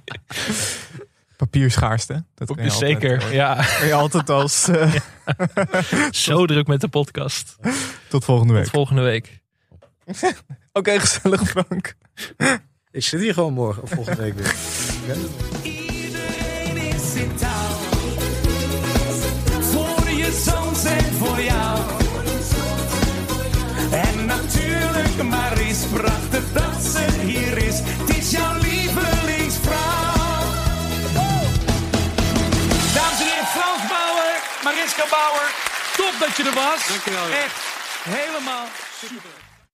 Papierschaarste. 1.38 2.24
Dat 2.34 2.48
Papier, 2.48 2.64
dus 2.64 2.78
zeker, 2.78 3.34
ja. 3.34 3.66
Kun 3.80 3.88
je 3.88 3.94
altijd 3.94 4.30
als... 4.30 4.70
Uh... 4.70 4.96
Ja. 5.26 5.42
Zo 6.12 6.46
druk 6.46 6.68
met 6.68 6.82
de 6.82 6.88
podcast. 6.88 7.56
Tot 8.08 8.26
volgende 8.26 8.54
week. 8.54 8.64
Tot 8.64 8.72
volgende 8.72 9.02
week. 9.02 9.42
Oké, 10.06 10.34
okay, 10.74 11.00
gezellig 11.00 11.42
Frank. 11.50 11.96
Ik 12.92 13.04
zit 13.04 13.22
hier 13.22 13.34
gewoon 13.34 13.54
morgen 13.54 13.84
of 13.84 13.90
volgende 13.90 14.22
week 14.22 14.34
weer. 14.34 14.56
Iedereen 15.62 16.78
is 16.78 17.16
in 17.16 17.36
touw. 17.36 17.76
Voor 19.62 20.10
je 20.10 20.42
zoons 20.46 20.84
en 20.84 21.14
voor 21.14 21.42
jou. 21.42 21.80
En 23.92 24.26
natuurlijk, 24.26 25.24
maar 25.24 25.62
is 25.62 25.86
prachtig 25.94 26.52
dat 26.54 26.82
ze 26.84 27.22
hier 27.22 27.58
is. 27.58 27.80
Het 27.84 28.18
is 28.18 28.32
jouw 28.32 28.65
Mariska 34.86 35.08
Bauer, 35.10 35.52
top 35.96 36.20
dat 36.20 36.38
je 36.38 36.44
er 36.44 36.54
was. 36.54 36.88
Dankjewel. 36.88 37.30
Echt 37.30 37.56
helemaal 38.04 38.68
super. 39.00 39.35